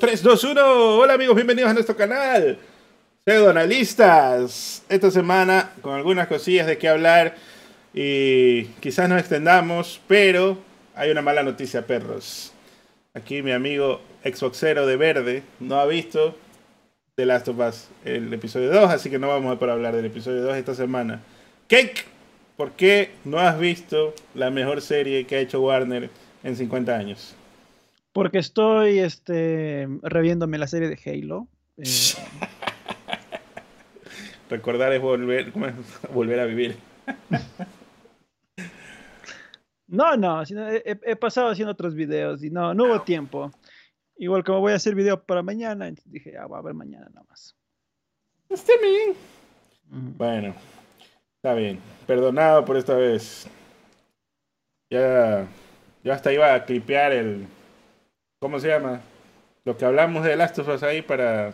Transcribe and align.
3, 0.00 0.22
2, 0.22 0.44
1. 0.44 0.96
Hola 0.96 1.12
amigos, 1.12 1.36
bienvenidos 1.36 1.70
a 1.70 1.74
nuestro 1.74 1.94
canal. 1.94 2.56
Pseudoanalistas. 3.26 4.82
Esta 4.88 5.10
semana 5.10 5.72
con 5.82 5.92
algunas 5.92 6.26
cosillas 6.26 6.66
de 6.66 6.78
qué 6.78 6.88
hablar 6.88 7.36
y 7.92 8.64
quizás 8.80 9.10
nos 9.10 9.20
extendamos, 9.20 10.00
pero 10.08 10.56
hay 10.94 11.10
una 11.10 11.20
mala 11.20 11.42
noticia, 11.42 11.86
perros. 11.86 12.54
Aquí 13.12 13.42
mi 13.42 13.52
amigo 13.52 14.00
Xboxero 14.24 14.86
de 14.86 14.96
verde 14.96 15.42
no 15.60 15.78
ha 15.78 15.84
visto 15.84 16.34
The 17.16 17.26
Last 17.26 17.48
of 17.48 17.58
Us, 17.58 17.88
el 18.06 18.32
episodio 18.32 18.72
2, 18.72 18.90
así 18.90 19.10
que 19.10 19.18
no 19.18 19.28
vamos 19.28 19.54
a 19.54 19.58
poder 19.58 19.74
hablar 19.74 19.94
del 19.94 20.06
episodio 20.06 20.40
2 20.40 20.56
esta 20.56 20.74
semana. 20.74 21.20
Cake, 21.68 22.06
¿por 22.56 22.72
qué 22.72 23.10
no 23.26 23.38
has 23.38 23.60
visto 23.60 24.14
la 24.34 24.50
mejor 24.50 24.80
serie 24.80 25.26
que 25.26 25.36
ha 25.36 25.40
hecho 25.40 25.60
Warner 25.60 26.08
en 26.42 26.56
50 26.56 26.96
años? 26.96 27.36
Porque 28.12 28.38
estoy 28.38 28.98
este, 28.98 29.88
reviéndome 30.02 30.58
la 30.58 30.66
serie 30.66 30.88
de 30.88 30.98
Halo. 31.04 31.46
Eh, 31.76 31.84
Recordar 34.50 34.92
es 34.92 35.00
volver, 35.00 35.52
volver 36.12 36.40
a 36.40 36.44
vivir. 36.44 36.76
no, 39.86 40.16
no, 40.16 40.42
he, 40.42 40.82
he, 40.84 41.16
pasado 41.16 41.50
haciendo 41.50 41.72
otros 41.72 41.94
videos 41.94 42.42
y 42.42 42.50
no, 42.50 42.74
no 42.74 42.84
hubo 42.84 43.02
tiempo. 43.02 43.52
Igual 44.16 44.42
como 44.42 44.60
voy 44.60 44.72
a 44.72 44.76
hacer 44.76 44.96
video 44.96 45.22
para 45.22 45.42
mañana, 45.42 45.86
entonces 45.86 46.12
dije, 46.12 46.32
ya, 46.32 46.46
voy 46.46 46.58
a 46.58 46.62
ver 46.62 46.74
mañana 46.74 47.06
nada 47.10 47.24
más. 47.28 47.56
Está 48.48 48.72
bien. 48.82 49.14
Bueno, 50.18 50.54
está 51.36 51.54
bien. 51.54 51.78
Perdonado 52.06 52.64
por 52.64 52.76
esta 52.76 52.94
vez. 52.94 53.46
Ya, 54.90 55.46
ya 56.02 56.14
hasta 56.14 56.32
iba 56.32 56.52
a 56.52 56.64
clipear 56.64 57.12
el, 57.12 57.46
¿Cómo 58.40 58.58
se 58.58 58.68
llama? 58.68 59.02
Lo 59.66 59.76
que 59.76 59.84
hablamos 59.84 60.24
de 60.24 60.34
Last 60.34 60.58
of 60.58 60.68
Us 60.68 60.82
ahí 60.82 61.02
para, 61.02 61.52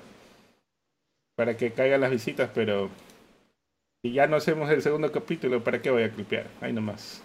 para 1.35 1.57
que 1.57 1.73
caigan 1.73 2.01
las 2.01 2.13
visitas, 2.13 2.49
pero 2.55 2.91
si 4.01 4.13
ya 4.13 4.29
no 4.29 4.37
hacemos 4.37 4.71
el 4.71 4.83
segundo 4.83 5.11
capítulo, 5.11 5.65
¿para 5.65 5.83
qué 5.83 5.91
voy 5.91 6.05
a 6.05 6.11
clipear? 6.11 6.47
Ahí 6.61 6.73
nomás. 6.73 7.25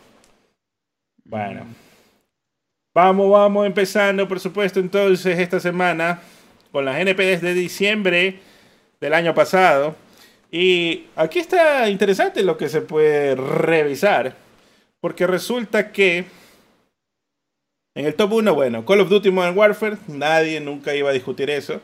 Bueno. 1.24 1.68
Vamos, 2.96 3.30
vamos 3.30 3.68
empezando, 3.68 4.28
por 4.28 4.40
supuesto, 4.40 4.80
entonces 4.80 5.38
esta 5.38 5.60
semana 5.60 6.20
con 6.72 6.84
las 6.84 6.98
NPDs 6.98 7.42
de 7.42 7.54
diciembre 7.54 8.40
del 9.00 9.14
año 9.14 9.36
pasado. 9.36 9.96
Y 10.50 11.06
aquí 11.16 11.38
está 11.38 11.88
interesante 11.88 12.42
lo 12.42 12.58
que 12.58 12.68
se 12.68 12.82
puede 12.82 13.36
revisar, 13.36 14.36
porque 15.00 15.28
resulta 15.28 15.92
que 15.92 16.26
en 17.94 18.06
el 18.06 18.16
top 18.16 18.34
1, 18.34 18.54
bueno, 18.54 18.86
Call 18.86 19.02
of 19.02 19.10
Duty 19.10 19.32
Modern 19.32 19.58
Warfare, 19.58 19.98
nadie 20.08 20.60
nunca 20.62 20.96
iba 20.96 21.10
a 21.10 21.14
discutir 21.14 21.50
eso. 21.50 21.82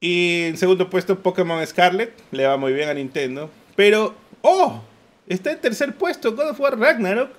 Y 0.00 0.42
en 0.42 0.58
segundo 0.58 0.90
puesto, 0.90 1.20
Pokémon 1.20 1.64
Scarlet, 1.66 2.12
le 2.30 2.46
va 2.46 2.56
muy 2.56 2.72
bien 2.72 2.88
a 2.88 2.94
Nintendo. 2.94 3.48
Pero, 3.76 4.14
¡oh! 4.42 4.82
Está 5.26 5.52
en 5.52 5.60
tercer 5.60 5.94
puesto 5.94 6.34
God 6.34 6.50
of 6.50 6.60
War 6.60 6.78
Ragnarok. 6.78 7.30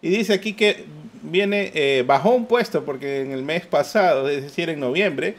Y 0.00 0.10
dice 0.10 0.32
aquí 0.32 0.54
que 0.54 0.84
viene, 1.22 1.72
eh, 1.74 2.04
bajó 2.06 2.30
un 2.30 2.46
puesto 2.46 2.84
porque 2.84 3.20
en 3.20 3.32
el 3.32 3.42
mes 3.42 3.66
pasado, 3.66 4.28
es 4.28 4.42
decir, 4.42 4.70
en 4.70 4.80
noviembre, 4.80 5.34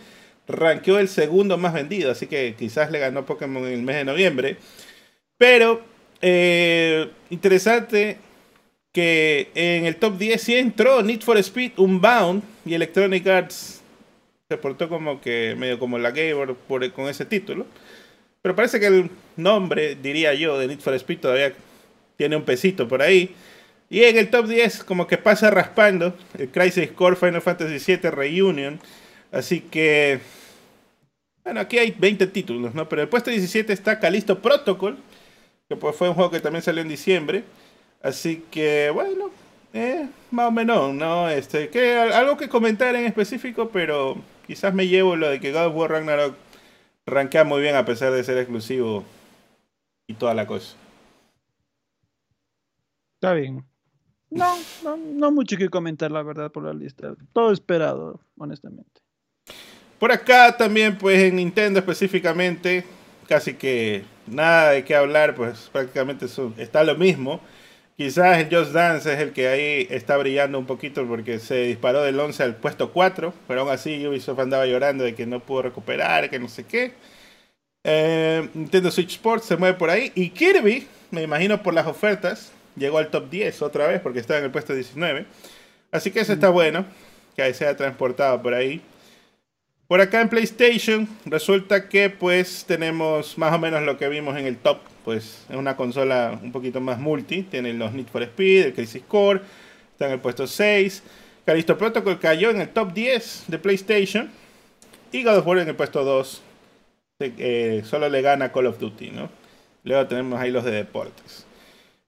rankeó 0.47 0.99
el 0.99 1.07
segundo 1.07 1.57
más 1.57 1.73
vendido. 1.73 2.11
Así 2.11 2.27
que 2.27 2.53
quizás 2.55 2.91
le 2.91 2.99
ganó 2.99 3.25
Pokémon 3.25 3.65
en 3.65 3.73
el 3.73 3.81
mes 3.81 3.95
de 3.95 4.05
noviembre. 4.05 4.57
Pero, 5.37 5.81
eh, 6.21 7.09
interesante 7.29 8.17
que 8.97 9.51
en 9.53 9.85
el 9.85 9.97
top 9.97 10.17
10 10.17 10.41
sí 10.41 10.55
entró 10.55 11.03
Need 11.03 11.21
for 11.21 11.37
Speed 11.37 11.73
Unbound 11.77 12.41
y 12.65 12.73
Electronic 12.73 13.27
Arts 13.27 13.83
se 14.49 14.57
portó 14.57 14.89
como 14.89 15.21
que 15.21 15.53
medio 15.55 15.77
como 15.77 15.99
la 15.99 16.09
Gamer 16.09 16.55
por, 16.55 16.91
con 16.93 17.07
ese 17.07 17.23
título. 17.23 17.67
Pero 18.41 18.55
parece 18.55 18.79
que 18.79 18.87
el 18.87 19.11
nombre, 19.35 19.93
diría 19.93 20.33
yo, 20.33 20.57
de 20.57 20.65
Need 20.65 20.79
for 20.79 20.95
Speed 20.95 21.19
todavía 21.19 21.53
tiene 22.15 22.37
un 22.37 22.41
pesito 22.41 22.87
por 22.87 23.03
ahí. 23.03 23.35
Y 23.87 24.03
en 24.03 24.17
el 24.17 24.31
top 24.31 24.47
10 24.47 24.83
como 24.83 25.05
que 25.05 25.19
pasa 25.19 25.51
raspando 25.51 26.17
el 26.35 26.49
Crisis 26.49 26.89
Core 26.89 27.17
Final 27.17 27.43
Fantasy 27.43 27.77
VII 27.77 28.09
Reunion. 28.09 28.79
Así 29.31 29.59
que... 29.59 30.21
Bueno, 31.43 31.59
aquí 31.59 31.77
hay 31.77 31.91
20 31.91 32.25
títulos, 32.25 32.73
¿no? 32.73 32.89
Pero 32.89 33.03
el 33.03 33.09
puesto 33.09 33.29
17 33.29 33.71
está 33.71 33.99
Calisto 33.99 34.39
Protocol, 34.39 34.97
que 35.69 35.75
pues 35.75 35.95
fue 35.95 36.09
un 36.09 36.15
juego 36.15 36.31
que 36.31 36.39
también 36.39 36.63
salió 36.63 36.81
en 36.81 36.89
diciembre. 36.89 37.43
Así 38.01 38.45
que, 38.51 38.89
bueno, 38.93 39.31
eh, 39.73 40.07
más 40.31 40.47
o 40.47 40.51
menos, 40.51 40.93
¿no? 40.93 41.29
Este, 41.29 41.69
que 41.69 41.95
algo 41.95 42.37
que 42.37 42.49
comentar 42.49 42.95
en 42.95 43.05
específico, 43.05 43.69
pero 43.69 44.17
quizás 44.45 44.73
me 44.73 44.87
llevo 44.87 45.15
lo 45.15 45.29
de 45.29 45.39
que 45.39 45.51
God 45.51 45.67
of 45.67 45.75
War 45.75 45.91
Ragnarok 45.91 46.35
rankea 47.05 47.43
muy 47.43 47.61
bien 47.61 47.75
a 47.75 47.85
pesar 47.85 48.11
de 48.11 48.23
ser 48.23 48.37
exclusivo 48.37 49.03
y 50.07 50.13
toda 50.13 50.33
la 50.33 50.45
cosa. 50.47 50.75
Está 53.15 53.33
bien. 53.33 53.65
No, 54.29 54.55
no, 54.83 54.97
no 54.97 55.31
mucho 55.31 55.57
que 55.57 55.69
comentar, 55.69 56.11
la 56.11 56.21
verdad, 56.21 56.51
por 56.51 56.63
la 56.63 56.73
lista. 56.73 57.15
Todo 57.33 57.51
esperado, 57.51 58.19
honestamente. 58.37 59.01
Por 59.99 60.11
acá 60.11 60.55
también, 60.55 60.97
pues 60.97 61.19
en 61.19 61.37
Nintendo 61.37 61.79
específicamente, 61.79 62.85
casi 63.27 63.55
que 63.55 64.03
nada 64.27 64.71
de 64.71 64.83
qué 64.83 64.95
hablar, 64.95 65.33
pues 65.33 65.69
prácticamente 65.71 66.27
está 66.57 66.83
lo 66.83 66.95
mismo. 66.95 67.41
Quizás 67.97 68.37
el 68.37 68.55
Just 68.55 68.73
Dance 68.73 69.11
es 69.11 69.19
el 69.19 69.33
que 69.33 69.47
ahí 69.47 69.87
está 69.89 70.17
brillando 70.17 70.59
un 70.59 70.67
poquito 70.67 71.07
porque 71.07 71.39
se 71.39 71.63
disparó 71.63 72.03
del 72.03 72.19
11 72.19 72.43
al 72.43 72.55
puesto 72.55 72.93
4, 72.93 73.33
pero 73.47 73.61
aún 73.61 73.71
así 73.71 74.05
Ubisoft 74.05 74.39
andaba 74.39 74.67
llorando 74.67 75.03
de 75.03 75.15
que 75.15 75.25
no 75.25 75.39
pudo 75.39 75.63
recuperar, 75.63 76.29
que 76.29 76.37
no 76.37 76.47
sé 76.47 76.63
qué. 76.63 76.93
Eh, 77.83 78.47
Nintendo 78.53 78.91
Switch 78.91 79.13
Sports 79.13 79.45
se 79.45 79.57
mueve 79.57 79.79
por 79.79 79.89
ahí 79.89 80.11
y 80.13 80.29
Kirby, 80.29 80.87
me 81.09 81.23
imagino 81.23 81.63
por 81.63 81.73
las 81.73 81.87
ofertas, 81.87 82.51
llegó 82.75 82.99
al 82.99 83.09
top 83.09 83.31
10 83.31 83.63
otra 83.63 83.87
vez 83.87 83.99
porque 83.99 84.19
estaba 84.19 84.37
en 84.37 84.45
el 84.45 84.51
puesto 84.51 84.75
19. 84.75 85.25
Así 85.91 86.11
que 86.11 86.19
eso 86.19 86.33
está 86.33 86.49
bueno, 86.49 86.85
que 87.35 87.51
sea 87.55 87.75
transportado 87.75 88.43
por 88.43 88.53
ahí. 88.53 88.79
Por 89.87 90.01
acá 90.01 90.21
en 90.21 90.29
PlayStation 90.29 91.09
resulta 91.25 91.89
que 91.89 92.11
pues 92.11 92.63
tenemos 92.67 93.39
más 93.39 93.55
o 93.55 93.57
menos 93.57 93.81
lo 93.81 93.97
que 93.97 94.07
vimos 94.07 94.37
en 94.37 94.45
el 94.45 94.57
top 94.57 94.81
pues 95.07 95.45
es 95.47 95.55
una 95.55 95.77
consola 95.77 96.37
un 96.43 96.51
poquito 96.51 96.81
más 96.81 96.99
multi. 96.99 97.43
Tiene 97.43 97.71
los 97.71 97.93
Need 97.93 98.07
for 98.07 98.21
Speed, 98.23 98.65
el 98.65 98.73
Crisis 98.73 99.03
Core, 99.07 99.39
está 99.93 100.07
en 100.07 100.11
el 100.11 100.19
puesto 100.19 100.45
6. 100.45 101.01
Callisto 101.45 101.77
Protocol 101.77 102.19
cayó 102.19 102.49
en 102.49 102.59
el 102.59 102.67
top 102.67 102.91
10 102.91 103.45
de 103.47 103.57
PlayStation. 103.57 104.29
Y 105.13 105.23
God 105.23 105.37
of 105.37 105.47
War 105.47 105.59
en 105.59 105.69
el 105.69 105.75
puesto 105.77 106.03
2. 106.03 106.41
Eh, 107.21 107.83
solo 107.85 108.09
le 108.09 108.21
gana 108.21 108.51
Call 108.51 108.65
of 108.65 108.79
Duty, 108.79 109.11
¿no? 109.11 109.29
Luego 109.85 110.05
tenemos 110.07 110.41
ahí 110.41 110.51
los 110.51 110.65
de 110.65 110.71
deportes. 110.71 111.45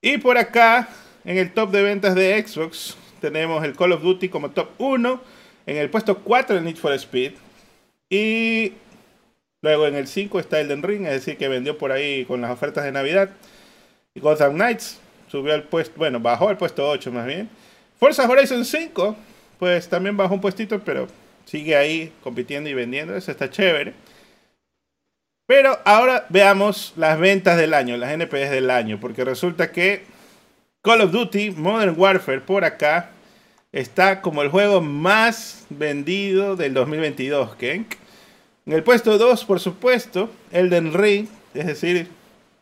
Y 0.02 0.18
por 0.18 0.38
acá, 0.38 0.90
en 1.24 1.38
el 1.38 1.54
top 1.54 1.72
de 1.72 1.81
ventas 1.84 2.16
de 2.16 2.46
Xbox, 2.46 2.98
tenemos 3.22 3.64
el 3.64 3.78
Call 3.78 3.94
of 3.94 4.02
Duty 4.02 4.28
como 4.28 4.52
top 4.52 4.72
1. 4.78 5.22
En 5.68 5.78
el 5.78 5.90
puesto 5.90 6.18
4 6.18 6.58
el 6.58 6.66
Need 6.66 6.76
for 6.76 6.92
Speed. 6.92 7.31
Y 8.10 8.74
Luego 9.62 9.88
en 9.88 9.96
el 9.96 10.08
5 10.08 10.40
está 10.40 10.59
Elden 10.59 10.84
Ring, 10.84 11.06
es 11.06 11.14
decir, 11.14 11.38
que 11.38 11.47
vendió 11.47 11.78
por 11.78 11.92
ahí 11.92 12.25
con 12.25 12.42
las 12.42 12.52
ofertas 12.52 12.86
de 12.86 12.92
Navidad. 12.92 13.30
Y 14.14 14.22
Gotham 14.22 14.53
Knights 14.53 15.00
subió 15.28 15.53
al 15.53 15.64
puesto, 15.64 15.94
bueno, 15.97 16.20
bajó 16.20 16.50
al 16.50 16.58
puesto 16.58 16.88
8 16.88 17.12
más 17.12 17.25
bien. 17.25 17.50
Forza 18.00 18.28
Horizon 18.30 18.64
5, 18.64 19.16
pues 19.59 19.90
también 19.90 20.16
bajó 20.16 20.34
un 20.34 20.42
puestito, 20.42 20.80
pero 20.80 21.08
sigue 21.46 21.75
ahí 21.75 22.14
compitiendo 22.24 22.69
y 22.69 22.74
vendiendo, 22.74 23.16
eso 23.16 23.31
está 23.31 23.50
chévere. 23.50 23.94
Pero 25.46 25.80
ahora 25.84 26.25
veamos 26.30 26.94
las 26.96 27.19
ventas 27.19 27.58
del 27.58 27.74
año, 27.74 27.98
las 27.98 28.12
NPS 28.12 28.52
del 28.52 28.69
año, 28.69 29.00
porque 29.02 29.25
resulta 29.25 29.72
que 29.72 30.03
Call 30.81 31.02
of 31.02 31.12
Duty 31.12 31.52
Modern 31.52 31.96
Warfare 31.98 32.40
por 32.40 32.64
acá 32.64 33.09
está 33.72 34.22
como 34.22 34.44
el 34.44 34.50
juego 34.50 34.80
más 34.80 35.66
vendido 35.69 36.56
del 36.56 36.74
2022, 36.74 37.56
Kenk. 37.56 37.99
En 38.69 38.75
el 38.75 38.84
puesto 38.84 39.18
2, 39.18 39.45
por 39.45 39.60
supuesto, 39.60 40.30
Elden 40.51 40.94
Ring, 40.94 41.27
es 41.56 41.66
decir, 41.66 42.07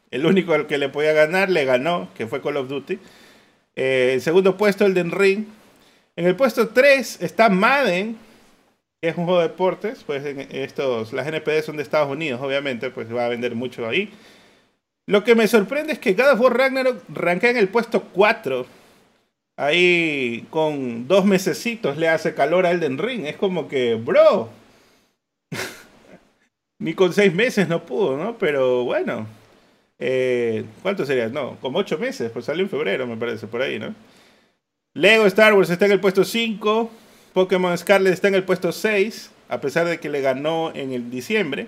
el 0.10 0.26
único 0.26 0.54
al 0.54 0.66
que 0.66 0.78
le 0.78 0.88
podía 0.88 1.12
ganar, 1.12 1.50
le 1.50 1.66
ganó, 1.66 2.08
que 2.16 2.28
fue 2.28 2.42
Call 2.42 2.56
of 2.56 2.70
Duty. 2.70 2.98
Eh, 3.76 4.12
el 4.14 4.22
segundo 4.22 4.56
puesto, 4.56 4.86
Elden 4.86 5.12
Ring. 5.12 5.44
En 6.16 6.26
el 6.26 6.38
puesto 6.38 6.70
3 6.70 7.22
está 7.22 7.50
Madden, 7.50 8.16
que 9.02 9.10
es 9.10 9.18
un 9.18 9.26
juego 9.26 9.42
de 9.42 9.50
deportes. 9.50 10.06
Pues 10.06 10.24
estos, 10.50 11.12
las 11.12 11.28
NPD 11.28 11.62
son 11.62 11.76
de 11.76 11.84
Estados 11.84 12.10
Unidos, 12.10 12.40
obviamente, 12.42 12.90
pues 12.90 13.14
va 13.14 13.26
a 13.26 13.30
vender 13.30 13.54
mucho 13.56 13.86
ahí. 13.86 14.10
Lo 15.08 15.26
que 15.26 15.36
me 15.36 15.46
sorprende 15.50 15.92
es 15.92 16.00
que 16.00 16.14
God 16.14 16.32
of 16.32 16.40
War 16.40 16.58
Ragnarok 16.58 17.04
rankea 17.10 17.50
en 17.50 17.58
el 17.58 17.68
puesto 17.68 18.04
4. 18.14 18.66
Ahí 19.58 20.48
con 20.52 21.06
dos 21.10 21.26
mesecitos 21.26 21.98
le 21.98 22.08
hace 22.08 22.34
calor 22.34 22.66
a 22.66 22.72
Elden 22.72 22.98
Ring. 22.98 23.26
Es 23.26 23.36
como 23.36 23.68
que, 23.68 23.96
bro, 23.96 24.52
ni 26.80 26.94
con 26.94 27.14
seis 27.14 27.34
meses 27.34 27.68
no 27.68 27.86
pudo, 27.86 28.18
¿no? 28.18 28.38
Pero 28.38 28.84
bueno. 28.84 29.28
Eh, 30.00 30.64
¿Cuánto 30.84 31.06
sería? 31.06 31.28
No, 31.28 31.58
como 31.60 31.80
ocho 31.80 31.98
meses, 31.98 32.32
pues 32.32 32.46
salió 32.46 32.64
en 32.64 32.70
febrero, 32.70 33.08
me 33.08 33.18
parece, 33.18 33.48
por 33.48 33.62
ahí, 33.62 33.80
¿no? 33.80 33.96
Lego 34.94 35.26
Star 35.28 35.54
Wars 35.54 35.70
está 35.70 35.86
en 35.86 35.92
el 35.92 36.00
puesto 36.00 36.24
5. 36.24 36.90
Pokémon 37.34 37.78
Scarlet 37.78 38.14
está 38.14 38.30
en 38.30 38.36
el 38.36 38.44
puesto 38.44 38.72
6. 38.72 39.32
a 39.50 39.62
pesar 39.62 39.88
de 39.88 40.00
que 40.00 40.10
le 40.10 40.22
ganó 40.22 40.72
en 40.74 40.92
el 40.92 41.12
diciembre. 41.12 41.68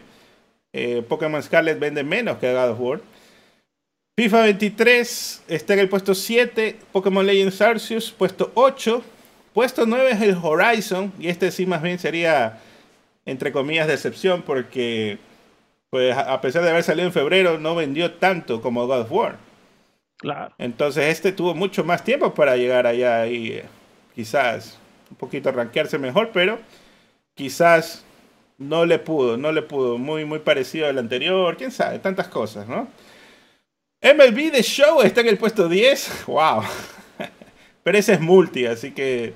Eh, 0.74 1.04
Pokémon 1.08 1.42
Scarlet 1.42 1.80
vende 1.80 2.04
menos 2.04 2.40
que 2.40 2.52
God 2.52 2.72
of 2.72 2.80
War. 2.80 3.02
FIFA 4.18 4.42
23 4.42 5.44
está 5.48 5.74
en 5.76 5.80
el 5.80 5.90
puesto 5.90 6.16
7. 6.16 6.78
Pokémon 6.92 7.26
Legends 7.26 7.62
Arceus, 7.62 8.12
puesto 8.12 8.52
8. 8.56 9.04
Puesto 9.54 9.86
9 9.86 10.12
es 10.12 10.22
el 10.22 10.36
Horizon. 10.42 11.14
Y 11.20 11.28
este 11.28 11.52
sí 11.52 11.68
más 11.68 11.84
bien 11.84 12.00
sería, 12.00 12.60
entre 13.30 13.52
comillas, 13.52 13.88
decepción 13.88 14.42
porque 14.42 15.20
pues 15.90 16.16
a 16.16 16.40
pesar 16.42 16.64
de 16.64 16.70
haber 16.70 16.84
salido 16.84 17.08
en 17.08 17.14
febrero, 17.14 17.58
no 17.58 17.76
vendió 17.76 18.14
tanto 18.14 18.62
como 18.62 18.86
God 18.86 19.02
of 19.02 19.12
War. 19.12 19.38
Claro. 20.18 20.54
Entonces 20.58 21.06
este 21.06 21.32
tuvo 21.32 21.56
mucho 21.56 21.84
más 21.84 22.04
tiempo 22.04 22.34
para 22.34 22.58
llegar 22.58 22.86
allá 22.86 23.26
y 23.28 23.54
eh, 23.54 23.66
quizás 24.14 24.78
un 25.10 25.18
poquito 25.18 25.52
rankearse 25.52 25.98
mejor, 25.98 26.30
pero 26.34 26.60
quizás 27.34 28.06
no 28.58 28.86
le 28.86 29.00
pudo, 29.00 29.38
no 29.38 29.52
le 29.52 29.62
pudo. 29.62 29.98
Muy, 29.98 30.26
muy 30.26 30.40
parecido 30.40 30.88
al 30.88 30.98
anterior, 30.98 31.58
quién 31.58 31.72
sabe, 31.72 32.00
tantas 32.00 32.28
cosas, 32.28 32.68
¿no? 32.68 32.88
MLB 34.02 34.52
The 34.52 34.64
Show 34.64 35.02
está 35.02 35.22
en 35.22 35.28
el 35.28 35.38
puesto 35.38 35.68
10. 35.68 36.26
¡Wow! 36.28 36.64
Pero 37.84 37.98
ese 37.98 38.14
es 38.14 38.20
multi, 38.20 38.66
así 38.66 38.92
que 38.92 39.34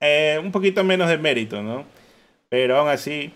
eh, 0.00 0.40
un 0.42 0.50
poquito 0.50 0.82
menos 0.82 1.08
de 1.08 1.18
mérito, 1.18 1.62
¿no? 1.62 1.84
Pero 2.52 2.76
aún 2.76 2.90
así. 2.90 3.32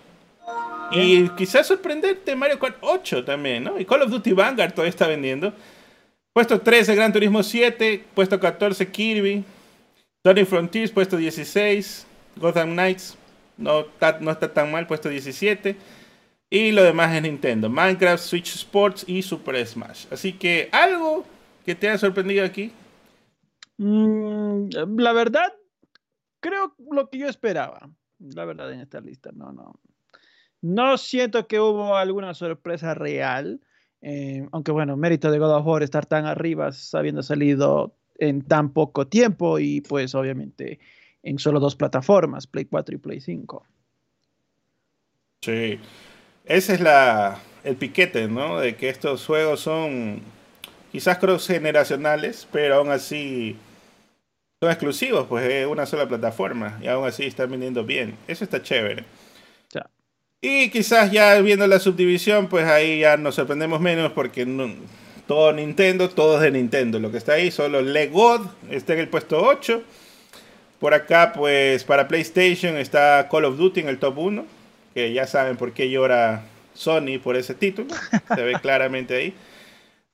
Y 0.93 1.31
quizás 1.31 1.67
sorprenderte 1.67 2.37
Mario 2.37 2.59
Kart 2.59 2.77
8 2.83 3.25
también, 3.25 3.65
¿no? 3.65 3.81
Y 3.81 3.87
Call 3.87 4.03
of 4.03 4.11
Duty 4.11 4.35
Vanguard 4.35 4.73
todavía 4.73 4.91
está 4.91 5.07
vendiendo. 5.09 5.55
Puesto 6.35 6.61
13, 6.61 6.95
Gran 6.95 7.15
Turismo 7.15 7.43
7. 7.43 8.05
Puesto 8.13 8.39
14, 8.39 8.87
Kirby. 8.89 9.43
Tony 10.21 10.45
Frontiers, 10.45 10.91
puesto 10.91 11.17
16. 11.17 12.07
Gotham 12.37 12.73
Knights, 12.73 13.17
no 13.57 13.81
está, 13.81 14.19
no 14.21 14.31
está 14.33 14.53
tan 14.53 14.71
mal, 14.71 14.87
puesto 14.87 15.09
17. 15.09 15.77
Y 16.51 16.73
lo 16.73 16.83
demás 16.83 17.15
es 17.15 17.23
Nintendo. 17.23 17.71
Minecraft, 17.71 18.23
Switch 18.23 18.55
Sports 18.55 19.03
y 19.09 19.23
Super 19.23 19.67
Smash. 19.67 20.05
Así 20.11 20.35
que 20.35 20.69
algo 20.73 21.25
que 21.65 21.75
te 21.75 21.89
haya 21.89 21.97
sorprendido 21.97 22.45
aquí. 22.45 22.71
Mm, 23.79 24.69
la 24.99 25.13
verdad, 25.15 25.55
creo 26.41 26.75
lo 26.91 27.09
que 27.09 27.17
yo 27.17 27.29
esperaba. 27.31 27.89
La 28.19 28.45
verdad 28.45 28.73
en 28.73 28.81
esta 28.81 29.01
lista, 29.01 29.31
no, 29.33 29.53
no. 29.53 29.79
No 30.63 30.99
siento 30.99 31.47
que 31.47 31.61
hubo 31.61 31.97
alguna 31.97 32.35
sorpresa 32.35 32.95
real. 32.95 33.61
Eh, 34.01 34.47
aunque 34.53 34.73
bueno, 34.73 34.97
mérito 34.97 35.31
de 35.31 35.39
God 35.39 35.57
of 35.57 35.67
War 35.67 35.83
estar 35.83 36.07
tan 36.07 36.27
arriba, 36.27 36.71
habiendo 36.93 37.23
salido 37.23 37.95
en 38.19 38.43
tan 38.43 38.73
poco 38.73 39.07
tiempo 39.07 39.59
y 39.59 39.81
pues 39.81 40.15
obviamente 40.15 40.79
en 41.23 41.39
solo 41.39 41.61
dos 41.61 41.77
plataformas, 41.77 42.47
Play 42.47 42.67
4 42.67 42.95
y 42.95 42.99
Play 42.99 43.21
5. 43.21 43.67
Sí, 45.43 45.79
ese 46.45 46.75
es 46.75 46.81
la, 46.81 47.41
el 47.65 47.77
piquete, 47.77 48.29
¿no? 48.29 48.61
De 48.61 48.77
que 48.77 48.89
estos 48.89 49.27
juegos 49.27 49.61
son 49.61 50.21
quizás 50.93 51.19
cross 51.19 51.49
generacionales, 51.49 52.49
pero 52.53 52.77
aún 52.77 52.91
así 52.91 53.57
son 54.67 54.73
exclusivos, 54.73 55.27
pues 55.29 55.49
es 55.49 55.67
una 55.67 55.87
sola 55.87 56.09
plataforma 56.09 56.79
y 56.83 56.89
aún 56.89 57.07
así 57.07 57.25
están 57.25 57.51
vendiendo 57.51 57.85
bien. 57.85 58.17
Eso 58.27 58.43
está 58.43 58.63
chévere. 58.63 59.05
Y 60.43 60.71
quizás 60.71 61.11
ya 61.11 61.41
viendo 61.41 61.67
la 61.67 61.79
subdivisión, 61.79 62.49
pues 62.49 62.67
ahí 62.67 63.01
ya 63.01 63.17
nos 63.17 63.35
sorprendemos 63.37 63.81
menos 63.81 64.13
porque 64.13 64.47
todo 65.27 65.53
Nintendo, 65.53 66.09
todo 66.11 66.37
es 66.37 66.43
de 66.43 66.51
Nintendo. 66.51 67.01
Lo 67.01 67.11
que 67.11 67.17
está 67.19 67.33
ahí, 67.33 67.51
solo 67.51 67.81
Lego 67.81 68.45
está 68.71 68.93
en 68.93 69.01
el 69.01 69.09
puesto 69.09 69.43
8. 69.43 69.83
Por 70.79 70.95
acá, 70.95 71.33
pues 71.35 71.85
para 71.85 72.07
PlayStation 72.07 72.77
está 72.77 73.29
Call 73.31 73.47
of 73.47 73.57
Duty 73.57 73.81
en 73.81 73.89
el 73.89 73.99
top 73.99 74.19
1, 74.19 74.47
que 74.95 75.13
ya 75.13 75.27
saben 75.27 75.57
por 75.57 75.73
qué 75.73 75.91
llora 75.91 76.45
Sony 76.75 77.19
por 77.23 77.35
ese 77.37 77.55
título. 77.55 77.95
Se 78.35 78.43
ve 78.43 78.55
claramente 78.63 79.17
ahí. 79.17 79.35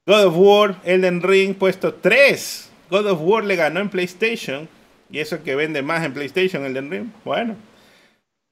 God 0.07 0.27
of 0.27 0.35
War, 0.37 0.81
Elden 0.85 1.21
Ring, 1.21 1.55
puesto 1.55 1.95
3. 1.95 2.72
God 2.93 3.07
of 3.07 3.21
War 3.23 3.43
le 3.43 3.57
ganó 3.57 3.81
en 3.81 3.89
PlayStation. 3.89 4.69
Y 5.11 5.19
eso 5.19 5.43
que 5.43 5.55
vende 5.55 5.83
más 5.83 6.05
en 6.05 6.13
PlayStation, 6.13 6.65
Elden 6.65 6.91
Ring. 6.91 7.07
Bueno, 7.25 7.57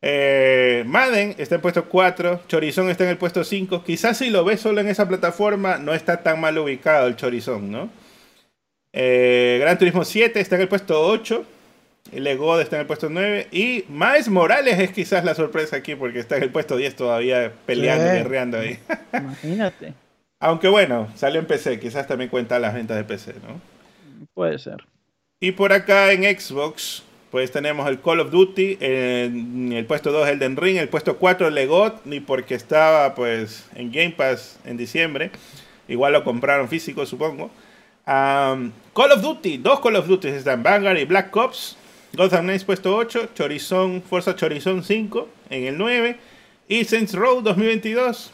eh, 0.02 0.82
Madden 0.86 1.34
está 1.38 1.56
en 1.56 1.60
puesto 1.60 1.84
4, 1.84 2.42
Chorizón 2.48 2.88
está 2.88 3.04
en 3.04 3.10
el 3.10 3.18
puesto 3.18 3.44
5. 3.44 3.84
Quizás 3.84 4.18
si 4.18 4.30
lo 4.30 4.44
ves 4.44 4.60
solo 4.60 4.80
en 4.80 4.88
esa 4.88 5.06
plataforma, 5.06 5.76
no 5.78 5.94
está 5.94 6.22
tan 6.22 6.40
mal 6.40 6.56
ubicado 6.58 7.06
el 7.06 7.16
Chorizón, 7.16 7.70
¿no? 7.70 7.90
Eh, 8.92 9.58
Gran 9.60 9.78
Turismo 9.78 10.04
7 10.04 10.40
está 10.40 10.56
en 10.56 10.62
el 10.62 10.68
puesto 10.68 11.00
8. 11.00 11.44
El 12.12 12.26
Ego 12.26 12.58
está 12.58 12.76
en 12.76 12.80
el 12.80 12.86
puesto 12.86 13.08
9. 13.10 13.48
Y 13.52 13.84
Miles 13.88 14.28
Morales 14.28 14.78
es 14.78 14.90
quizás 14.90 15.24
la 15.24 15.34
sorpresa 15.34 15.76
aquí 15.76 15.94
porque 15.94 16.18
está 16.18 16.38
en 16.38 16.44
el 16.44 16.50
puesto 16.50 16.76
10 16.76 16.96
todavía 16.96 17.52
peleando, 17.66 18.06
y 18.06 18.16
guerreando 18.16 18.58
ahí. 18.58 18.78
Imagínate. 19.12 19.92
Aunque 20.40 20.68
bueno, 20.68 21.08
salió 21.14 21.38
en 21.38 21.46
PC, 21.46 21.78
quizás 21.78 22.06
también 22.06 22.30
cuenta 22.30 22.58
las 22.58 22.72
ventas 22.72 22.96
de 22.96 23.04
PC, 23.04 23.34
¿no? 23.46 23.60
Puede 24.34 24.58
ser. 24.58 24.84
Y 25.40 25.52
por 25.52 25.72
acá 25.72 26.12
en 26.12 26.22
Xbox, 26.22 27.02
pues 27.30 27.50
tenemos 27.50 27.88
el 27.88 28.00
Call 28.00 28.20
of 28.20 28.30
Duty, 28.30 28.78
en 28.80 29.72
el 29.72 29.86
puesto 29.86 30.12
2 30.12 30.28
Elden 30.28 30.56
Ring, 30.56 30.76
el 30.76 30.88
puesto 30.88 31.16
4 31.16 31.50
Legot, 31.50 32.04
ni 32.04 32.20
porque 32.20 32.54
estaba 32.54 33.14
pues 33.14 33.68
en 33.74 33.90
Game 33.90 34.10
Pass 34.10 34.58
en 34.64 34.76
diciembre, 34.76 35.30
igual 35.88 36.12
lo 36.12 36.24
compraron 36.24 36.68
físico 36.68 37.06
supongo. 37.06 37.50
Call 38.04 39.12
of 39.12 39.22
Duty, 39.22 39.58
dos 39.58 39.80
Call 39.80 39.96
of 39.96 40.08
Duty 40.08 40.28
están 40.28 40.62
Vanguard 40.62 40.98
y 40.98 41.04
Black 41.04 41.34
Ops, 41.36 41.76
Gotham 42.14 42.46
Knights 42.46 42.64
puesto 42.64 42.96
8, 42.96 43.30
Chorizón, 43.34 44.02
Fuerza 44.02 44.34
Chorizón 44.34 44.82
5 44.82 45.28
en 45.50 45.66
el 45.66 45.78
9 45.78 46.16
y 46.68 46.84
Saints 46.84 47.14
Row 47.14 47.40
2022. 47.40 48.32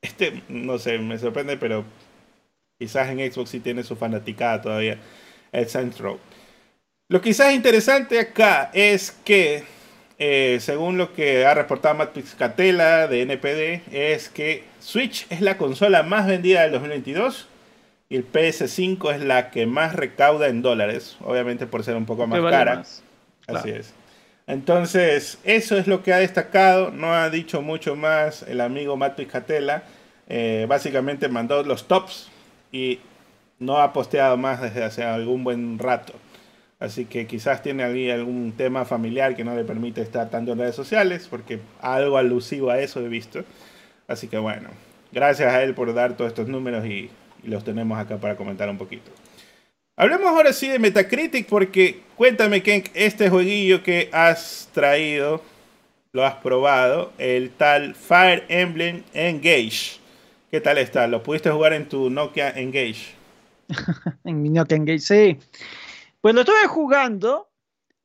Este, 0.00 0.42
no 0.48 0.78
sé, 0.78 0.98
me 0.98 1.18
sorprende, 1.18 1.56
pero 1.56 1.84
quizás 2.78 3.08
en 3.08 3.32
Xbox 3.32 3.50
sí 3.50 3.60
tiene 3.60 3.82
su 3.82 3.96
fanaticada 3.96 4.62
todavía 4.62 4.98
el 5.52 5.68
Saints 5.68 5.98
Row. 5.98 6.18
Lo 7.08 7.20
quizás 7.20 7.54
interesante 7.54 8.18
acá 8.18 8.70
es 8.74 9.12
que, 9.24 9.64
eh, 10.18 10.58
según 10.60 10.98
lo 10.98 11.12
que 11.12 11.46
ha 11.46 11.54
reportado 11.54 11.94
Matt 11.94 12.12
Pixcatela 12.12 13.06
de 13.06 13.22
NPD, 13.22 13.82
es 13.92 14.28
que 14.28 14.64
Switch 14.80 15.26
es 15.30 15.40
la 15.40 15.56
consola 15.56 16.02
más 16.02 16.26
vendida 16.26 16.62
del 16.62 16.72
2022 16.72 17.48
y 18.08 18.16
el 18.16 18.30
PS5 18.30 19.14
es 19.14 19.20
la 19.20 19.50
que 19.50 19.66
más 19.66 19.94
recauda 19.94 20.48
en 20.48 20.62
dólares, 20.62 21.16
obviamente 21.20 21.66
por 21.66 21.84
ser 21.84 21.96
un 21.96 22.06
poco 22.06 22.26
más 22.26 22.40
cara. 22.50 22.82
Así 23.46 23.70
es. 23.70 23.94
Entonces, 24.48 25.38
eso 25.44 25.76
es 25.76 25.86
lo 25.86 26.02
que 26.02 26.12
ha 26.12 26.18
destacado. 26.18 26.90
No 26.90 27.14
ha 27.14 27.30
dicho 27.30 27.62
mucho 27.62 27.96
más 27.96 28.42
el 28.42 28.60
amigo 28.60 28.96
Matt 28.96 29.16
Pixcatela. 29.16 29.84
Eh, 30.28 30.66
básicamente 30.68 31.28
mandó 31.28 31.62
los 31.62 31.86
tops 31.86 32.30
y 32.76 33.00
no 33.58 33.78
ha 33.78 33.92
posteado 33.92 34.36
más 34.36 34.60
desde 34.60 34.84
hace 34.84 35.02
algún 35.02 35.44
buen 35.44 35.78
rato. 35.78 36.12
Así 36.78 37.06
que 37.06 37.26
quizás 37.26 37.62
tiene 37.62 37.84
algún 38.12 38.52
tema 38.52 38.84
familiar 38.84 39.34
que 39.34 39.44
no 39.44 39.56
le 39.56 39.64
permite 39.64 40.02
estar 40.02 40.28
tanto 40.28 40.52
en 40.52 40.58
redes 40.58 40.76
sociales, 40.76 41.26
porque 41.28 41.60
algo 41.80 42.18
alusivo 42.18 42.70
a 42.70 42.80
eso 42.80 43.00
he 43.00 43.08
visto. 43.08 43.44
Así 44.08 44.28
que 44.28 44.36
bueno, 44.36 44.68
gracias 45.10 45.52
a 45.52 45.62
él 45.62 45.74
por 45.74 45.92
dar 45.94 46.16
todos 46.16 46.28
estos 46.28 46.48
números 46.48 46.84
y, 46.86 47.10
los 47.44 47.62
tenemos 47.62 47.96
acá 47.96 48.16
para 48.16 48.34
comentar 48.34 48.68
un 48.68 48.76
poquito. 48.76 49.12
Hablemos 49.96 50.26
ahora 50.26 50.52
sí 50.52 50.66
de 50.68 50.80
Metacritic, 50.80 51.46
porque 51.46 52.00
cuéntame, 52.16 52.60
que 52.60 52.82
este 52.92 53.30
jueguillo 53.30 53.84
que 53.84 54.10
has 54.12 54.68
traído, 54.72 55.42
lo 56.12 56.26
has 56.26 56.34
probado, 56.34 57.12
el 57.18 57.50
tal 57.50 57.94
Fire 57.94 58.44
Emblem 58.48 59.04
Engage. 59.14 60.00
¿Qué 60.50 60.60
tal 60.60 60.78
está? 60.78 61.08
¿Lo 61.08 61.22
pudiste 61.22 61.50
jugar 61.50 61.72
en 61.72 61.88
tu 61.88 62.08
Nokia 62.08 62.50
Engage? 62.50 63.14
en 64.24 64.42
mi 64.42 64.48
Nokia 64.48 64.76
Engage, 64.76 65.00
sí. 65.00 65.38
Pues 66.20 66.34
lo 66.34 66.42
estoy 66.42 66.66
jugando 66.68 67.48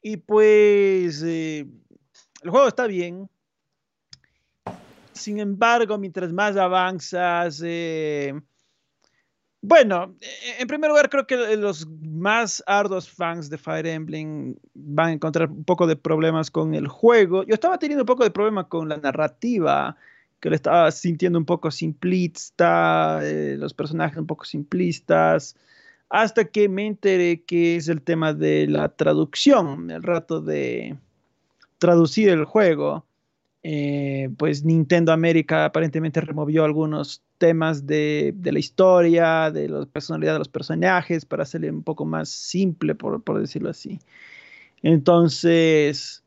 y 0.01 0.17
pues 0.17 1.21
eh, 1.23 1.67
el 2.41 2.49
juego 2.49 2.67
está 2.67 2.87
bien. 2.87 3.29
Sin 5.13 5.39
embargo, 5.39 5.99
mientras 5.99 6.33
más 6.33 6.57
avanzas, 6.57 7.61
eh, 7.63 8.33
bueno, 9.61 10.15
en 10.57 10.67
primer 10.67 10.89
lugar 10.89 11.11
creo 11.11 11.27
que 11.27 11.55
los 11.55 11.87
más 11.87 12.63
arduos 12.65 13.07
fans 13.07 13.51
de 13.51 13.59
Fire 13.59 13.85
Emblem 13.85 14.55
van 14.73 15.09
a 15.09 15.11
encontrar 15.11 15.51
un 15.51 15.63
poco 15.63 15.85
de 15.85 15.95
problemas 15.95 16.49
con 16.49 16.73
el 16.73 16.87
juego. 16.87 17.43
Yo 17.43 17.53
estaba 17.53 17.77
teniendo 17.77 18.01
un 18.01 18.07
poco 18.07 18.23
de 18.23 18.31
problema 18.31 18.67
con 18.67 18.89
la 18.89 18.97
narrativa, 18.97 19.95
que 20.41 20.49
le 20.49 20.57
estaba 20.57 20.91
sintiendo 20.91 21.39
un 21.39 21.45
poco 21.45 21.71
simplista, 21.71 23.21
eh, 23.23 23.55
los 23.57 23.73
personajes 23.73 24.17
un 24.17 24.27
poco 24.27 24.43
simplistas 24.43 25.55
hasta 26.11 26.43
que 26.45 26.67
me 26.67 26.87
enteré 26.87 27.43
que 27.43 27.77
es 27.77 27.87
el 27.87 28.01
tema 28.01 28.33
de 28.33 28.67
la 28.67 28.89
traducción, 28.89 29.89
el 29.91 30.03
rato 30.03 30.41
de 30.41 30.97
traducir 31.77 32.27
el 32.29 32.43
juego. 32.43 33.05
Eh, 33.63 34.29
pues 34.37 34.65
Nintendo 34.65 35.13
América 35.13 35.65
aparentemente 35.65 36.19
removió 36.19 36.65
algunos 36.65 37.21
temas 37.37 37.87
de, 37.87 38.35
la 38.43 38.59
historia, 38.59 39.51
de 39.51 39.69
la 39.69 39.85
personalidad 39.85 40.33
de 40.33 40.39
los 40.39 40.49
personajes, 40.49 41.25
para 41.25 41.43
hacerle 41.43 41.71
un 41.71 41.83
poco 41.83 42.03
más 42.05 42.27
simple, 42.27 42.93
por, 42.93 43.39
decirlo 43.39 43.69
así. 43.69 43.99
Entonces, 44.83 46.23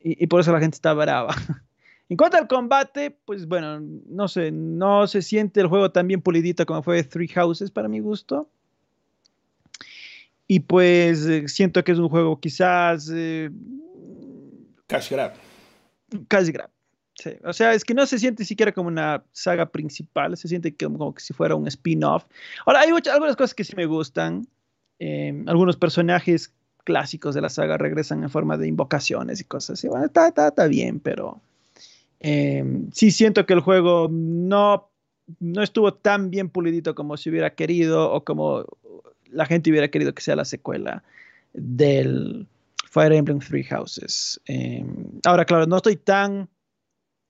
y, 0.00 0.26
por 0.28 0.40
eso 0.40 0.52
la 0.52 0.60
gente 0.60 0.76
está 0.76 0.94
brava. 0.94 1.34
En 2.08 2.16
cuanto 2.16 2.36
al 2.36 2.46
combate, 2.46 3.10
pues 3.24 3.46
bueno, 3.46 3.80
no 3.80 4.28
sé, 4.28 4.50
no 4.52 5.06
se 5.06 5.22
siente 5.22 5.60
el 5.60 5.68
juego 5.68 5.90
tan 5.90 6.06
bien 6.06 6.20
pulidito 6.20 6.66
como 6.66 6.82
fue 6.82 7.02
Three 7.02 7.28
Houses 7.28 7.70
para 7.70 7.88
mi 7.88 8.00
gusto. 8.00 8.48
Y 10.46 10.60
pues 10.60 11.24
eh, 11.26 11.48
siento 11.48 11.82
que 11.82 11.92
es 11.92 11.98
un 11.98 12.10
juego 12.10 12.38
quizás... 12.38 13.10
Eh, 13.12 13.50
cash 14.86 15.10
grab. 15.10 15.32
Cash 16.28 16.48
grab. 16.48 16.70
Sí. 17.14 17.30
O 17.44 17.52
sea, 17.52 17.72
es 17.72 17.84
que 17.84 17.94
no 17.94 18.04
se 18.06 18.18
siente 18.18 18.44
siquiera 18.44 18.72
como 18.72 18.88
una 18.88 19.24
saga 19.32 19.70
principal, 19.70 20.36
se 20.36 20.48
siente 20.48 20.76
como, 20.76 20.98
como 20.98 21.14
que 21.14 21.22
si 21.22 21.32
fuera 21.32 21.54
un 21.54 21.66
spin-off. 21.68 22.24
Ahora, 22.66 22.80
hay 22.80 22.92
muchas, 22.92 23.14
algunas 23.14 23.36
cosas 23.36 23.54
que 23.54 23.64
sí 23.64 23.74
me 23.76 23.86
gustan. 23.86 24.46
Eh, 24.98 25.42
algunos 25.46 25.76
personajes 25.76 26.52
clásicos 26.84 27.34
de 27.34 27.40
la 27.40 27.48
saga 27.48 27.78
regresan 27.78 28.22
en 28.22 28.30
forma 28.30 28.58
de 28.58 28.68
invocaciones 28.68 29.40
y 29.40 29.44
cosas 29.44 29.78
así. 29.78 29.88
Bueno, 29.88 30.04
está, 30.04 30.28
está, 30.28 30.48
está 30.48 30.66
bien, 30.66 31.00
pero 31.00 31.40
sí 32.92 33.10
siento 33.10 33.44
que 33.44 33.52
el 33.52 33.60
juego 33.60 34.08
no, 34.10 34.90
no 35.40 35.62
estuvo 35.62 35.92
tan 35.92 36.30
bien 36.30 36.48
pulidito 36.48 36.94
como 36.94 37.16
se 37.16 37.30
hubiera 37.30 37.54
querido 37.54 38.10
o 38.12 38.24
como 38.24 38.64
la 39.30 39.46
gente 39.46 39.70
hubiera 39.70 39.88
querido 39.88 40.14
que 40.14 40.22
sea 40.22 40.36
la 40.36 40.44
secuela 40.44 41.02
del 41.52 42.46
Fire 42.90 43.12
Emblem 43.12 43.40
Three 43.40 43.64
Houses. 43.64 44.40
Em, 44.46 45.20
ahora, 45.24 45.44
claro, 45.44 45.66
no 45.66 45.76
estoy 45.76 45.96
tan 45.96 46.48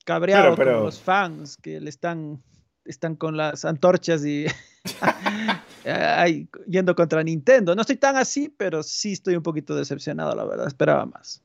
cabreado 0.05 0.55
con 0.57 0.67
los 0.67 1.01
fans 1.01 1.57
que 1.57 1.81
le 1.81 1.91
están, 1.91 2.43
están 2.85 3.17
con 3.17 3.37
las 3.37 3.65
antorchas 3.65 4.25
y 4.25 4.47
yendo 6.69 6.95
contra 6.95 7.23
Nintendo. 7.23 7.75
No 7.75 7.81
estoy 7.81 7.97
tan 7.97 8.17
así, 8.17 8.55
pero 8.57 8.83
sí 8.83 9.13
estoy 9.13 9.37
un 9.37 9.43
poquito 9.43 9.75
decepcionado, 9.75 10.35
la 10.35 10.45
verdad. 10.45 10.67
Esperaba 10.67 11.07
más. 11.07 11.43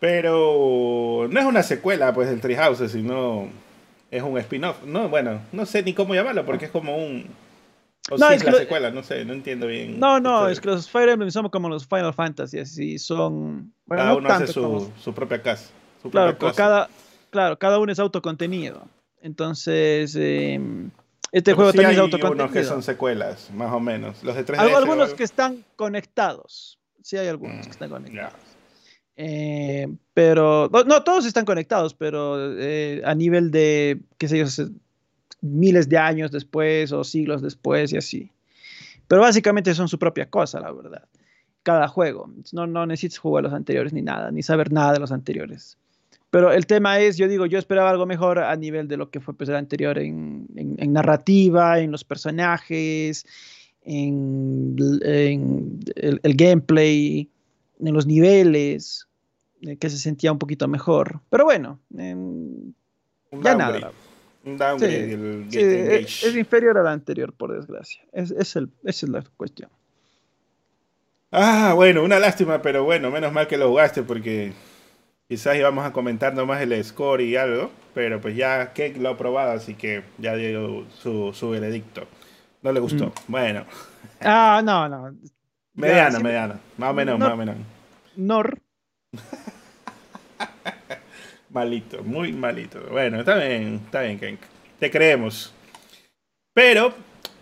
Pero 0.00 1.26
no 1.30 1.40
es 1.40 1.46
una 1.46 1.62
secuela, 1.62 2.12
pues, 2.14 2.28
del 2.28 2.40
Three 2.40 2.56
Houses, 2.56 2.92
sino 2.92 3.48
es 4.10 4.22
un 4.22 4.38
spin-off. 4.38 4.84
No, 4.84 5.08
bueno, 5.08 5.40
no 5.52 5.66
sé 5.66 5.82
ni 5.82 5.92
cómo 5.92 6.14
llamarlo, 6.14 6.46
porque 6.46 6.66
es 6.66 6.70
como 6.70 6.96
un 6.96 7.26
no, 8.16 8.30
es, 8.30 8.44
la 8.44 8.52
secuela, 8.52 8.90
no 8.90 9.02
sé, 9.02 9.24
no 9.24 9.34
entiendo 9.34 9.66
bien. 9.66 10.00
No, 10.00 10.18
no, 10.18 10.48
es 10.48 10.60
que 10.60 10.68
los 10.68 10.88
Fire 10.88 11.10
Emblem 11.10 11.30
son 11.30 11.48
como 11.50 11.68
los 11.68 11.86
Final 11.86 12.14
Fantasy, 12.14 12.58
así 12.58 12.98
son. 12.98 13.72
Bueno, 13.84 14.02
cada 14.02 14.14
uno 14.14 14.28
hace 14.30 14.46
su, 14.46 14.90
su, 14.98 15.12
propia 15.12 15.42
casa. 15.42 15.70
claro, 16.10 16.36
Cada, 16.54 16.88
claro, 17.30 17.58
cada 17.58 17.78
uno 17.78 17.92
es 17.92 17.98
autocontenido. 17.98 18.88
Entonces, 19.20 20.16
em, 20.16 20.90
este 21.32 21.52
juego 21.52 21.72
también 21.72 21.90
es 21.92 21.98
autocontenido. 21.98 22.44
Hay 22.44 22.50
algunos 22.50 22.52
que 22.52 22.64
son 22.64 22.82
secuelas, 22.82 23.50
más 23.52 23.72
o 23.72 23.80
menos. 23.80 24.22
Los 24.24 24.36
de 24.36 24.46
3DS, 24.46 24.58
Hay 24.58 24.72
algunos 24.72 25.12
que 25.12 25.24
están 25.24 25.64
conectados. 25.76 26.78
Sí, 27.02 27.16
hay 27.16 27.28
algunos 27.28 27.66
que 27.66 27.72
están 27.72 27.90
mm, 27.90 27.92
conectados. 27.92 28.40
Eh, 29.20 29.88
pero, 30.14 30.70
no, 30.86 31.02
todos 31.02 31.26
están 31.26 31.44
conectados, 31.44 31.92
pero 31.92 32.56
eh, 32.56 33.02
a 33.04 33.16
nivel 33.16 33.50
de, 33.50 34.00
qué 34.16 34.28
sé 34.28 34.38
yo, 34.38 34.46
miles 35.40 35.88
de 35.88 35.98
años 35.98 36.30
después 36.30 36.92
o 36.92 37.02
siglos 37.02 37.42
después 37.42 37.92
y 37.92 37.96
así. 37.96 38.30
Pero 39.08 39.22
básicamente 39.22 39.74
son 39.74 39.88
su 39.88 39.98
propia 39.98 40.30
cosa, 40.30 40.60
la 40.60 40.70
verdad. 40.70 41.08
Cada 41.64 41.88
juego. 41.88 42.30
No, 42.52 42.68
no 42.68 42.86
necesitas 42.86 43.18
jugar 43.18 43.42
los 43.42 43.52
anteriores 43.52 43.92
ni 43.92 44.02
nada, 44.02 44.30
ni 44.30 44.44
saber 44.44 44.70
nada 44.72 44.92
de 44.92 45.00
los 45.00 45.10
anteriores. 45.10 45.76
Pero 46.30 46.52
el 46.52 46.66
tema 46.66 47.00
es, 47.00 47.16
yo 47.16 47.26
digo, 47.26 47.46
yo 47.46 47.58
esperaba 47.58 47.90
algo 47.90 48.06
mejor 48.06 48.38
a 48.38 48.54
nivel 48.54 48.86
de 48.86 48.98
lo 48.98 49.10
que 49.10 49.18
fue 49.18 49.34
pues, 49.34 49.48
el 49.48 49.56
anterior 49.56 49.98
en, 49.98 50.46
en, 50.54 50.92
narrativa, 50.92 51.80
en 51.80 51.90
los 51.90 52.04
personajes, 52.04 53.26
en, 53.82 54.76
en 55.02 55.80
el, 55.96 56.36
gameplay, 56.36 57.28
en 57.80 57.94
los 57.94 58.06
niveles, 58.06 59.07
eh, 59.62 59.76
que 59.76 59.90
se 59.90 59.98
sentía 59.98 60.32
un 60.32 60.38
poquito 60.38 60.68
mejor. 60.68 61.20
Pero 61.30 61.44
bueno, 61.44 61.80
ya 61.90 63.54
nada 63.54 63.92
es, 64.80 66.36
inferior 66.36 66.78
al 66.78 66.88
anterior, 66.88 67.32
por 67.32 67.52
desgracia. 67.52 68.02
Es, 68.12 68.30
esa 68.30 68.60
es 68.84 69.02
la 69.04 69.22
cuestión. 69.36 69.70
Ah, 71.30 71.72
bueno, 71.74 72.02
una 72.02 72.18
lástima, 72.18 72.62
pero 72.62 72.84
bueno, 72.84 73.10
menos 73.10 73.32
mal 73.32 73.46
que 73.46 73.58
lo 73.58 73.68
jugaste 73.68 74.02
porque 74.02 74.52
quizás 75.28 75.56
íbamos 75.56 75.84
a 75.84 75.92
comentar 75.92 76.34
nomás 76.34 76.62
el 76.62 76.82
score 76.82 77.20
y 77.20 77.36
algo, 77.36 77.70
pero 77.94 78.20
pues 78.20 78.34
ya 78.34 78.72
Cake 78.72 78.96
lo 78.98 79.10
ha 79.10 79.16
probado, 79.18 79.52
así 79.52 79.74
que 79.74 80.04
ya 80.16 80.34
dio 80.36 80.86
su, 80.90 81.32
su 81.34 81.50
veredicto. 81.50 82.06
No 82.62 82.72
le 82.72 82.80
gustó. 82.80 83.06
Mm. 83.06 83.12
Bueno. 83.28 83.64
Ah, 84.20 84.62
no, 84.64 84.88
no. 84.88 85.14
mediano, 85.74 86.20
mediano. 86.20 86.58
Más 86.78 86.90
o 86.90 86.94
menos, 86.94 87.18
más 87.18 87.32
o 87.32 87.36
menos. 87.36 87.56
Nor. 88.16 88.58
Malito, 91.50 92.02
muy 92.02 92.32
malito. 92.32 92.80
Bueno, 92.90 93.20
está 93.20 93.36
bien, 93.36 93.80
está 93.84 94.02
bien, 94.02 94.18
Kenk. 94.18 94.40
Te 94.78 94.90
creemos. 94.90 95.52
Pero 96.52 96.92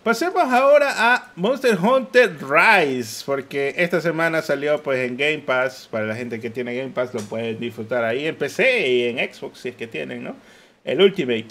pasemos 0.05 0.45
ahora 0.45 0.95
a 0.97 1.33
Monster 1.35 1.77
Hunter 1.77 2.37
Rise, 2.41 3.25
porque 3.27 3.75
esta 3.77 4.01
semana 4.01 4.43
salió 4.43 4.83
pues 4.83 5.09
en 5.09 5.17
Game 5.17 5.39
Pass. 5.39 5.89
Para 5.91 6.07
la 6.07 6.15
gente 6.15 6.41
que 6.41 6.51
tiene 6.51 6.77
Game 6.77 6.93
Pass 6.93 7.13
lo 7.15 7.21
pueden 7.21 7.59
disfrutar 7.59 8.05
ahí 8.05 8.27
en 8.27 8.37
PC 8.37 8.89
y 8.89 9.03
en 9.05 9.35
Xbox 9.35 9.61
si 9.61 9.71
es 9.71 9.77
que 9.77 9.87
tienen, 9.87 10.23
¿no? 10.23 10.37
El 10.85 11.01
Ultimate. 11.01 11.49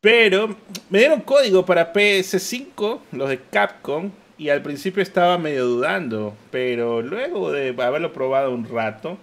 Pero 0.00 0.56
me 0.90 1.00
dieron 1.00 1.20
código 1.20 1.64
para 1.64 1.92
PS5, 1.92 3.00
los 3.12 3.28
de 3.28 3.40
Capcom, 3.40 4.10
y 4.36 4.48
al 4.48 4.62
principio 4.62 5.02
estaba 5.02 5.38
medio 5.38 5.64
dudando, 5.64 6.34
pero 6.50 7.02
luego 7.02 7.52
de 7.52 7.68
haberlo 7.80 8.12
probado 8.12 8.50
un 8.50 8.68
rato, 8.68 9.16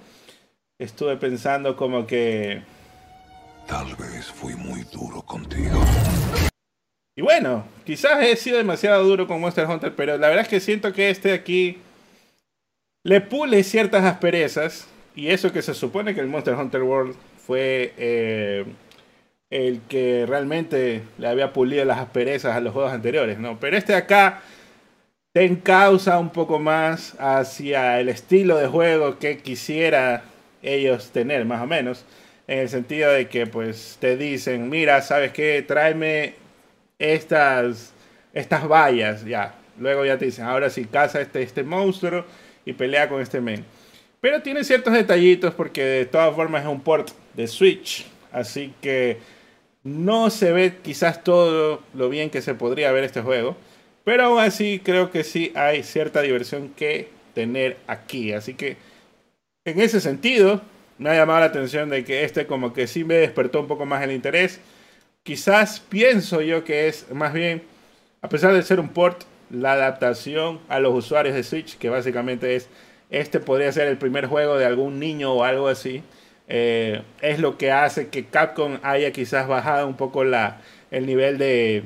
estuve 0.79 1.17
pensando 1.17 1.75
como 1.75 2.07
que... 2.07 2.61
Tal 3.67 3.95
vez 3.95 4.25
fui 4.25 4.55
muy 4.55 4.83
duro 4.85 5.21
contigo. 5.21 5.79
Y 7.15 7.21
bueno, 7.21 7.65
quizás 7.85 8.23
he 8.23 8.35
sido 8.37 8.57
demasiado 8.57 9.03
duro 9.03 9.27
con 9.27 9.41
Monster 9.41 9.67
Hunter, 9.67 9.93
pero 9.93 10.17
la 10.17 10.29
verdad 10.29 10.43
es 10.43 10.47
que 10.47 10.59
siento 10.61 10.93
que 10.93 11.09
este 11.09 11.33
aquí 11.33 11.77
le 13.03 13.21
pule 13.21 13.63
ciertas 13.63 14.05
asperezas. 14.05 14.87
Y 15.15 15.27
eso 15.27 15.51
que 15.51 15.61
se 15.61 15.73
supone 15.73 16.15
que 16.15 16.21
el 16.21 16.27
Monster 16.27 16.55
Hunter 16.55 16.81
World 16.81 17.15
fue 17.45 17.93
eh, 17.97 18.65
el 19.49 19.81
que 19.81 20.25
realmente 20.25 21.03
le 21.17 21.27
había 21.27 21.51
pulido 21.51 21.83
las 21.83 21.99
asperezas 21.99 22.55
a 22.55 22.61
los 22.61 22.73
juegos 22.73 22.93
anteriores, 22.93 23.37
¿no? 23.37 23.59
Pero 23.59 23.77
este 23.77 23.95
acá 23.95 24.41
te 25.33 25.43
encausa 25.43 26.17
un 26.17 26.29
poco 26.29 26.57
más 26.57 27.15
hacia 27.19 27.99
el 27.99 28.07
estilo 28.07 28.57
de 28.57 28.67
juego 28.67 29.19
que 29.19 29.39
quisiera 29.39 30.23
ellos 30.61 31.11
tener, 31.11 31.45
más 31.45 31.61
o 31.61 31.67
menos, 31.67 32.05
en 32.47 32.59
el 32.59 32.69
sentido 32.69 33.11
de 33.11 33.27
que 33.27 33.47
pues 33.47 33.97
te 33.99 34.17
dicen, 34.17 34.69
mira, 34.69 35.01
¿sabes 35.01 35.31
qué? 35.31 35.63
Tráeme 35.65 36.33
estas, 36.97 37.93
estas 38.33 38.67
vallas, 38.67 39.23
ya. 39.25 39.55
Luego 39.79 40.05
ya 40.05 40.17
te 40.17 40.25
dicen, 40.25 40.45
ahora 40.45 40.69
sí, 40.69 40.85
caza 40.85 41.21
este, 41.21 41.41
este 41.41 41.63
monstruo 41.63 42.25
y 42.65 42.73
pelea 42.73 43.07
con 43.07 43.21
este 43.21 43.39
men. 43.39 43.63
Pero 44.21 44.41
tiene 44.41 44.63
ciertos 44.63 44.93
detallitos 44.93 45.53
porque 45.53 45.83
de 45.83 46.05
todas 46.05 46.35
formas 46.35 46.63
es 46.63 46.67
un 46.67 46.81
port 46.81 47.09
de 47.35 47.47
Switch. 47.47 48.05
Así 48.31 48.73
que 48.81 49.17
no 49.83 50.29
se 50.29 50.51
ve 50.51 50.75
quizás 50.83 51.23
todo 51.23 51.81
lo 51.93 52.09
bien 52.09 52.29
que 52.29 52.41
se 52.41 52.53
podría 52.53 52.91
ver 52.91 53.05
este 53.05 53.21
juego. 53.21 53.55
Pero 54.03 54.25
aún 54.25 54.39
así 54.39 54.81
creo 54.83 55.11
que 55.11 55.23
sí 55.23 55.51
hay 55.55 55.83
cierta 55.83 56.21
diversión 56.21 56.69
que 56.69 57.09
tener 57.33 57.77
aquí. 57.87 58.33
Así 58.33 58.55
que 58.55 58.75
en 59.65 59.79
ese 59.81 59.99
sentido, 60.01 60.61
me 60.97 61.09
ha 61.09 61.15
llamado 61.15 61.39
la 61.39 61.47
atención 61.47 61.89
de 61.89 62.03
que 62.03 62.23
este 62.23 62.45
como 62.45 62.73
que 62.73 62.87
sí 62.87 63.03
me 63.03 63.15
despertó 63.15 63.61
un 63.61 63.67
poco 63.67 63.85
más 63.85 64.03
el 64.03 64.11
interés. 64.11 64.59
Quizás 65.23 65.79
pienso 65.79 66.41
yo 66.41 66.63
que 66.63 66.87
es 66.87 67.09
más 67.11 67.33
bien, 67.33 67.63
a 68.21 68.29
pesar 68.29 68.53
de 68.53 68.63
ser 68.63 68.79
un 68.79 68.89
port, 68.89 69.23
la 69.49 69.73
adaptación 69.73 70.59
a 70.69 70.79
los 70.79 70.93
usuarios 70.93 71.35
de 71.35 71.43
Switch, 71.43 71.77
que 71.77 71.89
básicamente 71.89 72.55
es, 72.55 72.69
este 73.09 73.39
podría 73.39 73.71
ser 73.71 73.87
el 73.87 73.97
primer 73.97 74.27
juego 74.27 74.57
de 74.57 74.65
algún 74.65 74.99
niño 74.99 75.33
o 75.33 75.43
algo 75.43 75.67
así, 75.67 76.03
eh, 76.47 77.01
es 77.21 77.39
lo 77.39 77.57
que 77.57 77.71
hace 77.71 78.09
que 78.09 78.25
Capcom 78.25 78.79
haya 78.83 79.11
quizás 79.11 79.47
bajado 79.47 79.87
un 79.87 79.95
poco 79.95 80.23
la, 80.23 80.61
el 80.91 81.05
nivel 81.05 81.37
de, 81.37 81.83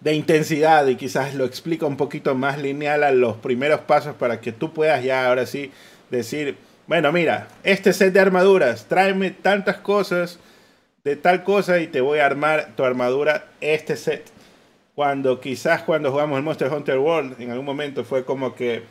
de 0.00 0.14
intensidad 0.14 0.86
y 0.86 0.96
quizás 0.96 1.34
lo 1.34 1.44
explica 1.44 1.86
un 1.86 1.96
poquito 1.96 2.34
más 2.34 2.58
lineal 2.58 3.04
a 3.04 3.12
los 3.12 3.36
primeros 3.36 3.80
pasos 3.80 4.14
para 4.16 4.40
que 4.40 4.52
tú 4.52 4.72
puedas 4.72 5.02
ya 5.04 5.26
ahora 5.26 5.46
sí 5.46 5.72
decir, 6.10 6.56
bueno, 6.86 7.12
mira, 7.12 7.48
este 7.62 7.92
set 7.92 8.12
de 8.12 8.20
armaduras, 8.20 8.86
tráeme 8.86 9.30
tantas 9.30 9.76
cosas 9.76 10.40
de 11.04 11.16
tal 11.16 11.44
cosa 11.44 11.78
y 11.78 11.86
te 11.86 12.00
voy 12.00 12.18
a 12.18 12.26
armar 12.26 12.70
tu 12.76 12.84
armadura 12.84 13.46
este 13.60 13.96
set. 13.96 14.24
Cuando 14.94 15.40
quizás 15.40 15.82
cuando 15.82 16.10
jugamos 16.10 16.36
el 16.36 16.42
Monster 16.42 16.72
Hunter 16.72 16.98
World, 16.98 17.40
en 17.40 17.50
algún 17.50 17.64
momento 17.64 18.04
fue 18.04 18.24
como 18.24 18.54
que, 18.54 18.82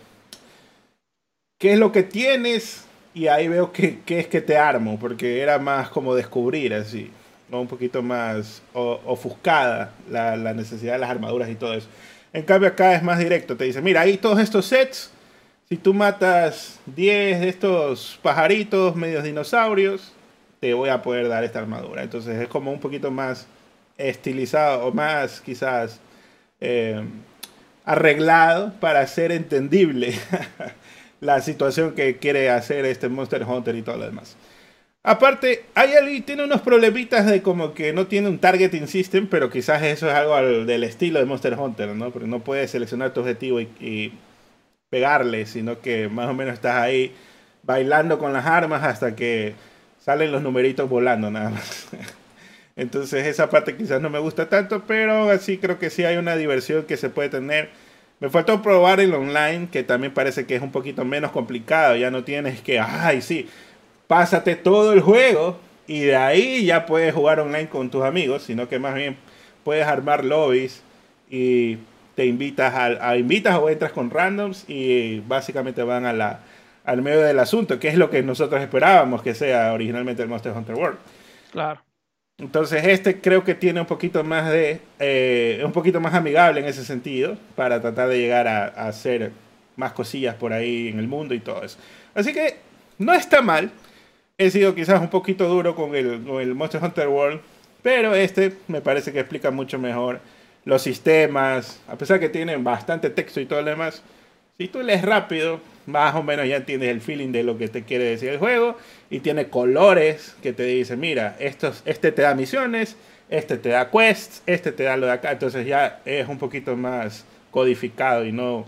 ¿qué 1.59 1.73
es 1.73 1.79
lo 1.79 1.91
que 1.91 2.03
tienes? 2.03 2.85
Y 3.13 3.27
ahí 3.27 3.47
veo 3.47 3.71
que, 3.71 3.99
es 4.07 4.27
que 4.27 4.41
te 4.41 4.57
armo, 4.57 4.97
porque 4.97 5.41
era 5.41 5.59
más 5.59 5.89
como 5.89 6.15
descubrir 6.15 6.73
así, 6.73 7.11
un 7.51 7.67
poquito 7.67 8.01
más 8.01 8.61
ofuscada 8.73 9.91
la, 10.09 10.37
la 10.37 10.53
necesidad 10.53 10.93
de 10.93 10.99
las 10.99 11.09
armaduras 11.09 11.49
y 11.49 11.55
todo 11.55 11.73
eso. 11.73 11.89
En 12.31 12.43
cambio 12.43 12.69
acá 12.69 12.95
es 12.95 13.03
más 13.03 13.19
directo, 13.19 13.57
te 13.57 13.65
dice, 13.65 13.81
mira, 13.81 14.01
ahí 14.01 14.17
todos 14.17 14.39
estos 14.39 14.67
sets 14.67 15.11
si 15.69 15.77
tú 15.77 15.93
matas 15.93 16.79
10 16.87 17.41
de 17.41 17.49
estos 17.49 18.19
pajaritos 18.23 18.95
medios 18.95 19.23
dinosaurios, 19.23 20.13
te 20.59 20.73
voy 20.73 20.89
a 20.89 21.03
poder 21.03 21.27
dar 21.29 21.43
esta 21.43 21.59
armadura. 21.59 22.01
Entonces 22.01 22.41
es 22.41 22.47
como 22.47 22.71
un 22.71 22.79
poquito 22.79 23.11
más 23.11 23.47
estilizado 23.97 24.87
o 24.87 24.91
más 24.91 25.41
quizás 25.41 25.99
eh, 26.59 27.03
arreglado 27.85 28.73
para 28.79 29.05
ser 29.05 29.31
entendible 29.31 30.15
la 31.21 31.39
situación 31.41 31.93
que 31.93 32.17
quiere 32.17 32.49
hacer 32.49 32.85
este 32.85 33.07
Monster 33.07 33.43
Hunter 33.43 33.75
y 33.75 33.83
todo 33.83 33.97
lo 33.97 34.05
demás. 34.05 34.37
Aparte, 35.03 35.65
hay 35.75 36.21
tiene 36.21 36.43
unos 36.43 36.61
problemitas 36.61 37.25
de 37.27 37.41
como 37.43 37.73
que 37.73 37.93
no 37.93 38.07
tiene 38.07 38.27
un 38.27 38.39
targeting 38.39 38.87
system, 38.87 39.27
pero 39.27 39.49
quizás 39.49 39.81
eso 39.83 40.09
es 40.09 40.15
algo 40.15 40.35
del 40.65 40.83
estilo 40.83 41.19
de 41.19 41.25
Monster 41.25 41.53
Hunter, 41.53 41.89
¿no? 41.95 42.11
Porque 42.11 42.27
no 42.27 42.39
puedes 42.39 42.71
seleccionar 42.71 43.13
tu 43.13 43.21
objetivo 43.21 43.61
y, 43.61 44.13
pegarle, 44.89 45.45
sino 45.45 45.81
que 45.81 46.07
más 46.09 46.27
o 46.29 46.33
menos 46.33 46.53
estás 46.53 46.75
ahí 46.75 47.13
bailando 47.63 48.17
con 48.19 48.33
las 48.33 48.45
armas 48.45 48.83
hasta 48.83 49.15
que 49.15 49.53
salen 49.99 50.31
los 50.31 50.41
numeritos 50.41 50.89
volando 50.89 51.29
nada 51.29 51.51
más. 51.51 51.87
Entonces 52.75 53.27
esa 53.27 53.49
parte 53.49 53.75
quizás 53.75 54.01
no 54.01 54.09
me 54.09 54.19
gusta 54.19 54.47
tanto, 54.47 54.83
pero 54.87 55.29
así 55.29 55.57
creo 55.57 55.79
que 55.79 55.89
sí 55.89 56.05
hay 56.05 56.17
una 56.17 56.35
diversión 56.35 56.83
que 56.83 56.97
se 56.97 57.09
puede 57.09 57.29
tener. 57.29 57.69
Me 58.19 58.29
faltó 58.29 58.61
probar 58.61 58.99
el 58.99 59.13
online, 59.13 59.69
que 59.71 59.83
también 59.83 60.13
parece 60.13 60.45
que 60.45 60.55
es 60.55 60.61
un 60.61 60.71
poquito 60.71 61.05
menos 61.05 61.31
complicado. 61.31 61.95
Ya 61.95 62.09
no 62.11 62.23
tienes 62.23 62.61
que, 62.61 62.79
ay, 62.79 63.21
sí, 63.21 63.49
pásate 64.07 64.55
todo 64.55 64.93
el 64.93 65.01
juego 65.01 65.59
y 65.87 66.01
de 66.01 66.15
ahí 66.15 66.65
ya 66.65 66.85
puedes 66.85 67.13
jugar 67.13 67.39
online 67.39 67.69
con 67.69 67.89
tus 67.89 68.03
amigos, 68.03 68.43
sino 68.43 68.69
que 68.69 68.79
más 68.79 68.95
bien 68.95 69.17
puedes 69.63 69.85
armar 69.85 70.23
lobbies 70.23 70.81
y 71.29 71.77
te 72.19 72.25
invitas 72.25 72.73
a, 72.75 73.15
invitas 73.15 73.57
o 73.57 73.69
entras 73.69 73.93
con 73.93 74.09
randoms 74.09 74.65
y 74.67 75.21
básicamente 75.21 75.83
van 75.83 76.05
a 76.05 76.11
la, 76.11 76.41
al 76.83 77.01
medio 77.01 77.21
del 77.21 77.39
asunto, 77.39 77.79
que 77.79 77.87
es 77.87 77.95
lo 77.95 78.09
que 78.09 78.21
nosotros 78.21 78.61
esperábamos 78.61 79.21
que 79.21 79.33
sea 79.33 79.71
originalmente 79.71 80.21
el 80.21 80.27
Monster 80.27 80.51
Hunter 80.51 80.75
World. 80.75 80.97
Claro. 81.53 81.81
Entonces 82.37 82.83
este 82.83 83.21
creo 83.21 83.45
que 83.45 83.55
tiene 83.55 83.79
un 83.79 83.87
poquito 83.87 84.21
más 84.25 84.51
de, 84.51 84.81
eh, 84.99 85.61
un 85.63 85.71
poquito 85.71 86.01
más 86.01 86.13
amigable 86.13 86.59
en 86.59 86.65
ese 86.65 86.83
sentido 86.83 87.37
para 87.55 87.79
tratar 87.79 88.09
de 88.09 88.19
llegar 88.19 88.49
a, 88.49 88.65
a 88.65 88.89
hacer 88.89 89.31
más 89.77 89.93
cosillas 89.93 90.35
por 90.35 90.51
ahí 90.51 90.89
en 90.89 90.99
el 90.99 91.07
mundo 91.07 91.33
y 91.33 91.39
todo 91.39 91.63
eso. 91.63 91.77
Así 92.13 92.33
que 92.33 92.57
no 92.97 93.13
está 93.13 93.41
mal 93.41 93.71
he 94.37 94.51
sido 94.51 94.75
quizás 94.75 94.99
un 94.99 95.07
poquito 95.07 95.47
duro 95.47 95.73
con 95.73 95.95
el, 95.95 96.53
Monster 96.53 96.83
Hunter 96.83 97.07
World, 97.07 97.39
pero 97.81 98.13
este 98.13 98.57
me 98.67 98.81
parece 98.81 99.13
que 99.13 99.21
explica 99.21 99.51
mucho 99.51 99.79
mejor 99.79 100.19
los 100.69 100.83
sistemas, 100.83 101.81
a 101.87 101.97
pesar 101.97 102.19
que 102.19 102.29
tienen 102.29 102.63
bastante 102.63 103.09
texto 103.09 103.41
y 103.41 103.47
todo 103.47 103.61
lo 103.63 103.71
demás. 103.71 104.03
Si 104.59 104.67
tú 104.67 104.83
lees 104.83 105.01
rápido, 105.01 105.59
más 105.87 106.13
o 106.13 106.21
menos 106.21 106.47
ya 106.47 106.57
entiendes 106.57 106.89
el 106.89 107.01
feeling 107.01 107.31
de 107.31 107.43
lo 107.43 107.57
que 107.57 107.69
te 107.69 107.83
quiere 107.83 108.03
decir 108.03 108.29
el 108.29 108.37
juego 108.37 108.77
y 109.09 109.19
tiene 109.19 109.47
colores 109.47 110.35
que 110.43 110.53
te 110.53 110.63
dicen, 110.63 110.99
mira, 110.99 111.35
estos, 111.39 111.81
este 111.85 112.11
te 112.11 112.21
da 112.21 112.35
misiones, 112.35 112.97
este 113.29 113.57
te 113.57 113.69
da 113.69 113.89
quests, 113.89 114.43
este 114.45 114.71
te 114.71 114.83
da 114.83 114.95
lo 114.95 115.07
de 115.07 115.13
acá, 115.13 115.31
entonces 115.31 115.65
ya 115.65 116.01
es 116.05 116.27
un 116.27 116.37
poquito 116.37 116.75
más 116.75 117.25
codificado 117.49 118.23
y 118.23 118.31
no 118.31 118.67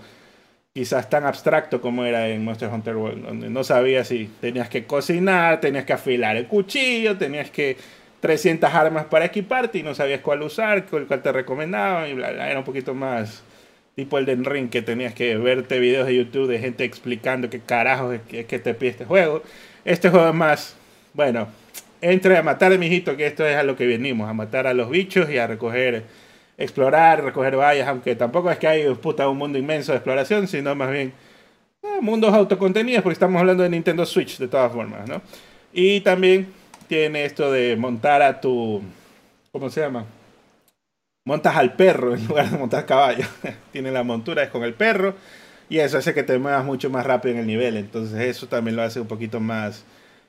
quizás 0.74 1.08
tan 1.08 1.26
abstracto 1.26 1.82
como 1.82 2.06
era 2.06 2.30
en 2.30 2.44
Monster 2.44 2.70
Hunter 2.70 2.96
World, 2.96 3.26
donde 3.26 3.50
no 3.50 3.64
sabías 3.64 4.08
si 4.08 4.28
tenías 4.40 4.70
que 4.70 4.86
cocinar, 4.86 5.62
tenías 5.62 5.86
que 5.86 5.94
afilar 5.94 6.36
el 6.36 6.48
cuchillo, 6.48 7.18
tenías 7.18 7.52
que 7.52 7.78
300 8.22 8.74
armas 8.74 9.06
para 9.06 9.26
equiparte 9.26 9.80
y 9.80 9.84
no 9.84 9.94
sabías 9.94 10.22
cuál 10.22 10.44
usar, 10.44 10.86
cuál, 10.86 11.22
te 11.22 11.32
recomendaban 11.32 12.10
y. 12.10 12.22
Era 12.22 12.60
un 12.60 12.64
poquito 12.64 12.94
más 12.94 13.44
tipo 13.96 14.18
el 14.18 14.26
de 14.26 14.36
Ring 14.36 14.70
que 14.70 14.82
tenías 14.82 15.14
que 15.14 15.36
verte 15.38 15.80
videos 15.80 16.08
de 16.08 16.16
YouTube 16.16 16.48
de 16.48 16.60
gente 16.60 16.86
explicando 16.86 17.50
qué 17.50 17.60
carajo 17.60 18.14
es 18.14 18.22
que, 18.22 18.60
te 18.60 18.74
pide 18.74 18.92
este 18.92 19.06
juego. 19.06 19.44
Este 19.84 20.10
juego 20.10 20.30
es 20.30 20.36
más, 20.36 20.76
bueno, 21.14 21.50
entre 22.00 22.38
a 22.38 22.44
matar 22.44 22.72
a 22.72 22.78
mi 22.78 22.88
hijito, 22.88 23.18
que 23.18 23.28
esto 23.28 23.46
es 23.46 23.56
a 23.58 23.64
lo 23.64 23.76
que 23.76 23.86
venimos, 23.86 24.30
a 24.30 24.34
matar 24.34 24.68
a 24.68 24.74
los 24.74 24.90
bichos 24.90 25.30
y 25.30 25.38
a 25.38 25.48
recoger 25.48 26.04
explorar, 26.58 27.24
recoger 27.24 27.58
vallas, 27.58 27.88
aunque 27.88 28.16
tampoco 28.16 28.52
es 28.52 28.58
que 28.60 28.68
hay 28.68 28.86
un 28.86 29.38
mundo 29.38 29.58
inmenso 29.58 29.92
de 29.92 29.98
exploración, 29.98 30.48
sino 30.48 30.76
más 30.76 30.92
bien 30.92 31.12
eh, 31.82 31.88
mundos 32.02 32.34
autocontenidos, 32.34 33.02
porque 33.02 33.14
estamos 33.14 33.40
hablando 33.40 33.64
de 33.64 33.70
Nintendo 33.70 34.06
Switch 34.06 34.38
de 34.38 34.48
todas 34.48 34.72
formas, 34.72 35.08
¿no? 35.10 35.22
Y 35.74 36.02
también 36.02 36.48
tiene 36.92 37.24
esto 37.24 37.50
de 37.50 37.78
montar 37.78 38.22
a 38.22 38.42
tu, 38.42 38.82
¿cómo 39.54 39.70
se 39.70 39.80
llama? 39.80 40.06
Montas 41.24 41.56
al 41.56 41.78
perro 41.78 42.14
en 42.14 42.28
lugar 42.28 42.52
de 42.52 42.58
montar 42.58 42.86
caballo. 42.86 43.24
tiene 43.72 43.92
la 43.92 44.04
montura, 44.04 44.44
es 44.44 44.50
con 44.50 44.66
el 44.66 44.74
perro, 44.74 45.16
y 45.70 45.80
eso 45.80 46.00
hace 46.00 46.14
que 46.14 46.24
te 46.24 46.38
muevas 46.38 46.66
mucho 46.66 46.90
más 46.90 47.06
rápido 47.06 47.36
en 47.36 47.40
el 47.40 47.48
nivel, 47.48 47.78
entonces 47.78 48.20
eso 48.20 48.48
también 48.48 48.76
lo 48.76 48.82
hace 48.82 49.00
un 49.00 49.08
poquito 49.08 49.40
más 49.40 49.86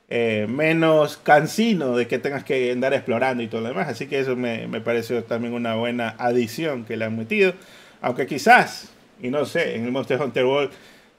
eh, 0.07 0.47
menos 0.47 1.17
cansino 1.17 1.97
de 1.97 2.07
que 2.07 2.17
tengas 2.17 2.45
que 2.45 2.71
andar 2.71 2.93
explorando 2.93 3.43
y 3.43 3.47
todo 3.47 3.59
lo 3.59 3.67
demás. 3.67 3.89
Así 3.89 4.07
que 4.07 4.19
eso 4.19 4.37
me, 4.37 4.65
me, 4.69 4.79
pareció 4.79 5.21
también 5.25 5.53
una 5.53 5.75
buena 5.75 6.15
adición 6.17 6.85
que 6.85 6.95
le 6.95 7.03
han 7.03 7.17
metido. 7.17 7.55
Aunque 7.99 8.25
quizás, 8.25 8.89
y 9.21 9.31
no 9.31 9.43
sé, 9.43 9.75
en 9.75 9.83
el 9.83 9.91
Monster 9.91 10.21
Hunter 10.21 10.45
World, 10.45 10.71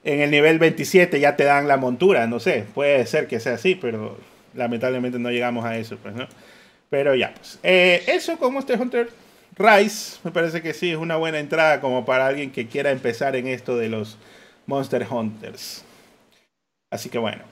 en 0.05 0.21
el 0.21 0.31
nivel 0.31 0.59
27 0.59 1.21
ya 1.21 1.37
te 1.37 1.45
dan 1.45 1.69
la 1.69 1.77
montura, 1.77 2.27
no 2.27 2.41
sé, 2.41 2.65
puede 2.75 3.05
ser 3.05 3.27
que 3.27 3.41
sea 3.41 3.57
así, 3.57 3.75
pero 3.75 4.17
lamentablemente 4.55 5.19
no 5.19 5.31
llegamos 5.31 5.65
a 5.65 5.77
eso, 5.77 5.97
pues, 5.97 6.15
¿no? 6.15 6.27
Pero 6.91 7.15
ya, 7.15 7.35
pues. 7.35 7.59
Eh, 7.63 8.05
eso 8.07 8.37
con 8.39 8.53
Monster 8.53 8.81
Hunter 8.81 9.11
Rise, 9.57 10.19
me 10.25 10.31
parece 10.31 10.63
que 10.63 10.75
sí, 10.75 10.91
es 10.91 10.97
una 10.97 11.17
buena 11.17 11.39
entrada 11.39 11.81
como 11.81 12.05
para 12.05 12.27
alguien 12.27 12.51
que 12.51 12.67
quiera 12.67 12.91
empezar 12.91 13.37
en 13.37 13.47
esto 13.47 13.77
de 13.77 13.89
los 13.89 14.19
Monster 14.67 15.07
Hunters. 15.09 15.85
Así 16.91 17.09
que 17.09 17.19
bueno. 17.19 17.43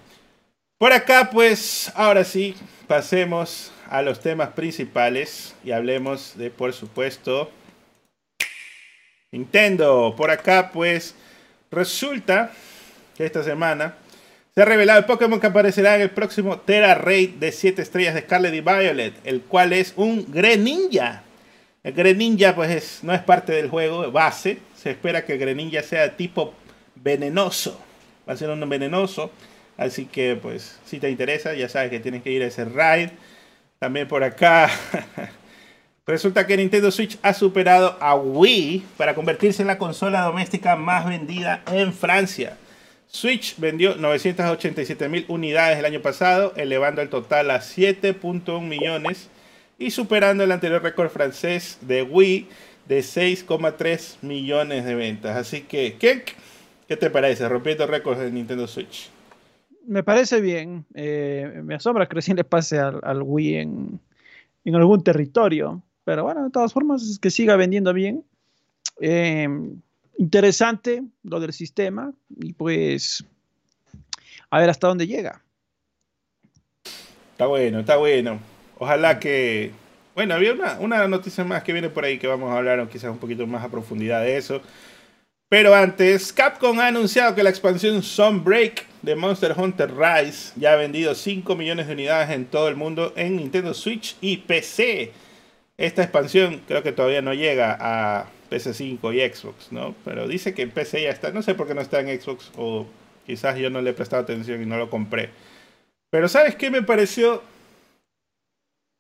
Por 0.78 0.92
acá, 0.92 1.30
pues, 1.30 1.92
ahora 1.94 2.24
sí, 2.24 2.56
pasemos 2.88 3.70
a 3.88 4.02
los 4.02 4.20
temas 4.20 4.48
principales 4.48 5.54
y 5.64 5.70
hablemos 5.70 6.36
de, 6.36 6.50
por 6.50 6.72
supuesto, 6.72 7.50
Nintendo. 9.30 10.14
Por 10.16 10.30
acá, 10.30 10.70
pues, 10.72 11.14
resulta 11.70 12.50
que 13.16 13.24
esta 13.24 13.44
semana 13.44 13.94
se 14.54 14.62
ha 14.62 14.64
revelado 14.64 14.98
el 14.98 15.04
Pokémon 15.06 15.40
que 15.40 15.46
aparecerá 15.46 15.96
en 15.96 16.02
el 16.02 16.10
próximo 16.10 16.58
Terra 16.58 16.94
Raid 16.94 17.30
de 17.30 17.52
7 17.52 17.80
estrellas 17.80 18.14
de 18.14 18.20
Scarlet 18.20 18.54
y 18.54 18.60
Violet, 18.60 19.14
el 19.24 19.42
cual 19.42 19.72
es 19.72 19.94
un 19.96 20.30
Greninja. 20.30 21.22
El 21.82 21.94
Greninja, 21.94 22.54
pues, 22.54 23.00
no 23.02 23.14
es 23.14 23.22
parte 23.22 23.52
del 23.52 23.68
juego 23.68 24.10
base. 24.12 24.58
Se 24.76 24.90
espera 24.90 25.24
que 25.24 25.34
el 25.34 25.38
Greninja 25.38 25.82
sea 25.82 26.16
tipo 26.16 26.54
venenoso. 26.94 27.80
Va 28.28 28.34
a 28.34 28.36
ser 28.36 28.50
un 28.50 28.68
venenoso 28.68 29.30
Así 29.76 30.06
que, 30.06 30.38
pues, 30.40 30.78
si 30.84 31.00
te 31.00 31.10
interesa, 31.10 31.54
ya 31.54 31.68
sabes 31.68 31.90
que 31.90 32.00
tienes 32.00 32.22
que 32.22 32.30
ir 32.30 32.42
a 32.42 32.46
ese 32.46 32.64
raid. 32.64 33.10
También 33.78 34.06
por 34.06 34.22
acá. 34.22 34.70
Resulta 36.06 36.46
que 36.46 36.56
Nintendo 36.56 36.90
Switch 36.90 37.18
ha 37.22 37.32
superado 37.32 37.96
a 38.00 38.14
Wii 38.14 38.84
para 38.96 39.14
convertirse 39.14 39.62
en 39.62 39.68
la 39.68 39.78
consola 39.78 40.22
doméstica 40.22 40.76
más 40.76 41.06
vendida 41.06 41.62
en 41.72 41.92
Francia. 41.92 42.58
Switch 43.12 43.59
vendió 43.59 43.96
987 43.96 45.09
mil 45.09 45.25
unidades 45.29 45.79
el 45.79 45.85
año 45.85 46.01
pasado, 46.01 46.53
elevando 46.57 47.03
el 47.03 47.09
total 47.09 47.51
a 47.51 47.61
7.1 47.61 48.61
millones 48.61 49.29
y 49.79 49.90
superando 49.90 50.44
el 50.44 50.53
anterior 50.53 50.83
récord 50.83 51.11
francés 51.11 51.79
de 51.83 52.03
Wii 52.03 52.48
de 52.88 53.01
6,3 53.01 54.16
millones 54.22 54.85
de 54.85 54.94
ventas. 54.94 55.37
Así 55.37 55.61
que, 55.62 55.96
¿qué, 55.98 56.25
¿qué 56.88 56.96
te 56.96 57.11
parece? 57.11 57.48
Rompiendo 57.48 57.87
récords 57.87 58.20
de 58.20 58.33
Nintendo 58.33 58.66
Switch 58.66 59.11
me 59.87 60.03
parece 60.03 60.40
bien. 60.40 60.85
Eh, 60.94 61.61
me 61.64 61.75
asombra 61.75 62.07
que 62.09 62.14
recién 62.14 62.37
le 62.37 62.44
pase 62.44 62.79
al, 62.79 63.22
Wii 63.22 63.57
en, 63.57 64.01
algún 64.66 65.03
territorio. 65.03 65.83
Pero 66.05 66.25
bueno, 66.25 66.44
de 66.44 66.51
todas 66.51 66.72
formas, 66.72 67.03
es 67.03 67.18
que 67.18 67.31
siga 67.31 67.57
vendiendo 67.57 67.92
bien. 67.92 68.25
Eh, 69.01 69.48
interesante 70.18 71.03
lo 71.22 71.40
del 71.40 71.53
sistema. 71.53 72.12
Y 72.40 72.53
pues, 72.53 73.25
a 74.51 74.59
ver 74.59 74.70
hasta 74.70 74.88
dónde 74.88 75.07
llega. 75.07 75.42
Está 77.33 77.46
bueno, 77.46 77.81
está 77.81 77.96
bueno. 77.96 78.40
Ojalá 78.79 79.18
que. 79.18 79.72
Bueno, 80.14 80.35
había 80.35 80.53
una, 80.53 80.79
una 80.79 81.09
noticia 81.09 81.42
más 81.42 81.62
que 81.62 81.72
viene 81.72 81.88
por 81.88 82.05
ahí 82.05 82.18
que 82.18 82.27
vamos 82.27 82.51
a 82.51 82.59
hablar, 82.59 82.87
quizás 82.88 83.11
un 83.11 83.18
poquito 83.18 83.46
más 83.46 83.64
a 83.64 83.70
profundidad 83.70 84.20
de 84.20 84.37
eso. 84.37 84.61
Pero 85.53 85.75
antes, 85.75 86.33
Capcom 86.33 86.81
ha 86.81 86.87
anunciado 86.87 87.35
que 87.35 87.42
la 87.42 87.51
expansión 87.51 88.03
Sunbreak 88.03 88.87
de 89.03 89.14
Monster 89.14 89.55
Hunter 89.55 89.92
Rise 89.94 90.53
ya 90.57 90.72
ha 90.72 90.77
vendido 90.77 91.14
5 91.14 91.55
millones 91.57 91.87
de 91.88 91.92
unidades 91.92 92.31
en 92.31 92.46
todo 92.46 92.68
el 92.68 92.77
mundo 92.77 93.12
en 93.16 93.37
Nintendo 93.37 93.75
Switch 93.75 94.16
y 94.22 94.38
PC. 94.38 95.12
Esta 95.77 96.03
expansión 96.05 96.62
creo 96.66 96.83
que 96.83 96.92
todavía 96.92 97.20
no 97.20 97.35
llega 97.35 97.77
a 97.79 98.31
PC5 98.52 99.14
y 99.14 99.34
Xbox, 99.34 99.72
¿no? 99.72 99.94
Pero 100.04 100.28
dice 100.28 100.54
que 100.54 100.62
en 100.62 100.70
PC 100.70 101.02
ya 101.02 101.10
está. 101.10 101.30
No 101.30 101.42
sé 101.42 101.54
por 101.54 101.66
qué 101.66 101.74
no 101.74 101.80
está 101.80 102.00
en 102.00 102.20
Xbox 102.20 102.52
o 102.56 102.86
quizás 103.26 103.56
yo 103.58 103.70
no 103.70 103.80
le 103.80 103.90
he 103.90 103.94
prestado 103.94 104.22
atención 104.22 104.62
y 104.62 104.66
no 104.66 104.76
lo 104.76 104.90
compré. 104.90 105.30
Pero 106.10 106.28
¿sabes 106.28 106.56
qué 106.56 106.70
me 106.70 106.82
pareció? 106.82 107.42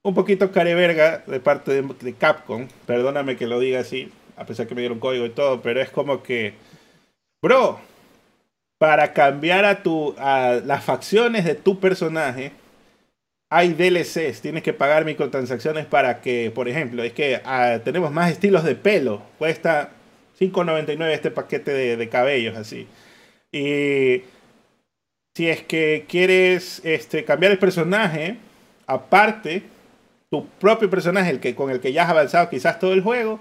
Un 0.04 0.14
poquito 0.14 0.50
careverga 0.50 1.18
de 1.26 1.38
parte 1.38 1.82
de 1.82 2.14
Capcom. 2.14 2.66
Perdóname 2.86 3.36
que 3.36 3.46
lo 3.46 3.60
diga 3.60 3.80
así 3.80 4.10
a 4.36 4.46
pesar 4.46 4.66
que 4.66 4.74
me 4.74 4.80
dieron 4.80 4.98
código 4.98 5.26
y 5.26 5.30
todo, 5.30 5.62
pero 5.62 5.80
es 5.80 5.90
como 5.90 6.22
que, 6.22 6.54
bro, 7.42 7.80
para 8.78 9.12
cambiar 9.12 9.64
a, 9.64 9.82
tu, 9.82 10.14
a 10.18 10.60
las 10.64 10.84
facciones 10.84 11.44
de 11.44 11.54
tu 11.54 11.78
personaje, 11.78 12.52
hay 13.54 13.74
DLCs, 13.74 14.40
tienes 14.40 14.62
que 14.62 14.72
pagar 14.72 15.04
microtransacciones 15.04 15.84
para 15.84 16.22
que, 16.22 16.50
por 16.54 16.70
ejemplo, 16.70 17.02
es 17.02 17.12
que 17.12 17.38
ah, 17.44 17.80
tenemos 17.84 18.10
más 18.10 18.30
estilos 18.30 18.64
de 18.64 18.74
pelo, 18.74 19.20
cuesta 19.36 19.90
5.99 20.40 21.10
este 21.10 21.30
paquete 21.30 21.70
de, 21.70 21.98
de, 21.98 22.08
cabellos 22.08 22.56
así. 22.56 22.88
Y 23.52 24.22
si 25.36 25.50
es 25.50 25.62
que 25.64 26.06
quieres 26.08 26.80
este, 26.82 27.26
cambiar 27.26 27.52
el 27.52 27.58
personaje, 27.58 28.38
aparte, 28.86 29.64
tu 30.30 30.46
propio 30.58 30.88
personaje, 30.88 31.28
el 31.28 31.38
que, 31.38 31.54
con 31.54 31.70
el 31.70 31.80
que 31.80 31.92
ya 31.92 32.04
has 32.04 32.08
avanzado 32.08 32.48
quizás 32.48 32.78
todo 32.78 32.94
el 32.94 33.02
juego, 33.02 33.38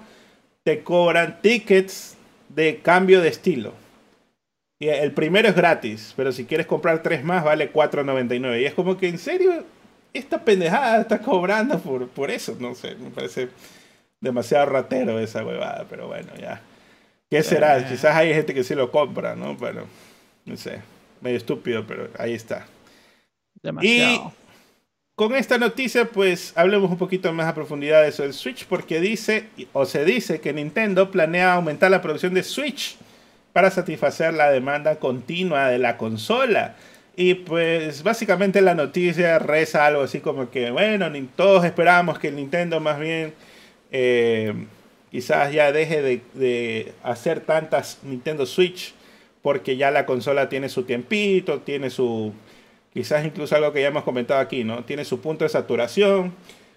te 0.62 0.82
cobran 0.82 1.40
tickets 1.40 2.18
de 2.50 2.80
cambio 2.80 3.22
de 3.22 3.28
estilo. 3.28 3.72
Y 4.78 4.88
el 4.88 5.12
primero 5.12 5.48
es 5.48 5.56
gratis, 5.56 6.12
pero 6.14 6.32
si 6.32 6.44
quieres 6.44 6.66
comprar 6.66 7.02
tres 7.02 7.24
más 7.24 7.42
vale 7.42 7.72
4.99. 7.72 8.60
Y 8.60 8.66
es 8.66 8.74
como 8.74 8.98
que, 8.98 9.08
¿en 9.08 9.16
serio? 9.16 9.64
Esta 10.12 10.44
pendejada 10.44 11.00
está 11.00 11.18
cobrando 11.18 11.78
por, 11.78 12.08
por 12.08 12.30
eso. 12.30 12.56
No 12.58 12.74
sé, 12.74 12.94
me 12.96 13.10
parece 13.10 13.48
demasiado 14.20 14.66
ratero 14.66 15.18
esa 15.18 15.44
huevada, 15.44 15.86
pero 15.88 16.08
bueno, 16.08 16.32
ya. 16.40 16.60
¿Qué 17.30 17.42
será? 17.42 17.78
Eh. 17.78 17.86
Quizás 17.88 18.14
hay 18.14 18.32
gente 18.34 18.54
que 18.54 18.62
sí 18.62 18.74
lo 18.74 18.90
compra, 18.90 19.34
¿no? 19.34 19.54
Bueno, 19.54 19.82
no 20.44 20.56
sé. 20.56 20.80
Medio 21.20 21.36
estúpido, 21.36 21.86
pero 21.86 22.08
ahí 22.18 22.34
está. 22.34 22.66
Demasiado. 23.62 24.28
Y 24.28 24.42
con 25.14 25.34
esta 25.34 25.58
noticia, 25.58 26.06
pues 26.06 26.52
hablemos 26.56 26.90
un 26.90 26.98
poquito 26.98 27.32
más 27.32 27.46
a 27.46 27.54
profundidad 27.54 28.02
de 28.02 28.08
eso 28.08 28.22
del 28.22 28.32
Switch, 28.32 28.66
porque 28.66 29.00
dice, 29.00 29.48
o 29.72 29.86
se 29.86 30.04
dice, 30.04 30.40
que 30.40 30.52
Nintendo 30.52 31.10
planea 31.10 31.54
aumentar 31.54 31.90
la 31.90 32.02
producción 32.02 32.34
de 32.34 32.42
Switch 32.42 32.96
para 33.52 33.70
satisfacer 33.70 34.34
la 34.34 34.50
demanda 34.50 34.96
continua 34.96 35.68
de 35.68 35.78
la 35.78 35.96
consola. 35.96 36.76
Y 37.14 37.34
pues 37.34 38.02
básicamente 38.02 38.62
la 38.62 38.74
noticia 38.74 39.38
reza 39.38 39.86
algo 39.86 40.02
así 40.02 40.20
como 40.20 40.50
que, 40.50 40.70
bueno, 40.70 41.10
todos 41.36 41.64
esperamos 41.64 42.18
que 42.18 42.32
Nintendo 42.32 42.80
más 42.80 42.98
bien 42.98 43.34
eh, 43.90 44.54
quizás 45.10 45.52
ya 45.52 45.72
deje 45.72 46.00
de, 46.00 46.22
de, 46.32 46.92
hacer 47.02 47.40
tantas 47.40 47.98
Nintendo 48.02 48.46
Switch 48.46 48.94
porque 49.42 49.76
ya 49.76 49.90
la 49.90 50.06
consola 50.06 50.48
tiene 50.48 50.70
su 50.70 50.84
tiempito, 50.84 51.60
tiene 51.60 51.90
su, 51.90 52.32
quizás 52.94 53.24
incluso 53.24 53.56
algo 53.56 53.72
que 53.72 53.82
ya 53.82 53.88
hemos 53.88 54.04
comentado 54.04 54.40
aquí, 54.40 54.64
¿no? 54.64 54.84
Tiene 54.84 55.04
su 55.04 55.20
punto 55.20 55.44
de 55.44 55.50
saturación, 55.50 56.32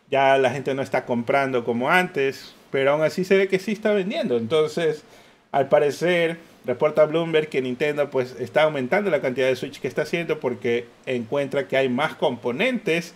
ya 0.10 0.38
la 0.38 0.50
gente 0.50 0.74
no 0.74 0.82
está 0.82 1.06
comprando 1.06 1.64
como 1.64 1.90
antes, 1.90 2.54
pero 2.72 2.92
aún 2.92 3.04
así 3.04 3.24
se 3.24 3.38
ve 3.38 3.48
que 3.48 3.60
sí 3.60 3.72
está 3.72 3.92
vendiendo. 3.94 4.36
Entonces, 4.38 5.04
al 5.52 5.70
parecer, 5.70 6.38
reporta 6.66 7.06
Bloomberg 7.06 7.50
que 7.50 7.62
Nintendo 7.62 8.10
pues 8.10 8.36
está 8.40 8.64
aumentando 8.64 9.10
la 9.10 9.22
cantidad 9.22 9.48
de 9.48 9.56
Switch 9.56 9.80
que 9.80 9.88
está 9.88 10.04
haciendo 10.04 10.40
porque 10.40 10.88
encuentra 11.06 11.68
que 11.68 11.78
hay 11.78 11.90
más 11.90 12.16
componentes, 12.16 13.14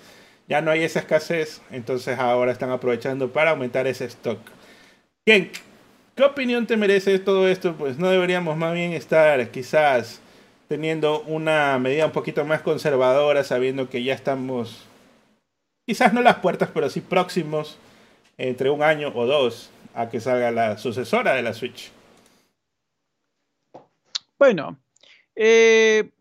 ya 0.47 0.62
no 0.62 0.71
hay 0.71 0.83
esa 0.83 0.99
escasez, 0.99 1.62
entonces 1.71 2.17
ahora 2.19 2.51
están 2.51 2.71
aprovechando 2.71 3.31
para 3.31 3.51
aumentar 3.51 3.88
ese 3.88 4.05
stock. 4.05 4.39
¿Qué, 5.25 5.51
¿Qué 6.15 6.23
opinión 6.23 6.67
te 6.67 6.77
merece 6.77 7.19
todo 7.19 7.47
esto? 7.47 7.75
Pues 7.75 7.97
no 7.97 8.09
deberíamos 8.09 8.57
más 8.57 8.73
bien 8.73 8.93
estar 8.93 9.49
quizás 9.51 10.21
teniendo 10.67 11.21
una 11.21 11.77
medida 11.79 12.05
un 12.05 12.12
poquito 12.12 12.45
más 12.45 12.62
conservadora, 12.62 13.43
sabiendo 13.43 13.89
que 13.89 14.03
ya 14.03 14.13
estamos, 14.13 14.85
quizás 15.88 16.13
no 16.13 16.21
las 16.21 16.35
puertas, 16.38 16.69
pero 16.73 16.89
sí 16.89 17.01
próximos, 17.01 17.77
entre 18.38 18.69
un 18.69 18.83
año 18.83 19.12
o 19.15 19.25
dos, 19.25 19.71
a 19.95 20.09
que 20.09 20.19
salga 20.19 20.51
la 20.51 20.77
sucesora 20.77 21.33
de 21.33 21.41
la 21.41 21.53
Switch. 21.53 21.91
Bueno, 24.39 24.80
eh, 25.36 26.12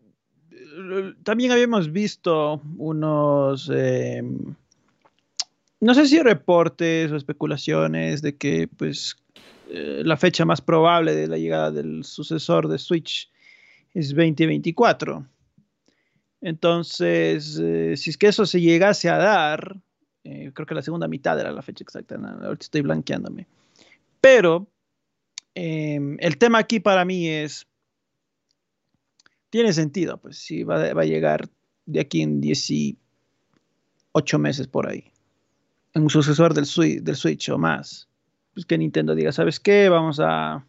también 1.23 1.53
habíamos 1.53 1.89
visto 1.89 2.61
unos, 2.77 3.71
eh, 3.73 4.21
no 5.79 5.93
sé 5.93 6.05
si 6.05 6.21
reportes 6.21 7.11
o 7.13 7.15
especulaciones 7.15 8.21
de 8.21 8.35
que 8.35 8.67
pues 8.67 9.15
eh, 9.69 10.01
la 10.03 10.17
fecha 10.17 10.43
más 10.43 10.59
probable 10.59 11.15
de 11.15 11.27
la 11.27 11.37
llegada 11.37 11.71
del 11.71 12.03
sucesor 12.03 12.67
de 12.67 12.77
Switch 12.77 13.31
es 13.93 14.09
2024. 14.09 15.25
Entonces, 16.41 17.55
si 17.99 18.09
es 18.09 18.17
que 18.17 18.27
eso 18.27 18.45
se 18.45 18.59
llegase 18.59 19.09
a 19.09 19.17
dar, 19.17 19.77
creo 20.23 20.65
que 20.65 20.75
la 20.75 20.81
segunda 20.81 21.07
mitad 21.07 21.39
era 21.39 21.51
la 21.51 21.61
fecha 21.61 21.83
exacta, 21.83 22.15
ahorita 22.15 22.63
estoy 22.63 22.81
blanqueándome. 22.81 23.47
Pero 24.21 24.67
em, 25.55 26.17
el 26.19 26.37
tema 26.37 26.59
aquí 26.59 26.79
para 26.79 27.03
mí 27.03 27.27
es, 27.27 27.68
tiene 29.49 29.73
sentido, 29.73 30.17
pues 30.17 30.37
si 30.37 30.63
va, 30.63 30.81
a 30.81 31.05
llegar 31.05 31.49
de 31.85 31.99
aquí 31.99 32.21
en 32.21 32.41
18 32.41 32.99
meses 34.39 34.67
por 34.67 34.87
ahí, 34.87 35.11
en 35.93 36.03
un 36.03 36.09
sucesor 36.09 36.53
del 36.53 36.65
Switch, 36.65 37.03
Switch 37.13 37.49
o 37.49 37.57
más, 37.57 38.07
pues 38.53 38.65
que 38.65 38.77
Nintendo 38.77 39.15
diga, 39.15 39.31
¿sabes 39.31 39.59
qué? 39.59 39.89
Vamos 39.89 40.19
a, 40.19 40.65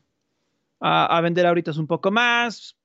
a 0.81 1.21
vender 1.21 1.47
ahorita 1.47 1.73
un 1.79 1.87
poco 1.87 2.11
más, 2.11 2.77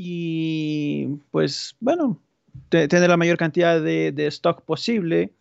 y 0.00 1.08
pues 1.32 1.76
bueno, 1.80 2.22
tener 2.68 3.10
la 3.10 3.16
mayor 3.16 3.36
cantidad 3.36 3.82
de, 3.82 4.26
stock 4.28 4.62
posible. 4.62 5.32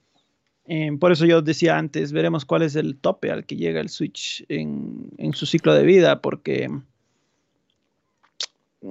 Em, 0.66 0.98
por 1.00 1.12
eso 1.12 1.26
yo 1.26 1.42
decía 1.42 1.78
antes, 1.78 2.12
veremos 2.12 2.44
cuál 2.44 2.64
es 2.64 2.76
el 2.76 2.98
tope 2.98 3.32
al 3.32 3.46
que 3.46 3.56
llega 3.56 3.80
el 3.80 3.90
Switch 3.90 4.44
en, 4.50 5.32
su 5.34 5.46
ciclo 5.46 5.74
de 5.74 5.84
vida, 5.84 6.22
porque 6.22 6.70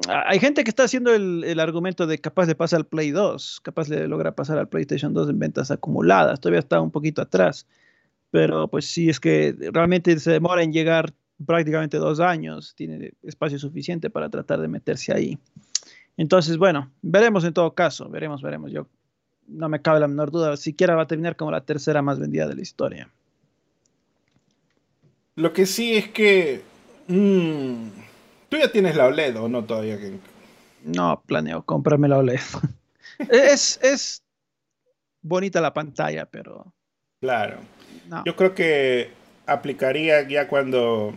hay 0.09 0.41
gente 0.41 0.65
que 0.65 0.71
está 0.71 0.85
haciendo 0.85 1.15
el, 1.15 1.61
argumento 1.61 2.07
de 2.07 2.19
capaz 2.19 2.47
de 2.47 2.55
pasar 2.55 2.79
al 2.79 2.87
Play 2.87 3.11
2, 3.11 3.61
capaz 3.63 3.89
de 3.89 4.09
lograr 4.09 4.35
pasar 4.35 4.59
al 4.59 4.69
PlayStation 4.69 5.15
2 5.15 5.31
en 5.31 5.39
ventas 5.39 5.71
acumuladas, 5.71 6.41
todavía 6.41 6.61
está 6.61 6.81
un 6.81 6.91
poquito 6.91 7.23
atrás, 7.23 7.67
pero 8.31 8.69
pues 8.69 8.87
si 8.87 9.09
es 9.09 9.21
que 9.21 9.55
realmente 9.73 10.19
se 10.19 10.33
demora 10.33 10.63
en 10.63 10.73
llegar 10.73 11.15
prácticamente 11.45 11.99
dos 11.99 12.19
años, 12.21 12.75
tiene 12.75 13.13
espacio 13.23 13.59
suficiente 13.59 14.11
para 14.11 14.29
tratar 14.29 14.61
de 14.61 14.69
meterse 14.69 15.13
ahí. 15.13 15.39
Entonces, 16.17 16.57
bueno, 16.57 16.91
veremos 17.03 17.45
en 17.45 17.53
todo 17.53 17.75
caso, 17.75 18.09
veremos, 18.09 18.43
veremos. 18.43 18.73
Yo 18.73 18.89
no 19.47 19.69
me 19.69 19.83
cabe 19.83 20.01
la 20.01 20.09
menor 20.09 20.31
duda, 20.31 20.57
siquiera 20.57 20.97
va 20.97 21.03
a 21.03 21.07
terminar 21.07 21.37
como 21.37 21.51
la 21.51 21.61
tercera 21.61 22.03
más 22.03 22.19
vendida 22.19 22.49
de 22.49 22.57
la 22.57 22.63
historia. 22.63 23.11
Lo 25.37 25.53
que 25.53 25.67
sí 25.67 25.95
es 25.95 26.09
que 26.09 26.63
mm, 27.09 27.89
tú 28.49 28.57
ya 28.57 28.71
tienes 28.71 28.97
la 28.97 29.07
OLED 29.07 29.37
o 29.39 29.49
no 29.49 29.65
todavía. 29.65 29.99
No 30.85 31.23
planeo 31.27 31.65
comprarme 31.65 32.09
la 32.09 32.19
OLED. 32.19 32.41
es, 33.31 33.79
es 33.83 34.23
bonita 35.23 35.61
la 35.61 35.75
pantalla, 35.75 36.27
pero... 36.27 36.73
Claro. 37.21 37.59
Yo 38.25 38.37
creo 38.37 38.55
que 38.55 39.11
aplicaría 39.47 40.29
ya 40.29 40.49
cuando 40.49 41.13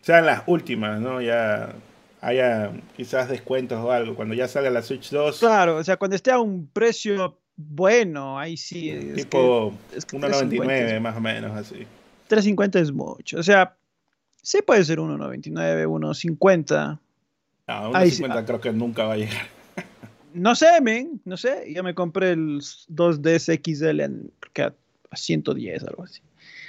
sean 0.00 0.26
las 0.26 0.42
últimas, 0.46 1.00
¿no? 1.00 1.20
Ya 1.20 1.74
haya 2.20 2.72
quizás 2.96 3.28
descuentos 3.28 3.78
o 3.78 3.90
algo, 3.90 4.14
cuando 4.14 4.34
ya 4.34 4.48
salga 4.48 4.70
la 4.70 4.82
Switch 4.82 5.10
2. 5.10 5.40
Claro, 5.40 5.76
o 5.76 5.84
sea, 5.84 5.96
cuando 5.96 6.16
esté 6.16 6.30
a 6.30 6.38
un 6.38 6.68
precio 6.68 7.38
bueno, 7.56 8.38
ahí 8.38 8.56
sí. 8.56 9.12
tipo 9.14 9.72
1.99 9.94 11.00
más 11.00 11.16
o 11.16 11.20
menos 11.20 11.56
así. 11.56 11.86
3.50 12.30 12.80
es 12.80 12.92
mucho, 12.92 13.38
o 13.38 13.42
sea, 13.42 13.76
sí 14.42 14.60
puede 14.62 14.84
ser 14.84 14.98
1.99, 14.98 15.86
1.50. 15.86 16.98
No, 17.68 17.92
1.50 17.92 18.44
creo 18.44 18.60
que 18.60 18.72
nunca 18.72 19.04
va 19.04 19.14
a 19.14 19.16
llegar. 19.16 19.46
no 20.34 20.54
sé, 20.54 20.80
men, 20.80 21.20
no 21.24 21.36
sé. 21.36 21.72
Yo 21.72 21.82
me 21.82 21.94
compré 21.94 22.32
el 22.32 22.60
2DS 22.60 23.60
XL 23.62 24.00
en, 24.00 24.32
a, 25.10 25.16
110, 25.16 25.84
algo 25.84 26.02
así. 26.04 26.20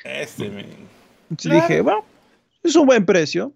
Este, 0.04 0.50
men. 0.50 0.68
dije, 1.30 1.82
bueno, 1.82 2.06
es 2.62 2.76
un 2.76 2.86
buen 2.86 3.06
precio. 3.06 3.52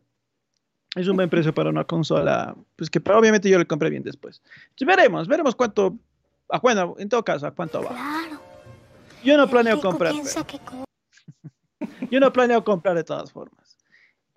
Es 0.95 1.07
un 1.07 1.15
buen 1.15 1.29
precio 1.29 1.53
para 1.53 1.69
una 1.69 1.83
consola, 1.83 2.55
pues 2.75 2.89
que 2.89 2.99
obviamente 3.11 3.49
yo 3.49 3.59
le 3.59 3.67
compré 3.67 3.91
bien 3.91 4.01
después. 4.01 4.41
veremos, 4.83 5.27
veremos 5.27 5.55
cuánto, 5.55 5.95
a, 6.49 6.59
bueno, 6.59 6.95
en 6.97 7.07
todo 7.07 7.23
caso, 7.23 7.45
a 7.45 7.51
cuánto 7.51 7.83
va. 7.83 7.89
Claro. 7.89 8.41
Yo 9.23 9.37
no 9.37 9.47
planeo 9.47 9.79
comprar. 9.79 10.15
yo 12.09 12.19
no 12.19 12.33
planeo 12.33 12.63
comprar 12.63 12.95
de 12.95 13.03
todas 13.03 13.31
formas 13.31 13.66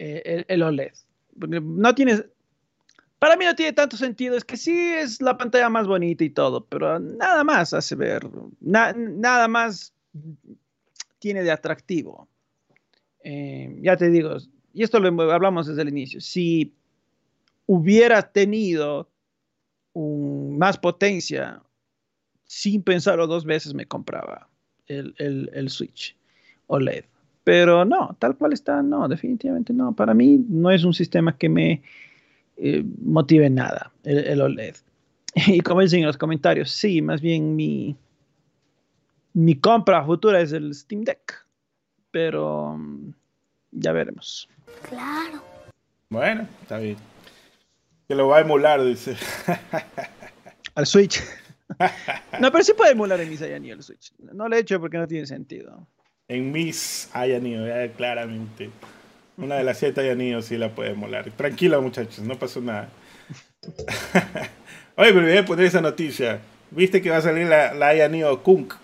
eh, 0.02 0.46
el, 0.48 0.62
OLED. 0.62 0.92
no 1.36 1.94
tiene, 1.94 2.24
para 3.18 3.36
mí 3.36 3.44
no 3.44 3.54
tiene 3.54 3.74
tanto 3.74 3.98
sentido, 3.98 4.34
es 4.34 4.46
que 4.46 4.56
sí 4.56 4.72
es 4.72 5.20
la 5.20 5.36
pantalla 5.36 5.68
más 5.68 5.86
bonita 5.86 6.24
y 6.24 6.30
todo, 6.30 6.64
pero 6.64 6.98
nada 6.98 7.44
más 7.44 7.74
hace 7.74 7.96
ver, 7.96 8.26
nada 8.60 9.46
más 9.46 9.92
tiene 11.18 11.42
de 11.42 11.50
atractivo. 11.50 12.26
Eh, 13.22 13.78
ya 13.82 13.98
te 13.98 14.08
digo, 14.08 14.38
y 14.72 14.84
esto 14.84 15.00
lo 15.00 15.32
hablamos 15.32 15.66
desde 15.66 15.82
el 15.82 15.90
inicio, 15.90 16.18
si 16.22 16.72
hubiera 17.66 18.22
tenido 18.22 19.10
más 19.94 20.78
potencia, 20.78 21.62
sin 22.46 22.82
pensarlo 22.82 23.26
dos 23.26 23.44
veces 23.44 23.74
me 23.74 23.84
compraba 23.84 24.48
el, 24.86 25.14
el, 25.18 25.68
Switch 25.68 26.16
OLED. 26.68 27.04
Pero 27.50 27.84
no, 27.84 28.14
tal 28.20 28.36
cual 28.36 28.52
está, 28.52 28.80
no, 28.80 29.08
definitivamente 29.08 29.72
no. 29.72 29.92
Para 29.92 30.14
mí 30.14 30.40
no 30.48 30.70
es 30.70 30.84
un 30.84 30.94
sistema 30.94 31.36
que 31.36 31.48
me 31.48 31.82
eh, 32.56 32.84
motive 33.02 33.50
nada 33.50 33.90
el, 34.04 34.18
el, 34.18 34.40
OLED. 34.40 34.76
Y 35.48 35.60
como 35.60 35.80
dicen 35.80 35.98
en 35.98 36.06
los 36.06 36.16
comentarios, 36.16 36.70
sí, 36.70 37.02
más 37.02 37.20
bien 37.20 37.56
mi, 37.56 37.96
mi 39.32 39.56
compra 39.56 40.04
futura 40.04 40.40
es 40.40 40.52
el 40.52 40.72
Steam 40.72 41.02
Deck, 41.02 41.44
pero 42.12 42.76
mm, 42.78 43.14
ya 43.72 43.90
veremos. 43.90 44.48
Claro. 44.88 45.42
Bueno, 46.08 46.46
está 46.62 46.78
bien. 46.78 46.98
Que 48.06 48.14
lo 48.14 48.28
va 48.28 48.36
a 48.36 48.40
emular, 48.42 48.80
dice. 48.84 49.16
Al 50.76 50.86
Switch. 50.86 51.20
no, 52.40 52.52
pero 52.52 52.62
sí 52.62 52.74
puede 52.74 52.92
emular 52.92 53.20
en 53.20 53.28
mis 53.28 53.42
Ayanio 53.42 53.74
el 53.74 53.82
Switch. 53.82 54.12
No 54.18 54.48
lo 54.48 54.54
he 54.54 54.60
hecho 54.60 54.78
porque 54.78 54.98
no 54.98 55.08
tiene 55.08 55.26
sentido. 55.26 55.88
En 56.30 56.52
mis 56.52 57.10
Ayanio, 57.12 57.64
claramente. 57.96 58.70
Una 59.36 59.56
de 59.56 59.64
las 59.64 59.78
siete 59.78 60.00
Ayanio 60.00 60.42
sí 60.42 60.56
la 60.56 60.68
puede 60.72 60.90
emular. 60.90 61.28
Tranquilo, 61.32 61.82
muchachos, 61.82 62.20
no 62.20 62.38
pasó 62.38 62.60
nada. 62.60 62.88
Oye, 64.96 65.12
pero 65.12 65.22
voy 65.22 65.36
a 65.36 65.44
poner 65.44 65.66
esa 65.66 65.80
noticia. 65.80 66.40
¿Viste 66.70 67.02
que 67.02 67.10
va 67.10 67.16
a 67.16 67.20
salir 67.20 67.48
la, 67.48 67.74
la 67.74 67.88
Ayanio 67.88 68.44
Kunk? 68.44 68.74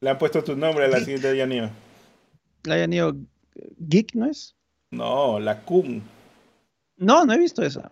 Le 0.00 0.10
han 0.10 0.18
puesto 0.18 0.44
tu 0.44 0.54
nombre 0.54 0.84
a 0.84 0.88
la 0.88 1.00
siguiente 1.00 1.26
Ayanio. 1.26 1.70
La 2.62 2.74
Ayanio 2.74 3.16
Geek, 3.78 4.14
¿no 4.14 4.26
es? 4.26 4.54
No, 4.92 5.40
la 5.40 5.62
Kun. 5.62 6.04
No, 6.98 7.24
no 7.24 7.32
he 7.32 7.38
visto 7.38 7.64
esa. 7.64 7.90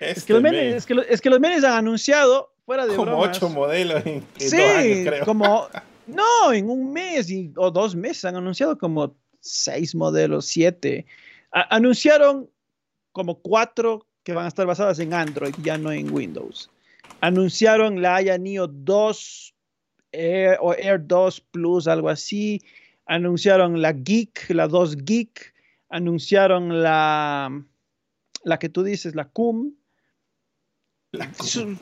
Este 0.00 0.20
es, 0.20 0.24
que 0.26 0.34
los 0.34 0.42
menes, 0.42 0.74
es, 0.74 0.84
que 0.84 0.94
es, 1.08 1.20
que 1.22 1.30
los 1.30 1.40
menes, 1.40 1.64
han 1.64 1.78
anunciado, 1.78 2.52
fuera 2.66 2.86
de 2.86 2.94
Como 2.94 3.18
ocho 3.18 3.48
modelos 3.48 4.04
en, 4.04 4.22
sí, 4.36 4.54
dos 4.54 4.70
años, 4.76 5.08
creo. 5.08 5.24
como... 5.24 5.68
No, 6.08 6.52
en 6.52 6.70
un 6.70 6.92
mes 6.92 7.30
y, 7.30 7.52
o 7.56 7.70
dos 7.70 7.94
meses 7.94 8.24
han 8.24 8.36
anunciado 8.36 8.78
como 8.78 9.14
seis 9.40 9.94
modelos, 9.94 10.46
siete. 10.46 11.06
A 11.52 11.76
anunciaron 11.76 12.50
como 13.12 13.40
cuatro 13.40 14.06
que 14.22 14.32
van 14.32 14.46
a 14.46 14.48
estar 14.48 14.66
basadas 14.66 14.98
en 14.98 15.12
Android, 15.12 15.54
ya 15.62 15.76
no 15.78 15.92
en 15.92 16.12
Windows. 16.12 16.70
Anunciaron 17.20 18.00
la 18.00 18.16
Aya 18.16 18.38
Neo 18.38 18.66
2 18.66 19.54
Air, 20.12 20.58
o 20.60 20.74
Air 20.74 21.06
2 21.06 21.40
Plus, 21.52 21.86
algo 21.86 22.08
así. 22.08 22.62
Anunciaron 23.06 23.80
la 23.80 23.92
Geek, 23.92 24.50
la 24.50 24.68
2 24.68 25.04
Geek. 25.04 25.54
Anunciaron 25.90 26.82
la, 26.82 27.64
la 28.44 28.58
que 28.58 28.68
tú 28.68 28.82
dices, 28.82 29.14
la 29.14 29.28
CUM. 29.28 29.74
Son, 31.42 31.78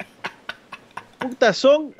puta, 1.18 1.52
son, 1.52 1.94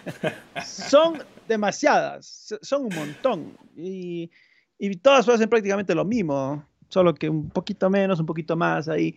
son 0.64 1.22
demasiadas, 1.50 2.54
son 2.62 2.86
un 2.86 2.94
montón. 2.94 3.58
Y, 3.76 4.30
y 4.78 4.96
todas 4.96 5.28
hacen 5.28 5.48
prácticamente 5.48 5.94
lo 5.94 6.04
mismo, 6.04 6.64
solo 6.88 7.14
que 7.14 7.28
un 7.28 7.50
poquito 7.50 7.90
menos, 7.90 8.20
un 8.20 8.26
poquito 8.26 8.56
más 8.56 8.88
ahí. 8.88 9.16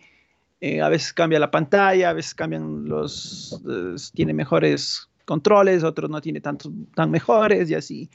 Eh, 0.60 0.80
a 0.80 0.88
veces 0.88 1.12
cambia 1.12 1.38
la 1.38 1.50
pantalla, 1.50 2.10
a 2.10 2.12
veces 2.12 2.34
cambian 2.34 2.86
los, 2.86 3.60
eh, 3.68 3.96
tiene 4.14 4.34
mejores 4.34 5.08
controles, 5.24 5.84
otros 5.84 6.10
no 6.10 6.20
tiene 6.20 6.40
tantos 6.40 6.70
tan 6.94 7.10
mejores 7.10 7.70
y 7.70 7.74
así. 7.74 8.10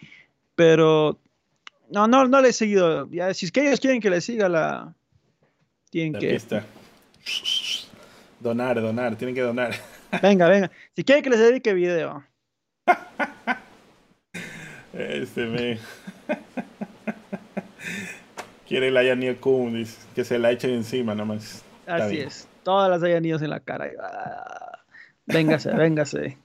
Pero 0.55 1.19
no, 1.89 2.07
no, 2.07 2.27
no 2.27 2.41
le 2.41 2.49
he 2.49 2.53
seguido. 2.53 3.09
Ya, 3.11 3.33
si 3.33 3.45
es 3.45 3.51
que 3.51 3.67
ellos 3.67 3.79
quieren 3.79 4.01
que 4.01 4.09
le 4.09 4.21
siga 4.21 4.49
la, 4.49 4.93
tienen 5.89 6.13
la 6.13 6.19
que 6.19 6.29
pista. 6.33 6.65
Donar, 8.39 8.81
donar, 8.81 9.15
tienen 9.15 9.35
que 9.35 9.41
donar. 9.41 9.75
Venga, 10.21 10.47
venga. 10.47 10.71
Si 10.95 11.03
quieren 11.03 11.23
que 11.23 11.29
les 11.29 11.39
dedique 11.39 11.73
video. 11.73 12.23
Este 14.93 15.45
me. 15.45 15.77
Quiere 18.67 18.91
la 18.91 19.03
Yanio 19.03 19.39
Kun, 19.39 19.85
que 20.15 20.23
se 20.23 20.37
la 20.39 20.51
echen 20.51 20.71
encima 20.71 21.15
nomás. 21.15 21.63
Así 21.87 22.17
bien. 22.17 22.27
es. 22.27 22.47
Todas 22.63 22.89
las 22.89 23.01
Yanios 23.09 23.41
en 23.41 23.49
la 23.49 23.59
cara. 23.59 23.89
Véngase, 25.25 25.71
véngase. 25.73 26.37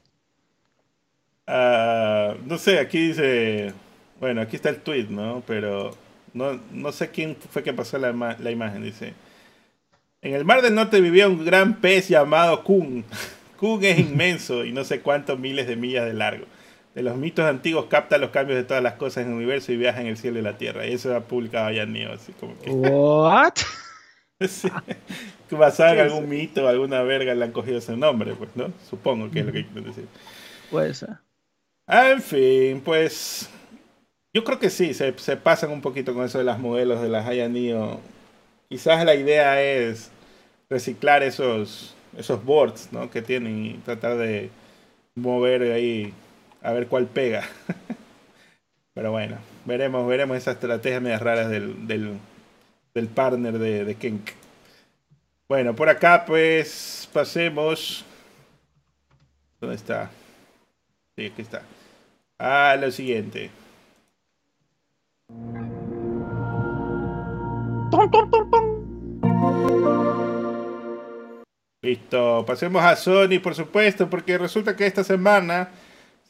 Uh, 1.47 2.35
no 2.47 2.57
sé, 2.59 2.79
aquí 2.79 3.09
dice. 3.09 3.73
Bueno, 4.21 4.41
aquí 4.41 4.57
está 4.57 4.71
el 4.71 4.79
tweet, 4.79 5.09
¿no? 5.11 5.43
Pero 5.47 5.95
no, 6.33 6.61
no 6.71 6.93
sé 6.93 7.11
quién 7.11 7.37
fue 7.51 7.63
que 7.63 7.75
pasó 7.75 7.99
la, 7.99 8.13
la 8.39 8.51
imagen. 8.51 8.83
Dice. 8.83 9.13
En 10.23 10.35
el 10.35 10.47
Mar 10.47 10.63
del 10.63 10.75
Norte 10.75 11.03
vivía 11.03 11.29
un 11.29 11.45
gran 11.45 11.81
pez 11.81 12.09
llamado 12.09 12.65
Kun. 12.65 13.05
Kun 13.59 13.85
es 13.85 13.99
inmenso 13.99 14.65
y 14.65 14.73
no 14.73 14.85
sé 14.85 15.01
cuántos 15.01 15.39
miles 15.39 15.67
de 15.67 15.77
millas 15.77 16.07
de 16.07 16.15
largo. 16.15 16.47
De 16.95 17.03
los 17.03 17.17
mitos 17.17 17.45
antiguos 17.45 17.87
capta 17.87 18.19
los 18.19 18.31
cambios 18.31 18.57
de 18.57 18.65
todas 18.65 18.83
las 18.83 18.95
cosas 18.95 19.25
en 19.25 19.31
el 19.31 19.37
universo 19.37 19.73
y 19.73 19.77
viaja 19.77 20.01
en 20.01 20.07
el 20.07 20.17
cielo 20.17 20.39
y 20.39 20.43
la 20.43 20.57
tierra. 20.57 20.87
Y 20.87 20.93
eso 20.93 21.15
ha 21.15 21.21
publicado 21.21 21.71
ya 21.73 21.87
Neo, 21.87 22.13
así 22.13 22.33
como 22.33 22.57
que. 22.61 22.71
¿What? 22.71 23.55
sí. 24.49 24.69
Basado 25.51 25.95
en 25.95 26.01
algún 26.01 26.29
mito, 26.29 26.67
alguna 26.69 27.03
verga 27.03 27.35
le 27.35 27.45
han 27.45 27.53
cogido 27.53 27.79
ese 27.79 27.97
nombre, 27.97 28.35
pues, 28.35 28.51
¿no? 28.55 28.73
Supongo 28.89 29.31
que 29.31 29.41
es 29.41 29.47
lo 29.47 29.53
que 29.53 29.65
quieren 29.65 29.85
decir. 29.85 30.07
Puede 30.71 30.95
ser. 30.95 31.19
En 31.87 32.23
fin, 32.23 32.81
pues. 32.81 33.51
Yo 34.33 34.43
creo 34.43 34.59
que 34.59 34.71
sí, 34.71 34.95
se, 34.95 35.17
se 35.19 35.37
pasan 35.37 35.71
un 35.71 35.81
poquito 35.81 36.13
con 36.13 36.25
eso 36.25 36.39
de 36.39 36.45
las 36.45 36.59
modelos 36.59 37.01
de 37.01 37.09
las 37.09 37.27
Haya 37.27 37.49
Neo. 37.49 38.01
Quizás 38.69 39.05
la 39.05 39.15
idea 39.15 39.63
es 39.63 40.11
reciclar 40.69 41.23
esos, 41.23 41.95
esos 42.17 42.45
boards 42.45 42.89
¿no? 42.93 43.11
que 43.11 43.23
tienen 43.23 43.65
y 43.65 43.75
tratar 43.85 44.17
de 44.17 44.51
mover 45.15 45.63
ahí 45.73 46.13
a 46.65 46.73
ver 46.73 46.89
cuál 46.89 47.07
pega. 47.07 47.45
Pero 48.95 49.13
bueno, 49.13 49.37
veremos, 49.67 50.07
veremos 50.09 50.37
esas 50.37 50.55
estrategias 50.55 51.03
medias 51.03 51.21
raras 51.21 51.51
del, 51.51 51.87
del, 51.87 52.19
del 52.95 53.09
partner 53.09 53.59
de, 53.59 53.85
de. 53.85 54.21
Bueno, 55.47 55.77
por 55.77 55.89
acá 55.89 56.25
pues 56.27 57.09
pasemos. 57.13 58.05
¿Dónde 59.61 59.77
está? 59.77 60.11
Sí, 61.17 61.27
aquí 61.27 61.43
está. 61.43 61.63
A 62.39 62.77
lo 62.77 62.91
siguiente. 62.91 63.51
Listo, 71.83 72.45
pasemos 72.47 72.83
a 72.83 72.97
Sony, 72.97 73.39
por 73.43 73.55
supuesto, 73.55 74.09
porque 74.09 74.39
resulta 74.39 74.75
que 74.75 74.87
esta 74.87 75.05
semana 75.05 75.69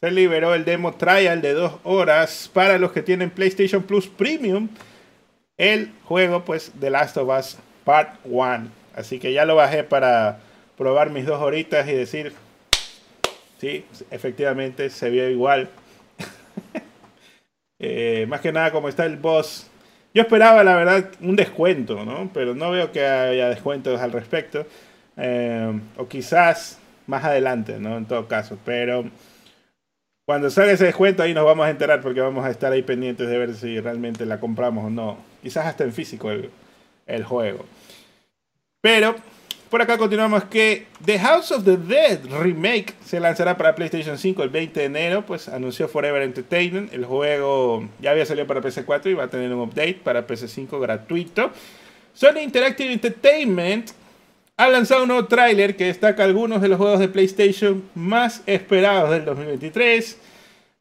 se 0.01 0.11
liberó 0.11 0.55
el 0.55 0.65
demo 0.65 0.95
trial 0.95 1.41
de 1.41 1.53
dos 1.53 1.75
horas 1.85 2.51
para 2.53 2.79
los 2.79 2.93
que 2.93 3.03
tienen 3.03 3.31
PlayStation 3.31 3.83
Plus 3.83 4.07
Premium. 4.07 4.69
El 5.57 5.93
juego, 6.05 6.45
pues, 6.45 6.73
The 6.79 6.91
Last 6.91 7.17
of 7.17 7.29
Us 7.29 7.59
Part 7.85 8.19
1. 8.25 8.69
Así 8.95 9.19
que 9.19 9.33
ya 9.33 9.45
lo 9.45 9.57
bajé 9.57 9.85
para 9.85 10.41
probar 10.77 11.11
mis 11.11 11.27
dos 11.27 11.41
horitas 11.41 11.89
y 11.89 11.93
decir, 11.93 12.33
sí, 13.61 13.85
efectivamente 14.11 14.91
se 14.91 15.11
vio 15.11 15.29
igual. 15.31 15.69
eh, 17.79 18.27
más 18.29 18.41
que 18.41 18.53
nada 18.53 18.73
como 18.73 18.89
está 18.89 19.05
el 19.07 19.17
boss. 19.17 19.69
Yo 20.13 20.23
esperaba, 20.23 20.63
la 20.63 20.77
verdad, 20.77 21.11
un 21.21 21.35
descuento, 21.35 22.05
¿no? 22.05 22.31
Pero 22.33 22.55
no 22.55 22.71
veo 22.71 22.93
que 22.93 23.05
haya 23.05 23.49
descuentos 23.49 24.01
al 24.01 24.13
respecto. 24.13 24.67
Eh, 25.17 25.81
o 25.97 26.07
quizás 26.07 26.79
más 27.07 27.25
adelante, 27.25 27.79
¿no? 27.81 27.97
En 27.97 28.07
todo 28.07 28.29
caso. 28.29 28.59
Pero 28.65 29.05
cuando 30.27 30.51
salga 30.51 30.73
ese 30.73 30.85
descuento 30.85 31.23
ahí 31.23 31.35
nos 31.35 31.45
vamos 31.45 31.67
a 31.67 31.71
enterar 31.71 32.01
porque 32.01 32.21
vamos 32.21 32.45
a 32.45 32.51
estar 32.51 32.73
ahí 32.73 32.83
pendientes 32.83 33.29
de 33.29 33.39
ver 33.39 33.55
si 33.55 33.79
realmente 33.81 34.25
la 34.27 34.41
compramos 34.41 34.87
o 34.87 34.91
no. 34.91 35.19
Quizás 35.43 35.67
hasta 35.67 35.85
en 35.85 35.93
físico 35.93 36.31
el, 36.31 36.51
el 37.07 37.25
juego. 37.25 37.67
Pero 38.81 39.17
por 39.69 39.83
acá 39.83 39.99
continuamos 39.99 40.45
que 40.45 40.87
The 41.05 41.19
House 41.19 41.51
of 41.51 41.65
the 41.65 41.77
Dead 41.77 42.21
Remake 42.41 42.95
se 43.05 43.19
lanzará 43.19 43.57
para 43.57 43.75
PlayStation 43.75 44.17
5 44.19 44.43
el 44.43 44.49
20 44.49 44.81
de 44.81 44.87
enero, 44.87 45.27
pues 45.27 45.49
anunció 45.49 45.89
Forever 45.89 46.23
Entertainment. 46.23 46.95
El 46.95 47.05
juego 47.05 47.89
ya 48.01 48.13
había 48.13 48.25
salido 48.25 48.47
para 48.47 48.61
PC4 48.63 49.11
y 49.11 49.15
va 49.15 49.25
a 49.25 49.29
tener 49.29 49.53
un 49.53 49.61
update 49.61 50.01
para 50.05 50.27
PC5 50.27 50.81
gratuito. 50.81 51.51
Sony 52.13 52.39
Interactive 52.43 52.93
Entertainment 52.93 53.91
ha 54.57 54.69
lanzado 54.69 55.03
un 55.03 55.09
nuevo 55.09 55.27
tráiler 55.27 55.77
que 55.77 55.87
destaca 55.87 56.25
algunos 56.25 56.63
de 56.63 56.69
los 56.69 56.79
juegos 56.79 57.01
de 57.01 57.09
PlayStation 57.09 57.83
más 57.95 58.43
esperados 58.47 59.11
del 59.11 59.25
2023. 59.25 60.19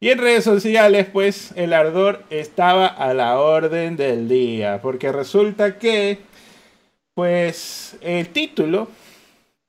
Y 0.00 0.10
en 0.10 0.18
redes 0.18 0.44
sociales, 0.44 1.06
pues 1.12 1.52
el 1.56 1.72
ardor 1.72 2.22
estaba 2.30 2.86
a 2.86 3.14
la 3.14 3.38
orden 3.40 3.96
del 3.96 4.28
día, 4.28 4.80
porque 4.82 5.10
resulta 5.10 5.78
que, 5.78 6.18
pues 7.14 7.96
el 8.00 8.28
título 8.28 8.88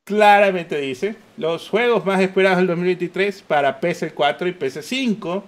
claramente 0.04 0.78
dice 0.80 1.16
los 1.38 1.70
juegos 1.70 2.06
más 2.06 2.22
esperados 2.22 2.58
del 2.58 2.68
2023 2.68 3.42
para 3.42 3.80
PS4 3.80 4.50
y 4.50 4.54
PS5, 4.54 5.44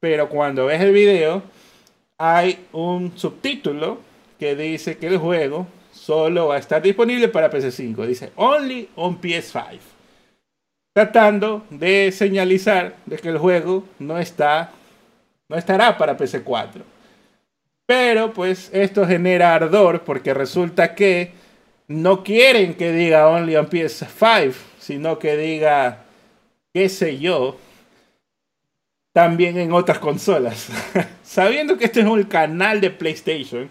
pero 0.00 0.28
cuando 0.28 0.66
ves 0.66 0.80
el 0.80 0.92
video 0.92 1.42
hay 2.16 2.58
un 2.72 3.12
subtítulo 3.16 3.98
que 4.38 4.56
dice 4.56 4.96
que 4.96 5.08
el 5.08 5.18
juego 5.18 5.66
solo 6.06 6.48
va 6.48 6.54
a 6.54 6.58
estar 6.58 6.80
disponible 6.80 7.26
para 7.26 7.50
PS5. 7.50 8.06
Dice 8.06 8.30
Only 8.36 8.88
on 8.94 9.20
PS5. 9.20 9.78
Tratando 10.94 11.66
de 11.68 12.12
señalizar 12.12 12.94
de 13.06 13.16
que 13.16 13.28
el 13.28 13.38
juego 13.38 13.84
no 13.98 14.16
está 14.18 14.70
no 15.48 15.56
estará 15.56 15.98
para 15.98 16.16
PS4. 16.16 16.82
Pero 17.86 18.32
pues 18.32 18.70
esto 18.72 19.04
genera 19.06 19.54
ardor 19.54 20.02
porque 20.04 20.32
resulta 20.32 20.94
que 20.94 21.32
no 21.88 22.22
quieren 22.22 22.74
que 22.74 22.92
diga 22.92 23.28
Only 23.28 23.56
on 23.56 23.68
PS5, 23.68 24.54
sino 24.78 25.18
que 25.18 25.36
diga, 25.36 26.04
qué 26.72 26.88
sé 26.88 27.18
yo, 27.18 27.58
también 29.12 29.56
en 29.58 29.72
otras 29.72 29.98
consolas. 29.98 30.68
Sabiendo 31.24 31.76
que 31.76 31.86
este 31.86 32.00
es 32.00 32.06
un 32.06 32.22
canal 32.24 32.80
de 32.80 32.90
PlayStation, 32.90 33.68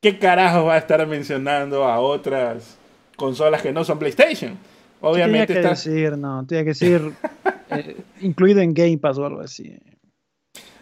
¿qué 0.00 0.18
carajo 0.18 0.64
va 0.64 0.74
a 0.74 0.78
estar 0.78 1.06
mencionando 1.06 1.84
a 1.84 2.00
otras 2.00 2.78
consolas 3.16 3.62
que 3.62 3.72
no 3.72 3.84
son 3.84 3.98
PlayStation? 3.98 4.58
Obviamente. 5.00 5.54
Tiene 5.54 5.62
que 5.62 5.68
decir, 5.68 6.18
no, 6.18 6.46
tiene 6.46 6.64
que 6.64 6.70
decir 6.70 7.12
eh, 7.70 7.96
incluido 8.20 8.60
en 8.60 8.74
Game 8.74 8.98
Pass 8.98 9.18
o 9.18 9.26
algo 9.26 9.40
así. 9.40 9.78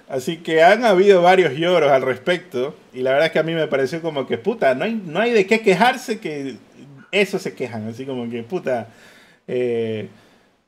Así 0.08 0.38
que 0.38 0.62
han 0.62 0.84
habido 0.84 1.20
varios 1.22 1.52
lloros 1.54 1.90
al 1.90 2.02
respecto. 2.02 2.74
Y 2.94 3.02
la 3.02 3.10
verdad 3.10 3.26
es 3.26 3.32
que 3.32 3.38
a 3.38 3.42
mí 3.42 3.52
me 3.52 3.66
pareció 3.66 4.00
como 4.00 4.26
que, 4.26 4.38
puta, 4.38 4.74
no 4.74 4.84
hay, 4.84 4.94
no 4.94 5.20
hay 5.20 5.32
de 5.32 5.46
qué 5.46 5.60
quejarse 5.60 6.18
que 6.18 6.56
eso 7.12 7.38
se 7.38 7.54
quejan. 7.54 7.86
Así 7.86 8.06
como 8.06 8.28
que, 8.30 8.42
puta, 8.42 8.88
eh, 9.46 10.08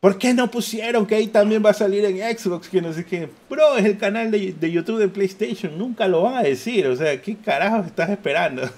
¿por 0.01 0.19
qué 0.19 0.35
no 0.35 0.51
pusieron 0.51 1.07
que 1.07 1.15
ahí 1.15 1.29
también 1.29 1.65
va 1.65 1.71
a 1.71 1.75
salir 1.75 2.05
en 2.05 2.39
Xbox? 2.39 2.69
Que 2.69 2.83
no 2.83 2.93
sé 2.93 3.05
qué. 3.05 3.29
Bro, 3.49 3.77
es 3.77 3.85
el 3.85 3.99
canal 3.99 4.31
de, 4.31 4.71
YouTube 4.71 4.99
de 4.99 5.09
PlayStation. 5.09 5.77
Nunca 5.79 6.09
lo 6.09 6.23
van 6.23 6.37
a 6.37 6.43
decir. 6.43 6.87
O 6.87 6.97
sea, 6.97 7.21
¿qué 7.21 7.37
carajo 7.37 7.85
estás 7.85 8.11
esperando? 8.11 8.69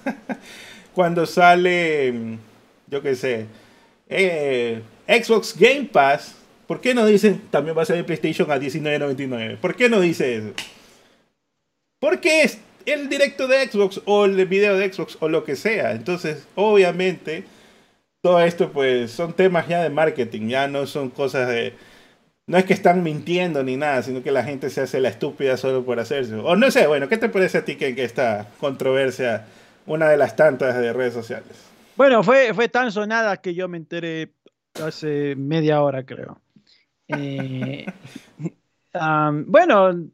Cuando 0.95 1.25
sale, 1.25 2.39
yo 2.89 3.01
qué 3.01 3.15
sé, 3.15 3.47
eh, 4.09 4.83
Xbox 5.09 5.57
Game 5.59 5.89
Pass 5.91 6.37
¿Por 6.73 6.81
qué 6.81 6.95
no 6.95 7.05
dicen 7.05 7.39
también 7.51 7.77
va 7.77 7.83
a 7.83 7.85
salir 7.85 8.07
PlayStation 8.07 8.51
a 8.51 8.57
$19.99? 8.57 9.59
¿Por 9.59 9.77
qué 9.77 9.91
no 9.91 10.01
dice 10.01 10.37
eso? 10.37 10.53
Porque 11.99 12.45
es 12.45 12.61
el 12.87 13.11
directo 13.11 13.47
de 13.47 13.69
Xbox 13.69 14.01
o 14.07 14.25
el 14.25 14.47
video 14.47 14.79
de 14.79 14.91
Xbox 14.91 15.19
o 15.21 15.29
lo 15.29 15.45
que 15.45 15.55
sea. 15.55 15.93
Entonces, 15.93 16.47
obviamente, 16.55 17.45
todo 18.23 18.41
esto 18.41 18.71
pues 18.71 19.11
son 19.11 19.35
temas 19.35 19.69
ya 19.69 19.83
de 19.83 19.91
marketing, 19.91 20.49
ya 20.49 20.69
no 20.69 20.87
son 20.87 21.11
cosas 21.11 21.49
de... 21.49 21.75
No 22.47 22.59
es 22.59 22.65
que 22.65 22.73
están 22.73 23.03
mintiendo 23.03 23.63
ni 23.63 23.77
nada, 23.77 24.03
sino 24.03 24.23
que 24.23 24.33
la 24.33 24.45
gente 24.45 24.71
se 24.71 24.81
hace 24.81 25.01
la 25.01 25.09
estúpida 25.09 25.57
solo 25.57 25.85
por 25.85 26.01
hacerse. 26.01 26.35
O 26.35 26.57
no 26.57 26.71
sé, 26.71 26.87
bueno, 26.87 27.09
¿qué 27.09 27.17
te 27.17 27.29
parece 27.29 27.59
a 27.59 27.65
ti 27.65 27.77
que, 27.77 27.95
que 27.95 28.05
esta 28.05 28.49
controversia, 28.59 29.47
una 29.87 30.09
de 30.09 30.17
las 30.17 30.35
tantas 30.35 30.77
de 30.77 30.93
redes 30.93 31.15
sociales? 31.15 31.53
Bueno, 31.97 32.23
fue, 32.23 32.55
fue 32.55 32.69
tan 32.69 32.91
sonada 32.91 33.37
que 33.37 33.55
yo 33.55 33.69
me 33.69 33.77
enteré 33.77 34.33
hace 34.75 35.37
media 35.37 35.83
hora, 35.83 36.05
creo. 36.05 36.41
Eh, 37.09 37.87
bueno, 39.47 40.09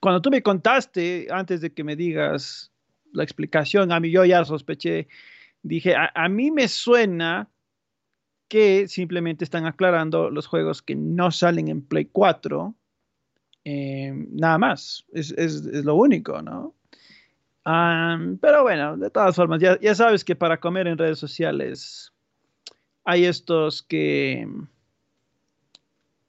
cuando 0.00 0.22
tú 0.22 0.30
me 0.30 0.42
contaste, 0.42 1.28
antes 1.30 1.60
de 1.60 1.72
que 1.72 1.84
me 1.84 1.96
digas 1.96 2.72
la 3.12 3.24
explicación, 3.24 3.92
a 3.92 4.00
mí 4.00 4.10
yo 4.10 4.24
ya 4.24 4.44
sospeché, 4.44 5.08
dije, 5.68 5.94
a, 5.96 6.28
mí 6.28 6.50
me 6.50 6.68
suena 6.68 7.48
que 8.48 8.88
simplemente 8.88 9.44
están 9.44 9.66
aclarando 9.66 10.30
los 10.30 10.46
juegos 10.46 10.82
que 10.82 10.94
no 10.94 11.30
salen 11.30 11.68
en 11.68 11.82
Play 11.82 12.06
4. 12.06 12.74
Eh, 13.64 14.12
nada 14.30 14.58
más, 14.58 15.04
es, 15.12 15.64
lo 15.84 15.96
único, 15.96 16.40
¿no? 16.42 16.74
pero 18.40 18.62
bueno, 18.62 18.96
de 18.96 19.10
todas 19.10 19.34
formas, 19.34 19.60
ya, 19.60 19.76
ya 19.80 19.92
sabes 19.96 20.24
que 20.24 20.36
para 20.36 20.60
comer 20.60 20.86
en 20.86 20.98
redes 20.98 21.18
sociales 21.18 22.12
hay 23.04 23.24
estos 23.24 23.82
que 23.82 24.46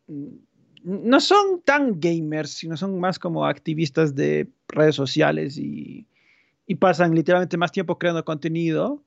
no 0.07 1.19
son 1.19 1.61
tan 1.63 1.99
gamers, 1.99 2.51
sino 2.51 2.77
son 2.77 2.99
más 2.99 3.19
como 3.19 3.45
activistas 3.45 4.15
de 4.15 4.47
redes 4.67 4.95
sociales 4.95 5.57
y, 5.57 6.07
pasan 6.79 7.15
literalmente 7.15 7.57
más 7.57 7.71
tiempo 7.71 7.97
creando 7.97 8.23
contenido, 8.25 9.01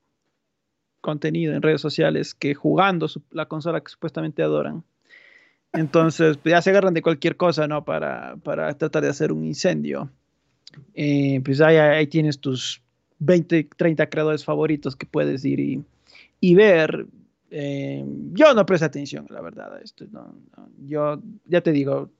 contenido 1.01 1.55
en 1.55 1.63
redes 1.63 1.81
sociales 1.81 2.35
que 2.35 2.55
jugando 2.55 3.07
la 3.31 3.47
consola 3.47 3.81
que 3.81 3.91
supuestamente 3.91 4.43
adoran. 4.43 4.85
Entonces, 5.73 6.37
pues, 6.37 6.53
ya 6.53 6.63
se 6.63 6.71
agarran 6.71 6.95
de 6.95 7.03
cualquier 7.03 7.37
cosa, 7.37 7.69
¿no? 7.69 7.85
Para, 7.85 8.37
tratar 8.77 9.03
de 9.03 9.09
hacer 9.09 9.33
un 9.33 9.45
incendio. 9.45 10.11
Eh, 10.95 11.41
pues 11.45 11.61
ahí, 11.61 11.77
ahí, 11.77 12.07
tienes 12.07 12.39
tus 12.39 12.83
20, 13.19 13.69
30 13.77 14.09
creadores 14.09 14.45
favoritos 14.45 14.97
que 14.97 15.07
puedes 15.07 15.45
ir 15.45 15.61
y, 15.61 15.85
y 16.41 16.55
ver 16.55 17.07
eh, 17.51 18.05
yo 18.33 18.55
no 18.55 18.65
presté 18.65 18.87
atención, 18.87 19.27
la 19.29 19.41
verdad, 19.41 19.75
a 19.75 19.81
esto. 19.81 20.07
Yo, 20.87 21.21
ya 21.47 21.61
te 21.61 21.73
digo, 21.73 22.11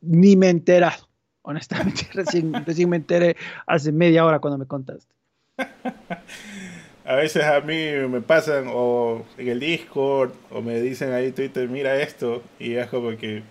ni 0.00 0.36
me 0.36 0.46
he 0.46 0.50
enterado, 0.50 1.08
honestamente. 1.42 2.08
recién, 2.12 2.52
recién 2.64 2.90
me 2.90 2.96
enteré 2.96 3.36
hace 3.66 3.92
media 3.92 4.24
hora 4.24 4.40
cuando 4.40 4.58
me 4.58 4.66
contaste. 4.66 5.14
a 7.04 7.16
veces 7.16 7.44
a 7.44 7.60
mí 7.60 7.90
me 8.08 8.20
pasan 8.20 8.64
o 8.68 9.24
en 9.36 9.48
el 9.48 9.60
Discord 9.60 10.32
o 10.50 10.62
me 10.62 10.80
dicen 10.80 11.12
ahí 11.12 11.32
Twitter, 11.32 11.68
mira 11.68 12.00
esto, 12.00 12.42
y 12.58 12.74
es 12.74 12.86
como 12.88 13.16
que 13.16 13.42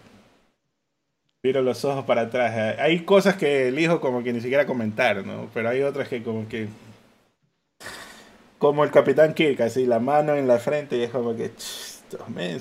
miro 1.43 1.61
los 1.61 1.85
ojos 1.85 2.05
para 2.05 2.21
atrás. 2.21 2.79
Hay 2.79 3.01
cosas 3.01 3.35
que 3.35 3.67
elijo 3.67 4.01
como 4.01 4.23
que 4.23 4.33
ni 4.33 4.41
siquiera 4.41 4.65
comentar, 4.65 5.25
¿no? 5.25 5.49
Pero 5.53 5.69
hay 5.69 5.81
otras 5.81 6.07
que 6.07 6.23
como 6.23 6.47
que 6.47 6.67
como 8.57 8.85
el 8.85 8.91
Capitán 8.91 9.33
Kirk, 9.33 9.59
así 9.59 9.85
la 9.85 9.99
mano 9.99 10.35
en 10.35 10.47
la 10.47 10.57
frente 10.57 10.97
y 10.97 11.01
es 11.01 11.09
como 11.09 11.35
que, 11.35 11.51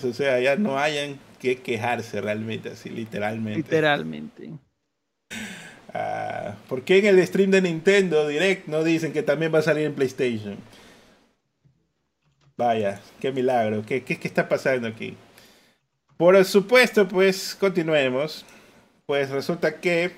o 0.02 0.12
sea, 0.12 0.40
ya 0.40 0.56
no 0.56 0.76
hayan 0.76 1.18
que 1.38 1.56
quejarse 1.56 2.20
realmente, 2.20 2.70
así 2.70 2.90
literalmente. 2.90 3.58
Literalmente. 3.58 4.50
Ah, 5.94 6.56
¿Por 6.68 6.82
qué 6.82 6.98
en 6.98 7.06
el 7.06 7.24
stream 7.24 7.52
de 7.52 7.62
Nintendo 7.62 8.26
Direct 8.26 8.66
no 8.66 8.82
dicen 8.82 9.12
que 9.12 9.22
también 9.22 9.54
va 9.54 9.60
a 9.60 9.62
salir 9.62 9.86
en 9.86 9.94
PlayStation? 9.94 10.56
Vaya, 12.56 13.00
qué 13.20 13.32
milagro, 13.32 13.84
¿qué, 13.86 14.02
qué, 14.02 14.18
qué 14.18 14.28
está 14.28 14.48
pasando 14.48 14.88
aquí? 14.88 15.16
Por 16.16 16.44
supuesto, 16.44 17.08
pues 17.08 17.56
continuemos. 17.58 18.44
Pues 19.06 19.30
resulta 19.30 19.80
que 19.80 20.12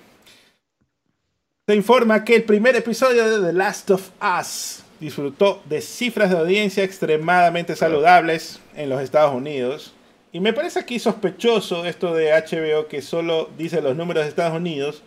se 1.67 1.75
informa 1.75 2.25
que 2.25 2.37
el 2.37 2.45
primer 2.45 2.77
episodio 2.77 3.27
de 3.27 3.47
The 3.47 3.53
Last 3.55 3.91
of 3.91 4.11
Us 4.21 4.85
disfrutó 5.01 5.63
de 5.65 5.81
cifras 5.81 6.31
de 6.31 6.39
audiencia 6.39 6.85
extremadamente 6.85 7.77
saludables 7.77 8.61
en 8.77 8.89
los 8.89 9.01
Estados 9.01 9.35
Unidos. 9.35 9.95
Y 10.33 10.41
me 10.41 10.53
parece 10.53 10.81
aquí 10.81 10.99
sospechoso 10.99 11.87
esto 11.87 12.15
de 12.15 12.33
HBO 12.33 12.89
que 12.89 13.03
solo 13.03 13.51
dice 13.57 13.81
los 13.81 13.97
números 13.97 14.25
de 14.25 14.31
Estados 14.31 14.57
Unidos, 14.57 15.03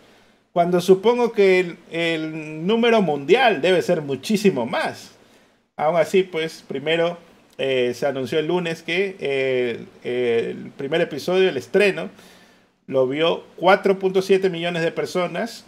cuando 0.52 0.80
supongo 0.80 1.32
que 1.32 1.76
el, 1.90 2.66
número 2.66 3.02
mundial 3.02 3.60
debe 3.60 3.82
ser 3.82 4.02
muchísimo 4.02 4.66
más. 4.66 5.12
Aún 5.78 5.96
así, 5.96 6.22
pues 6.22 6.62
primero 6.68 7.16
eh, 7.56 7.94
se 7.94 8.06
anunció 8.06 8.38
el 8.38 8.48
lunes 8.48 8.82
que 8.82 9.16
eh, 9.18 9.86
el 10.04 10.70
primer 10.76 11.00
episodio, 11.00 11.48
el 11.48 11.56
estreno, 11.56 12.10
lo 12.86 13.06
vio 13.06 13.44
4.7 13.58 14.50
millones 14.50 14.82
de 14.82 14.92
personas 14.92 15.64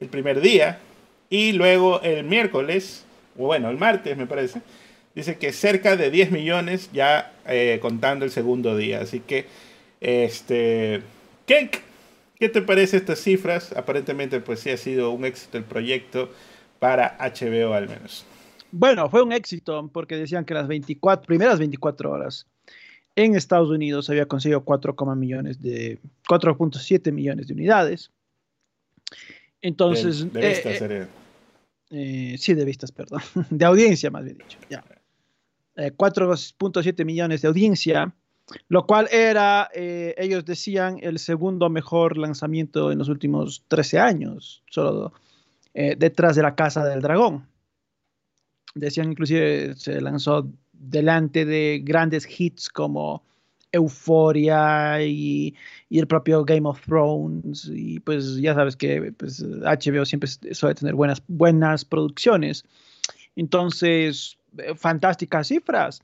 el 0.00 0.08
primer 0.08 0.42
día. 0.42 0.80
Y 1.30 1.52
luego 1.52 2.02
el 2.02 2.24
miércoles 2.24 3.04
bueno, 3.34 3.70
el 3.70 3.76
martes 3.76 4.16
me 4.16 4.26
parece, 4.26 4.62
dice 5.14 5.36
que 5.36 5.52
cerca 5.52 5.96
de 5.96 6.10
10 6.10 6.30
millones 6.30 6.90
ya 6.92 7.32
eh, 7.46 7.78
contando 7.80 8.24
el 8.24 8.30
segundo 8.30 8.76
día. 8.76 9.00
Así 9.00 9.20
que, 9.20 9.46
este, 10.00 11.02
¿qué, 11.46 11.70
¿qué 12.38 12.48
te 12.48 12.62
parece 12.62 12.96
estas 12.96 13.20
cifras? 13.20 13.72
Aparentemente, 13.72 14.40
pues 14.40 14.60
sí 14.60 14.70
ha 14.70 14.76
sido 14.76 15.10
un 15.10 15.24
éxito 15.24 15.58
el 15.58 15.64
proyecto 15.64 16.30
para 16.78 17.16
HBO 17.18 17.74
al 17.74 17.88
menos. 17.88 18.24
Bueno, 18.76 19.08
fue 19.08 19.22
un 19.22 19.30
éxito 19.30 19.88
porque 19.92 20.16
decían 20.16 20.44
que 20.44 20.52
las 20.52 20.66
24, 20.66 21.24
primeras 21.24 21.60
24 21.60 22.10
horas 22.10 22.48
en 23.14 23.36
Estados 23.36 23.70
Unidos 23.70 24.10
había 24.10 24.26
conseguido 24.26 24.64
4, 24.64 24.96
millones 25.14 25.62
de 25.62 26.00
4.7 26.28 27.12
millones 27.12 27.46
de 27.46 27.54
unidades. 27.54 28.10
Entonces, 29.62 30.32
de, 30.32 30.40
de 30.40 31.06
eh, 31.90 32.36
sí, 32.36 32.54
de 32.54 32.64
vistas, 32.64 32.90
perdón, 32.90 33.20
de 33.50 33.64
audiencia 33.64 34.10
más 34.10 34.24
bien 34.24 34.38
dicho, 34.38 34.58
ya. 34.68 34.84
4.7 35.76 36.94
eh, 36.98 37.04
millones 37.04 37.42
de 37.42 37.48
audiencia, 37.48 38.12
lo 38.66 38.86
cual 38.86 39.08
era, 39.12 39.70
eh, 39.72 40.16
ellos 40.18 40.44
decían, 40.44 40.98
el 41.00 41.20
segundo 41.20 41.70
mejor 41.70 42.18
lanzamiento 42.18 42.90
en 42.90 42.98
los 42.98 43.08
últimos 43.08 43.62
13 43.68 44.00
años, 44.00 44.64
solo 44.68 45.12
detrás 45.72 46.34
de 46.34 46.42
la 46.42 46.56
Casa 46.56 46.84
del 46.84 47.00
Dragón. 47.00 47.53
Decían 48.74 49.12
inclusive 49.12 49.74
se 49.76 50.00
lanzó 50.00 50.50
delante 50.72 51.44
de 51.44 51.80
grandes 51.84 52.28
hits 52.28 52.68
como 52.68 53.22
Euforia 53.74 55.02
y, 55.02 55.54
el 55.90 56.06
propio 56.06 56.44
Game 56.44 56.68
of 56.68 56.80
Thrones. 56.82 57.70
Y 57.72 58.00
pues 58.00 58.36
ya 58.36 58.54
sabes 58.54 58.76
que 58.76 59.12
pues, 59.12 59.42
HBO 59.42 60.04
siempre 60.04 60.28
suele 60.28 60.74
tener 60.74 60.94
buenas, 60.94 61.22
buenas 61.26 61.84
producciones. 61.84 62.64
Entonces, 63.36 64.38
eh, 64.58 64.74
fantásticas 64.74 65.48
cifras. 65.48 66.02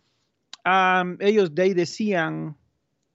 ellos 1.20 1.54
de 1.54 1.62
ahí 1.62 1.74
decían, 1.74 2.56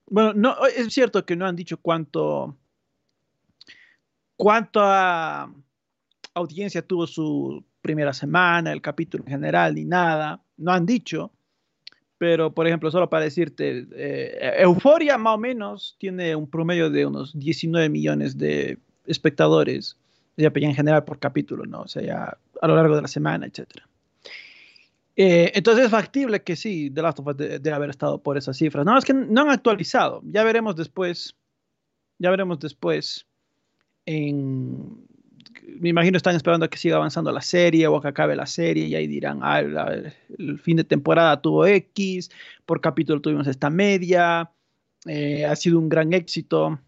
bueno, 0.07 0.33
no, 0.33 0.65
es 0.65 0.93
cierto 0.93 1.25
que 1.25 1.35
no 1.35 1.45
han 1.45 1.55
dicho 1.55 1.77
cuánto, 1.77 2.55
cuánta 4.37 5.51
audiencia 6.33 6.81
tuvo 6.81 7.07
su 7.07 7.63
primera 7.85 8.13
semana, 8.13 8.71
el 8.71 8.81
capítulo 8.81 9.23
en 9.25 9.29
general, 9.29 9.75
ni 9.75 9.85
nada. 9.85 10.41
No 10.57 10.71
han 10.71 10.87
dicho. 10.87 11.31
Pero, 12.17 12.51
por 12.51 12.65
ejemplo, 12.65 12.89
solo 12.89 13.11
para 13.11 13.25
decirte, 13.25 13.85
eh, 13.93 14.55
Euforia 14.57 15.19
más 15.19 15.35
o 15.35 15.37
menos 15.37 15.95
tiene 15.99 16.35
un 16.35 16.49
promedio 16.49 16.89
de 16.89 17.05
unos 17.05 17.37
19 17.37 17.89
millones 17.89 18.39
de 18.39 18.79
espectadores, 19.05 19.97
ya 20.35 20.51
en 20.55 20.73
general 20.73 21.03
por 21.03 21.19
capítulo, 21.19 21.65
¿no? 21.67 21.81
O 21.81 21.87
sea, 21.87 22.01
ya 22.01 22.37
a 22.59 22.67
lo 22.67 22.75
largo 22.75 22.95
de 22.95 23.03
la 23.03 23.07
semana, 23.07 23.45
etcétera. 23.45 23.87
Eh, 25.15 25.51
entonces 25.53 25.85
es 25.85 25.91
factible 25.91 26.41
que 26.41 26.55
sí, 26.55 26.89
The 26.89 27.03
Last 27.03 27.19
of 27.19 27.27
Us 27.27 27.37
debe 27.37 27.71
haber 27.71 27.91
estado 27.91 28.17
por 28.17 28.35
esas 28.35 28.57
cifras. 28.57 28.83
No, 28.83 28.97
es 28.97 29.05
que 29.05 29.13
no 29.13 29.41
han 29.41 29.49
actualizado. 29.49 30.23
Ya 30.25 30.43
veremos 30.43 30.75
después. 30.75 31.35
Ya 32.17 32.31
veremos 32.31 32.59
después. 32.59 33.27
En, 34.07 35.05
me 35.79 35.89
imagino 35.89 36.17
están 36.17 36.35
esperando 36.35 36.65
a 36.65 36.69
que 36.69 36.77
siga 36.77 36.95
avanzando 36.97 37.31
la 37.31 37.41
serie 37.41 37.87
o 37.87 37.97
a 37.97 38.01
que 38.01 38.07
acabe 38.07 38.35
la 38.35 38.45
serie 38.45 38.85
y 38.85 38.95
ahí 38.95 39.07
dirán, 39.07 39.39
ah, 39.43 39.59
el 39.59 40.59
fin 40.59 40.77
de 40.77 40.83
temporada 40.83 41.41
tuvo 41.41 41.65
X, 41.65 42.29
por 42.65 42.81
capítulo 42.81 43.21
tuvimos 43.21 43.47
esta 43.47 43.69
media, 43.69 44.51
eh, 45.05 45.45
ha 45.45 45.55
sido 45.55 45.79
un 45.79 45.89
gran 45.89 46.13
éxito. 46.13 46.79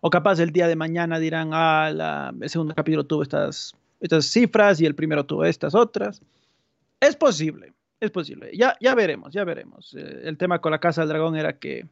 o 0.00 0.10
capaz 0.10 0.40
el 0.40 0.50
día 0.52 0.68
de 0.68 0.76
mañana 0.76 1.18
dirán, 1.18 1.50
ah, 1.52 2.32
el 2.40 2.50
segundo 2.50 2.74
capítulo 2.74 3.04
tuvo 3.04 3.22
estas 3.22 3.74
estas 4.00 4.26
cifras 4.26 4.80
y 4.80 4.86
el 4.86 4.94
primero 4.94 5.24
tuvo 5.24 5.44
estas 5.44 5.74
otras. 5.74 6.22
Es 7.00 7.16
posible, 7.16 7.74
es 8.00 8.10
posible. 8.10 8.50
Ya, 8.56 8.76
ya 8.80 8.94
veremos, 8.94 9.32
ya 9.32 9.44
veremos. 9.44 9.94
Eh, 9.94 10.22
el 10.24 10.36
tema 10.36 10.60
con 10.60 10.72
la 10.72 10.78
Casa 10.78 11.02
del 11.02 11.08
Dragón 11.08 11.36
era 11.36 11.58
que, 11.58 11.86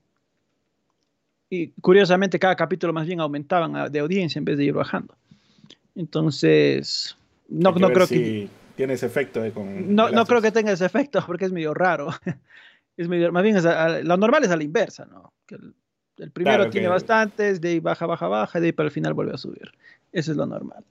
y 1.51 1.68
curiosamente, 1.80 2.38
cada 2.38 2.57
capítulo 2.57 2.92
más 2.92 3.07
bien 3.07 3.20
aumentaban 3.20 3.90
de 3.92 3.99
audiencia 3.99 4.38
en 4.38 4.45
vez 4.45 4.59
de 4.59 4.64
ir 4.64 4.72
bajando. 4.72 5.16
Entonces, 5.95 7.16
no, 7.49 7.72
no 7.72 7.90
creo 7.90 8.07
que... 8.07 8.49
Tiene 8.76 8.95
ese 8.95 9.07
efecto. 9.07 9.40
no, 9.55 10.11
no 10.11 10.26
creo 10.26 10.42
que 10.42 10.51
tenga 10.51 10.72
ese 10.72 10.84
efecto 10.84 11.22
porque 11.26 11.45
es 11.45 11.53
medio 11.53 11.74
raro. 11.74 12.09
es 12.97 13.09
medio, 13.09 13.30
más 13.32 13.42
bien, 13.42 13.57
lo 14.07 14.16
normal 14.16 14.45
es 14.45 14.51
a 14.51 14.57
la 14.57 14.64
inversa, 14.64 15.07
¿no? 15.07 15.32
Que 15.47 15.57
el, 16.16 16.30
primero 16.32 16.70
tiene 16.70 16.88
bastantes, 16.88 17.61
de 17.61 17.68
ahí 17.68 17.80
baja, 17.80 18.07
baja, 18.07 18.28
baja, 18.28 18.59
y 18.59 18.62
de 18.62 18.66
ahí 18.68 18.72
para 18.72 18.86
el 18.86 18.92
final 18.92 19.14
vuelve 19.14 19.34
a 19.34 19.38
subir. 19.38 19.72
Eso 20.12 20.30
es 20.32 20.36
lo 20.36 20.47
normal. 20.47 20.84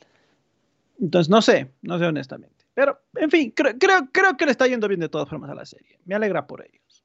Entonces, 0.99 1.29
no 1.29 1.41
sé, 1.41 1.71
no 1.81 1.97
sé 1.97 2.05
honestamente. 2.05 2.65
Pero, 2.73 2.99
en 3.15 3.29
fin, 3.29 3.51
creo, 3.51 3.77
creo, 3.77 4.37
que 4.37 4.45
le 4.45 4.51
está 4.51 4.67
yendo 4.67 4.87
bien 4.87 4.99
de 4.99 5.09
todas 5.09 5.29
formas 5.29 5.49
a 5.49 5.55
la 5.55 5.65
serie. 5.65 5.99
Me 6.05 6.15
alegra 6.15 6.47
por 6.47 6.65
ellos. 6.65 7.03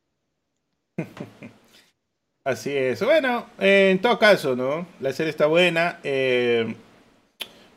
Así 2.48 2.74
es. 2.74 3.02
Bueno, 3.02 3.44
en 3.58 3.98
todo 3.98 4.18
caso, 4.18 4.56
¿no? 4.56 4.86
La 5.00 5.12
serie 5.12 5.28
está 5.28 5.44
buena. 5.44 5.98
Eh, 6.02 6.74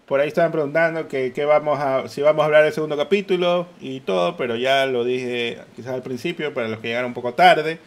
por 0.06 0.22
ahí 0.22 0.30
estaban 0.30 0.54
preguntando 0.54 1.10
que, 1.10 1.34
vamos 1.46 1.78
a, 1.78 2.08
si 2.08 2.22
vamos 2.22 2.42
a 2.42 2.46
hablar 2.46 2.64
del 2.64 2.72
segundo 2.72 2.96
capítulo 2.96 3.68
y 3.82 4.00
todo, 4.00 4.38
pero 4.38 4.56
ya 4.56 4.86
lo 4.86 5.04
dije 5.04 5.58
quizás 5.76 5.94
al 5.94 6.04
principio, 6.04 6.54
para 6.54 6.70
los 6.70 6.80
que 6.80 6.88
llegaron 6.88 7.10
un 7.10 7.14
poco 7.14 7.34
tarde. 7.34 7.80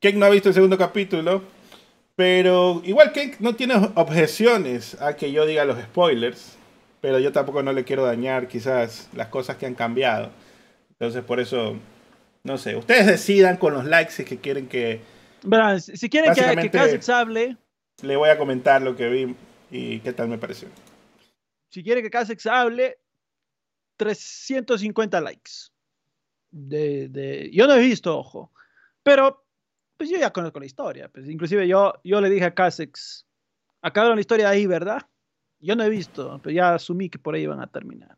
Kek 0.00 0.16
no 0.16 0.26
ha 0.26 0.28
visto 0.28 0.50
el 0.50 0.54
segundo 0.54 0.76
capítulo, 0.76 1.42
pero 2.14 2.82
igual 2.84 3.12
Kek 3.12 3.40
no 3.40 3.54
tiene 3.54 3.76
objeciones 3.94 5.00
a 5.00 5.16
que 5.16 5.32
yo 5.32 5.46
diga 5.46 5.64
los 5.64 5.78
spoilers 5.78 6.58
pero 7.00 7.18
yo 7.20 7.32
tampoco 7.32 7.62
no 7.62 7.72
le 7.72 7.84
quiero 7.84 8.04
dañar 8.04 8.48
quizás 8.48 9.08
las 9.14 9.28
cosas 9.28 9.56
que 9.56 9.64
han 9.64 9.74
cambiado. 9.74 10.30
Entonces 10.90 11.22
por 11.22 11.40
eso, 11.40 11.76
no 12.42 12.58
sé, 12.58 12.76
ustedes 12.76 13.06
decidan 13.06 13.56
con 13.56 13.72
los 13.72 13.86
likes 13.86 14.12
si 14.12 14.24
que 14.24 14.36
quieren 14.36 14.68
que... 14.68 15.00
Verán, 15.48 15.80
si 15.80 16.08
quieren 16.08 16.34
que, 16.34 16.70
que 16.70 17.12
hable... 17.12 17.56
Le 18.02 18.16
voy 18.16 18.28
a 18.28 18.38
comentar 18.38 18.82
lo 18.82 18.94
que 18.94 19.08
vi 19.08 19.36
y 19.70 20.00
qué 20.00 20.12
tal 20.12 20.28
me 20.28 20.38
pareció. 20.38 20.68
Si 21.70 21.82
quieren 21.82 22.02
que 22.02 22.10
Casex 22.10 22.46
hable, 22.46 22.98
350 23.96 25.20
likes. 25.20 25.50
De, 26.50 27.08
de, 27.08 27.50
yo 27.52 27.66
no 27.66 27.74
he 27.74 27.80
visto, 27.80 28.16
ojo, 28.16 28.52
pero 29.02 29.44
pues 29.96 30.08
yo 30.08 30.18
ya 30.18 30.32
conozco 30.32 30.60
la 30.60 30.66
historia. 30.66 31.08
Pues, 31.08 31.28
inclusive 31.28 31.66
yo, 31.66 31.94
yo 32.04 32.20
le 32.20 32.30
dije 32.30 32.44
a 32.44 32.54
Casex, 32.54 33.26
acabaron 33.82 34.16
la 34.16 34.20
historia 34.20 34.48
ahí, 34.48 34.66
¿verdad? 34.66 35.02
Yo 35.60 35.74
no 35.76 35.82
he 35.82 35.90
visto, 35.90 36.40
pero 36.42 36.54
ya 36.54 36.74
asumí 36.74 37.10
que 37.10 37.18
por 37.18 37.34
ahí 37.34 37.42
iban 37.42 37.60
a 37.60 37.66
terminar. 37.66 38.16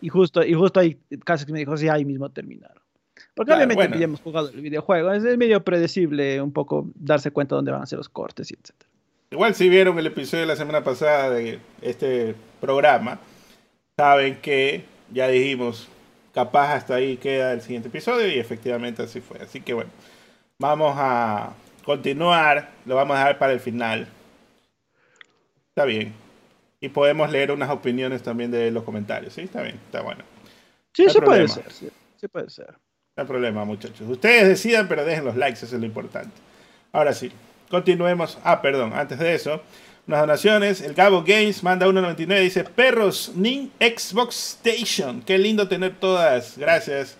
Y, 0.00 0.08
justo, 0.08 0.42
y 0.42 0.54
justo 0.54 0.80
ahí 0.80 0.98
casi 1.24 1.50
me 1.52 1.60
dijo, 1.60 1.76
sí, 1.76 1.88
ahí 1.88 2.04
mismo 2.04 2.30
terminaron. 2.30 2.79
Porque 3.34 3.52
obviamente 3.52 3.98
ya 3.98 4.04
hemos 4.04 4.20
jugado 4.20 4.50
el 4.50 4.60
videojuego, 4.60 5.12
es, 5.12 5.22
medio 5.36 5.62
predecible 5.64 6.40
un 6.40 6.52
poco 6.52 6.88
darse 6.94 7.30
cuenta 7.30 7.54
dónde 7.54 7.72
van 7.72 7.82
a 7.82 7.86
ser 7.86 7.98
los 7.98 8.08
cortes 8.08 8.50
y 8.50 8.54
etc. 8.54 8.74
Igual 9.30 9.54
si 9.54 9.68
vieron 9.68 9.98
el 9.98 10.06
episodio 10.06 10.42
de 10.42 10.46
la 10.46 10.56
semana 10.56 10.82
pasada 10.82 11.30
de 11.30 11.60
este 11.82 12.34
programa, 12.60 13.20
saben 13.96 14.40
que 14.40 14.84
ya 15.12 15.28
dijimos, 15.28 15.88
capaz 16.34 16.74
hasta 16.74 16.96
ahí 16.96 17.16
queda 17.16 17.52
el 17.52 17.60
siguiente 17.60 17.88
episodio 17.88 18.28
y 18.28 18.38
efectivamente 18.38 19.02
así 19.02 19.20
fue. 19.20 19.38
Así 19.40 19.60
que 19.60 19.74
bueno, 19.74 19.90
vamos 20.58 20.94
a 20.96 21.54
continuar, 21.84 22.70
lo 22.86 22.96
vamos 22.96 23.16
a 23.16 23.20
dejar 23.20 23.38
para 23.38 23.52
el 23.52 23.60
final. 23.60 24.08
Está 25.68 25.84
bien. 25.84 26.12
Y 26.80 26.88
podemos 26.88 27.30
leer 27.30 27.52
unas 27.52 27.70
opiniones 27.70 28.22
también 28.22 28.50
de 28.50 28.70
los 28.70 28.84
comentarios. 28.84 29.34
Sí, 29.34 29.42
está 29.42 29.62
bien, 29.62 29.76
está 29.86 30.02
bueno. 30.02 30.24
Sí, 30.92 31.08
sí 31.08 31.20
puede 31.20 31.46
ser. 31.48 31.70
Sí, 31.72 32.28
puede 32.28 32.50
ser. 32.50 32.74
No 33.20 33.24
hay 33.24 33.28
problema, 33.28 33.66
muchachos. 33.66 34.08
Ustedes 34.08 34.48
decidan, 34.48 34.88
pero 34.88 35.04
dejen 35.04 35.26
los 35.26 35.36
likes, 35.36 35.62
eso 35.62 35.74
es 35.74 35.80
lo 35.80 35.84
importante. 35.84 36.30
Ahora 36.90 37.12
sí, 37.12 37.30
continuemos. 37.68 38.38
Ah, 38.42 38.62
perdón, 38.62 38.94
antes 38.94 39.18
de 39.18 39.34
eso, 39.34 39.60
unas 40.06 40.20
donaciones. 40.20 40.80
El 40.80 40.94
Gabo 40.94 41.22
Games 41.22 41.62
manda 41.62 41.86
1.99, 41.86 42.40
dice, 42.40 42.64
perros, 42.64 43.32
Nin 43.34 43.70
Xbox 43.78 44.62
Station. 44.64 45.20
Qué 45.20 45.36
lindo 45.36 45.68
tener 45.68 45.96
todas. 46.00 46.56
Gracias. 46.56 47.18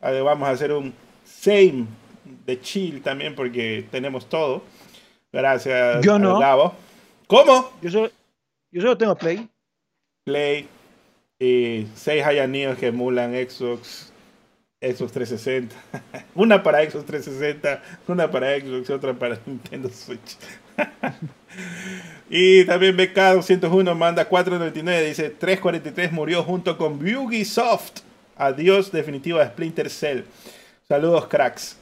Vamos 0.00 0.48
a 0.48 0.50
hacer 0.50 0.72
un 0.72 0.92
same 1.24 1.86
de 2.44 2.60
chill 2.60 3.00
también 3.00 3.36
porque 3.36 3.86
tenemos 3.92 4.28
todo. 4.28 4.64
Gracias, 5.32 6.04
Yo 6.04 6.18
no. 6.18 6.40
Gabo. 6.40 6.74
¿Cómo? 7.28 7.70
Yo 7.80 7.90
soy, 7.92 8.10
yo 8.72 8.80
solo 8.82 8.98
tengo 8.98 9.14
Play. 9.14 9.48
Play 10.24 10.66
y 11.38 11.86
seis 11.94 12.24
Hayaníos 12.24 12.76
que 12.78 12.88
emulan 12.88 13.30
Xbox, 13.32 14.12
Xbox 14.80 15.12
360. 15.12 15.76
una 16.34 16.62
para 16.62 16.82
Xbox 16.88 17.06
360, 17.06 17.82
una 18.08 18.30
para 18.30 18.58
Xbox 18.58 18.88
y 18.88 18.92
otra 18.92 19.14
para 19.14 19.38
Nintendo 19.46 19.88
Switch. 19.88 20.36
y 22.30 22.64
también 22.64 22.96
BK201 22.96 23.94
manda 23.94 24.28
4.99, 24.28 25.06
dice 25.06 25.30
343 25.30 26.12
murió 26.12 26.42
junto 26.42 26.76
con 26.76 26.94
Ubisoft. 26.94 28.00
Adiós 28.36 28.92
definitiva 28.92 29.40
de 29.40 29.50
Splinter 29.50 29.88
Cell. 29.88 30.22
Saludos 30.86 31.26
cracks. 31.26 31.78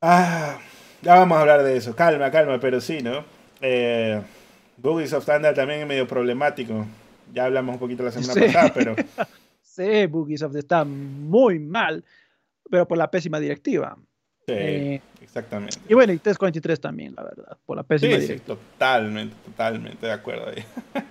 Ah, 0.00 0.58
ya 1.02 1.14
vamos 1.16 1.36
a 1.36 1.40
hablar 1.40 1.62
de 1.64 1.76
eso. 1.76 1.96
Calma, 1.96 2.30
calma, 2.30 2.60
pero 2.60 2.80
sí, 2.80 3.00
¿no? 3.02 3.24
Eh, 3.60 4.22
Bugisoft 4.76 5.28
anda 5.28 5.54
también 5.54 5.86
medio 5.88 6.06
problemático. 6.06 6.86
Ya 7.32 7.46
hablamos 7.46 7.74
un 7.74 7.78
poquito 7.80 8.02
la 8.02 8.12
semana 8.12 8.46
pasada, 8.46 8.72
pero. 8.74 8.94
Sí, 9.76 10.06
Bugisoft 10.06 10.56
está 10.56 10.84
muy 10.84 11.58
mal, 11.58 12.04
pero 12.70 12.88
por 12.88 12.98
la 12.98 13.10
pésima 13.10 13.38
directiva. 13.38 13.96
Sí, 14.46 14.52
eh, 14.54 15.00
exactamente. 15.20 15.78
Y 15.88 15.94
bueno, 15.94 16.12
y 16.12 16.18
343 16.18 16.80
también, 16.80 17.14
la 17.16 17.24
verdad, 17.24 17.58
por 17.66 17.76
la 17.76 17.82
pésima 17.82 18.16
directiva. 18.16 18.38
Sí, 18.38 18.44
totalmente, 18.46 19.34
totalmente 19.44 20.06
de 20.06 20.12
acuerdo 20.12 20.48
ahí. 20.48 20.64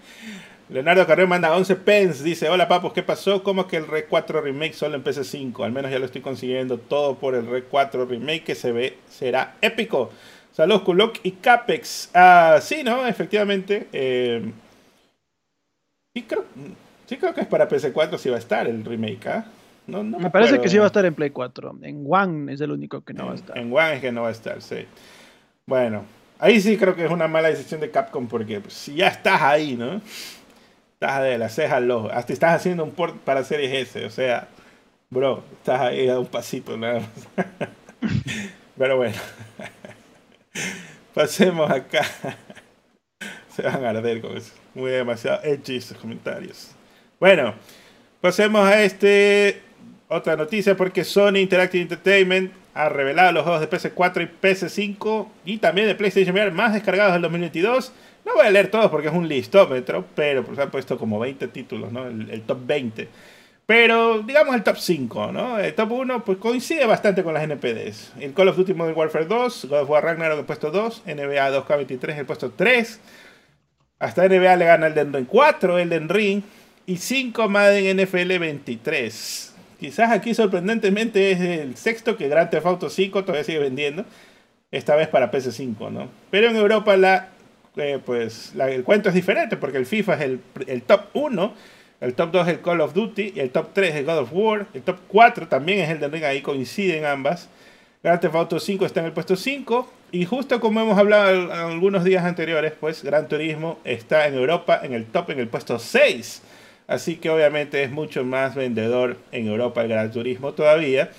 Leonardo 0.69 1.05
Carrero 1.05 1.27
manda 1.27 1.55
11 1.55 1.75
pence, 1.75 2.23
dice, 2.23 2.49
hola 2.49 2.67
papos, 2.67 2.91
¿qué 2.91 3.03
pasó? 3.03 3.43
¿Cómo 3.43 3.61
es 3.61 3.67
que 3.67 3.77
el 3.77 3.87
Red 3.87 4.05
4 4.09 4.41
Remake 4.41 4.73
solo 4.73 4.95
en 4.95 5.03
PC5? 5.03 5.63
Al 5.63 5.71
menos 5.71 5.91
ya 5.91 5.99
lo 5.99 6.05
estoy 6.05 6.21
consiguiendo 6.21 6.79
todo 6.79 7.19
por 7.19 7.35
el 7.35 7.45
Red 7.45 7.65
4 7.69 8.05
Remake 8.05 8.43
que 8.43 8.55
se 8.55 8.71
ve, 8.71 8.97
será 9.07 9.57
épico. 9.61 10.09
Saludos, 10.53 10.83
Kulok 10.83 11.19
y 11.21 11.31
Capex. 11.33 12.09
Ah, 12.13 12.59
sí, 12.61 12.81
¿no? 12.83 13.05
Efectivamente. 13.05 13.89
Eh, 13.91 14.51
sí, 16.15 16.23
creo, 16.23 16.45
sí, 17.05 17.17
creo 17.17 17.33
que 17.33 17.41
es 17.41 17.47
para 17.47 17.67
PC4 17.67 18.17
si 18.17 18.29
va 18.29 18.35
a 18.35 18.39
estar 18.39 18.67
el 18.67 18.83
remake, 18.83 19.27
¿ah? 19.27 19.45
No, 19.87 20.03
me, 20.03 20.31
parece 20.31 20.59
que 20.59 20.67
sí 20.67 20.77
va 20.77 20.85
a 20.85 20.87
estar 20.87 21.05
en 21.05 21.13
Play 21.13 21.29
4. 21.29 21.77
En 21.83 22.05
One 22.09 22.51
es 22.51 22.61
el 22.61 22.71
único 22.71 23.01
que 23.01 23.13
no 23.13 23.27
va 23.27 23.33
a 23.33 23.35
estar. 23.35 23.57
En 23.57 23.71
One 23.71 23.95
es 23.95 24.01
que 24.01 24.11
no 24.11 24.23
va 24.23 24.29
a 24.29 24.31
estar, 24.31 24.61
sí. 24.61 24.87
Bueno, 25.67 26.05
ahí 26.39 26.59
sí 26.59 26.75
creo 26.77 26.95
que 26.95 27.05
es 27.05 27.11
una 27.11 27.27
mala 27.27 27.49
decisión 27.49 27.81
de 27.81 27.91
Capcom 27.91 28.27
porque 28.27 28.59
pues, 28.59 28.73
si 28.73 28.95
ya 28.95 29.09
estás 29.09 29.41
ahí, 29.41 29.75
¿no? 29.75 30.01
Estás 30.93 31.23
de 31.23 31.37
la 31.37 31.49
ceja 31.49 31.75
al 31.77 31.91
ojo. 31.91 32.09
Hasta 32.11 32.33
estás 32.33 32.55
haciendo 32.55 32.83
un 32.83 32.91
port 32.91 33.15
para 33.17 33.43
Series 33.43 33.89
S. 33.89 34.05
O 34.05 34.09
sea, 34.09 34.47
bro, 35.09 35.43
estás 35.59 35.81
ahí 35.81 36.09
a 36.09 36.19
un 36.19 36.25
pasito 36.25 36.77
nada 36.77 37.01
más. 37.01 37.47
Pero 38.77 38.97
bueno. 38.97 39.15
Pasemos 41.13 41.71
acá. 41.71 42.03
Se 43.55 43.61
van 43.61 43.85
a 43.85 43.89
arder 43.89 44.19
con 44.19 44.35
eso. 44.35 44.53
Muy 44.73 44.91
demasiado 44.91 45.41
edgy 45.43 45.77
esos 45.77 45.97
comentarios. 45.97 46.74
Bueno, 47.25 47.55
pasemos 48.21 48.67
a 48.67 48.83
este 48.83 49.63
otra 50.09 50.35
noticia 50.35 50.77
porque 50.77 51.03
Sony 51.03 51.37
Interactive 51.37 51.81
Entertainment 51.81 52.53
ha 52.75 52.87
revelado 52.87 53.31
los 53.31 53.41
juegos 53.41 53.61
de 53.61 53.67
PS4 53.67 54.21
y 54.21 54.45
PS5 54.45 55.27
y 55.43 55.57
también 55.57 55.87
de 55.87 55.95
PlayStation 55.95 56.35
VR 56.35 56.51
más 56.51 56.75
descargados 56.75 57.13
del 57.13 57.23
2022 57.23 57.93
No 58.25 58.35
voy 58.35 58.45
a 58.45 58.51
leer 58.51 58.69
todos 58.69 58.91
porque 58.91 59.07
es 59.07 59.13
un 59.15 59.27
listómetro, 59.27 60.05
pero 60.13 60.45
pues 60.45 60.59
han 60.59 60.69
puesto 60.69 60.99
como 60.99 61.17
20 61.17 61.47
títulos, 61.47 61.91
¿no? 61.91 62.05
El, 62.05 62.43
top 62.43 62.59
20. 62.63 63.07
Pero 63.65 64.19
digamos 64.21 64.53
el 64.53 64.61
top 64.61 64.77
5, 64.77 65.31
¿no? 65.31 65.57
El 65.57 65.73
top 65.73 65.93
1 65.93 66.23
pues 66.23 66.37
coincide 66.37 66.85
bastante 66.85 67.23
con 67.23 67.33
las 67.33 67.41
NPDs. 67.41 68.13
El 68.19 68.35
Call 68.35 68.49
of 68.49 68.55
Duty 68.55 68.75
Modern 68.75 68.95
Warfare 68.95 69.25
2, 69.25 69.65
God 69.67 69.79
of 69.79 69.89
War 69.89 70.03
Ragnarok 70.03 70.37
el 70.37 70.45
puesto 70.45 70.69
2, 70.69 71.05
NBA 71.07 71.65
2K23 71.65 72.19
el 72.19 72.25
puesto 72.27 72.51
3. 72.51 72.99
Hasta 73.97 74.27
NBA 74.27 74.57
le 74.57 74.65
gana 74.65 74.85
el 74.85 74.93
Den 74.93 75.11
Ring 75.11 75.25
4, 75.25 75.77
Den 75.77 76.07
Ring 76.07 76.43
y 76.85 76.97
5 76.97 77.49
Madden 77.49 77.97
NFL 78.01 78.37
23. 78.39 79.53
Quizás 79.79 80.11
aquí 80.11 80.33
sorprendentemente 80.33 81.31
es 81.31 81.41
el 81.41 81.75
sexto 81.75 82.17
que 82.17 82.29
Grand 82.29 82.49
Theft 82.49 82.65
Auto 82.65 82.89
5 82.89 83.23
todavía 83.23 83.43
sigue 83.43 83.59
vendiendo. 83.59 84.05
Esta 84.71 84.95
vez 84.95 85.07
para 85.07 85.31
PS5, 85.31 85.91
¿no? 85.91 86.09
Pero 86.31 86.49
en 86.49 86.55
Europa 86.55 86.97
la 86.97 87.29
eh, 87.77 87.99
pues 88.03 88.53
el 88.57 88.83
cuento 88.83 89.09
es 89.09 89.15
diferente 89.15 89.57
porque 89.57 89.77
el 89.77 89.85
FIFA 89.85 90.13
es 90.15 90.39
el, 90.67 90.81
top 90.83 91.07
1, 91.13 91.53
el 91.99 92.13
top 92.13 92.31
2 92.31 92.47
es 92.47 92.53
el 92.53 92.61
Call 92.61 92.81
of 92.81 92.93
Duty, 92.93 93.33
y 93.35 93.39
el 93.41 93.49
top 93.49 93.69
3 93.73 93.89
es 93.89 93.95
el 93.97 94.05
God 94.05 94.19
of 94.19 94.29
War, 94.31 94.65
el 94.73 94.81
top 94.81 94.97
4 95.09 95.47
también 95.49 95.79
es 95.79 95.89
el 95.89 95.99
de 95.99 96.07
Ring, 96.07 96.23
ahí 96.23 96.41
coinciden 96.41 97.05
ambas. 97.05 97.49
Grand 98.01 98.21
Theft 98.21 98.35
Auto 98.35 98.59
5 98.59 98.85
está 98.85 98.99
en 99.01 99.07
el 99.07 99.11
puesto 99.11 99.35
5 99.35 99.91
y 100.11 100.25
justo 100.25 100.59
como 100.59 100.79
hemos 100.79 100.97
hablado 100.97 101.51
algunos 101.51 102.03
días 102.03 102.23
anteriores, 102.23 102.71
pues 102.79 103.03
Gran 103.03 103.27
Turismo 103.27 103.79
está 103.83 104.27
en 104.27 104.35
Europa 104.35 104.79
en 104.83 104.93
el 104.93 105.05
top, 105.05 105.31
en 105.31 105.39
el 105.39 105.47
puesto 105.47 105.77
6. 105.77 106.43
Así 106.87 107.15
que 107.15 107.29
obviamente 107.29 107.83
es 107.83 107.91
mucho 107.91 108.23
más 108.23 108.55
vendedor 108.55 109.17
en 109.31 109.47
Europa 109.47 109.81
el 109.81 109.87
Gran 109.89 110.11
Turismo 110.11 110.53
todavía. 110.53 111.09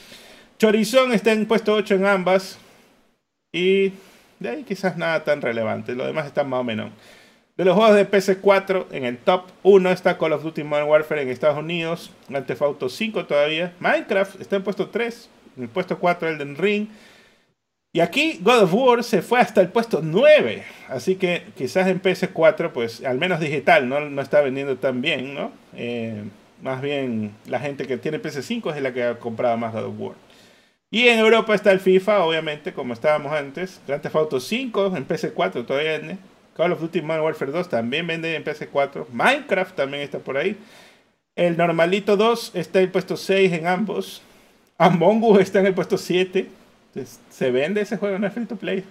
Chorizón 0.58 1.12
está 1.12 1.32
en 1.32 1.46
puesto 1.46 1.74
8 1.74 1.96
en 1.96 2.06
ambas. 2.06 2.58
Y 3.52 3.92
de 4.38 4.50
ahí 4.50 4.64
quizás 4.64 4.96
nada 4.96 5.24
tan 5.24 5.40
relevante. 5.40 5.94
Lo 5.94 6.06
demás 6.06 6.26
está 6.26 6.44
más 6.44 6.60
o 6.60 6.64
menos. 6.64 6.90
De 7.56 7.64
los 7.64 7.74
juegos 7.74 7.96
de 7.96 8.08
PS4, 8.08 8.86
en 8.90 9.06
el 9.06 9.16
top 9.16 9.46
1 9.62 9.90
está 9.90 10.18
Call 10.18 10.34
of 10.34 10.42
Duty 10.42 10.62
Modern 10.62 10.88
Warfare 10.88 11.22
en 11.22 11.30
Estados 11.30 11.58
Unidos. 11.58 12.12
Grand 12.28 12.46
Theft 12.46 12.62
Auto 12.62 12.88
5 12.88 13.24
todavía. 13.24 13.72
Minecraft 13.80 14.40
está 14.40 14.56
en 14.56 14.62
puesto 14.62 14.90
3. 14.90 15.30
En 15.56 15.62
el 15.64 15.68
puesto 15.70 15.98
4 15.98 16.28
Elden 16.28 16.56
Ring. 16.56 16.88
Y 17.96 18.00
aquí 18.00 18.40
God 18.42 18.64
of 18.64 18.74
War 18.74 19.02
se 19.02 19.22
fue 19.22 19.40
hasta 19.40 19.62
el 19.62 19.68
puesto 19.68 20.00
9. 20.02 20.62
Así 20.90 21.14
que 21.14 21.44
quizás 21.56 21.88
en 21.88 22.02
PS4, 22.02 22.70
pues 22.70 23.02
al 23.02 23.16
menos 23.16 23.40
digital, 23.40 23.88
no, 23.88 24.00
no 24.00 24.20
está 24.20 24.42
vendiendo 24.42 24.76
tan 24.76 25.00
bien, 25.00 25.32
¿no? 25.32 25.50
Eh, 25.74 26.24
más 26.60 26.82
bien 26.82 27.32
la 27.46 27.58
gente 27.58 27.86
que 27.86 27.96
tiene 27.96 28.20
PS5 28.20 28.74
es 28.74 28.82
la 28.82 28.92
que 28.92 29.02
ha 29.02 29.18
comprado 29.18 29.56
más 29.56 29.72
God 29.72 29.84
of 29.84 29.94
War. 29.96 30.14
Y 30.90 31.08
en 31.08 31.20
Europa 31.20 31.54
está 31.54 31.72
el 31.72 31.80
FIFA, 31.80 32.26
obviamente, 32.26 32.74
como 32.74 32.92
estábamos 32.92 33.32
antes. 33.32 33.80
Grand 33.86 34.02
Theft 34.02 34.16
Auto 34.16 34.40
5 34.40 34.94
en 34.94 35.08
PC4 35.08 35.64
todavía 35.64 35.92
vende. 35.92 36.18
Call 36.54 36.72
of 36.72 36.82
Duty 36.82 37.00
Modern 37.00 37.24
Warfare 37.24 37.50
2 37.50 37.70
también 37.70 38.06
vende 38.06 38.36
en 38.36 38.44
PC4. 38.44 39.06
Minecraft 39.10 39.74
también 39.74 40.02
está 40.02 40.18
por 40.18 40.36
ahí. 40.36 40.58
El 41.34 41.56
normalito 41.56 42.18
2 42.18 42.56
está 42.56 42.78
en 42.78 42.84
el 42.84 42.90
puesto 42.90 43.16
6 43.16 43.54
en 43.54 43.66
ambos. 43.66 44.20
Among 44.76 45.24
Us 45.24 45.40
está 45.40 45.60
en 45.60 45.66
el 45.68 45.74
puesto 45.74 45.96
7. 45.96 46.46
Se 47.04 47.50
vende 47.50 47.80
ese 47.80 47.96
juego, 47.96 48.18
no 48.18 48.26
es 48.26 48.32
free 48.32 48.46
to 48.46 48.56
play. 48.56 48.84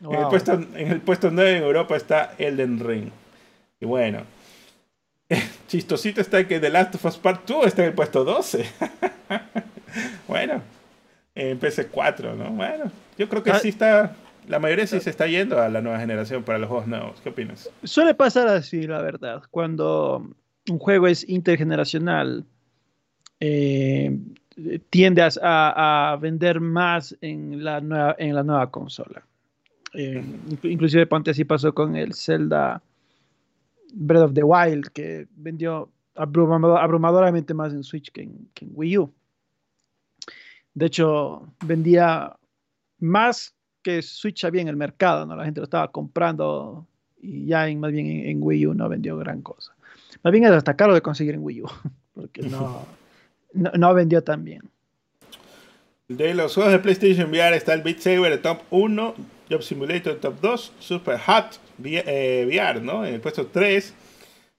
En, 0.00 0.14
el 0.14 0.28
puesto, 0.28 0.52
en 0.52 0.88
el 0.88 1.00
puesto 1.00 1.30
9 1.30 1.58
en 1.58 1.62
Europa 1.62 1.96
está 1.96 2.34
Elden 2.38 2.80
Ring. 2.80 3.10
Y 3.80 3.86
bueno, 3.86 4.22
chistosito 5.68 6.20
está 6.20 6.46
que 6.46 6.60
The 6.60 6.70
Last 6.70 6.94
of 6.96 7.04
Us 7.04 7.18
Part 7.18 7.46
2 7.46 7.66
está 7.66 7.82
en 7.82 7.88
el 7.88 7.94
puesto 7.94 8.24
12. 8.24 8.64
bueno, 10.28 10.62
en 11.34 11.60
PC4, 11.60 12.36
¿no? 12.36 12.50
Bueno, 12.50 12.90
yo 13.18 13.28
creo 13.28 13.42
que 13.42 13.52
ah. 13.52 13.58
sí 13.58 13.68
está, 13.68 14.16
la 14.48 14.58
mayoría 14.58 14.86
sí 14.86 15.00
se 15.00 15.10
está 15.10 15.26
yendo 15.26 15.60
a 15.60 15.68
la 15.68 15.80
nueva 15.80 15.98
generación 15.98 16.42
para 16.42 16.58
los 16.58 16.68
juegos 16.68 16.86
nuevos. 16.86 17.20
¿Qué 17.20 17.28
opinas? 17.28 17.70
Suele 17.84 18.14
pasar 18.14 18.48
así, 18.48 18.86
la 18.86 19.00
verdad, 19.02 19.42
cuando 19.50 20.34
un 20.68 20.78
juego 20.78 21.06
es 21.06 21.28
intergeneracional, 21.28 22.44
eh, 23.40 24.16
tiende 24.90 25.28
a, 25.42 26.18
vender 26.20 26.60
más 26.60 27.16
en 27.20 27.64
la 27.64 27.80
nueva, 27.80 28.16
en 28.18 28.34
la 28.34 28.42
nueva 28.42 28.70
consola. 28.70 29.24
Eh, 29.94 30.24
inclusive 30.62 31.06
ponte 31.06 31.30
así 31.30 31.44
pasó 31.44 31.74
con 31.74 31.96
el 31.96 32.14
Zelda 32.14 32.82
Breath 33.94 34.22
of 34.24 34.34
the 34.34 34.42
Wild, 34.42 34.88
que 34.88 35.26
vendió 35.36 35.90
abrumadoramente 36.14 37.54
más 37.54 37.72
en 37.72 37.82
Switch 37.82 38.10
que 38.10 38.22
en 38.22 38.70
Wii 38.74 38.98
U. 38.98 39.12
De 40.74 40.86
hecho, 40.86 41.46
vendía 41.64 42.36
más 42.98 43.54
que 43.82 44.00
Switch 44.00 44.44
había 44.44 44.62
en 44.62 44.68
el 44.68 44.76
mercado, 44.76 45.26
¿no? 45.26 45.36
La 45.36 45.44
gente 45.44 45.60
lo 45.60 45.64
estaba 45.64 45.90
comprando 45.90 46.86
y 47.20 47.46
ya 47.46 47.68
en, 47.68 47.80
más 47.80 47.92
bien 47.92 48.06
en, 48.06 48.42
Wii 48.42 48.66
U 48.68 48.74
no 48.74 48.88
vendió 48.88 49.16
gran 49.16 49.42
cosa. 49.42 49.74
Más 50.22 50.32
bien 50.32 50.44
era 50.44 50.56
hasta 50.56 50.76
caro 50.76 50.94
de 50.94 51.02
conseguir 51.02 51.34
en 51.34 51.42
Wii 51.42 51.62
U, 51.62 51.66
porque 52.14 52.42
no, 52.42 52.86
no, 53.52 53.94
vendió 53.94 54.22
tan 54.22 54.44
bien. 54.44 54.62
De 56.08 56.34
los 56.34 56.54
juegos 56.54 56.72
de 56.72 56.78
PlayStation 56.78 57.30
VR 57.30 57.56
está 57.56 57.74
el 57.74 57.82
Beat 57.82 58.00
Saber, 58.00 58.40
top 58.42 58.60
1, 58.70 59.14
Job 59.50 59.62
Simulator, 59.62 60.16
top 60.16 60.40
2, 60.40 60.72
Super 60.78 61.18
Hot 61.18 61.58
VR, 61.78 62.02
eh, 62.06 62.80
¿no? 62.82 63.04
En 63.04 63.14
el 63.14 63.20
puesto 63.20 63.46
3. 63.46 63.94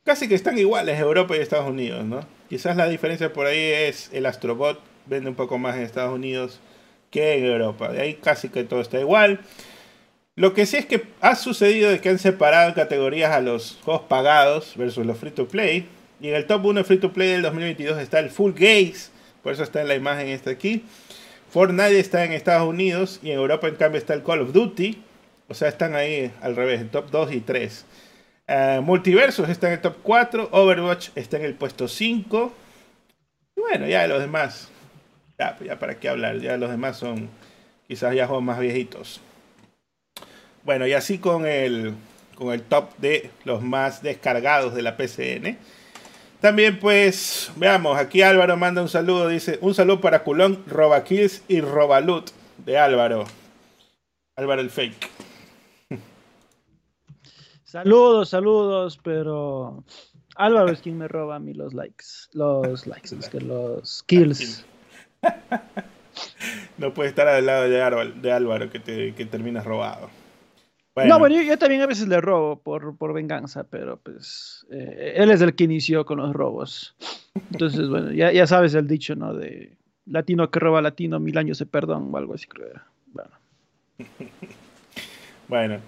Casi 0.03 0.27
que 0.27 0.35
están 0.35 0.57
iguales 0.57 0.99
Europa 0.99 1.35
y 1.35 1.39
Estados 1.39 1.69
Unidos, 1.69 2.03
¿no? 2.05 2.25
Quizás 2.49 2.75
la 2.75 2.87
diferencia 2.87 3.31
por 3.31 3.45
ahí 3.45 3.59
es 3.59 4.09
el 4.13 4.25
Astrobot 4.25 4.79
vende 5.05 5.29
un 5.29 5.35
poco 5.35 5.57
más 5.57 5.75
en 5.75 5.83
Estados 5.83 6.13
Unidos 6.13 6.59
que 7.09 7.37
en 7.37 7.45
Europa. 7.45 7.91
De 7.91 8.01
ahí 8.01 8.15
casi 8.15 8.49
que 8.49 8.63
todo 8.63 8.81
está 8.81 8.99
igual. 8.99 9.39
Lo 10.35 10.53
que 10.53 10.65
sí 10.65 10.77
es 10.77 10.85
que 10.85 11.03
ha 11.21 11.35
sucedido 11.35 11.91
de 11.91 12.01
que 12.01 12.09
han 12.09 12.19
separado 12.19 12.73
categorías 12.73 13.31
a 13.31 13.39
los 13.39 13.77
juegos 13.83 14.03
pagados 14.07 14.73
versus 14.75 15.05
los 15.05 15.17
free 15.17 15.31
to 15.31 15.47
play. 15.47 15.87
Y 16.23 16.29
en 16.29 16.35
el 16.35 16.47
top 16.47 16.65
1 16.65 16.79
de 16.79 16.83
free 16.85 16.99
to 16.99 17.11
play 17.11 17.31
del 17.31 17.41
2022 17.41 17.99
está 17.99 18.19
el 18.19 18.29
Full 18.29 18.53
Gaze, 18.53 19.11
por 19.43 19.51
eso 19.51 19.61
está 19.61 19.81
en 19.81 19.89
la 19.89 19.95
imagen 19.95 20.29
esta 20.29 20.51
aquí. 20.51 20.85
Fortnite 21.49 21.99
está 21.99 22.23
en 22.23 22.31
Estados 22.31 22.65
Unidos 22.65 23.19
y 23.21 23.31
en 23.31 23.39
Europa 23.39 23.67
en 23.67 23.75
cambio 23.75 23.97
está 23.97 24.13
el 24.13 24.23
Call 24.23 24.39
of 24.39 24.53
Duty. 24.53 25.03
O 25.49 25.53
sea, 25.53 25.67
están 25.67 25.95
ahí 25.95 26.31
al 26.41 26.55
revés, 26.55 26.79
en 26.79 26.87
top 26.87 27.11
2 27.11 27.33
y 27.33 27.41
3. 27.41 27.85
Uh, 28.47 28.81
Multiversus 28.81 29.49
está 29.49 29.67
en 29.67 29.73
el 29.73 29.81
top 29.81 29.97
4, 30.01 30.47
Overwatch 30.49 31.09
está 31.15 31.35
en 31.35 31.43
el 31.43 31.55
puesto 31.55 31.89
5. 31.89 32.53
Y 33.57 33.59
bueno, 33.59 33.85
ya 33.85 34.07
los 34.07 34.21
demás 34.21 34.69
ya, 35.37 35.57
ya 35.59 35.77
para 35.77 35.99
qué 35.99 36.07
hablar, 36.07 36.39
ya 36.39 36.55
los 36.55 36.69
demás 36.69 36.95
son 36.95 37.27
quizás 37.85 38.15
ya 38.15 38.27
juegos 38.27 38.45
más 38.45 38.59
viejitos. 38.61 39.19
Bueno, 40.63 40.87
y 40.87 40.93
así 40.93 41.17
con 41.17 41.45
el, 41.45 41.95
con 42.35 42.53
el 42.53 42.61
top 42.61 42.95
de 42.99 43.29
los 43.43 43.61
más 43.61 44.01
descargados 44.01 44.73
de 44.73 44.83
la 44.83 44.95
PCN. 44.95 45.57
También 46.43 46.77
pues, 46.77 47.53
veamos, 47.55 47.97
aquí 47.97 48.21
Álvaro 48.21 48.57
manda 48.57 48.81
un 48.81 48.89
saludo, 48.89 49.29
dice, 49.29 49.57
un 49.61 49.73
saludo 49.73 50.01
para 50.01 50.25
Culón, 50.25 50.61
Kills 51.05 51.41
y 51.47 51.61
Robalut 51.61 52.31
de 52.57 52.77
Álvaro. 52.77 53.23
Álvaro 54.35 54.59
el 54.59 54.69
fake. 54.69 55.09
Saludos, 57.63 58.27
saludos, 58.27 58.99
pero 59.01 59.85
Álvaro 60.35 60.69
es 60.73 60.81
quien 60.81 60.97
me 60.97 61.07
roba 61.07 61.37
a 61.37 61.39
mí 61.39 61.53
los 61.53 61.73
likes, 61.73 62.03
los 62.33 62.87
likes, 62.87 63.15
los, 63.15 63.33
los 63.41 64.03
kills. 64.03 64.65
no 66.77 66.93
puede 66.93 67.07
estar 67.07 67.29
al 67.29 67.45
lado 67.45 67.69
de 67.69 68.31
Álvaro, 68.33 68.69
que, 68.69 68.81
te, 68.81 69.15
que 69.15 69.25
terminas 69.25 69.63
robado. 69.63 70.09
No, 70.95 71.17
bueno, 71.17 71.41
yo, 71.41 71.57
también 71.57 71.81
a 71.81 71.87
veces 71.87 72.07
le 72.07 72.21
robo 72.21 72.61
por, 72.61 72.95
por 72.97 73.13
venganza, 73.13 73.63
pero 73.63 73.97
pues 73.97 74.65
eh, 74.71 75.13
él 75.17 75.31
es 75.31 75.41
el 75.41 75.55
que 75.55 75.63
inició 75.63 76.05
con 76.05 76.19
los 76.19 76.33
robos. 76.33 76.95
Entonces, 77.51 77.89
bueno, 77.89 78.11
ya, 78.11 78.31
ya 78.31 78.45
sabes 78.45 78.75
el 78.75 78.87
dicho, 78.87 79.15
¿no? 79.15 79.33
De 79.33 79.75
latino 80.05 80.51
que 80.51 80.59
roba 80.59 80.81
latino, 80.81 81.19
mil 81.19 81.37
años 81.37 81.57
de 81.57 81.65
perdón 81.65 82.09
o 82.11 82.17
algo 82.17 82.35
así, 82.35 82.45
creo. 82.45 82.79
Bueno. 83.07 83.31
bueno, 85.47 85.79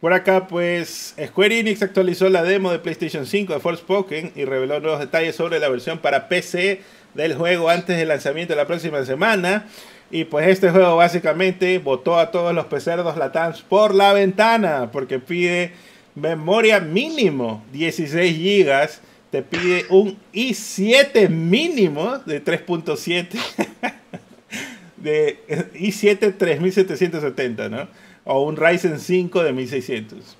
por 0.00 0.12
acá, 0.12 0.46
pues 0.46 1.14
Square 1.26 1.60
Enix 1.60 1.82
actualizó 1.82 2.28
la 2.28 2.42
demo 2.42 2.70
de 2.70 2.78
PlayStation 2.78 3.26
5 3.26 3.54
de 3.54 3.60
Forspoken 3.60 4.32
y 4.34 4.44
reveló 4.44 4.80
nuevos 4.80 5.00
detalles 5.00 5.36
sobre 5.36 5.58
la 5.58 5.68
versión 5.68 5.98
para 5.98 6.28
PC 6.28 6.82
del 7.14 7.34
juego 7.34 7.68
antes 7.68 7.96
del 7.96 8.08
lanzamiento 8.08 8.52
de 8.52 8.56
la 8.56 8.66
próxima 8.66 9.04
semana. 9.04 9.66
Y 10.12 10.24
pues 10.24 10.46
este 10.46 10.70
juego 10.70 10.96
básicamente 10.96 11.78
botó 11.78 12.18
a 12.18 12.30
todos 12.30 12.54
los 12.54 12.66
pecerdos 12.66 13.16
latans 13.16 13.62
por 13.62 13.94
la 13.94 14.12
ventana 14.12 14.90
porque 14.92 15.18
pide 15.18 15.72
memoria 16.14 16.80
mínimo 16.80 17.64
16 17.72 18.38
GB. 18.38 18.90
Te 19.30 19.42
pide 19.42 19.86
un 19.88 20.18
i7 20.34 21.30
mínimo 21.30 22.18
de 22.26 22.44
3.7. 22.44 23.28
de 24.98 25.38
i7 25.74 26.36
3770, 26.36 27.70
¿no? 27.70 27.88
O 28.24 28.42
un 28.42 28.56
Ryzen 28.56 29.00
5 29.00 29.42
de 29.42 29.52
1600. 29.54 30.36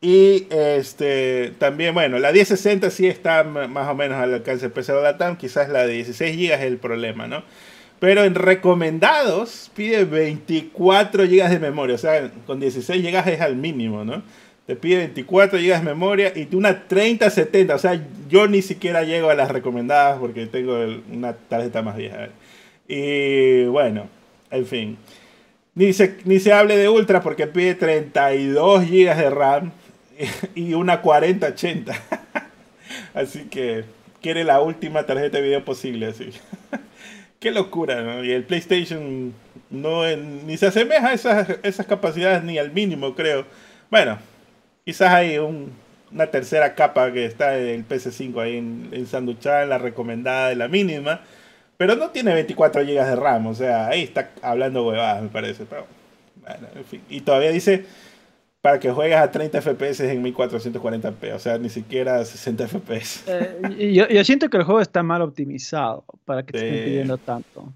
Y 0.00 0.48
este, 0.50 1.52
también, 1.58 1.94
bueno, 1.94 2.18
la 2.18 2.32
1060 2.32 2.90
sí 2.90 3.06
está 3.06 3.44
más 3.44 3.88
o 3.88 3.94
menos 3.94 4.18
al 4.18 4.34
alcance 4.34 4.62
del 4.62 4.72
PC 4.72 4.92
de 4.92 5.02
la 5.02 5.16
TAM, 5.16 5.36
quizás 5.36 5.68
la 5.68 5.86
de 5.86 5.92
16 5.92 6.36
GB 6.36 6.54
es 6.54 6.60
el 6.62 6.78
problema, 6.78 7.28
¿no? 7.28 7.44
Pero 8.02 8.24
en 8.24 8.34
recomendados 8.34 9.70
pide 9.76 10.04
24 10.04 11.22
GB 11.22 11.48
de 11.48 11.58
memoria, 11.60 11.94
o 11.94 11.98
sea, 11.98 12.32
con 12.48 12.58
16 12.58 13.00
GB 13.00 13.28
es 13.28 13.40
al 13.40 13.54
mínimo, 13.54 14.04
¿no? 14.04 14.24
te 14.66 14.74
pide 14.74 14.96
24 14.96 15.56
GB 15.56 15.78
de 15.78 15.82
memoria 15.82 16.32
y 16.34 16.52
una 16.56 16.88
3070. 16.88 17.76
O 17.76 17.78
sea, 17.78 18.04
yo 18.28 18.48
ni 18.48 18.60
siquiera 18.60 19.04
llego 19.04 19.30
a 19.30 19.36
las 19.36 19.52
recomendadas 19.52 20.18
porque 20.18 20.46
tengo 20.46 20.84
una 21.12 21.34
tarjeta 21.34 21.82
más 21.82 21.96
vieja. 21.96 22.30
Y 22.88 23.66
bueno, 23.66 24.08
en 24.50 24.66
fin. 24.66 24.98
Ni 25.76 25.92
se, 25.92 26.16
ni 26.24 26.40
se 26.40 26.52
hable 26.52 26.76
de 26.76 26.88
Ultra 26.88 27.22
porque 27.22 27.46
pide 27.46 27.76
32 27.76 28.82
GB 28.82 29.16
de 29.16 29.30
RAM 29.30 29.70
y 30.56 30.74
una 30.74 31.02
4080. 31.02 31.94
así 33.14 33.44
que 33.44 33.84
quiere 34.20 34.42
la 34.42 34.60
última 34.60 35.06
tarjeta 35.06 35.38
de 35.38 35.44
video 35.44 35.64
posible. 35.64 36.06
Así. 36.06 36.30
Qué 37.42 37.50
locura, 37.50 38.02
¿no? 38.02 38.22
Y 38.22 38.30
el 38.30 38.44
PlayStation 38.44 39.34
no 39.68 40.06
ni 40.16 40.56
se 40.56 40.68
asemeja 40.68 41.08
a 41.08 41.12
esas, 41.12 41.48
esas 41.64 41.86
capacidades 41.86 42.44
ni 42.44 42.56
al 42.56 42.70
mínimo, 42.70 43.16
creo. 43.16 43.44
Bueno, 43.90 44.16
quizás 44.84 45.12
hay 45.12 45.38
una 45.38 46.26
tercera 46.28 46.76
capa 46.76 47.12
que 47.12 47.24
está 47.24 47.56
el 47.56 47.84
PS5 47.88 48.40
ahí 48.40 48.58
en, 48.58 48.90
en 48.92 49.08
en 49.12 49.68
la 49.68 49.78
recomendada 49.78 50.50
de 50.50 50.54
la 50.54 50.68
mínima. 50.68 51.22
Pero 51.76 51.96
no 51.96 52.10
tiene 52.10 52.32
24 52.32 52.82
GB 52.82 53.04
de 53.04 53.16
RAM, 53.16 53.48
o 53.48 53.54
sea, 53.54 53.88
ahí 53.88 54.04
está 54.04 54.30
hablando 54.40 54.86
huevadas, 54.86 55.24
me 55.24 55.28
parece. 55.28 55.64
Pero, 55.64 55.88
bueno, 56.42 56.68
en 56.76 56.84
fin. 56.84 57.00
Y 57.10 57.22
todavía 57.22 57.50
dice 57.50 57.86
para 58.62 58.78
que 58.78 58.92
juegues 58.92 59.18
a 59.18 59.30
30 59.30 59.60
FPS 59.60 60.00
en 60.00 60.22
1440p, 60.22 61.34
o 61.34 61.38
sea, 61.40 61.58
ni 61.58 61.68
siquiera 61.68 62.24
60 62.24 62.68
FPS. 62.68 63.24
Eh, 63.26 63.92
yo, 63.92 64.24
siento 64.24 64.48
que 64.48 64.56
el 64.56 64.62
juego 64.62 64.80
está 64.80 65.02
mal 65.02 65.20
optimizado 65.20 66.04
para 66.24 66.44
que 66.44 66.52
te 66.52 66.58
estén 66.58 66.84
pidiendo 66.84 67.18
tanto. 67.18 67.72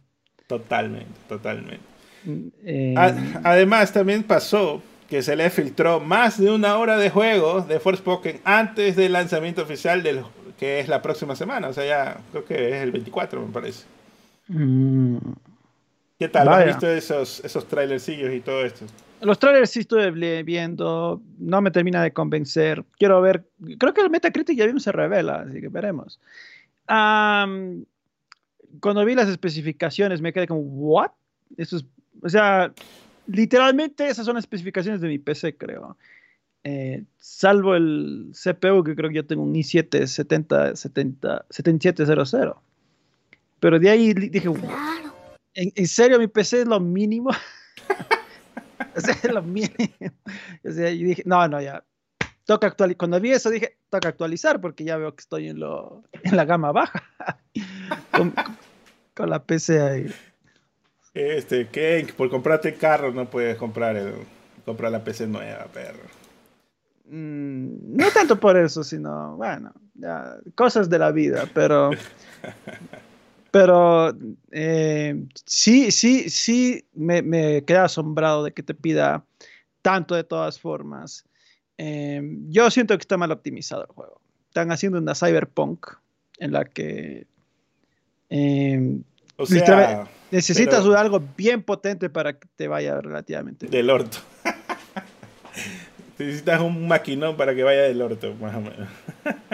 Totalmente, 0.46 1.10
totalmente. 1.28 1.80
Mm, 2.24 2.46
eh, 2.64 2.94
además, 3.42 3.92
también 3.92 4.22
pasó 4.22 4.80
que 5.08 5.22
se 5.22 5.34
le 5.34 5.50
filtró 5.50 5.98
más 5.98 6.40
de 6.40 6.52
una 6.52 6.78
hora 6.78 6.96
de 6.96 7.10
juego 7.10 7.62
de 7.62 7.80
Forspoken 7.80 8.40
antes 8.44 8.94
del 8.94 9.12
lanzamiento 9.12 9.62
oficial 9.62 10.04
del 10.04 10.22
que 10.56 10.80
es 10.80 10.88
la 10.88 11.02
próxima 11.02 11.36
semana, 11.36 11.68
o 11.68 11.72
sea, 11.72 11.84
ya 11.84 12.20
creo 12.30 12.44
que 12.44 12.76
es 12.76 12.82
el 12.82 12.92
24, 12.92 13.44
me 13.44 13.52
parece. 13.52 13.84
Mm. 14.48 15.18
¿Qué 16.18 16.28
tal? 16.28 16.48
¿Has 16.48 16.64
visto 16.64 16.88
esos, 16.88 17.44
esos 17.44 17.66
trailercillos 17.66 18.32
y 18.32 18.40
todo 18.40 18.64
esto? 18.64 18.86
Los 19.20 19.38
trailers 19.38 19.70
sí 19.70 19.80
estuve 19.80 20.10
viendo, 20.42 21.22
no 21.38 21.60
me 21.60 21.70
termina 21.70 22.02
de 22.02 22.12
convencer. 22.12 22.84
Quiero 22.98 23.20
ver, 23.20 23.44
creo 23.78 23.94
que 23.94 24.02
el 24.02 24.10
Metacritic 24.10 24.56
ya 24.56 24.66
mismo 24.66 24.80
se 24.80 24.92
revela, 24.92 25.46
así 25.48 25.60
que 25.60 25.68
veremos. 25.68 26.20
cuando 26.86 27.44
vi 29.04 29.14
las 29.14 29.28
especificaciones 29.28 30.20
me 30.20 30.32
quedé 30.32 30.46
como, 30.46 30.60
¿what? 30.60 31.12
Eso 31.56 31.76
es, 31.76 31.84
o 32.22 32.28
sea, 32.28 32.72
literalmente 33.26 34.06
esas 34.06 34.26
son 34.26 34.34
las 34.34 34.44
especificaciones 34.44 35.00
de 35.00 35.08
mi 35.08 35.18
PC, 35.18 35.56
creo. 35.56 35.96
Eh, 36.64 37.04
salvo 37.18 37.76
el 37.76 38.32
CPU, 38.32 38.82
que 38.82 38.96
creo 38.96 39.08
que 39.08 39.16
yo 39.16 39.26
tengo 39.26 39.42
un 39.42 39.54
i7 39.54 40.06
70, 40.06 40.76
70, 40.76 41.46
7700. 41.48 42.56
Pero 43.60 43.78
de 43.78 43.88
ahí 43.88 44.12
dije, 44.12 44.48
¿en, 45.54 45.72
¿en 45.74 45.86
serio 45.86 46.18
mi 46.18 46.26
PC 46.26 46.62
es 46.62 46.66
lo 46.66 46.80
mínimo? 46.80 47.30
o 48.98 49.00
sea, 49.00 49.32
lo 49.32 49.40
O 49.40 50.72
sea, 50.72 50.90
y 50.90 51.04
dije, 51.04 51.22
no, 51.26 51.46
no, 51.48 51.60
ya. 51.60 51.84
Toca 52.44 52.68
actualizar. 52.68 52.96
Cuando 52.96 53.20
vi 53.20 53.32
eso 53.32 53.50
dije, 53.50 53.76
toca 53.90 54.08
actualizar 54.08 54.60
porque 54.60 54.84
ya 54.84 54.96
veo 54.96 55.14
que 55.14 55.20
estoy 55.20 55.48
en, 55.48 55.60
lo, 55.60 56.04
en 56.22 56.36
la 56.36 56.44
gama 56.44 56.72
baja. 56.72 57.04
con, 59.14 59.30
la 59.30 59.42
PC 59.42 59.80
ahí. 59.80 60.14
Este, 61.14 61.68
que 61.68 62.06
por 62.16 62.30
comprarte 62.30 62.74
carro 62.74 63.12
no 63.12 63.28
puedes 63.28 63.56
comprar, 63.56 63.96
el, 63.96 64.14
comprar 64.64 64.92
la 64.92 65.02
PC 65.02 65.26
nueva, 65.26 65.64
perro. 65.66 66.04
Mm, 67.06 67.96
no 67.96 68.10
tanto 68.10 68.38
por 68.38 68.56
eso, 68.56 68.84
sino, 68.84 69.36
bueno, 69.36 69.72
ya, 69.94 70.36
cosas 70.54 70.90
de 70.90 70.98
la 70.98 71.12
vida, 71.12 71.48
pero 71.54 71.90
Pero 73.56 74.14
eh, 74.50 75.24
sí, 75.46 75.90
sí, 75.90 76.28
sí, 76.28 76.84
me, 76.92 77.22
me 77.22 77.64
queda 77.64 77.84
asombrado 77.84 78.44
de 78.44 78.52
que 78.52 78.62
te 78.62 78.74
pida 78.74 79.24
tanto 79.80 80.14
de 80.14 80.24
todas 80.24 80.60
formas. 80.60 81.24
Eh, 81.78 82.20
yo 82.48 82.70
siento 82.70 82.94
que 82.98 83.00
está 83.00 83.16
mal 83.16 83.30
optimizado 83.32 83.84
el 83.84 83.88
juego. 83.88 84.20
Están 84.48 84.72
haciendo 84.72 84.98
una 84.98 85.14
cyberpunk 85.14 85.86
en 86.38 86.52
la 86.52 86.66
que 86.66 87.26
eh, 88.28 88.98
o 89.36 89.46
sea, 89.46 90.06
necesitas 90.30 90.84
algo 90.84 91.22
bien 91.34 91.62
potente 91.62 92.10
para 92.10 92.38
que 92.38 92.46
te 92.56 92.68
vaya 92.68 93.00
relativamente 93.00 93.68
bien. 93.68 93.72
Del 93.72 93.88
orto. 93.88 94.18
Necesitas 96.18 96.60
un 96.60 96.88
maquinón 96.88 97.36
para 97.36 97.54
que 97.54 97.62
vaya 97.62 97.82
del 97.82 98.00
orto, 98.00 98.34
más 98.34 98.54
o 98.54 98.60
menos. 98.60 98.88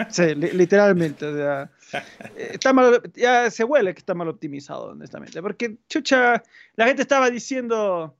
sí, 0.09 0.35
literalmente. 0.35 1.25
O 1.25 1.35
sea, 1.35 1.69
está 2.37 2.73
mal, 2.73 3.01
ya 3.13 3.49
se 3.51 3.63
huele 3.63 3.93
que 3.93 3.99
está 3.99 4.13
mal 4.13 4.27
optimizado, 4.27 4.91
honestamente. 4.91 5.41
Porque, 5.41 5.75
chucha, 5.89 6.43
la 6.75 6.87
gente 6.87 7.01
estaba 7.01 7.29
diciendo, 7.29 8.15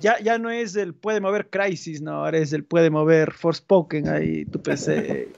ya, 0.00 0.18
ya 0.20 0.38
no 0.38 0.50
es 0.50 0.76
el 0.76 0.94
puede 0.94 1.20
mover 1.20 1.48
Crisis, 1.48 2.00
no, 2.00 2.24
ahora 2.24 2.38
es 2.38 2.52
el 2.52 2.64
puede 2.64 2.90
mover 2.90 3.32
Forspoken 3.32 4.08
ahí, 4.08 4.44
tu 4.44 4.62
PC. 4.62 5.28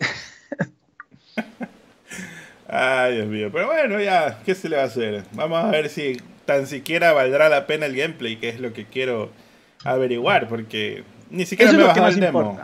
Ay, 2.68 3.16
Dios 3.16 3.28
mío. 3.28 3.50
Pero 3.52 3.66
bueno, 3.66 4.00
ya, 4.00 4.40
¿qué 4.44 4.54
se 4.54 4.68
le 4.68 4.76
va 4.76 4.82
a 4.82 4.86
hacer? 4.86 5.24
Vamos 5.32 5.64
a 5.64 5.70
ver 5.70 5.88
si 5.88 6.18
tan 6.44 6.66
siquiera 6.66 7.12
valdrá 7.12 7.48
la 7.48 7.66
pena 7.66 7.86
el 7.86 7.96
gameplay, 7.96 8.36
que 8.36 8.48
es 8.48 8.60
lo 8.60 8.72
que 8.72 8.84
quiero 8.86 9.30
averiguar, 9.84 10.48
porque 10.48 11.02
ni 11.30 11.46
siquiera 11.46 11.72
me 11.72 11.84
bajado 11.84 12.08
el 12.08 12.20
demo. 12.20 12.60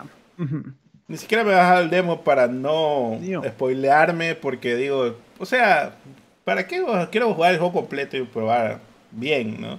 Ni 1.08 1.16
siquiera 1.16 1.44
me 1.44 1.52
bajado 1.52 1.82
el 1.82 1.90
demo 1.90 2.22
para 2.22 2.48
no 2.48 3.20
spoilearme, 3.48 4.34
porque 4.34 4.76
digo, 4.76 5.16
o 5.38 5.46
sea, 5.46 5.96
¿para 6.44 6.66
qué 6.66 6.84
quiero 7.10 7.34
jugar 7.34 7.52
el 7.52 7.58
juego 7.58 7.72
completo 7.72 8.16
y 8.16 8.24
probar 8.24 8.80
bien, 9.12 9.60
no? 9.60 9.78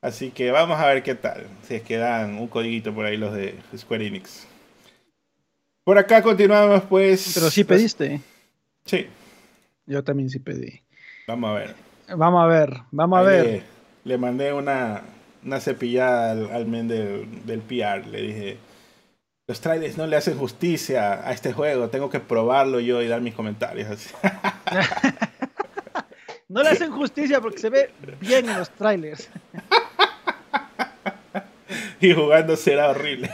Así 0.00 0.30
que 0.30 0.50
vamos 0.50 0.78
a 0.78 0.86
ver 0.86 1.02
qué 1.02 1.14
tal, 1.14 1.46
si 1.66 1.76
es 1.76 1.82
que 1.82 1.96
dan 1.96 2.38
un 2.38 2.48
codiguito 2.48 2.94
por 2.94 3.06
ahí 3.06 3.16
los 3.16 3.34
de 3.34 3.54
Square 3.76 4.06
Enix. 4.06 4.46
Por 5.82 5.98
acá 5.98 6.22
continuamos, 6.22 6.82
pues. 6.82 7.32
Pero 7.34 7.50
sí 7.50 7.64
pediste. 7.64 8.20
Sí. 8.86 9.06
Yo 9.86 10.02
también 10.02 10.30
sí 10.30 10.38
pedí. 10.38 10.82
Vamos 11.26 11.50
a 11.50 11.54
ver. 11.54 11.74
Vamos 12.16 12.42
a 12.42 12.46
ver, 12.46 12.80
vamos 12.90 13.18
a 13.18 13.22
ver. 13.22 13.62
Le, 14.04 14.18
mandé 14.18 14.52
una, 14.52 15.02
una 15.44 15.60
cepillada 15.60 16.54
al, 16.54 16.66
men 16.66 16.88
del, 16.88 17.46
del 17.46 17.60
PR. 17.60 18.06
Le 18.06 18.22
dije, 18.22 18.58
los 19.46 19.60
trailers 19.60 19.98
no 19.98 20.06
le 20.06 20.16
hacen 20.16 20.38
justicia 20.38 21.28
a 21.28 21.32
este 21.32 21.52
juego, 21.52 21.90
tengo 21.90 22.08
que 22.08 22.18
probarlo 22.18 22.80
yo 22.80 23.02
y 23.02 23.08
dar 23.08 23.20
mis 23.20 23.34
comentarios. 23.34 24.08
no 26.48 26.62
le 26.62 26.70
hacen 26.70 26.90
justicia 26.90 27.42
porque 27.42 27.58
se 27.58 27.68
ve 27.68 27.90
bien 28.20 28.48
en 28.48 28.58
los 28.58 28.70
trailers. 28.70 29.28
y 32.00 32.14
jugando 32.14 32.56
será 32.56 32.88
horrible. 32.88 33.30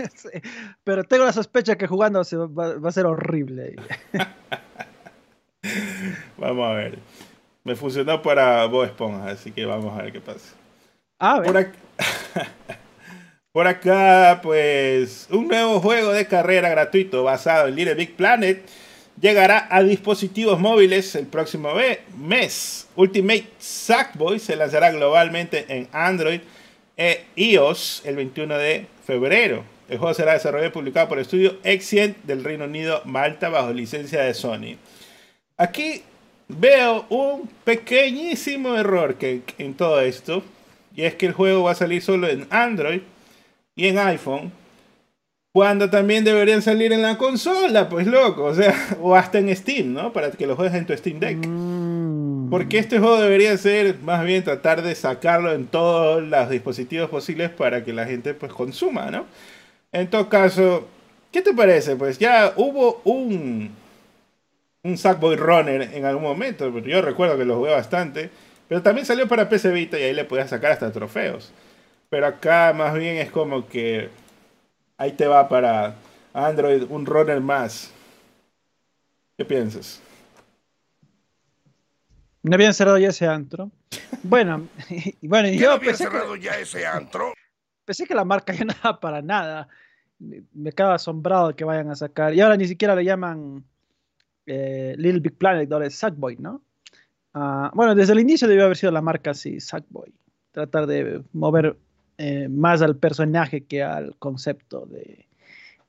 pero 0.84 1.04
tengo 1.04 1.26
la 1.26 1.32
sospecha 1.32 1.76
que 1.76 1.86
jugando 1.86 2.22
va, 2.22 2.88
a 2.88 2.92
ser 2.92 3.04
horrible. 3.04 3.76
vamos 6.38 6.70
a 6.70 6.72
ver. 6.72 6.98
Me 7.64 7.76
funcionó 7.76 8.22
para 8.22 8.64
Bob 8.64 8.84
Esponja, 8.84 9.28
así 9.28 9.52
que 9.52 9.66
vamos 9.66 9.98
a 9.98 10.04
ver 10.04 10.12
qué 10.12 10.22
pasa. 10.22 10.54
Ah, 11.18 11.42
Por 11.44 11.72
por 13.52 13.66
acá, 13.66 14.38
pues, 14.40 15.26
un 15.30 15.48
nuevo 15.48 15.80
juego 15.80 16.12
de 16.12 16.28
carrera 16.28 16.68
gratuito 16.68 17.24
basado 17.24 17.66
en 17.66 17.74
Little 17.74 17.94
Big 17.94 18.14
Planet 18.14 18.64
llegará 19.20 19.66
a 19.68 19.82
dispositivos 19.82 20.60
móviles 20.60 21.16
el 21.16 21.26
próximo 21.26 21.70
mes. 22.16 22.86
Ultimate 22.94 23.48
Sackboy 23.58 24.38
se 24.38 24.54
lanzará 24.54 24.92
globalmente 24.92 25.66
en 25.68 25.88
Android 25.90 26.40
e 26.96 27.24
iOS 27.34 28.02
el 28.04 28.14
21 28.14 28.56
de 28.56 28.86
febrero. 29.04 29.64
El 29.88 29.98
juego 29.98 30.14
será 30.14 30.34
desarrollado 30.34 30.68
y 30.68 30.72
publicado 30.72 31.08
por 31.08 31.18
el 31.18 31.22
estudio 31.22 31.58
Exient 31.64 32.16
del 32.24 32.44
Reino 32.44 32.66
Unido, 32.66 33.02
Malta, 33.06 33.48
bajo 33.48 33.72
licencia 33.72 34.22
de 34.22 34.34
Sony. 34.34 34.76
Aquí 35.56 36.02
veo 36.46 37.06
un 37.08 37.48
pequeñísimo 37.64 38.76
error 38.76 39.16
que, 39.16 39.42
en 39.58 39.74
todo 39.74 40.00
esto, 40.00 40.44
y 40.98 41.04
es 41.04 41.14
que 41.14 41.26
el 41.26 41.32
juego 41.32 41.62
va 41.62 41.70
a 41.70 41.76
salir 41.76 42.02
solo 42.02 42.26
en 42.26 42.48
Android 42.50 43.02
y 43.76 43.86
en 43.86 43.98
iPhone, 43.98 44.50
cuando 45.52 45.88
también 45.88 46.24
deberían 46.24 46.60
salir 46.60 46.92
en 46.92 47.02
la 47.02 47.16
consola, 47.16 47.88
pues 47.88 48.08
loco, 48.08 48.46
o 48.46 48.54
sea, 48.54 48.74
o 49.00 49.14
hasta 49.14 49.38
en 49.38 49.54
Steam, 49.54 49.94
¿no? 49.94 50.12
Para 50.12 50.32
que 50.32 50.44
lo 50.44 50.56
juegues 50.56 50.74
en 50.74 50.86
tu 50.86 50.96
Steam 50.96 51.20
Deck. 51.20 51.46
Mm. 51.46 52.50
Porque 52.50 52.78
este 52.78 52.98
juego 52.98 53.20
debería 53.20 53.56
ser 53.58 54.00
más 54.00 54.24
bien 54.24 54.42
tratar 54.42 54.82
de 54.82 54.92
sacarlo 54.96 55.52
en 55.52 55.68
todos 55.68 56.20
los 56.20 56.50
dispositivos 56.50 57.08
posibles 57.08 57.50
para 57.50 57.84
que 57.84 57.92
la 57.92 58.04
gente 58.04 58.34
pues 58.34 58.52
consuma, 58.52 59.08
¿no? 59.12 59.24
En 59.92 60.10
todo 60.10 60.28
caso, 60.28 60.88
¿qué 61.30 61.42
te 61.42 61.54
parece? 61.54 61.94
Pues 61.94 62.18
ya 62.18 62.54
hubo 62.56 63.02
un 63.04 63.70
un 64.82 64.98
Sackboy 64.98 65.36
Runner 65.36 65.80
en 65.94 66.04
algún 66.04 66.24
momento, 66.24 66.76
yo 66.80 67.02
recuerdo 67.02 67.38
que 67.38 67.44
lo 67.44 67.56
jugué 67.56 67.70
bastante, 67.70 68.30
pero 68.68 68.82
también 68.82 69.06
salió 69.06 69.26
para 69.26 69.48
PC 69.48 69.70
Vita 69.72 69.98
y 69.98 70.02
ahí 70.02 70.14
le 70.14 70.24
podías 70.24 70.50
sacar 70.50 70.72
hasta 70.72 70.92
trofeos. 70.92 71.52
Pero 72.10 72.26
acá 72.26 72.72
más 72.74 72.94
bien 72.94 73.16
es 73.16 73.30
como 73.30 73.66
que 73.66 74.10
ahí 74.96 75.12
te 75.12 75.26
va 75.26 75.48
para 75.48 75.94
Android 76.34 76.84
un 76.88 77.06
runner 77.06 77.40
más. 77.40 77.92
¿Qué 79.36 79.44
piensas? 79.44 80.00
No 82.42 82.54
habían 82.54 82.74
cerrado 82.74 82.98
ya 82.98 83.08
ese 83.08 83.26
antro. 83.26 83.70
Bueno, 84.22 84.68
y 85.20 85.26
bueno, 85.26 85.48
yo 85.48 85.72
había 85.72 85.90
pensé 85.90 86.04
cerrado 86.04 86.34
que, 86.34 86.40
ya 86.40 86.58
ese 86.58 86.86
antro? 86.86 87.32
pensé 87.84 88.04
que 88.04 88.14
la 88.14 88.24
marca 88.24 88.52
ya 88.54 88.64
no 88.64 88.74
daba 88.82 89.00
para 89.00 89.22
nada. 89.22 89.68
Me 90.18 90.42
me 90.52 90.72
quedaba 90.72 90.94
asombrado 90.94 91.54
que 91.54 91.64
vayan 91.64 91.90
a 91.90 91.96
sacar. 91.96 92.34
Y 92.34 92.40
ahora 92.40 92.56
ni 92.56 92.66
siquiera 92.66 92.94
le 92.94 93.04
llaman 93.04 93.64
eh, 94.46 94.94
Little 94.98 95.20
Big 95.20 95.36
Planet, 95.38 95.70
ahora 95.70 95.86
es 95.86 95.94
Sackboy, 95.94 96.36
¿no? 96.36 96.62
Ah, 97.34 97.70
bueno, 97.74 97.94
desde 97.94 98.12
el 98.12 98.20
inicio 98.20 98.48
debió 98.48 98.64
haber 98.64 98.76
sido 98.76 98.92
la 98.92 99.02
marca 99.02 99.30
así, 99.30 99.60
Sackboy. 99.60 100.12
Tratar 100.52 100.86
de 100.86 101.22
mover 101.32 101.76
eh, 102.16 102.48
más 102.48 102.82
al 102.82 102.96
personaje 102.96 103.64
que 103.64 103.82
al 103.82 104.16
concepto 104.18 104.86
de, 104.86 105.26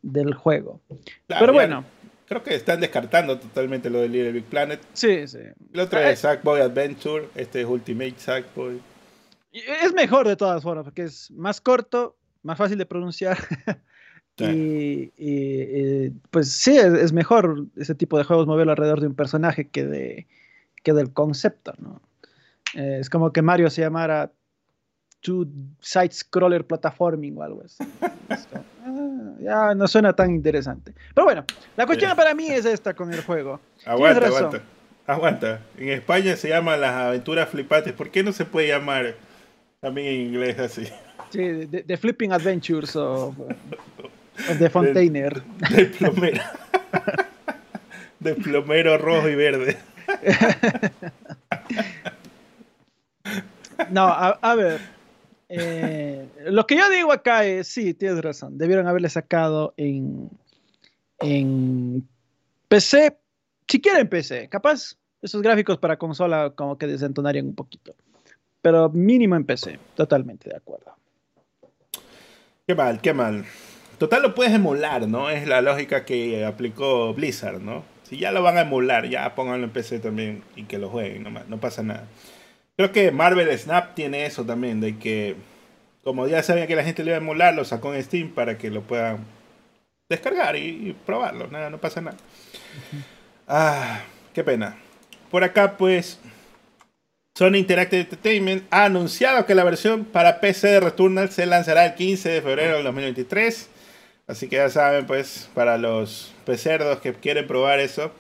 del 0.01 0.33
juego. 0.33 0.81
Claro, 1.27 1.45
Pero 1.45 1.45
ya 1.47 1.51
bueno, 1.51 1.85
Creo 2.29 2.43
que 2.43 2.53
están 2.53 2.79
descartando 2.79 3.39
totalmente 3.39 3.89
lo 3.89 4.01
de 4.01 4.07
Little 4.07 4.31
Big 4.33 4.43
Planet. 4.43 4.79
sí, 4.93 5.27
sí. 5.27 5.39
El 5.73 5.79
otro 5.79 5.99
Eh, 5.99 6.11
es 6.11 6.19
Sackboy 6.19 6.61
Adventure, 6.61 7.27
este 7.33 7.61
es 7.61 7.67
Ultimate 7.67 8.13
Sackboy. 8.17 8.79
Es 9.51 9.93
mejor 9.95 10.27
de 10.27 10.35
todas 10.35 10.61
formas, 10.61 10.83
porque 10.83 11.05
es 11.05 11.31
más 11.31 11.59
corto, 11.59 12.15
más 12.43 12.55
fácil 12.57 12.77
de 12.77 12.85
pronunciar. 12.85 13.37
Y, 14.41 15.11
y, 15.17 15.61
eh, 16.07 16.11
pues 16.31 16.49
sí, 16.49 16.77
es, 16.77 16.93
es 16.93 17.11
mejor 17.11 17.65
ese 17.75 17.93
tipo 17.93 18.17
de 18.17 18.23
juegos 18.23 18.47
moverlo 18.47 18.71
alrededor 18.71 19.01
de 19.01 19.07
un 19.07 19.13
personaje 19.13 19.67
que, 19.67 19.85
de, 19.85 20.27
que 20.84 20.93
del 20.93 21.11
concepto, 21.13 21.73
¿no? 21.80 22.01
Eh, 22.75 22.97
es 22.99 23.09
como 23.09 23.32
que 23.34 23.41
Mario 23.41 23.69
se 23.69 23.82
llamara 23.82 24.32
Two 25.21 25.47
Side 25.82 26.11
Scroller 26.11 26.65
Platforming 26.65 27.38
o 27.38 27.43
algo 27.43 27.63
así. 27.63 27.84
Ah, 28.86 29.34
ya 29.41 29.75
no 29.75 29.88
suena 29.88 30.13
tan 30.13 30.32
interesante. 30.32 30.93
Pero 31.13 31.25
bueno, 31.25 31.45
la 31.75 31.86
cuestión 31.86 32.11
Sí. 32.11 32.17
para 32.17 32.34
mí 32.34 32.47
es 32.47 32.65
esta 32.65 32.93
con 32.93 33.11
el 33.13 33.21
juego. 33.23 33.59
Aguanta, 33.86 34.27
aguanta. 34.27 34.61
Aguanta. 35.07 35.61
En 35.77 35.89
España 35.89 36.36
se 36.36 36.49
llama 36.49 36.77
las 36.77 36.93
aventuras 36.93 37.49
flipantes. 37.49 37.93
¿Por 37.93 38.11
qué 38.11 38.23
no 38.23 38.32
se 38.32 38.45
puede 38.45 38.67
llamar 38.67 39.15
también 39.82 40.07
en 40.07 40.21
inglés 40.27 40.59
así? 40.59 40.88
Sí, 41.32 41.39
de, 41.39 41.84
de 41.84 41.97
Flipping 41.97 42.32
Adventures 42.32 42.95
o, 42.95 43.36
de 44.59 44.69
Fontainer. 44.69 45.41
De 45.71 45.86
plomero. 45.86 46.41
De 48.19 48.36
plomero 48.36 48.97
rojo 48.97 49.30
y 49.30 49.36
verde. 49.36 49.77
No, 53.91 54.07
a, 54.07 54.55
ver. 54.55 54.82
eh, 55.47 56.28
lo 56.45 56.67
que 56.67 56.76
yo 56.76 56.89
digo 56.89 57.11
acá 57.11 57.45
es, 57.45 57.67
sí, 57.67 57.93
tienes 57.93 58.22
razón. 58.22 58.57
Debieron 58.57 58.88
haberle 58.88 59.09
sacado 59.09 59.74
en, 59.78 60.30
en 61.20 62.07
PC, 62.67 63.17
siquiera 63.67 63.99
en 63.99 64.09
PC. 64.09 64.49
Capaz 64.49 64.97
esos 65.22 65.41
gráficos 65.41 65.78
para 65.78 65.97
consola 65.97 66.51
como 66.55 66.78
que 66.78 66.88
desentonarían 66.88 67.47
un 67.47 67.55
poquito. 67.55 67.95
Pero 68.61 68.89
mínimo 68.89 69.36
en 69.36 69.45
PC, 69.45 69.80
totalmente 69.95 70.49
de 70.49 70.57
acuerdo. 70.57 70.95
Qué 72.67 72.76
mal, 72.76 73.01
qué 73.01 73.13
mal. 73.13 73.45
Total 73.97 74.22
lo 74.22 74.36
puedes 74.36 74.53
emular, 74.53 75.07
¿no? 75.07 75.30
Es 75.30 75.47
la 75.47 75.61
lógica 75.61 76.05
que 76.05 76.45
aplicó 76.45 77.13
Blizzard, 77.13 77.59
¿no? 77.61 77.84
Si 78.10 78.18
ya 78.18 78.32
lo 78.32 78.41
van 78.41 78.57
a 78.57 78.62
emular, 78.62 79.07
ya 79.07 79.36
pónganlo 79.36 79.66
en 79.66 79.72
PC 79.72 79.99
también 79.99 80.43
y 80.55 80.64
que 80.64 80.80
lo 80.80 80.89
jueguen, 80.89 81.22
nomás, 81.22 81.47
no 81.47 81.60
pasa 81.60 81.84
nada. 81.84 82.07
Creo 82.76 82.91
que 82.91 83.12
Marvel 83.12 83.55
Snap 83.55 83.93
tiene 83.93 84.26
eso 84.26 84.45
también, 84.45 84.82
de 84.82 84.97
que 84.97 85.36
como 86.03 86.28
ya 86.28 86.41
sabía 86.41 86.66
que 86.66 86.76
la 86.76 86.84
gente 86.84 87.03
lo 87.03 87.10
iba 87.10 87.18
a 87.18 87.22
emular, 87.22 87.53
lo 87.53 87.66
sacó 87.66 87.93
en 87.93 88.03
Steam 88.03 88.30
para 88.30 88.57
que 88.57 88.72
lo 88.72 88.82
puedan 88.82 89.26
descargar 90.10 90.55
y, 90.55 90.89
y 90.89 90.97
probarlo, 91.05 91.49
nada, 91.49 91.70
no 91.70 91.78
pasa 91.78 92.01
nada. 92.01 92.18
Ah, 93.47 94.01
qué 94.34 94.43
pena. 94.43 94.78
Por 95.30 95.43
acá 95.43 95.78
pues 95.78 96.20
Sony 97.38 97.57
Interactive 97.57 98.01
Entertainment 98.01 98.64
ha 98.72 98.86
anunciado 98.86 99.45
que 99.45 99.53
la 99.53 99.64
versión 99.64 100.05
para 100.05 100.39
PC 100.39 100.68
de 100.68 100.80
Returnal 100.80 101.30
se 101.30 101.45
lanzará 101.45 101.86
el 101.86 101.93
15 101.93 102.28
de 102.28 102.41
febrero 102.41 102.76
del 102.76 102.84
2023. 102.86 103.70
Así 104.30 104.47
que 104.47 104.57
ya 104.57 104.69
saben, 104.69 105.05
pues, 105.07 105.49
para 105.55 105.77
los 105.80 106.32
pecerdos 106.45 106.99
que 106.99 107.13
quieren 107.13 107.47
probar 107.47 107.80
eso, 107.80 108.11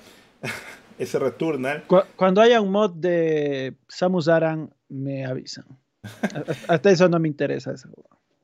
ese 0.99 1.19
Returnal. 1.19 1.83
Cu- 1.83 2.01
Cuando 2.15 2.41
haya 2.41 2.59
un 2.59 2.71
mod 2.71 2.91
de 2.95 3.75
Samus 3.87 4.27
Aran, 4.27 4.73
me 4.89 5.23
avisan. 5.25 5.65
Hasta 6.67 6.89
eso 6.89 7.07
no 7.07 7.19
me 7.19 7.27
interesa. 7.27 7.71
Eso. 7.73 7.89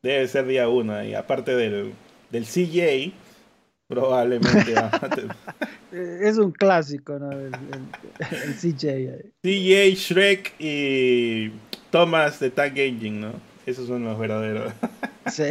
Debe 0.04 0.28
ser 0.28 0.46
día 0.46 0.70
1 0.70 1.06
y 1.06 1.16
aparte 1.16 1.56
del, 1.56 1.94
del 2.30 2.46
CJ, 2.46 3.12
probablemente 3.88 4.76
Es 5.92 6.38
un 6.38 6.52
clásico, 6.52 7.18
¿no? 7.18 7.32
El, 7.32 7.48
el- 7.54 8.30
el 8.44 8.54
CJ. 8.54 9.32
CJ, 9.42 9.96
Shrek 9.96 10.54
y 10.60 11.52
Thomas 11.90 12.40
de 12.40 12.52
Tag 12.52 12.78
Engine, 12.78 13.20
¿no? 13.20 13.32
Esos 13.66 13.88
son 13.88 14.04
los 14.04 14.20
verdaderos. 14.20 14.72
Sí. 15.32 15.46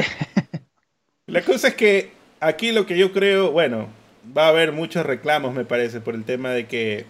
La 1.27 1.43
cosa 1.43 1.69
es 1.69 1.75
que 1.75 2.11
aquí 2.41 2.73
lo 2.73 2.87
que 2.87 2.99
yo 2.99 3.13
creo, 3.13 3.51
bueno, 3.51 3.89
va 4.37 4.47
a 4.47 4.49
haber 4.49 4.73
muchos 4.73 5.07
reclamos, 5.07 5.55
me 5.55 5.65
parece, 5.65 6.01
por 6.01 6.15
el 6.15 6.25
tema 6.25 6.51
de 6.51 6.67
que 6.67 7.07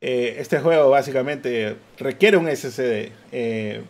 eh, 0.00 0.36
este 0.38 0.60
juego 0.60 0.90
básicamente 0.90 1.76
requiere 1.98 2.36
un 2.36 2.48
SSD. 2.48 3.12
eh, 3.32 3.82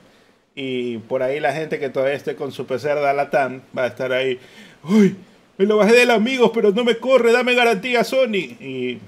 y 0.54 0.98
por 0.98 1.22
ahí 1.22 1.40
la 1.40 1.52
gente 1.52 1.78
que 1.78 1.88
todavía 1.90 2.16
esté 2.16 2.34
con 2.34 2.52
su 2.52 2.66
PC 2.66 2.94
de 2.94 3.14
Latam 3.14 3.62
va 3.76 3.84
a 3.84 3.86
estar 3.86 4.12
ahí. 4.12 4.38
¡Uy! 4.82 5.16
Me 5.56 5.66
lo 5.66 5.76
bajé 5.76 5.94
del 5.94 6.10
amigos, 6.10 6.50
pero 6.52 6.72
no 6.72 6.84
me 6.84 6.96
corre, 6.96 7.32
dame 7.32 7.54
garantía, 7.54 8.02
Sony. 8.04 8.56
Y. 8.60 8.98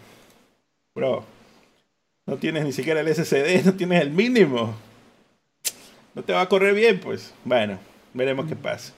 Bro, 0.94 1.24
no 2.26 2.36
tienes 2.36 2.64
ni 2.64 2.72
siquiera 2.72 3.00
el 3.00 3.14
SSD, 3.14 3.64
no 3.66 3.74
tienes 3.74 4.00
el 4.02 4.10
mínimo. 4.10 4.74
No 6.14 6.22
te 6.22 6.32
va 6.32 6.42
a 6.42 6.48
correr 6.48 6.74
bien, 6.74 7.00
pues. 7.00 7.34
Bueno, 7.44 7.78
veremos 8.14 8.46
qué 8.46 8.54
pasa. 8.54 8.92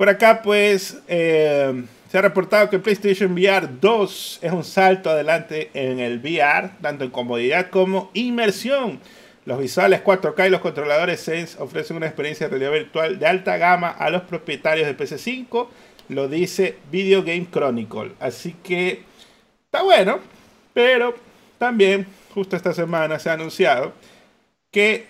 Por 0.00 0.08
acá, 0.08 0.40
pues, 0.40 0.96
eh, 1.08 1.84
se 2.10 2.16
ha 2.16 2.22
reportado 2.22 2.70
que 2.70 2.78
PlayStation 2.78 3.34
VR 3.34 3.68
2 3.82 4.38
es 4.40 4.50
un 4.50 4.64
salto 4.64 5.10
adelante 5.10 5.70
en 5.74 6.00
el 6.00 6.20
VR, 6.20 6.70
tanto 6.80 7.04
en 7.04 7.10
comodidad 7.10 7.68
como 7.68 8.10
inmersión. 8.14 8.98
Los 9.44 9.58
visuales 9.58 10.00
4K 10.02 10.46
y 10.46 10.48
los 10.48 10.62
controladores 10.62 11.20
Sense 11.20 11.62
ofrecen 11.62 11.98
una 11.98 12.06
experiencia 12.06 12.48
de 12.48 12.56
realidad 12.56 12.72
virtual 12.82 13.18
de 13.18 13.26
alta 13.26 13.58
gama 13.58 13.90
a 13.90 14.08
los 14.08 14.22
propietarios 14.22 14.86
de 14.86 14.96
PC5, 14.96 15.68
lo 16.08 16.28
dice 16.28 16.78
Video 16.90 17.22
Game 17.22 17.48
Chronicle. 17.52 18.12
Así 18.20 18.56
que 18.64 19.02
está 19.66 19.82
bueno, 19.82 20.20
pero 20.72 21.14
también, 21.58 22.06
justo 22.32 22.56
esta 22.56 22.72
semana 22.72 23.18
se 23.18 23.28
ha 23.28 23.34
anunciado 23.34 23.92
que 24.70 25.08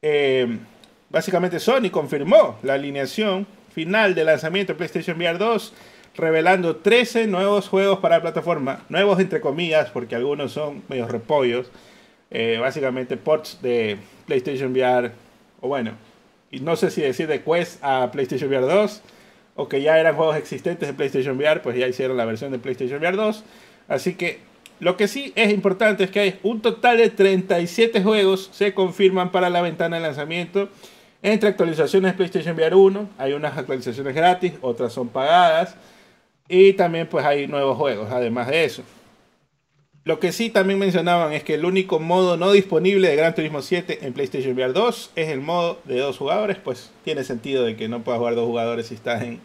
eh, 0.00 0.56
básicamente 1.10 1.60
Sony 1.60 1.90
confirmó 1.90 2.58
la 2.62 2.72
alineación 2.72 3.46
final 3.74 4.14
de 4.14 4.24
lanzamiento 4.24 4.72
de 4.72 4.76
PlayStation 4.76 5.16
VR 5.16 5.38
2, 5.38 5.72
revelando 6.16 6.76
13 6.76 7.26
nuevos 7.26 7.68
juegos 7.68 7.98
para 8.00 8.16
la 8.16 8.22
plataforma, 8.22 8.84
nuevos 8.88 9.18
entre 9.18 9.40
comillas, 9.40 9.90
porque 9.90 10.14
algunos 10.14 10.52
son 10.52 10.82
medios 10.88 11.10
repollos, 11.10 11.70
eh, 12.30 12.58
básicamente 12.60 13.16
ports 13.16 13.60
de 13.62 13.96
PlayStation 14.26 14.72
VR, 14.72 15.12
o 15.60 15.68
bueno, 15.68 15.92
y 16.50 16.60
no 16.60 16.76
sé 16.76 16.90
si 16.90 17.00
decir 17.00 17.26
de 17.28 17.42
Quest 17.42 17.82
a 17.82 18.10
PlayStation 18.12 18.50
VR 18.50 18.66
2, 18.66 19.02
o 19.54 19.68
que 19.68 19.82
ya 19.82 19.98
eran 19.98 20.16
juegos 20.16 20.36
existentes 20.36 20.88
de 20.88 20.94
PlayStation 20.94 21.36
VR, 21.36 21.62
pues 21.62 21.76
ya 21.76 21.88
hicieron 21.88 22.16
la 22.16 22.24
versión 22.24 22.52
de 22.52 22.58
PlayStation 22.58 22.98
VR 23.00 23.16
2, 23.16 23.44
así 23.88 24.14
que 24.14 24.40
lo 24.82 24.96
que 24.96 25.06
sí 25.06 25.32
es 25.36 25.52
importante 25.52 26.02
es 26.02 26.10
que 26.10 26.18
hay 26.18 26.40
un 26.42 26.60
total 26.60 26.98
de 26.98 27.08
37 27.08 28.02
juegos 28.02 28.50
se 28.52 28.74
confirman 28.74 29.30
para 29.30 29.48
la 29.48 29.62
ventana 29.62 29.94
de 29.94 30.02
lanzamiento. 30.02 30.70
Entre 31.22 31.48
actualizaciones 31.48 32.14
PlayStation 32.14 32.56
VR 32.56 32.74
1, 32.74 33.10
hay 33.16 33.32
unas 33.32 33.56
actualizaciones 33.56 34.14
gratis, 34.14 34.54
otras 34.60 34.92
son 34.92 35.08
pagadas. 35.08 35.76
Y 36.48 36.72
también 36.72 37.06
pues 37.06 37.24
hay 37.24 37.46
nuevos 37.46 37.78
juegos, 37.78 38.10
además 38.10 38.48
de 38.48 38.64
eso. 38.64 38.82
Lo 40.04 40.18
que 40.18 40.32
sí 40.32 40.50
también 40.50 40.80
mencionaban 40.80 41.32
es 41.32 41.44
que 41.44 41.54
el 41.54 41.64
único 41.64 42.00
modo 42.00 42.36
no 42.36 42.50
disponible 42.50 43.08
de 43.08 43.14
Gran 43.14 43.36
Turismo 43.36 43.62
7 43.62 44.00
en 44.02 44.12
PlayStation 44.12 44.52
VR 44.54 44.72
2 44.72 45.12
es 45.14 45.28
el 45.28 45.40
modo 45.40 45.80
de 45.84 46.00
dos 46.00 46.18
jugadores. 46.18 46.56
Pues 46.56 46.90
tiene 47.04 47.22
sentido 47.22 47.64
de 47.64 47.76
que 47.76 47.88
no 47.88 48.02
puedas 48.02 48.18
jugar 48.18 48.34
dos 48.34 48.46
jugadores 48.46 48.88
si 48.88 48.96
estás 48.96 49.22
en, 49.22 49.40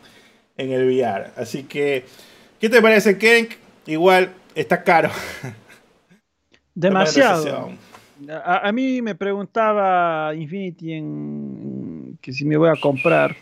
en 0.57 0.71
el 0.71 0.87
VR. 0.87 1.31
Así 1.37 1.61
que, 1.63 2.05
¿qué 2.59 2.69
te 2.69 2.81
parece, 2.81 3.19
Kenk? 3.19 3.51
Igual 3.85 4.33
está 4.55 4.83
caro. 4.83 5.11
Demasiado. 6.73 7.71
A, 8.43 8.71
mí 8.71 9.01
me 9.01 9.15
preguntaba 9.15 10.33
Infinity 10.35 10.93
en, 10.93 12.17
que 12.21 12.33
si 12.33 12.45
me 12.45 12.57
voy 12.57 12.69
a 12.69 12.79
comprar. 12.79 13.35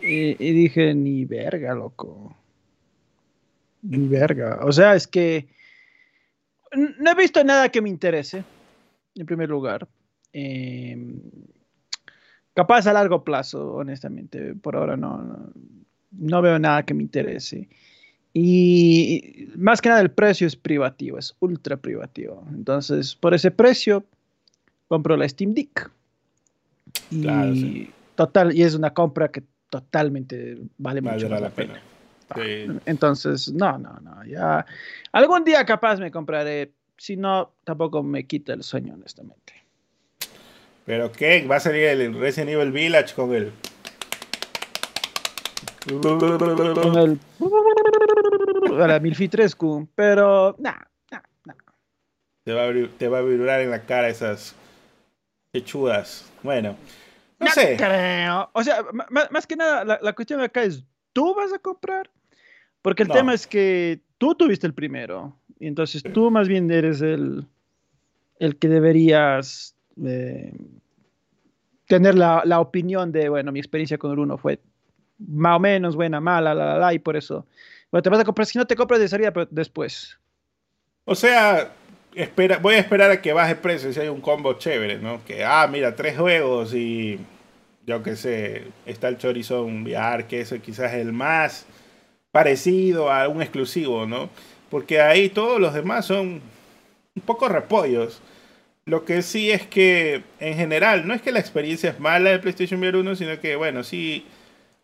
Y, 0.00 0.36
y 0.38 0.52
dije, 0.52 0.94
ni 0.94 1.24
verga, 1.24 1.74
loco. 1.74 2.36
Ni 3.82 4.06
verga. 4.08 4.60
O 4.62 4.72
sea, 4.72 4.94
es 4.94 5.06
que 5.06 5.48
no 6.74 7.10
he 7.10 7.14
visto 7.14 7.42
nada 7.44 7.68
que 7.68 7.82
me 7.82 7.88
interese, 7.88 8.44
en 9.14 9.26
primer 9.26 9.48
lugar. 9.48 9.88
Eh, 10.32 10.96
capaz 12.54 12.86
a 12.86 12.92
largo 12.92 13.24
plazo, 13.24 13.74
honestamente. 13.74 14.54
Por 14.54 14.76
ahora 14.76 14.96
no. 14.96 15.18
no. 15.18 15.52
no 16.12 16.42
veo 16.42 16.58
nada 16.58 16.84
que 16.84 16.94
me 16.94 17.02
interese. 17.02 17.68
Y 18.34 19.48
más 19.56 19.80
que 19.80 19.90
nada 19.90 20.00
el 20.00 20.10
precio 20.10 20.46
es 20.46 20.56
privativo, 20.56 21.18
es 21.18 21.34
ultra 21.40 21.76
privativo. 21.76 22.44
Entonces, 22.54 23.14
por 23.14 23.34
ese 23.34 23.50
precio, 23.50 24.04
compro 24.88 25.16
la 25.16 25.28
Steam 25.28 25.54
Deck. 25.54 25.90
Y 27.10 27.90
total, 28.14 28.54
y 28.56 28.62
es 28.62 28.74
una 28.74 28.92
compra 28.94 29.28
que 29.28 29.42
totalmente 29.68 30.58
vale, 30.78 31.00
mucho 31.00 31.28
la, 31.28 31.50
pena. 31.50 31.80
Entonces, 32.86 33.52
no, 33.52 33.78
no, 33.78 33.98
no, 34.00 34.24
ya. 34.24 34.64
Algún 35.12 35.44
día 35.44 35.64
capaz 35.64 35.98
me 35.98 36.10
compraré, 36.10 36.72
si 36.96 37.16
no, 37.16 37.52
tampoco 37.64 38.02
me 38.02 38.26
quita 38.26 38.52
el 38.52 38.62
sueño, 38.62 38.94
honestamente. 38.94 39.54
¿Pero 40.84 41.12
qué? 41.12 41.46
¿Va 41.46 41.56
a 41.56 41.60
salir 41.60 41.84
el 41.84 42.18
Resident 42.18 42.50
Evil 42.50 42.72
Village 42.72 43.14
con 43.14 43.34
el... 43.34 43.52
Con 46.02 46.98
el... 46.98 47.18
La 48.78 49.00
Milfitrescu, 49.00 49.88
pero... 49.94 50.56
no, 50.58 50.72
no, 51.10 51.22
no. 51.44 51.54
Te 52.44 52.52
va, 52.52 52.64
a, 52.64 52.72
te 52.98 53.08
va 53.08 53.18
a 53.18 53.22
vibrar 53.22 53.60
en 53.60 53.70
la 53.70 53.82
cara 53.82 54.08
esas 54.08 54.54
hechudas. 55.52 56.30
Bueno, 56.42 56.76
no, 57.38 57.50
sé. 57.50 57.76
Creo. 57.76 58.50
O 58.52 58.62
sea, 58.62 58.84
más, 59.30 59.46
que 59.46 59.56
nada, 59.56 59.84
la, 59.84 59.98
la, 60.00 60.12
cuestión 60.12 60.40
acá 60.40 60.62
es, 60.62 60.84
¿tú 61.12 61.34
vas 61.34 61.52
a 61.52 61.58
comprar? 61.58 62.10
Porque 62.80 63.02
el 63.02 63.08
tema 63.08 63.34
es 63.34 63.46
que 63.46 64.00
tú 64.18 64.34
tuviste 64.34 64.66
el 64.66 64.74
primero. 64.74 65.36
Y 65.58 65.68
entonces 65.68 66.02
tú 66.12 66.30
más 66.30 66.48
bien 66.48 66.70
eres 66.70 67.00
el, 67.02 67.46
el 68.40 68.56
que 68.56 68.68
deberías 68.68 69.76
eh, 70.04 70.52
tener 71.86 72.16
la, 72.16 72.42
la, 72.44 72.58
opinión 72.58 73.12
de, 73.12 73.28
bueno, 73.28 73.52
mi 73.52 73.60
experiencia 73.60 73.98
con 73.98 74.10
el 74.10 74.18
uno 74.18 74.38
fue 74.38 74.58
más 75.18 75.56
o 75.56 75.60
menos 75.60 75.94
buena, 75.94 76.20
mala, 76.20 76.52
la, 76.54 76.66
la, 76.66 76.78
la, 76.78 76.94
y 76.94 76.98
por 76.98 77.16
eso. 77.16 77.46
Bueno, 77.92 78.02
te 78.02 78.10
vas 78.10 78.20
a 78.20 78.24
comprar, 78.24 78.46
si 78.46 78.58
no 78.58 78.66
te 78.66 78.74
compras 78.74 79.00
de 79.00 79.08
salida, 79.08 79.32
pero 79.32 79.46
después. 79.50 80.18
O 81.04 81.14
sea, 81.14 81.72
espera, 82.14 82.56
voy 82.56 82.74
a 82.74 82.78
esperar 82.78 83.10
a 83.10 83.20
que 83.20 83.34
baje 83.34 83.54
precio 83.54 83.92
si 83.92 84.00
hay 84.00 84.08
un 84.08 84.22
combo 84.22 84.54
chévere, 84.54 84.98
¿no? 84.98 85.22
Que, 85.24 85.44
ah, 85.44 85.68
mira, 85.70 85.94
tres 85.94 86.16
juegos 86.16 86.72
y 86.74 87.20
yo 87.86 88.02
qué 88.02 88.16
sé, 88.16 88.64
está 88.86 89.08
el 89.08 89.18
Chorizón 89.18 89.82
VR, 89.82 90.26
que 90.26 90.40
eso 90.40 90.58
quizás 90.60 90.94
es 90.94 91.00
el 91.00 91.12
más 91.12 91.66
parecido 92.30 93.12
a 93.12 93.28
un 93.28 93.42
exclusivo, 93.42 94.06
¿no? 94.06 94.30
Porque 94.70 95.02
ahí 95.02 95.28
todos 95.28 95.60
los 95.60 95.74
demás 95.74 96.06
son 96.06 96.40
un 97.14 97.22
poco 97.26 97.48
repollos. 97.48 98.22
Lo 98.86 99.04
que 99.04 99.20
sí 99.22 99.50
es 99.50 99.66
que, 99.66 100.24
en 100.40 100.56
general, 100.56 101.06
no 101.06 101.14
es 101.14 101.20
que 101.20 101.30
la 101.30 101.40
experiencia 101.40 101.90
es 101.90 102.00
mala 102.00 102.30
de 102.30 102.38
PlayStation 102.38 102.80
VR 102.80 102.98
1, 102.98 103.16
sino 103.16 103.38
que, 103.38 103.54
bueno, 103.56 103.84
sí 103.84 104.24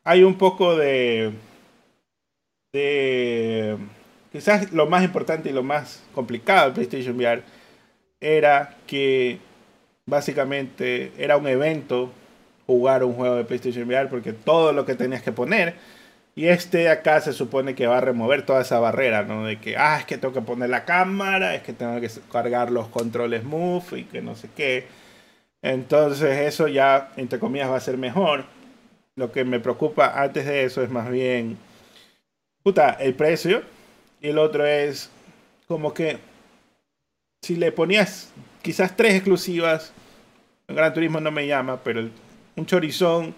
hay 0.05 0.23
un 0.25 0.37
poco 0.37 0.77
de. 0.77 1.33
De. 2.73 3.77
Quizás 4.33 4.73
lo 4.73 4.87
más 4.87 5.05
importante 5.05 5.49
y 5.49 5.53
lo 5.53 5.63
más 5.63 6.03
complicado 6.15 6.69
de 6.69 6.75
PlayStation 6.75 7.17
VR 7.17 7.43
era 8.21 8.77
que 8.87 9.39
básicamente 10.07 11.13
era 11.19 11.37
un 11.37 11.47
evento 11.47 12.13
jugar 12.67 13.05
un 13.05 13.15
juego 13.15 13.37
de 13.37 13.45
PlayStation 13.45 13.89
VR 13.89 14.09
porque 14.09 14.33
todo 14.33 14.73
lo 14.73 14.85
que 14.85 14.95
tenías 14.95 15.23
que 15.23 15.33
poner 15.33 15.77
y 16.39 16.47
este 16.47 16.89
acá 16.89 17.21
se 17.21 17.33
supone 17.33 17.75
que 17.75 17.89
va 17.89 17.99
a 17.99 18.01
remover 18.01 18.47
toda 18.47 18.61
esa 18.61 18.79
barrera, 18.79 19.25
¿no? 19.25 19.45
De 19.45 19.59
que, 19.59 19.77
ah, 19.77 19.99
es 19.99 20.07
que 20.07 20.19
tengo 20.19 20.33
que 20.33 20.41
poner 20.41 20.71
la 20.71 20.85
cámara, 20.85 21.57
es 21.57 21.63
que 21.63 21.73
tengo 21.73 22.01
que 22.01 22.09
cargar 22.31 22.71
los 22.71 22.87
controles 22.89 23.43
Move 23.43 23.99
y 23.99 24.05
que 24.05 24.23
no 24.23 24.37
sé 24.37 24.49
qué. 24.57 24.87
Entonces 25.63 26.39
eso 26.39 26.69
ya, 26.69 27.11
entre 27.17 27.41
comillas, 27.41 27.69
va 27.71 27.77
a 27.77 27.81
ser 27.81 27.99
mejor. 27.99 28.45
Lo 29.17 29.33
que 29.33 29.45
me 29.45 29.59
preocupa 29.59 30.23
antes 30.23 30.47
de 30.47 30.63
eso 30.65 30.81
es 30.83 30.91
más 30.91 31.11
bien, 31.11 31.59
el 33.01 33.15
precio. 33.15 33.63
Y 34.21 34.29
el 34.29 34.39
otro 34.39 34.67
es 34.67 35.11
como 35.67 35.95
que 35.95 36.19
si 37.43 37.57
le 37.57 37.73
ponías 37.73 38.31
quizás 38.63 38.97
tres 38.97 39.15
exclusivas, 39.15 39.93
el 40.67 40.77
Gran 40.77 40.93
Turismo 40.93 41.21
no 41.21 41.31
me 41.31 41.47
llama, 41.47 41.81
pero 41.83 42.09
un 42.57 42.67
chorizón, 42.67 43.35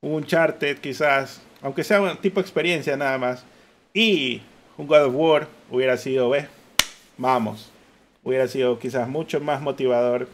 un 0.00 0.24
charted 0.24 0.78
quizás, 0.78 1.40
aunque 1.62 1.84
sea 1.84 2.00
un 2.00 2.16
tipo 2.16 2.40
de 2.40 2.46
experiencia 2.46 2.96
nada 2.96 3.18
más, 3.18 3.44
y 3.92 4.40
un 4.78 4.86
God 4.86 5.04
of 5.04 5.14
War 5.14 5.48
hubiera 5.70 5.96
sido, 5.96 6.30
ve, 6.30 6.48
vamos, 7.18 7.70
hubiera 8.22 8.48
sido 8.48 8.78
quizás 8.78 9.08
mucho 9.08 9.40
más 9.40 9.60
motivador, 9.60 10.28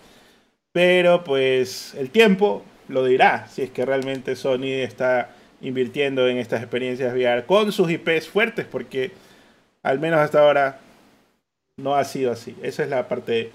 pero 0.73 1.25
pues 1.25 1.95
el 1.95 2.11
tiempo 2.11 2.63
lo 2.89 3.05
dirá 3.05 3.49
si 3.49 3.63
es 3.63 3.71
que 3.71 3.85
realmente 3.85 4.37
Sony 4.37 4.83
está 4.83 5.36
invirtiendo 5.61 6.29
en 6.29 6.39
estas 6.39 6.61
experiencias 6.61 7.13
VR 7.15 7.45
con 7.47 7.73
sus 7.73 7.91
IPs 7.91 8.29
fuertes, 8.29 8.67
porque 8.67 9.13
al 9.83 9.99
menos 9.99 10.21
hasta 10.21 10.41
ahora 10.41 10.81
no 11.77 11.95
ha 11.95 12.05
sido 12.05 12.33
así. 12.33 12.57
Esa 12.63 12.83
es 12.83 12.89
la 12.89 13.09
parte 13.09 13.51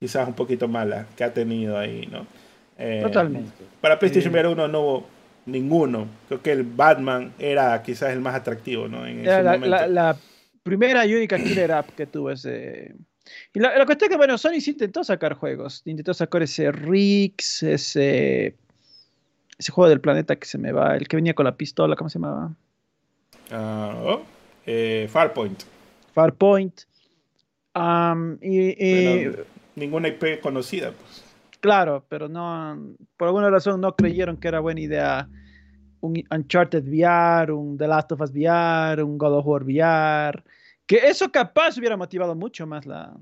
quizás 0.00 0.26
un 0.26 0.34
poquito 0.34 0.66
mala 0.68 1.06
que 1.16 1.24
ha 1.24 1.32
tenido 1.32 1.78
ahí, 1.78 2.08
¿no? 2.10 2.26
Eh, 2.78 3.00
Totalmente. 3.02 3.64
Para 3.80 3.98
PlayStation 3.98 4.32
VR 4.32 4.48
1 4.48 4.68
no 4.68 4.80
hubo 4.80 5.06
ninguno. 5.46 6.08
Creo 6.28 6.42
que 6.42 6.52
el 6.52 6.64
Batman 6.64 7.32
era 7.38 7.80
quizás 7.82 8.12
el 8.12 8.20
más 8.20 8.34
atractivo, 8.34 8.88
¿no? 8.88 9.06
En 9.06 9.20
ese 9.20 9.42
la, 9.42 9.52
momento. 9.52 9.86
La, 9.86 10.16
primera 10.62 11.04
y 11.06 11.14
única 11.14 11.38
killer 11.38 11.72
app 11.72 11.90
que 11.90 12.06
tuvo 12.06 12.30
ese. 12.30 12.94
Y 13.54 13.60
la, 13.60 13.84
cuestión 13.84 14.08
es 14.08 14.10
que, 14.10 14.16
bueno, 14.16 14.38
Sony 14.38 14.60
sí 14.60 14.72
intentó 14.72 15.04
sacar 15.04 15.34
juegos. 15.34 15.82
Intentó 15.84 16.14
sacar 16.14 16.42
ese 16.42 16.72
Rix, 16.72 17.62
ese. 17.62 18.56
Ese 19.62 19.70
juego 19.70 19.88
del 19.88 20.00
planeta 20.00 20.34
que 20.34 20.46
se 20.48 20.58
me 20.58 20.72
va, 20.72 20.96
el 20.96 21.06
que 21.06 21.14
venía 21.14 21.34
con 21.34 21.44
la 21.44 21.56
pistola, 21.56 21.94
¿cómo 21.94 22.10
se 22.10 22.18
llamaba? 22.18 22.50
Uh, 23.48 24.18
eh, 24.66 25.06
Farpoint. 25.08 25.62
Farpoint. 26.12 26.80
Um, 27.72 28.38
y, 28.42 29.28
ninguna 29.76 30.08
IP 30.08 30.40
conocida, 30.40 30.90
pues. 30.90 31.22
Claro, 31.60 32.04
pero 32.08 32.28
no, 32.28 32.76
por 33.16 33.28
alguna 33.28 33.50
razón 33.50 33.80
no 33.80 33.94
creyeron 33.94 34.36
que 34.36 34.48
era 34.48 34.58
buena 34.58 34.80
idea 34.80 35.28
un 36.00 36.20
Uncharted 36.28 36.82
VR, 36.84 37.52
un 37.52 37.78
The 37.78 37.86
Last 37.86 38.10
of 38.10 38.20
Us 38.20 38.32
VR, 38.32 39.00
un 39.04 39.16
God 39.16 39.38
of 39.38 39.46
War 39.46 39.62
VR, 39.62 40.42
que 40.86 40.96
eso 40.96 41.30
capaz 41.30 41.78
hubiera 41.78 41.96
motivado 41.96 42.34
mucho 42.34 42.66
más 42.66 42.84
la, 42.84 43.16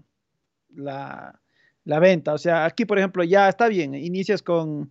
la, 0.70 1.38
la 1.84 1.98
venta. 1.98 2.32
O 2.32 2.38
sea, 2.38 2.64
aquí, 2.64 2.86
por 2.86 2.96
ejemplo, 2.96 3.24
ya 3.24 3.46
está 3.50 3.68
bien, 3.68 3.94
inicias 3.94 4.42
con 4.42 4.90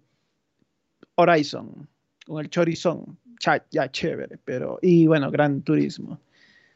Horizon, 1.19 1.87
con 2.25 2.43
el 2.43 2.49
Chorizón, 2.49 3.17
ya 3.71 3.91
chévere, 3.91 4.37
pero, 4.43 4.79
y 4.81 5.07
bueno, 5.07 5.31
Gran 5.31 5.61
Turismo. 5.61 6.19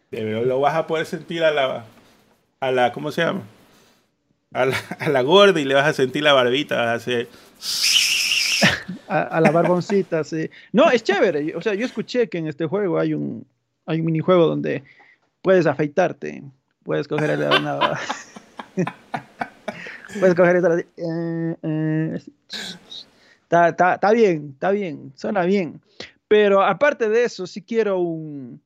Pero 0.10 0.44
lo 0.46 0.60
vas 0.60 0.76
a 0.76 0.86
poder 0.86 1.06
sentir 1.06 1.44
a 1.44 1.52
la, 1.52 1.86
a 2.60 2.72
la, 2.72 2.92
¿cómo 2.92 3.12
se 3.12 3.22
llama? 3.22 3.44
a 4.54 5.10
la, 5.10 5.22
gorda 5.24 5.60
y 5.60 5.66
le 5.66 5.74
vas 5.74 5.88
a 5.88 5.94
sentir 5.94 6.24
la 6.24 6.34
barbita, 6.34 6.94
a 6.94 7.00
A, 9.08 9.42
la 9.42 9.52
barboncita, 9.52 10.24
sí. 10.24 10.50
No, 10.72 10.92
es 10.92 11.04
chévere. 11.04 11.56
O 11.56 11.62
sea, 11.62 11.74
yo 11.74 11.86
escuché 11.86 12.30
que 12.30 12.38
en 12.38 12.48
este 12.48 12.66
juego 12.66 13.00
hay 13.00 13.14
un, 13.16 13.46
hay 13.86 14.00
un 14.00 14.06
minijuego 14.06 14.46
donde 14.46 14.84
puedes 15.42 15.66
afeitarte. 15.66 16.44
Puedes 16.84 17.08
coger 17.08 17.32
el, 17.32 17.42
una, 17.42 18.00
puedes 20.20 20.36
coger 20.36 20.62
eh, 20.98 21.56
eh, 21.64 22.20
está, 23.68 24.12
bien, 24.12 24.52
está 24.54 24.72
bien, 24.72 25.14
suena 25.16 25.44
bien. 25.44 25.82
Pero 26.28 26.62
aparte 26.62 27.10
de 27.10 27.24
eso, 27.24 27.46
si 27.46 27.62
quiero 27.62 28.00
un, 28.00 28.62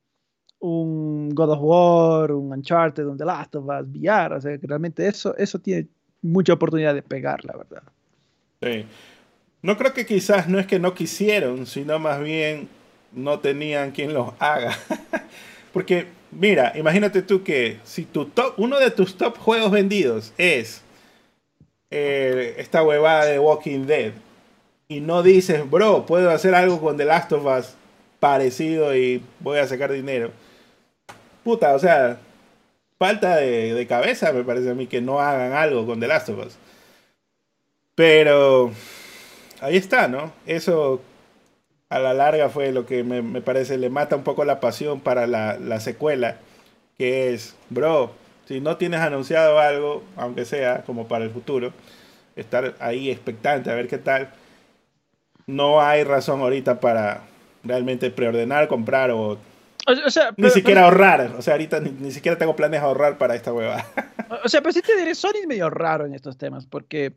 un 0.60 1.30
God 1.30 1.50
of 1.50 1.58
War, 1.60 2.32
un 2.32 2.52
Uncharted, 2.52 3.06
un 3.06 3.18
The 3.18 3.24
Last 3.24 3.54
of 3.56 3.64
Us, 3.64 3.86
VR, 3.88 4.36
o 4.36 4.40
sea, 4.40 4.58
realmente 4.62 5.06
eso, 5.06 5.36
eso 5.36 5.58
tiene 5.58 5.88
mucha 6.22 6.54
oportunidad 6.54 6.94
de 6.94 7.02
pegar, 7.02 7.44
la 7.44 7.56
verdad. 7.56 7.82
Sí. 8.62 8.86
No 9.60 9.76
creo 9.76 9.92
que 9.92 10.06
quizás 10.06 10.48
no 10.48 10.58
es 10.58 10.66
que 10.66 10.78
no 10.78 10.94
quisieron, 10.94 11.66
sino 11.66 11.98
más 11.98 12.20
bien 12.20 12.68
no 13.12 13.40
tenían 13.40 13.90
quien 13.90 14.14
los 14.14 14.32
haga. 14.38 14.76
Porque, 15.72 16.06
mira, 16.30 16.72
imagínate 16.76 17.22
tú 17.22 17.42
que 17.42 17.78
si 17.84 18.04
tu 18.04 18.26
top, 18.26 18.54
uno 18.56 18.78
de 18.78 18.90
tus 18.90 19.16
top 19.16 19.36
juegos 19.36 19.70
vendidos 19.70 20.32
es 20.38 20.82
eh, 21.90 22.54
esta 22.58 22.82
huevada 22.82 23.26
de 23.26 23.38
Walking 23.38 23.86
Dead 23.86 24.12
y 24.88 25.00
no 25.00 25.22
dices, 25.22 25.68
bro, 25.70 26.06
puedo 26.06 26.30
hacer 26.30 26.54
algo 26.54 26.80
con 26.80 26.96
The 26.96 27.04
Last 27.04 27.32
of 27.32 27.44
Us 27.44 27.74
parecido 28.20 28.96
y 28.96 29.22
voy 29.40 29.58
a 29.58 29.66
sacar 29.66 29.92
dinero 29.92 30.32
puta, 31.48 31.74
o 31.74 31.78
sea, 31.78 32.18
falta 32.98 33.36
de, 33.36 33.86
cabeza 33.88 34.34
me 34.34 34.44
parece 34.44 34.68
a 34.68 34.74
mí 34.74 34.86
que 34.86 35.00
no 35.00 35.18
hagan 35.18 35.54
algo 35.54 35.86
con 35.86 35.98
The 35.98 36.06
Last 36.06 36.28
of 36.28 36.46
Us. 36.46 36.58
Pero 37.94 38.70
ahí 39.62 39.78
está, 39.78 40.08
¿no? 40.08 40.30
Eso 40.44 41.00
a 41.88 42.00
la 42.00 42.12
larga 42.12 42.50
fue 42.50 42.70
lo 42.70 42.84
que 42.84 43.02
me, 43.02 43.40
parece 43.40 43.78
le 43.78 43.88
mata 43.88 44.14
un 44.14 44.24
poco 44.24 44.44
la 44.44 44.60
pasión 44.60 45.00
para 45.00 45.26
la, 45.26 45.80
secuela, 45.80 46.36
que 46.98 47.32
es, 47.32 47.56
bro, 47.70 48.12
si 48.46 48.60
no 48.60 48.76
tienes 48.76 49.00
anunciado 49.00 49.58
algo, 49.58 50.02
aunque 50.16 50.44
sea 50.44 50.82
como 50.84 51.08
para 51.08 51.24
el 51.24 51.30
futuro, 51.30 51.72
estar 52.36 52.74
ahí 52.78 53.10
expectante 53.10 53.70
a 53.70 53.74
ver 53.74 53.88
qué 53.88 53.96
tal, 53.96 54.28
no 55.48 55.80
hay 55.80 56.04
razón 56.04 56.40
ahorita 56.40 56.78
para, 56.78 57.22
realmente 57.64 58.10
preordenar, 58.12 58.68
comprar 58.68 59.10
o 59.10 59.36
O, 59.86 60.10
sea, 60.10 60.30
ni 60.30 60.36
pero- 60.36 60.50
siquiera 60.50 60.80
pero- 60.82 60.86
ahorrar. 60.86 61.34
O 61.38 61.42
sea, 61.42 61.54
ahorita 61.54 61.80
ni, 61.80 61.90
ni 61.90 62.10
siquiera 62.12 62.38
tengo 62.38 62.54
planes 62.54 62.80
de 62.80 62.86
ahorrar 62.86 63.18
para 63.18 63.34
esta 63.34 63.52
hueva. 63.52 63.84
O 64.44 64.48
sea, 64.48 64.60
pero 64.60 64.72
sí 64.72 64.82
te 64.82 64.96
diré, 64.96 65.14
Sony 65.14 65.38
es 65.40 65.46
medio 65.48 65.68
raro 65.70 66.04
en 66.06 66.14
estos 66.14 66.36
temas, 66.38 66.66
porque 66.66 67.14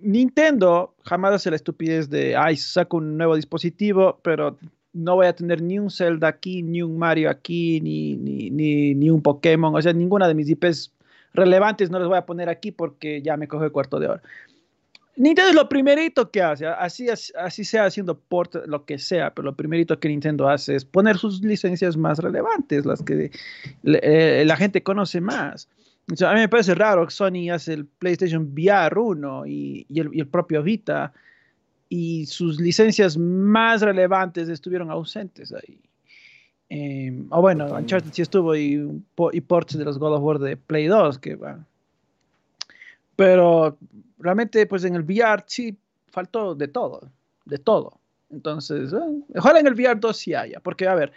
Nintendo 0.00 0.94
jamás 1.04 1.34
hace 1.34 1.50
la 1.50 1.56
estupidez 1.56 2.10
de, 2.10 2.36
ay, 2.36 2.56
saco 2.56 2.96
un 2.96 3.16
nuevo 3.16 3.36
dispositivo, 3.36 4.18
pero 4.22 4.58
no 4.92 5.14
voy 5.14 5.26
a 5.26 5.34
tener 5.34 5.62
ni 5.62 5.78
un 5.78 5.90
Zelda 5.90 6.28
aquí, 6.28 6.62
ni 6.62 6.82
un 6.82 6.98
Mario 6.98 7.30
aquí, 7.30 7.80
ni, 7.80 8.16
ni, 8.16 8.50
ni, 8.50 8.94
ni 8.94 9.10
un 9.10 9.22
Pokémon. 9.22 9.74
O 9.74 9.80
sea, 9.82 9.92
ninguna 9.92 10.28
de 10.28 10.34
mis 10.34 10.48
IPs 10.50 10.92
relevantes 11.32 11.90
no 11.90 11.98
les 11.98 12.08
voy 12.08 12.18
a 12.18 12.26
poner 12.26 12.48
aquí 12.48 12.70
porque 12.72 13.22
ya 13.22 13.36
me 13.36 13.48
coge 13.48 13.66
el 13.66 13.72
cuarto 13.72 13.98
de 13.98 14.08
hora. 14.08 14.22
Nintendo 15.16 15.50
es 15.50 15.54
lo 15.54 15.68
primerito 15.68 16.30
que 16.30 16.42
hace, 16.42 16.66
así, 16.66 17.06
así 17.08 17.64
sea 17.64 17.84
haciendo 17.84 18.18
port, 18.18 18.56
lo 18.66 18.84
que 18.84 18.98
sea, 18.98 19.32
pero 19.32 19.46
lo 19.46 19.54
primerito 19.54 19.98
que 20.00 20.08
Nintendo 20.08 20.48
hace 20.48 20.74
es 20.74 20.84
poner 20.84 21.18
sus 21.18 21.40
licencias 21.42 21.96
más 21.96 22.18
relevantes, 22.18 22.84
las 22.84 23.02
que 23.02 23.30
eh, 23.84 24.44
la 24.44 24.56
gente 24.56 24.82
conoce 24.82 25.20
más. 25.20 25.68
O 26.12 26.16
sea, 26.16 26.30
a 26.30 26.34
mí 26.34 26.40
me 26.40 26.48
parece 26.48 26.74
raro 26.74 27.06
que 27.06 27.12
Sony 27.12 27.50
hace 27.52 27.74
el 27.74 27.86
PlayStation 27.86 28.52
VR 28.52 28.98
1 28.98 29.46
y, 29.46 29.86
y, 29.88 30.00
el, 30.00 30.10
y, 30.12 30.20
el, 30.20 30.26
propio 30.26 30.62
Vita 30.62 31.12
y 31.88 32.26
sus 32.26 32.60
licencias 32.60 33.16
más 33.16 33.82
relevantes 33.82 34.48
estuvieron 34.48 34.90
ausentes 34.90 35.52
ahí. 35.52 35.80
Eh, 36.70 37.22
o 37.30 37.40
bueno, 37.40 37.66
Uncharted 37.66 38.12
sí 38.12 38.22
estuvo 38.22 38.56
y, 38.56 39.02
y 39.32 39.40
ports 39.42 39.78
de 39.78 39.84
los 39.84 39.98
God 39.98 40.14
of 40.14 40.22
War 40.22 40.38
de 40.40 40.56
Play 40.56 40.86
2, 40.86 41.18
que 41.18 41.36
bueno. 41.36 41.64
Pero 43.16 43.78
realmente, 44.18 44.66
pues 44.66 44.84
en 44.84 44.94
el 44.94 45.02
VR 45.02 45.44
sí 45.46 45.76
faltó 46.08 46.54
de 46.54 46.68
todo, 46.68 47.10
de 47.44 47.58
todo. 47.58 48.00
Entonces, 48.30 48.92
eh, 48.92 49.22
ojalá 49.36 49.60
en 49.60 49.66
el 49.66 49.74
VR 49.74 49.98
2 49.98 50.16
sí 50.16 50.34
haya, 50.34 50.60
porque 50.60 50.88
a 50.88 50.94
ver, 50.94 51.12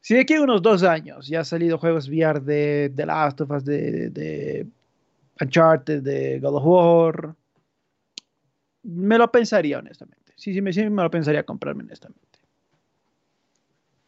si 0.00 0.14
de 0.14 0.20
aquí 0.20 0.34
a 0.34 0.42
unos 0.42 0.62
dos 0.62 0.82
años 0.82 1.26
ya 1.26 1.40
han 1.40 1.44
salido 1.44 1.78
juegos 1.78 2.08
VR 2.08 2.40
de 2.40 2.92
The 2.94 3.06
Last 3.06 3.40
of 3.40 3.50
Us, 3.50 3.64
de, 3.64 4.10
de, 4.10 4.66
Uncharted, 5.40 6.02
de 6.02 6.38
God 6.40 6.56
of 6.56 6.64
War, 6.64 7.34
me 8.82 9.18
lo 9.18 9.30
pensaría 9.30 9.78
honestamente. 9.78 10.32
Sí, 10.36 10.54
sí, 10.54 10.62
me, 10.62 10.72
sí, 10.72 10.88
me 10.88 11.02
lo 11.02 11.10
pensaría 11.10 11.42
comprarme 11.42 11.82
honestamente. 11.82 12.20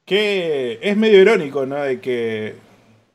Que 0.05 0.78
es 0.82 0.96
medio 0.96 1.20
irónico, 1.20 1.64
¿no? 1.66 1.76
De 1.76 2.00
que 2.00 2.57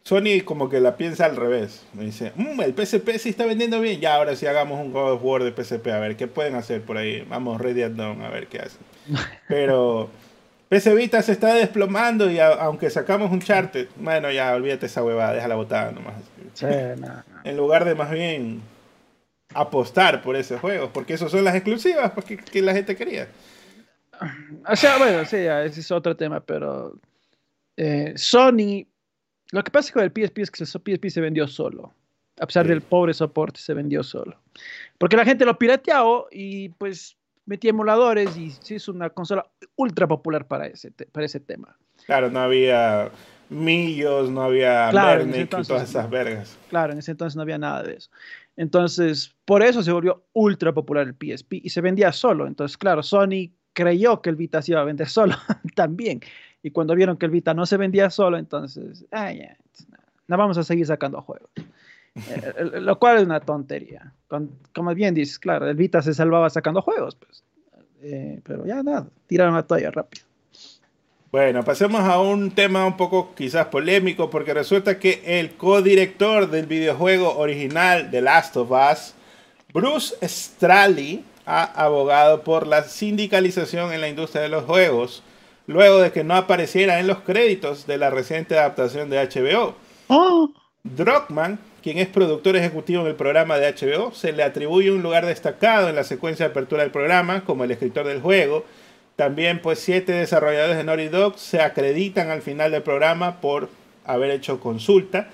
Sony 0.07 0.41
como 0.45 0.69
que 0.69 0.79
la 0.79 0.95
piensa 0.95 1.25
al 1.25 1.35
revés. 1.35 1.85
Me 1.91 2.05
dice, 2.05 2.31
mmm, 2.37 2.61
el 2.61 2.73
PSP 2.73 3.17
sí 3.19 3.27
está 3.27 3.45
vendiendo 3.45 3.81
bien. 3.81 3.99
Ya, 3.99 4.15
ahora 4.15 4.37
sí 4.37 4.45
hagamos 4.45 4.79
un 4.79 4.93
God 4.93 5.11
of 5.11 5.21
War 5.21 5.43
de 5.43 5.51
PSP. 5.51 5.85
A 5.87 5.99
ver, 5.99 6.15
¿qué 6.15 6.27
pueden 6.27 6.55
hacer 6.55 6.81
por 6.81 6.95
ahí? 6.95 7.25
Vamos, 7.27 7.59
Ready 7.59 7.83
at 7.83 7.91
Dawn, 7.91 8.21
a 8.21 8.29
ver 8.29 8.47
qué 8.47 8.59
hacen. 8.59 8.79
Pero... 9.49 10.09
PC 10.69 10.95
Vita 10.95 11.21
se 11.21 11.31
está 11.31 11.53
desplomando 11.53 12.29
y 12.29 12.39
a, 12.39 12.47
aunque 12.53 12.89
sacamos 12.89 13.31
un 13.31 13.39
charter, 13.39 13.87
bueno, 13.95 14.29
ya 14.31 14.53
olvídate 14.53 14.87
esa 14.87 15.01
huevada, 15.01 15.33
déjala 15.33 15.55
botada 15.55 15.93
nomás. 15.93 16.15
Sí, 16.55 16.65
no, 16.65 17.07
no. 17.07 17.23
En 17.45 17.55
lugar 17.55 17.85
de 17.85 17.95
más 17.95 18.11
bien 18.11 18.61
apostar 19.53 20.21
por 20.21 20.35
ese 20.35 20.57
juego, 20.57 20.91
porque 20.91 21.13
esos 21.13 21.31
son 21.31 21.45
las 21.45 21.55
exclusivas 21.55 22.11
pues, 22.11 22.25
que, 22.25 22.37
que, 22.37 22.61
la 22.61 22.73
gente 22.73 22.97
quería. 22.97 23.29
O 24.67 24.75
sea, 24.75 24.97
bueno, 24.97 25.23
sí, 25.23 25.43
ya, 25.43 25.63
ese 25.63 25.79
es 25.79 25.89
otro 25.89 26.17
tema, 26.17 26.41
pero 26.41 26.99
eh, 27.77 28.13
Sony, 28.17 28.85
lo 29.51 29.63
que 29.63 29.71
pasa 29.71 29.93
con 29.93 30.03
el 30.03 30.11
PSP 30.11 30.39
es 30.39 30.51
que 30.51 30.63
el 30.63 30.67
PSP 30.67 31.09
se 31.09 31.21
vendió 31.21 31.47
solo. 31.47 31.93
A 32.39 32.45
pesar 32.45 32.65
sí. 32.65 32.69
del 32.69 32.81
pobre 32.81 33.13
soporte, 33.13 33.59
se 33.59 33.73
vendió 33.73 34.03
solo. 34.03 34.39
Porque 34.97 35.17
la 35.17 35.25
gente 35.25 35.45
lo 35.45 35.57
pirateó 35.57 36.27
y 36.31 36.69
pues 36.69 37.17
metí 37.45 37.69
emuladores 37.69 38.37
y 38.37 38.51
sí 38.51 38.75
es 38.75 38.87
una 38.87 39.09
consola 39.09 39.45
ultra 39.75 40.07
popular 40.07 40.45
para 40.45 40.67
ese, 40.67 40.91
para 40.91 41.25
ese 41.25 41.39
tema. 41.39 41.75
Claro, 42.05 42.29
no 42.29 42.39
había 42.39 43.11
Millos, 43.49 44.29
no 44.29 44.43
había 44.43 44.89
claro, 44.91 45.25
Bernic 45.25 45.41
y 45.41 45.63
todas 45.63 45.89
esas 45.89 46.09
vergas. 46.09 46.57
Claro, 46.69 46.93
en 46.93 46.99
ese 46.99 47.11
entonces 47.11 47.35
no 47.35 47.41
había 47.41 47.57
nada 47.57 47.83
de 47.83 47.93
eso. 47.93 48.09
Entonces, 48.57 49.33
por 49.45 49.63
eso 49.63 49.81
se 49.83 49.91
volvió 49.91 50.25
ultra 50.33 50.73
popular 50.73 51.07
el 51.07 51.15
PSP 51.15 51.53
y 51.63 51.69
se 51.69 51.79
vendía 51.79 52.11
solo. 52.11 52.45
Entonces, 52.45 52.77
claro, 52.77 53.03
Sony 53.03 53.51
creyó 53.73 54.21
que 54.21 54.29
el 54.29 54.35
Vita 54.35 54.61
se 54.61 54.73
iba 54.73 54.81
a 54.81 54.85
vender 54.85 55.07
solo 55.09 55.35
también. 55.75 56.19
Y 56.63 56.71
cuando 56.71 56.95
vieron 56.95 57.17
que 57.17 57.25
el 57.25 57.31
Vita 57.31 57.53
no 57.53 57.65
se 57.65 57.77
vendía 57.77 58.09
solo, 58.09 58.37
entonces, 58.37 59.05
ah, 59.11 59.31
ya, 59.31 59.57
no 60.27 60.37
vamos 60.37 60.57
a 60.57 60.63
seguir 60.63 60.85
sacando 60.85 61.21
juegos. 61.21 61.49
Eh, 62.15 62.79
lo 62.81 62.97
cual 62.97 63.17
es 63.17 63.23
una 63.23 63.39
tontería. 63.39 64.11
Como 64.73 64.93
bien 64.95 65.13
dices, 65.13 65.37
claro, 65.37 65.69
el 65.69 65.75
Vita 65.75 66.01
se 66.01 66.13
salvaba 66.13 66.49
sacando 66.49 66.81
juegos, 66.81 67.15
pues. 67.15 67.43
Eh, 68.01 68.41
pero 68.43 68.65
ya 68.65 68.83
nada, 68.83 69.07
tiraron 69.27 69.55
la 69.55 69.63
toalla 69.63 69.91
rápido. 69.91 70.25
Bueno, 71.31 71.63
pasemos 71.63 72.01
a 72.01 72.19
un 72.21 72.51
tema 72.51 72.85
un 72.85 72.95
poco 72.95 73.35
quizás 73.35 73.67
polémico, 73.67 74.29
porque 74.29 74.53
resulta 74.53 74.97
que 74.97 75.21
el 75.25 75.51
codirector 75.51 76.49
del 76.49 76.67
videojuego 76.67 77.37
original 77.37 78.11
de 78.11 78.21
Last 78.21 78.55
of 78.55 78.71
Us, 78.71 79.13
Bruce 79.73 80.15
Straley, 80.25 81.23
ha 81.45 81.63
abogado 81.63 82.43
por 82.43 82.65
la 82.65 82.83
sindicalización 82.83 83.91
en 83.93 84.01
la 84.01 84.09
industria 84.09 84.41
de 84.41 84.49
los 84.49 84.63
juegos, 84.65 85.21
luego 85.67 85.99
de 85.99 86.11
que 86.11 86.23
no 86.23 86.35
apareciera 86.35 86.99
en 86.99 87.07
los 87.07 87.19
créditos 87.19 87.85
de 87.85 87.97
la 87.97 88.09
reciente 88.09 88.57
adaptación 88.57 89.09
de 89.09 89.17
HBO. 89.17 89.75
Oh. 90.07 90.49
Druckmann, 90.83 91.59
quien 91.83 91.97
es 91.97 92.07
productor 92.07 92.55
ejecutivo 92.55 93.01
en 93.01 93.07
el 93.07 93.15
programa 93.15 93.57
de 93.57 93.73
HBO, 93.73 94.11
se 94.13 94.31
le 94.31 94.43
atribuye 94.43 94.91
un 94.91 95.03
lugar 95.03 95.25
destacado 95.25 95.89
en 95.89 95.95
la 95.95 96.03
secuencia 96.03 96.45
de 96.45 96.51
apertura 96.51 96.81
del 96.81 96.91
programa 96.91 97.43
como 97.43 97.63
el 97.63 97.71
escritor 97.71 98.07
del 98.07 98.21
juego. 98.21 98.65
También, 99.17 99.61
pues, 99.61 99.79
siete 99.79 100.13
desarrolladores 100.13 100.77
de 100.77 100.83
Naughty 100.83 101.07
Dog 101.09 101.37
se 101.37 101.61
acreditan 101.61 102.29
al 102.29 102.41
final 102.41 102.71
del 102.71 102.83
programa 102.83 103.41
por 103.41 103.69
haber 104.05 104.31
hecho 104.31 104.59
consulta. 104.59 105.29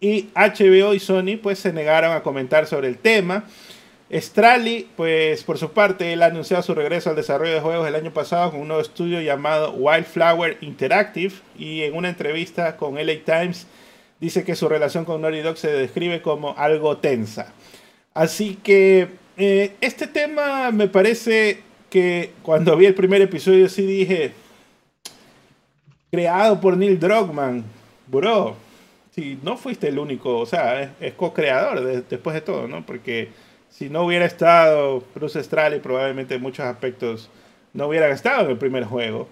Y 0.00 0.28
HBO 0.34 0.94
y 0.94 1.00
Sony, 1.00 1.36
pues, 1.42 1.58
se 1.58 1.72
negaron 1.72 2.12
a 2.12 2.22
comentar 2.22 2.66
sobre 2.66 2.88
el 2.88 2.98
tema. 2.98 3.44
Strali, 4.12 4.88
pues, 4.96 5.42
por 5.44 5.58
su 5.58 5.72
parte, 5.72 6.12
él 6.12 6.22
ha 6.22 6.26
anunciado 6.26 6.62
su 6.62 6.74
regreso 6.74 7.10
al 7.10 7.16
desarrollo 7.16 7.54
de 7.54 7.60
juegos 7.60 7.88
el 7.88 7.94
año 7.94 8.12
pasado 8.12 8.50
con 8.50 8.60
un 8.60 8.68
nuevo 8.68 8.82
estudio 8.82 9.20
llamado 9.20 9.72
Wildflower 9.72 10.58
Interactive. 10.60 11.32
Y 11.58 11.82
en 11.82 11.96
una 11.96 12.10
entrevista 12.10 12.76
con 12.76 12.94
LA 12.94 13.24
Times, 13.24 13.66
dice 14.20 14.44
que 14.44 14.54
su 14.54 14.68
relación 14.68 15.04
con 15.04 15.20
Naughty 15.22 15.40
Dog 15.40 15.56
se 15.56 15.72
describe 15.72 16.22
como 16.22 16.54
algo 16.56 16.98
tensa. 16.98 17.52
Así 18.12 18.56
que 18.62 19.08
eh, 19.36 19.72
este 19.80 20.06
tema 20.06 20.70
me 20.70 20.86
parece 20.86 21.62
que 21.90 22.32
cuando 22.42 22.76
vi 22.76 22.86
el 22.86 22.94
primer 22.94 23.22
episodio 23.22 23.68
sí 23.68 23.82
dije, 23.86 24.32
creado 26.10 26.60
por 26.60 26.76
Neil 26.76 26.98
Druckmann, 26.98 27.64
bro, 28.06 28.56
si 29.12 29.38
no 29.42 29.56
fuiste 29.56 29.88
el 29.88 29.98
único, 29.98 30.38
o 30.38 30.46
sea, 30.46 30.94
es, 31.00 31.14
co-creador 31.14 31.84
de, 31.84 32.02
después 32.02 32.34
de 32.34 32.40
todo, 32.40 32.68
¿no? 32.68 32.84
Porque 32.86 33.28
si 33.76 33.90
no 33.90 34.04
hubiera 34.04 34.24
estado 34.24 35.02
Bruce 35.16 35.42
Straley, 35.42 35.80
probablemente 35.80 36.36
en 36.36 36.42
muchos 36.42 36.64
aspectos 36.64 37.28
no 37.72 37.88
hubiera 37.88 38.08
estado 38.10 38.44
en 38.44 38.50
el 38.52 38.56
primer 38.56 38.84
juego. 38.84 39.28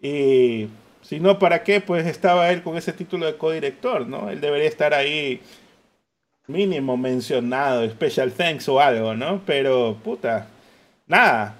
Y 0.00 0.68
si 1.02 1.20
no, 1.20 1.38
¿para 1.38 1.62
qué? 1.62 1.82
Pues 1.82 2.06
estaba 2.06 2.48
él 2.50 2.62
con 2.62 2.78
ese 2.78 2.94
título 2.94 3.26
de 3.26 3.36
codirector, 3.36 4.06
¿no? 4.06 4.30
Él 4.30 4.40
debería 4.40 4.66
estar 4.66 4.94
ahí 4.94 5.42
mínimo 6.46 6.96
mencionado, 6.96 7.86
special 7.90 8.32
thanks 8.32 8.66
o 8.70 8.80
algo, 8.80 9.14
¿no? 9.14 9.42
Pero, 9.44 9.98
puta, 10.02 10.46
nada. 11.06 11.56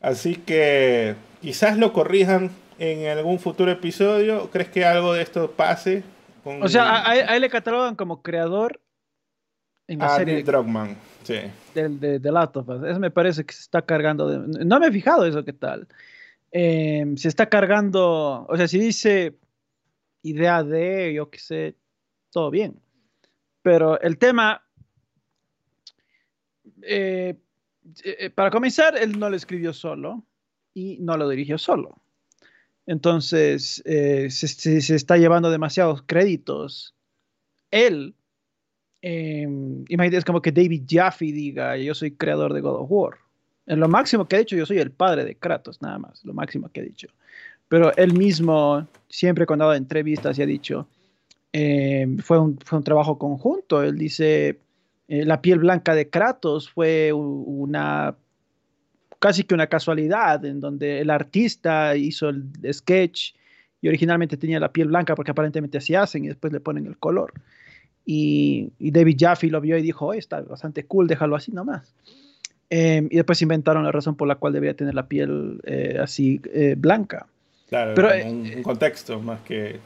Así 0.00 0.34
que 0.34 1.14
quizás 1.40 1.78
lo 1.78 1.92
corrijan 1.92 2.50
en 2.80 3.06
algún 3.16 3.38
futuro 3.38 3.70
episodio. 3.70 4.50
¿Crees 4.50 4.70
que 4.70 4.84
algo 4.84 5.14
de 5.14 5.22
esto 5.22 5.52
pase? 5.52 6.02
Con... 6.42 6.64
O 6.64 6.68
sea, 6.68 6.96
a, 6.96 7.10
a, 7.10 7.36
él 7.36 7.42
le 7.42 7.48
catalogan 7.48 7.94
como 7.94 8.22
creador 8.22 8.80
en 9.86 10.00
la 10.00 10.06
a 10.06 10.16
serie. 10.16 10.34
Neil 10.34 10.46
Druckmann, 10.46 10.96
sí. 11.22 11.42
De, 11.76 11.90
de, 11.90 12.18
de 12.18 12.32
Last 12.32 12.56
of 12.56 12.68
Us. 12.68 12.82
Eso 12.84 12.98
me 12.98 13.10
parece 13.10 13.44
que 13.44 13.52
se 13.52 13.60
está 13.60 13.82
cargando. 13.82 14.30
No 14.46 14.80
me 14.80 14.86
he 14.86 14.92
fijado 14.92 15.26
eso, 15.26 15.44
¿qué 15.44 15.52
tal? 15.52 15.86
Eh, 16.50 17.04
se 17.16 17.28
está 17.28 17.50
cargando, 17.50 18.46
o 18.48 18.56
sea, 18.56 18.66
si 18.66 18.78
dice 18.78 19.36
idea 20.22 20.62
de, 20.62 21.12
yo 21.12 21.28
qué 21.28 21.38
sé, 21.38 21.76
todo 22.30 22.50
bien. 22.50 22.80
Pero 23.60 24.00
el 24.00 24.16
tema, 24.16 24.62
eh, 26.80 27.36
eh, 28.04 28.30
para 28.30 28.50
comenzar, 28.50 28.96
él 28.96 29.18
no 29.18 29.28
lo 29.28 29.36
escribió 29.36 29.74
solo 29.74 30.24
y 30.72 30.96
no 31.00 31.18
lo 31.18 31.28
dirigió 31.28 31.58
solo. 31.58 32.00
Entonces, 32.86 33.82
se, 33.84 34.30
se, 34.30 34.94
está 34.94 35.18
llevando 35.18 35.50
demasiados 35.50 36.04
créditos. 36.06 36.94
Él, 37.70 38.14
imagínate, 39.88 40.16
es 40.16 40.24
como 40.24 40.42
que 40.42 40.52
David 40.52 40.84
Jaffe 40.88 41.26
diga, 41.26 41.76
yo 41.76 41.94
soy 41.94 42.12
creador 42.12 42.52
de 42.52 42.60
God 42.60 42.80
of 42.80 42.90
War. 42.90 43.14
En 43.66 43.80
lo 43.80 43.88
máximo 43.88 44.26
que 44.26 44.36
he 44.36 44.38
dicho, 44.40 44.56
yo 44.56 44.66
soy 44.66 44.78
el 44.78 44.90
padre 44.90 45.24
de 45.24 45.34
Kratos, 45.34 45.82
nada 45.82 45.98
más, 45.98 46.24
lo 46.24 46.32
máximo 46.32 46.68
que 46.70 46.80
he 46.80 46.84
dicho. 46.84 47.08
Pero 47.68 47.94
él 47.96 48.12
mismo, 48.14 48.86
siempre 49.08 49.46
cuando 49.46 49.64
ha 49.64 49.68
dado 49.68 49.78
entrevistas, 49.78 50.38
y 50.38 50.42
ha 50.42 50.46
dicho, 50.46 50.86
eh, 51.52 52.06
fue, 52.22 52.38
un, 52.38 52.58
fue 52.64 52.78
un 52.78 52.84
trabajo 52.84 53.18
conjunto. 53.18 53.82
Él 53.82 53.98
dice, 53.98 54.60
eh, 55.08 55.24
la 55.24 55.40
piel 55.40 55.58
blanca 55.58 55.94
de 55.94 56.08
Kratos 56.08 56.70
fue 56.70 57.12
una 57.12 58.16
casi 59.18 59.44
que 59.44 59.54
una 59.54 59.66
casualidad, 59.66 60.44
en 60.44 60.60
donde 60.60 61.00
el 61.00 61.10
artista 61.10 61.96
hizo 61.96 62.28
el 62.28 62.44
sketch 62.72 63.32
y 63.80 63.88
originalmente 63.88 64.36
tenía 64.36 64.60
la 64.60 64.72
piel 64.72 64.88
blanca 64.88 65.14
porque 65.14 65.30
aparentemente 65.30 65.78
así 65.78 65.94
hacen 65.94 66.24
y 66.24 66.28
después 66.28 66.52
le 66.52 66.60
ponen 66.60 66.86
el 66.86 66.98
color. 66.98 67.32
Y, 68.08 68.72
David 68.78 69.16
Jaffe 69.18 69.48
lo 69.48 69.60
vio 69.60 69.76
y 69.76 69.82
dijo, 69.82 70.14
está 70.14 70.40
bastante 70.40 70.84
cool, 70.84 71.08
déjalo 71.08 71.34
así 71.34 71.50
nomás. 71.50 71.92
Em, 72.70 73.08
y 73.10 73.16
después 73.16 73.42
inventaron 73.42 73.84
la 73.84 73.92
razón 73.92 74.16
por 74.16 74.28
la 74.28 74.36
cual 74.36 74.52
debía 74.52 74.74
tener 74.74 74.94
la 74.94 75.08
piel 75.08 75.60
eh, 75.64 75.98
así 76.00 76.40
eh, 76.52 76.76
blanca. 76.78 77.26
Claro, 77.68 77.94
Pero, 77.94 78.10
un, 78.28 78.46
un, 78.56 78.62
contexto 78.62 79.20
más 79.20 79.40
que... 79.40 79.80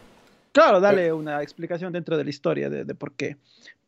Claro, 0.53 0.81
dale 0.81 1.13
una 1.13 1.43
explicación 1.43 1.93
dentro 1.93 2.19
de 2.19 2.25
la 2.25 2.31
historia 2.31 2.69
de, 2.69 2.85
de 2.85 2.95
por 2.95 3.13
qué. 3.13 3.37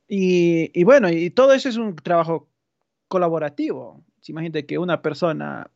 Y, 0.08 0.70
y, 0.72 0.84
bueno, 0.84 1.10
y 1.10 1.30
todo 1.30 1.52
eso 1.52 1.68
es 1.68 1.76
un 1.76 1.94
trabajo 1.96 2.48
colaborativo. 3.08 4.02
Imagínate 4.26 4.64
que 4.64 4.78
una 4.78 5.02
persona 5.02 5.70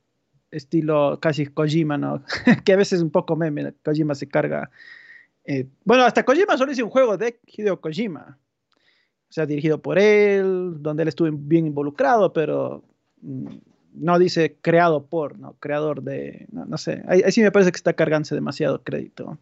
estilo 0.50 1.18
casi 1.20 1.46
Kojima, 1.46 1.98
¿no? 1.98 2.22
que 2.64 2.72
a 2.72 2.76
veces 2.76 2.98
es 2.98 3.02
un 3.02 3.11
poco 3.11 3.36
meme, 3.36 3.74
Kojima 3.84 4.14
se 4.14 4.28
carga. 4.28 4.70
Eh, 5.44 5.66
bueno, 5.84 6.04
hasta 6.04 6.24
Kojima 6.24 6.57
solo 6.57 6.72
hizo 6.72 6.84
un 6.84 6.90
juego 6.90 7.16
de 7.16 7.38
Hideo 7.46 7.80
Kojima. 7.80 8.38
O 9.29 9.33
sea, 9.33 9.47
dirigido 9.47 9.79
por 9.79 9.99
él, 9.99 10.74
donde 10.79 11.03
él 11.03 11.09
estuvo 11.09 11.29
bien 11.33 11.66
involucrado, 11.66 12.33
pero 12.33 12.83
mm, 13.22 13.47
no 13.95 14.18
dice 14.18 14.57
creado 14.61 15.07
por, 15.07 15.39
¿no? 15.39 15.55
Creador 15.61 16.03
de, 16.03 16.47
no, 16.51 16.79
sé. 16.79 17.03
Ahí, 17.09 17.22
sí 17.33 17.43
me 17.43 17.51
parece 17.51 17.72
que 17.72 17.77
está 17.77 17.93
cargándose 17.93 18.35
demasiado 18.35 18.83
crédito. 18.83 19.39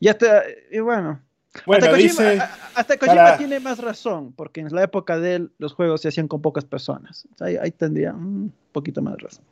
Y 0.00 0.08
hasta, 0.08 0.42
y 0.70 0.80
bueno, 0.80 1.20
hasta 1.54 1.90
Kojima, 1.90 2.50
hasta 2.74 2.96
Kojima 2.98 3.36
tiene 3.38 3.60
más 3.60 3.78
razón, 3.78 4.32
porque 4.32 4.60
en 4.60 4.74
la 4.74 4.82
época 4.82 5.18
de 5.18 5.36
él 5.36 5.52
los 5.58 5.72
juegos 5.72 6.02
se 6.02 6.08
hacían 6.08 6.28
con 6.28 6.42
pocas 6.42 6.64
personas. 6.64 7.26
Ahí, 7.40 7.56
ahí 7.56 7.70
tendría 7.70 8.12
un 8.12 8.52
poquito 8.72 9.00
más 9.00 9.14
de 9.16 9.20
razón 9.20 9.44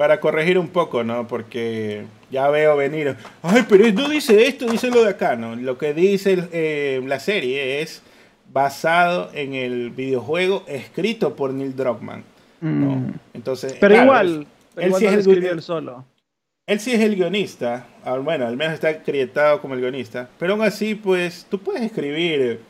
para 0.00 0.18
corregir 0.18 0.58
un 0.58 0.68
poco, 0.68 1.04
¿no? 1.04 1.28
Porque 1.28 2.06
ya 2.30 2.48
veo 2.48 2.74
venir, 2.74 3.16
ay, 3.42 3.66
pero 3.68 3.86
no 3.92 4.08
dice 4.08 4.46
esto, 4.46 4.66
dice 4.66 4.88
lo 4.88 5.04
de 5.04 5.10
acá, 5.10 5.36
¿no? 5.36 5.54
Lo 5.56 5.76
que 5.76 5.92
dice 5.92 6.48
eh, 6.52 7.02
la 7.04 7.20
serie 7.20 7.82
es 7.82 8.00
basado 8.52 9.30
en 9.32 9.54
el 9.54 9.90
videojuego 9.90 10.64
escrito 10.66 11.36
por 11.36 11.52
Neil 11.52 11.76
Druckmann, 11.76 12.24
¿no? 12.60 12.96
Mm. 12.96 13.14
Entonces, 13.34 13.76
pero 13.80 14.02
igual, 14.02 14.46
él, 14.76 14.94
sí 14.94 15.06
es 15.06 15.26
el, 15.26 15.62
solo. 15.62 16.04
Él 16.66 16.80
sí 16.80 16.92
es 16.92 17.00
el 17.00 17.16
guionista, 17.16 17.86
ah, 18.04 18.16
bueno, 18.18 18.46
al 18.46 18.56
menos 18.56 18.74
está 18.74 18.88
acreditado 18.88 19.60
como 19.60 19.74
el 19.74 19.80
guionista, 19.80 20.28
pero 20.38 20.54
aún 20.54 20.62
así, 20.62 20.94
pues, 20.94 21.46
tú 21.48 21.58
puedes 21.58 21.82
escribir 21.82 22.60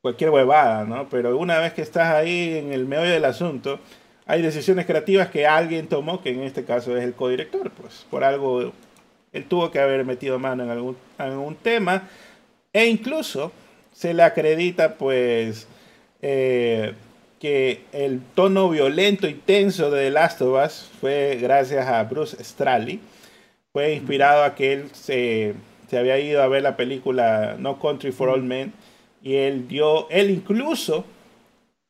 cualquier 0.00 0.30
huevada, 0.30 0.84
¿no? 0.84 1.08
Pero 1.08 1.36
una 1.38 1.58
vez 1.58 1.72
que 1.72 1.82
estás 1.82 2.14
ahí 2.14 2.58
en 2.58 2.72
el 2.72 2.86
medio 2.86 3.10
del 3.10 3.24
asunto, 3.24 3.78
hay 4.26 4.42
decisiones 4.42 4.86
creativas 4.86 5.28
que 5.28 5.46
alguien 5.46 5.86
tomó, 5.86 6.20
que 6.22 6.30
en 6.30 6.42
este 6.42 6.64
caso 6.64 6.96
es 6.96 7.04
el 7.04 7.14
codirector, 7.14 7.70
pues 7.70 8.06
por 8.10 8.24
algo 8.24 8.72
él 9.32 9.44
tuvo 9.44 9.70
que 9.70 9.78
haber 9.78 10.04
metido 10.04 10.38
mano 10.38 10.64
en 10.64 10.70
algún, 10.70 10.96
algún 11.18 11.54
tema, 11.56 12.08
e 12.72 12.86
incluso 12.86 13.52
se 13.98 14.14
le 14.14 14.22
acredita 14.22 14.94
pues 14.94 15.66
eh, 16.22 16.92
que 17.40 17.80
el 17.90 18.20
tono 18.36 18.70
violento 18.70 19.26
y 19.26 19.34
tenso 19.34 19.90
de 19.90 20.04
The 20.04 20.10
Last 20.12 20.40
of 20.40 20.64
Us 20.64 20.88
fue 21.00 21.36
gracias 21.40 21.84
a 21.88 22.04
Bruce 22.04 22.36
Straley, 22.44 23.00
fue 23.72 23.94
inspirado 23.94 24.44
a 24.44 24.54
que 24.54 24.72
él 24.72 24.90
se, 24.92 25.54
se 25.90 25.98
había 25.98 26.16
ido 26.20 26.44
a 26.44 26.46
ver 26.46 26.62
la 26.62 26.76
película 26.76 27.56
No 27.58 27.80
Country 27.80 28.12
for 28.12 28.28
All 28.28 28.44
Men, 28.44 28.72
y 29.20 29.34
él 29.34 29.66
dio, 29.66 30.08
él 30.10 30.30
incluso 30.30 31.04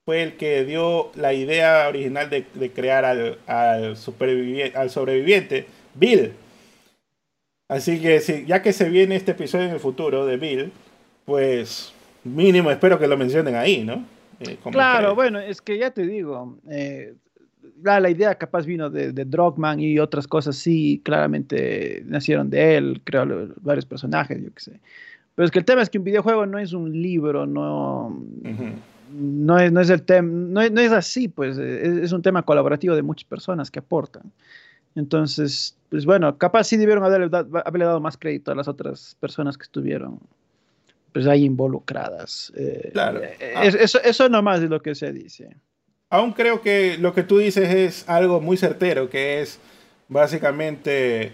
fue 0.06 0.22
el 0.22 0.38
que 0.38 0.64
dio 0.64 1.12
la 1.14 1.34
idea 1.34 1.88
original 1.88 2.30
de, 2.30 2.70
crear 2.72 3.04
al, 3.04 3.36
al, 3.46 3.96
al, 4.74 4.90
sobreviviente, 4.90 5.66
Bill. 5.94 6.32
Así 7.68 8.00
que 8.00 8.20
sí, 8.20 8.46
ya 8.46 8.62
que 8.62 8.72
se 8.72 8.88
viene 8.88 9.14
este 9.14 9.32
episodio 9.32 9.66
en 9.66 9.72
el 9.72 9.80
futuro 9.80 10.24
de 10.24 10.38
Bill, 10.38 10.72
pues 11.26 11.92
mínimo 12.34 12.70
espero 12.70 12.98
que 12.98 13.06
lo 13.06 13.16
mencionen 13.16 13.54
ahí, 13.54 13.84
¿no? 13.84 14.04
Eh, 14.40 14.56
claro, 14.70 15.14
bueno, 15.14 15.38
es 15.38 15.60
que 15.60 15.78
ya 15.78 15.90
te 15.90 16.06
digo, 16.06 16.58
eh, 16.70 17.14
la, 17.82 18.08
idea 18.08 18.34
capaz 18.36 18.66
vino 18.66 18.88
de, 18.88 19.12
de 19.12 19.24
Drogman 19.24 19.80
y 19.80 19.98
otras 19.98 20.26
cosas 20.26 20.56
sí, 20.56 21.00
claramente 21.04 22.02
nacieron 22.06 22.50
de 22.50 22.76
él, 22.76 23.00
creo 23.04 23.54
varios 23.60 23.84
personajes, 23.84 24.42
yo 24.42 24.52
qué 24.54 24.60
sé. 24.60 24.80
Pero 25.34 25.46
es 25.46 25.50
que 25.50 25.58
el 25.58 25.64
tema 25.64 25.82
es 25.82 25.90
que 25.90 25.98
un 25.98 26.04
videojuego 26.04 26.46
no 26.46 26.58
es 26.58 26.72
un 26.72 27.00
libro, 27.00 27.46
no 27.46 28.16
no 29.10 29.58
es, 29.58 29.72
no 29.72 29.80
es 29.80 29.90
el 29.90 30.02
tema, 30.02 30.28
no, 30.28 30.68
no, 30.68 30.80
es 30.80 30.92
así, 30.92 31.28
pues 31.28 31.56
es, 31.56 31.98
es, 31.98 32.12
un 32.12 32.22
tema 32.22 32.42
colaborativo 32.42 32.94
de 32.94 33.02
muchas 33.02 33.24
personas 33.24 33.70
que 33.70 33.78
aportan. 33.78 34.32
Entonces, 34.94 35.76
pues 35.90 36.04
bueno, 36.04 36.36
capaz 36.36 36.64
sí 36.64 36.76
debieron 36.76 37.04
haberle, 37.04 37.30
haberle 37.64 37.84
dado 37.84 38.00
más 38.00 38.16
crédito 38.16 38.50
a 38.50 38.54
las 38.54 38.68
otras 38.68 39.16
personas 39.20 39.56
que 39.56 39.62
estuvieron 39.62 40.18
pues 41.18 41.26
ahí 41.26 41.46
involucradas. 41.46 42.52
Eh, 42.56 42.90
claro. 42.92 43.20
Eh, 43.20 43.36
eso, 43.80 44.00
eso 44.00 44.28
nomás 44.28 44.62
es 44.62 44.70
lo 44.70 44.80
que 44.80 44.94
se 44.94 45.12
dice. 45.12 45.48
Aún 46.10 46.32
creo 46.32 46.62
que 46.62 46.96
lo 46.96 47.12
que 47.12 47.24
tú 47.24 47.38
dices 47.38 47.68
es 47.74 48.08
algo 48.08 48.40
muy 48.40 48.56
certero, 48.56 49.10
que 49.10 49.40
es 49.40 49.58
básicamente, 50.06 51.32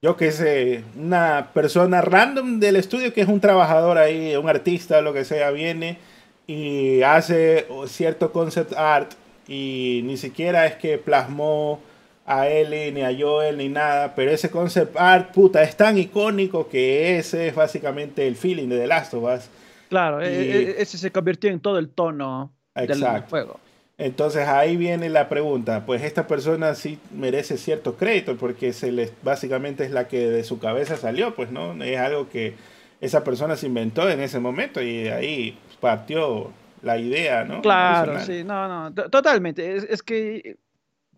yo 0.00 0.16
que 0.16 0.32
sé, 0.32 0.82
una 0.96 1.50
persona 1.52 2.00
random 2.00 2.58
del 2.58 2.76
estudio 2.76 3.12
que 3.12 3.20
es 3.20 3.28
un 3.28 3.40
trabajador 3.40 3.98
ahí, 3.98 4.34
un 4.34 4.48
artista, 4.48 5.02
lo 5.02 5.12
que 5.12 5.26
sea, 5.26 5.50
viene 5.50 5.98
y 6.46 7.02
hace 7.02 7.66
cierto 7.86 8.32
concept 8.32 8.72
art 8.72 9.12
y 9.46 10.00
ni 10.04 10.16
siquiera 10.16 10.64
es 10.64 10.76
que 10.76 10.96
plasmó 10.96 11.80
a 12.26 12.48
Ellie 12.48 12.92
ni 12.92 13.02
a 13.02 13.16
Joel 13.16 13.58
ni 13.58 13.68
nada, 13.68 14.14
pero 14.14 14.30
ese 14.30 14.50
concept 14.50 14.96
art, 14.96 15.32
puta, 15.32 15.62
es 15.62 15.76
tan 15.76 15.98
icónico 15.98 16.68
que 16.68 17.18
ese 17.18 17.48
es 17.48 17.54
básicamente 17.54 18.26
el 18.26 18.36
feeling 18.36 18.68
de 18.68 18.78
The 18.78 18.86
Last 18.86 19.14
of 19.14 19.24
Us. 19.24 19.48
Claro, 19.88 20.20
e, 20.20 20.28
e, 20.28 20.82
ese 20.82 20.98
se 20.98 21.10
convirtió 21.10 21.50
en 21.50 21.60
todo 21.60 21.78
el 21.78 21.90
tono 21.90 22.52
del 22.74 23.02
juego. 23.28 23.58
Entonces 23.98 24.48
ahí 24.48 24.78
viene 24.78 25.10
la 25.10 25.28
pregunta, 25.28 25.84
pues 25.84 26.02
esta 26.02 26.26
persona 26.26 26.74
sí 26.74 26.98
merece 27.12 27.58
cierto 27.58 27.96
crédito 27.96 28.36
porque 28.36 28.72
se 28.72 28.92
le, 28.92 29.10
básicamente 29.22 29.84
es 29.84 29.90
la 29.90 30.08
que 30.08 30.30
de 30.30 30.42
su 30.42 30.58
cabeza 30.58 30.96
salió, 30.96 31.34
pues 31.34 31.50
no, 31.50 31.74
es 31.84 31.98
algo 31.98 32.30
que 32.30 32.54
esa 33.02 33.24
persona 33.24 33.56
se 33.56 33.66
inventó 33.66 34.08
en 34.08 34.20
ese 34.20 34.38
momento 34.38 34.80
y 34.80 35.02
de 35.02 35.12
ahí 35.12 35.58
partió 35.80 36.50
la 36.82 36.96
idea, 36.96 37.44
¿no? 37.44 37.60
Claro, 37.60 38.20
sí, 38.20 38.42
no, 38.44 38.68
no, 38.68 39.10
totalmente. 39.10 39.76
Es, 39.76 40.02
que, 40.02 40.56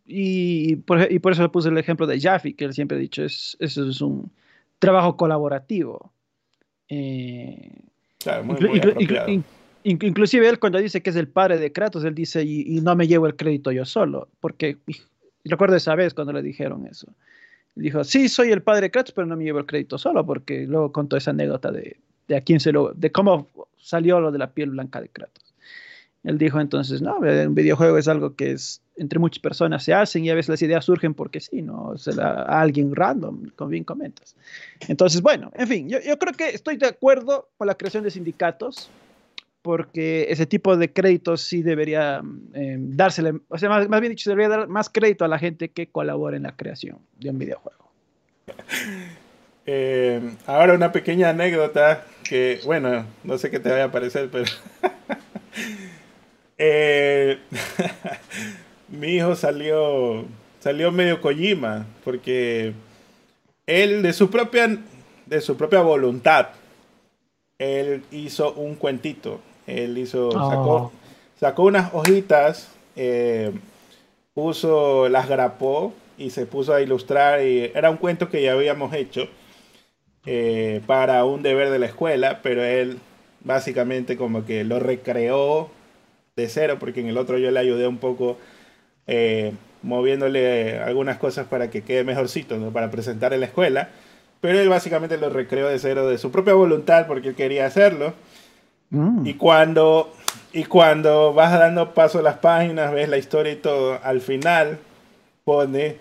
y 0.05 0.77
por, 0.77 1.11
y 1.11 1.19
por, 1.19 1.33
eso 1.33 1.51
puse 1.53 1.69
el 1.69 1.79
ejemplo 1.79 2.07
de 2.07 2.21
Jaffe, 2.21 2.55
que 2.55 2.65
él 2.65 2.75
siempre 2.75 2.97
ha 2.97 3.01
dicho, 3.01 3.25
es, 3.25 3.57
eso 3.61 3.89
es 3.89 4.01
un 4.01 4.31
trabajo 4.79 5.17
colaborativo. 5.17 6.13
Eh, 6.89 7.71
claro, 8.19 8.45
muy, 8.45 8.57
inclusive 9.85 10.49
él 10.49 10.59
cuando 10.59 10.79
dice 10.79 11.03
que 11.03 11.11
es 11.11 11.17
el 11.17 11.29
padre 11.29 11.59
de 11.59 11.73
Kratos, 11.73 12.05
él 12.05 12.15
dice, 12.15 12.43
y, 12.43 12.81
no 12.81 12.95
me 12.97 13.07
llevo 13.07 13.27
el 13.27 13.37
crédito 13.37 13.73
yo 13.73 13.85
solo, 13.85 14.29
porque 14.41 14.79
recuerdo 15.45 15.77
esa 15.77 15.95
vez 15.95 16.15
cuando 16.15 16.33
le 16.33 16.43
dijeron 16.43 16.87
eso. 16.87 17.09
Dijo, 17.75 18.05
sí, 18.05 18.29
soy 18.29 18.51
el 18.51 18.63
padre 18.63 18.83
de 18.83 18.91
Kratos, 18.91 19.13
pero 19.15 19.27
no 19.27 19.37
me 19.37 19.45
llevo 19.45 19.61
el 19.61 19.67
crédito 19.67 19.97
solo, 19.99 20.27
porque 20.27 20.67
luego 20.67 20.93
contó 20.93 21.17
esa 21.17 21.31
anécdota 21.31 21.71
de, 21.71 21.97
de 22.29 22.37
a 22.37 22.41
quién 22.43 22.61
se 22.61 22.73
lo, 22.73 22.93
de 22.93 23.11
cómo 23.11 23.49
salió 23.79 24.21
lo 24.21 24.31
de 24.31 24.39
la 24.39 24.53
piel 24.53 24.71
blanca 24.71 25.01
de 25.01 25.09
Kratos. 25.09 25.42
Él 26.25 26.39
dijo 26.39 26.61
entonces, 26.61 27.03
no, 27.03 27.19
un 27.19 27.55
videojuego 27.55 27.99
es 27.99 28.07
algo 28.09 28.37
que 28.37 28.53
es 28.53 28.83
entre 28.97 29.19
muchas 29.19 29.41
personas 29.41 29.83
se 29.83 29.95
hacen 29.95 30.25
y 30.25 30.31
a 30.31 30.35
veces 30.35 30.51
las 30.51 30.63
ideas 30.63 30.85
surgen 30.85 31.15
porque 31.15 31.41
sí, 31.41 31.63
¿no? 31.63 31.97
Se 31.97 32.13
a 32.21 32.61
alguien 32.61 32.95
random, 32.95 33.51
como 33.57 33.71
bien 33.71 33.85
comentas. 33.85 34.37
Entonces, 34.87 35.23
bueno, 35.23 35.51
en 35.55 35.67
fin, 35.67 35.89
yo, 35.89 35.99
yo, 36.01 36.19
creo 36.19 36.35
que 36.35 36.51
estoy 36.51 36.77
de 36.77 36.87
acuerdo 36.87 37.49
con 37.57 37.67
la 37.67 37.75
creación 37.75 38.05
de 38.05 38.11
sindicatos 38.11 38.91
porque 39.63 40.27
ese 40.29 40.45
tipo 40.47 40.77
de 40.77 40.93
créditos 40.93 41.43
sí 41.43 41.63
debería 41.63 42.21
eh, 42.53 42.77
dársele, 42.79 43.41
o 43.49 43.59
sea, 43.59 43.69
más, 43.69 43.89
más, 43.89 44.01
bien 44.01 44.13
dicho, 44.13 44.29
debería 44.29 44.49
dar 44.49 44.69
más 44.69 44.91
crédito 44.91 45.25
a 45.25 45.29
la 45.29 45.39
gente 45.39 45.71
que 45.71 45.87
colabora 45.87 46.37
en 46.37 46.43
la 46.43 46.57
creación 46.57 46.99
de 47.19 47.31
un 47.31 47.39
videojuego. 47.39 47.91
Eh, 49.65 50.21
ahora 50.49 50.75
una 50.75 50.91
pequeña 50.91 51.29
anécdota 51.29 52.05
que, 52.25 52.59
bueno, 52.65 53.07
no 53.23 53.39
sé 53.39 53.49
qué 53.49 53.61
te 53.61 53.71
vaya 53.71 53.85
a 53.85 53.93
parecer, 53.93 54.29
pero... 54.29 54.47
Eh, 56.65 57.39
mi 58.89 59.17
hijo 59.17 59.35
salió, 59.35 60.25
salió 60.61 60.93
medio 60.93 61.21
Kojima, 61.21 61.87
porque 62.05 62.73
él 63.67 64.03
de 64.03 64.13
su 64.13 64.31
propia, 64.31 64.79
de 65.27 65.41
su 65.41 65.57
propia 65.57 65.81
voluntad, 65.81 66.51
él 67.59 68.05
hizo 68.13 68.53
un 68.53 68.77
cuentito. 68.77 69.41
Él 69.67 69.99
hizo, 69.99 70.31
sacó, 70.31 70.75
oh. 70.75 70.93
sacó 71.39 71.65
unas 71.65 71.93
hojitas, 71.95 72.69
eh, 72.95 73.51
puso, 74.33 75.09
las 75.09 75.29
grapó 75.29 75.93
y 76.17 76.31
se 76.31 76.47
puso 76.47 76.75
a 76.75 76.81
ilustrar. 76.81 77.45
Y 77.45 77.73
era 77.75 77.91
un 77.91 77.97
cuento 77.97 78.29
que 78.29 78.41
ya 78.41 78.53
habíamos 78.53 78.95
hecho 78.95 79.27
eh, 80.27 80.81
para 80.87 81.25
un 81.25 81.43
deber 81.43 81.71
de 81.71 81.81
la 81.81 81.87
escuela, 81.87 82.39
pero 82.41 82.63
él 82.63 83.01
básicamente 83.41 84.17
como 84.17 84.45
que 84.45 84.63
lo 84.63 84.79
recreó 84.79 85.69
de 86.37 86.49
cero, 86.49 86.77
porque 86.81 87.01
en 87.01 87.09
el 87.09 87.19
otro 87.19 87.39
yo 87.39 87.51
le 87.51 87.61
ayudé 87.61 87.87
un 87.87 87.99
poco 87.99 88.39
eh, 89.07 89.53
moviéndole 89.83 90.79
algunas 90.79 91.19
cosas 91.19 91.47
para 91.47 91.71
que 91.71 91.83
quede 91.83 92.05
mejorcito, 92.05 92.57
¿no? 92.57 92.71
para 92.71 92.91
presentar 92.91 93.33
en 93.33 93.41
la 93.41 93.47
escuela. 93.47 93.91
Pero 94.41 94.59
él 94.59 94.69
básicamente 94.69 95.19
lo 95.19 95.31
recreó 95.31 95.69
de 95.69 95.79
cero 95.79 96.09
de 96.09 96.19
su 96.19 96.31
propia 96.31 96.55
voluntad 96.55 97.07
porque 97.07 97.29
él 97.29 97.35
quería 97.35 97.67
hacerlo. 97.67 98.15
Mm. 98.91 99.27
Y 99.27 99.35
cuando, 99.35 100.13
y 100.53 100.65
cuando 100.65 101.33
vas 101.33 101.53
dando 101.53 101.95
paso 101.95 102.19
a 102.19 102.23
las 102.23 102.39
páginas, 102.39 102.93
ves 102.93 103.09
la 103.09 103.19
historia 103.19 103.53
y 103.53 103.57
todo, 103.57 104.01
al 104.03 104.21
final 104.21 104.79
pone 105.45 105.97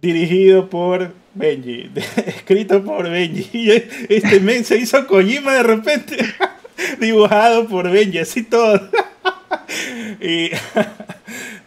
dirigido 0.00 0.68
por 0.68 1.12
Benji, 1.34 1.90
escrito 2.26 2.82
por 2.84 3.08
Benji. 3.10 3.70
Este 4.08 4.40
men 4.40 4.64
se 4.64 4.78
hizo 4.78 5.06
Kojima 5.06 5.54
de 5.54 5.62
repente, 5.62 6.16
dibujado 7.00 7.66
por 7.66 7.90
Benji, 7.90 8.18
así 8.18 8.42
todo. 8.42 8.80
Y, 10.20 10.50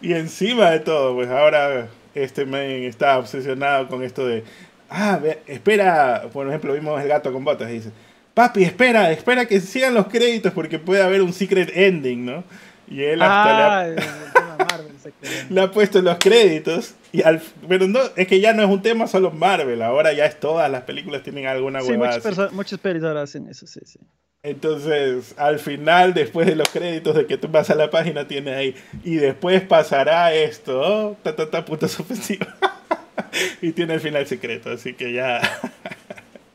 y 0.00 0.12
encima 0.14 0.70
de 0.70 0.80
todo, 0.80 1.14
pues 1.14 1.28
ahora 1.28 1.88
este 2.14 2.44
men 2.46 2.84
está 2.84 3.18
obsesionado 3.18 3.88
con 3.88 4.02
esto 4.02 4.26
de, 4.26 4.44
ah, 4.90 5.20
espera, 5.46 6.28
por 6.32 6.48
ejemplo, 6.48 6.72
vimos 6.72 7.00
el 7.00 7.08
gato 7.08 7.32
con 7.32 7.44
botas 7.44 7.70
y 7.70 7.74
dice, 7.74 7.90
papi, 8.34 8.64
espera, 8.64 9.10
espera 9.10 9.46
que 9.46 9.60
sigan 9.60 9.94
los 9.94 10.06
créditos 10.08 10.52
porque 10.52 10.78
puede 10.78 11.02
haber 11.02 11.22
un 11.22 11.32
secret 11.32 11.70
ending, 11.74 12.24
¿no? 12.24 12.44
Y 12.90 13.02
él 13.02 13.20
hasta 13.22 13.56
le 13.56 13.62
ha- 13.62 14.04
Ah, 14.34 14.66
Marvel, 14.70 14.92
le 15.50 15.60
ha 15.60 15.70
puesto 15.70 16.00
los 16.02 16.16
créditos. 16.18 16.94
Y 17.12 17.22
al, 17.22 17.40
pero 17.68 17.86
no, 17.86 18.00
es 18.16 18.26
que 18.26 18.40
ya 18.40 18.52
no 18.52 18.62
es 18.62 18.68
un 18.68 18.82
tema 18.82 19.06
solo 19.06 19.30
Marvel, 19.30 19.80
ahora 19.82 20.12
ya 20.12 20.26
es 20.26 20.38
todas 20.40 20.70
las 20.70 20.82
películas 20.82 21.22
tienen 21.22 21.46
alguna 21.46 21.80
Sí, 21.80 21.90
huevada. 21.92 22.18
muchas, 22.24 22.52
muchas 22.52 22.78
pelis 22.80 23.02
ahora 23.02 23.22
hacen 23.22 23.48
eso, 23.48 23.66
sí, 23.66 23.80
sí. 23.84 23.98
Entonces, 24.44 25.34
al 25.36 25.58
final, 25.58 26.14
después 26.14 26.46
de 26.46 26.54
los 26.54 26.68
créditos 26.68 27.16
de 27.16 27.26
que 27.26 27.36
tú 27.38 27.48
vas 27.48 27.70
a 27.70 27.74
la 27.74 27.90
página, 27.90 28.28
tiene 28.28 28.54
ahí. 28.54 28.74
Y 29.02 29.16
después 29.16 29.62
pasará 29.62 30.32
esto. 30.32 30.80
oh, 30.80 31.16
ta, 31.22 31.34
ta, 31.34 31.50
ta, 31.50 31.64
puntos 31.64 31.98
ofensivos. 31.98 32.48
y 33.62 33.72
tiene 33.72 33.94
el 33.94 34.00
final 34.00 34.26
secreto, 34.26 34.70
así 34.70 34.94
que 34.94 35.12
ya. 35.12 35.40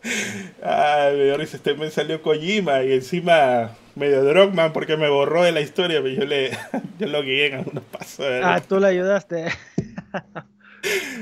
Ay, 0.64 1.18
me 1.18 1.24
dio 1.26 1.38
risa. 1.38 1.58
Este 1.58 1.74
me 1.74 1.90
salió 1.92 2.22
Kojima 2.22 2.84
y 2.84 2.94
encima 2.94 3.72
medio 3.96 4.24
Drogman 4.24 4.74
porque 4.74 4.98
me 4.98 5.10
borró 5.10 5.44
de 5.44 5.52
la 5.52 5.62
historia, 5.62 6.02
pero 6.02 6.16
yo 6.16 6.26
le 6.26 6.52
yo 7.00 7.08
lo 7.08 7.22
guié 7.22 7.48
en 7.48 7.54
algunos 7.56 7.84
pasos. 7.84 8.20
¿verdad? 8.20 8.54
Ah, 8.54 8.62
tú 8.62 8.80
le 8.80 8.88
ayudaste. 8.88 9.48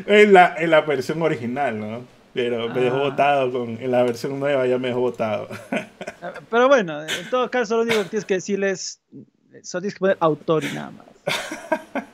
En 0.07 0.33
la, 0.33 0.55
en 0.57 0.71
la 0.71 0.81
versión 0.81 1.21
original, 1.21 1.79
¿no? 1.79 2.20
Pero 2.33 2.69
me 2.69 2.79
dejó 2.81 2.97
Ah. 2.97 3.09
botado 3.09 3.51
con, 3.51 3.69
en 3.81 3.91
la 3.91 4.03
versión 4.03 4.39
nueva 4.39 4.65
ya 4.67 4.77
me 4.77 4.87
dejó 4.89 5.01
botado. 5.01 5.47
Pero 6.49 6.67
bueno, 6.67 7.01
en 7.03 7.29
todo 7.29 7.49
caso, 7.51 7.75
lo 7.77 7.83
único 7.83 8.03
que 8.03 8.09
tienes 8.09 8.25
que 8.25 8.33
decirles, 8.35 9.01
solo 9.63 9.81
tienes 9.81 9.93
que 9.95 9.99
poner 9.99 10.17
autor 10.19 10.63
y 10.63 10.73
nada 10.73 10.91
más. 10.91 11.05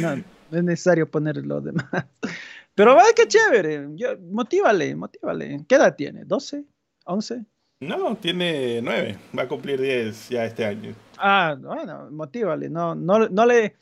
No, 0.00 0.16
no 0.16 0.58
es 0.58 0.64
necesario 0.64 1.08
poner 1.08 1.36
lo 1.46 1.60
demás. 1.60 1.86
Pero 2.74 2.94
vaya 2.94 3.12
que 3.14 3.28
chévere. 3.28 3.88
Yo, 3.94 4.18
motívale, 4.30 4.96
motívale. 4.96 5.64
¿Qué 5.68 5.74
edad 5.76 5.94
tiene? 5.94 6.24
¿12? 6.26 6.64
¿11? 7.06 7.44
No, 7.80 8.16
tiene 8.16 8.80
nueve. 8.82 9.16
Va 9.36 9.42
a 9.42 9.48
cumplir 9.48 9.80
10 9.80 10.30
ya 10.30 10.44
este 10.46 10.64
año. 10.64 10.94
Ah, 11.18 11.56
bueno, 11.60 12.08
motívale. 12.10 12.68
No, 12.68 12.94
no, 12.94 13.28
no 13.28 13.46
le. 13.46 13.76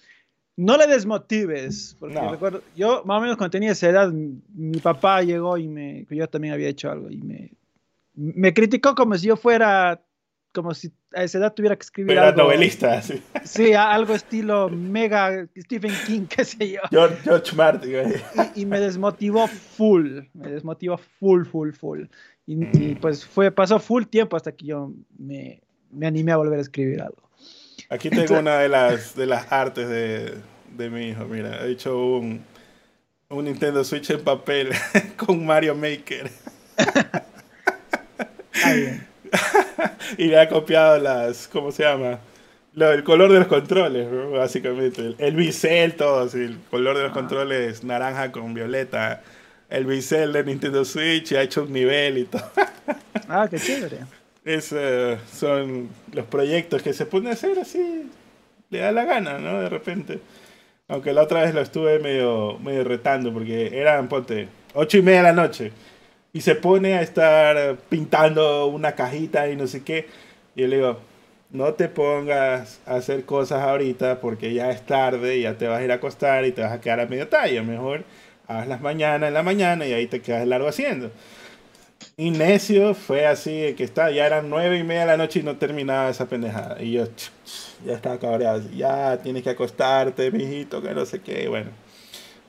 No 0.64 0.76
le 0.76 0.86
desmotives, 0.86 1.97
porque 1.98 2.14
No. 2.14 2.30
recuerdo, 2.30 2.62
yo 2.76 3.02
más 3.05 3.18
o 3.18 3.20
menos 3.20 3.36
cuando 3.36 3.51
tenía 3.51 3.72
esa 3.72 3.89
edad, 3.89 4.12
mi, 4.12 4.78
papá 4.80 5.22
llegó 5.22 5.59
y 5.59 5.66
me, 5.68 6.06
yo 6.10 6.28
también 6.28 6.55
había 6.55 6.68
hecho 6.68 6.90
algo 6.90 7.10
y 7.10 7.18
me, 7.22 7.52
me 8.14 8.55
criticó 8.55 8.94
como 8.94 9.16
si 9.16 9.26
yo 9.28 9.36
fuera, 9.36 10.01
como 10.52 10.72
si 10.74 10.93
a 11.14 11.24
esa 11.24 11.39
edad 11.39 11.52
tuviera 11.55 11.74
que 11.76 11.82
escribir 11.82 12.09
Pero 12.09 12.20
era 12.20 12.28
algo. 12.30 12.43
novelista, 12.44 13.01
sí. 13.02 13.22
Sí, 13.44 13.72
algo 13.72 14.14
estilo 14.14 14.68
mega 14.70 15.47
Stephen 15.59 16.01
King, 16.05 16.26
qué 16.36 16.44
sé 16.44 16.70
yo. 16.70 16.80
George, 16.90 17.16
George 17.24 17.56
Martin. 17.56 17.90
Y, 18.55 18.62
y 18.62 18.66
me 18.66 18.78
desmotivó 18.78 19.48
full, 19.48 20.20
me 20.34 20.51
desmotivó 20.51 20.97
full, 20.97 21.44
full, 21.44 21.72
full. 21.72 22.05
Y, 22.47 22.56
Mm. 22.56 22.68
y, 22.74 22.94
pues 22.97 23.24
fue, 23.26 23.51
pasó 23.51 23.78
full 23.80 24.05
tiempo 24.05 24.36
hasta 24.36 24.52
que 24.52 24.66
yo 24.66 24.93
me, 25.18 25.60
me 25.90 26.06
animé 26.06 26.32
a 26.32 26.36
volver 26.36 26.59
a 26.59 26.62
escribir 26.62 27.01
algo. 27.01 27.28
Aquí 27.89 28.09
tengo 28.10 28.39
una 28.39 28.59
de 28.59 28.68
las, 28.68 29.14
de 29.14 29.26
las 29.26 29.52
artes 29.52 29.86
de, 29.89 30.34
de 30.76 30.90
mi 30.90 31.08
hijo. 31.08 31.24
Mira, 31.26 31.64
he 31.64 31.72
hecho 31.72 32.16
un, 32.16 32.42
un 33.28 33.44
Nintendo 33.44 33.84
Switch 33.84 34.10
en 34.10 34.22
papel 34.22 34.70
con 35.16 35.44
Mario 35.44 35.74
Maker. 35.74 36.30
Ah. 38.64 39.06
Y 40.18 40.26
le 40.26 40.38
ha 40.38 40.48
copiado 40.48 40.98
las, 40.98 41.48
¿cómo 41.48 41.72
se 41.72 41.84
llama? 41.84 42.18
Lo, 42.74 42.92
el 42.92 43.02
color 43.04 43.32
de 43.32 43.38
los 43.38 43.48
controles, 43.48 44.10
¿no? 44.10 44.30
básicamente. 44.30 45.00
El, 45.00 45.16
el 45.18 45.36
bisel, 45.36 45.94
todo 45.94 46.20
así. 46.20 46.38
El 46.38 46.58
color 46.70 46.96
de 46.96 47.04
los 47.04 47.12
controles 47.12 47.84
naranja 47.84 48.32
con 48.32 48.54
violeta. 48.54 49.22
El 49.68 49.86
bisel 49.86 50.32
de 50.32 50.44
Nintendo 50.44 50.84
Switch 50.84 51.32
y 51.32 51.36
ha 51.36 51.42
hecho 51.42 51.62
un 51.62 51.72
nivel 51.72 52.18
y 52.18 52.24
todo. 52.24 52.42
Ah, 53.28 53.46
qué 53.50 53.58
chévere. 53.58 54.00
Es, 54.44 54.72
eh, 54.72 55.18
son 55.32 55.88
los 56.12 56.26
proyectos 56.26 56.82
que 56.82 56.92
se 56.92 57.06
pone 57.06 57.30
a 57.30 57.32
hacer 57.32 57.58
así. 57.58 58.10
Le 58.70 58.78
da 58.78 58.92
la 58.92 59.04
gana, 59.04 59.38
¿no? 59.38 59.60
De 59.60 59.68
repente. 59.68 60.20
Aunque 60.88 61.12
la 61.12 61.22
otra 61.22 61.42
vez 61.42 61.54
lo 61.54 61.60
estuve 61.60 61.98
medio, 61.98 62.59
medio 62.59 62.84
retando 62.84 63.32
porque 63.32 63.78
eran, 63.78 64.09
ponte, 64.09 64.48
ocho 64.74 64.98
y 64.98 65.02
media 65.02 65.18
de 65.18 65.24
la 65.24 65.32
noche. 65.32 65.72
Y 66.32 66.40
se 66.40 66.54
pone 66.54 66.94
a 66.94 67.02
estar 67.02 67.76
pintando 67.88 68.66
una 68.66 68.92
cajita 68.92 69.48
y 69.48 69.56
no 69.56 69.66
sé 69.66 69.82
qué. 69.84 70.06
Y 70.54 70.62
yo 70.62 70.68
le 70.68 70.76
digo, 70.76 71.00
no 71.50 71.74
te 71.74 71.88
pongas 71.88 72.80
a 72.86 72.96
hacer 72.96 73.24
cosas 73.24 73.62
ahorita 73.62 74.20
porque 74.20 74.54
ya 74.54 74.70
es 74.70 74.82
tarde, 74.86 75.40
ya 75.40 75.59
te 75.59 75.66
vas 75.68 75.80
a 75.80 75.84
ir 75.84 75.92
a 75.92 75.96
acostar 75.96 76.44
y 76.46 76.52
te 76.52 76.62
vas 76.62 76.72
a 76.72 76.80
quedar 76.80 77.00
a 77.00 77.06
medio 77.06 77.28
talla. 77.28 77.62
Mejor 77.62 78.04
hazlas 78.46 78.80
mañana 78.80 79.28
en 79.28 79.34
la 79.34 79.42
mañana 79.42 79.86
y 79.86 79.92
ahí 79.92 80.06
te 80.06 80.20
quedas 80.20 80.46
largo 80.46 80.68
haciendo. 80.68 81.10
Y 82.16 82.30
necio 82.30 82.94
fue 82.94 83.26
así, 83.26 83.74
que 83.76 83.84
está, 83.84 84.10
ya 84.10 84.26
eran 84.26 84.50
nueve 84.50 84.78
y 84.78 84.84
media 84.84 85.02
de 85.02 85.06
la 85.06 85.16
noche 85.16 85.40
y 85.40 85.42
no 85.42 85.56
terminaba 85.56 86.10
esa 86.10 86.26
pendejada. 86.26 86.82
Y 86.82 86.92
yo 86.92 87.08
ya 87.84 87.94
estaba 87.94 88.18
cabreado, 88.18 88.60
así, 88.60 88.76
ya 88.76 89.18
tienes 89.18 89.42
que 89.42 89.50
acostarte, 89.50 90.30
mijito, 90.30 90.82
que 90.82 90.94
no 90.94 91.04
sé 91.06 91.20
qué, 91.20 91.48
bueno. 91.48 91.70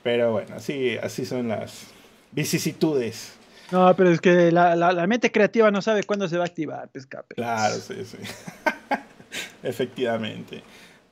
Pero 0.02 0.32
bueno, 0.32 0.54
así, 0.56 0.96
así 0.98 1.24
son 1.24 1.48
las 1.48 1.86
vicisitudes. 2.32 3.32
No, 3.70 3.94
pero 3.96 4.10
es 4.10 4.20
que 4.20 4.52
la, 4.52 4.76
la, 4.76 4.92
la 4.92 5.06
mente 5.06 5.32
creativa 5.32 5.70
no 5.70 5.80
sabe 5.80 6.04
cuándo 6.04 6.28
se 6.28 6.36
va 6.36 6.44
a 6.44 6.46
activar, 6.46 6.88
pues, 6.92 7.04
escape. 7.04 7.34
Claro, 7.34 7.74
sí, 7.76 8.04
sí. 8.04 8.18
Efectivamente. 9.62 10.62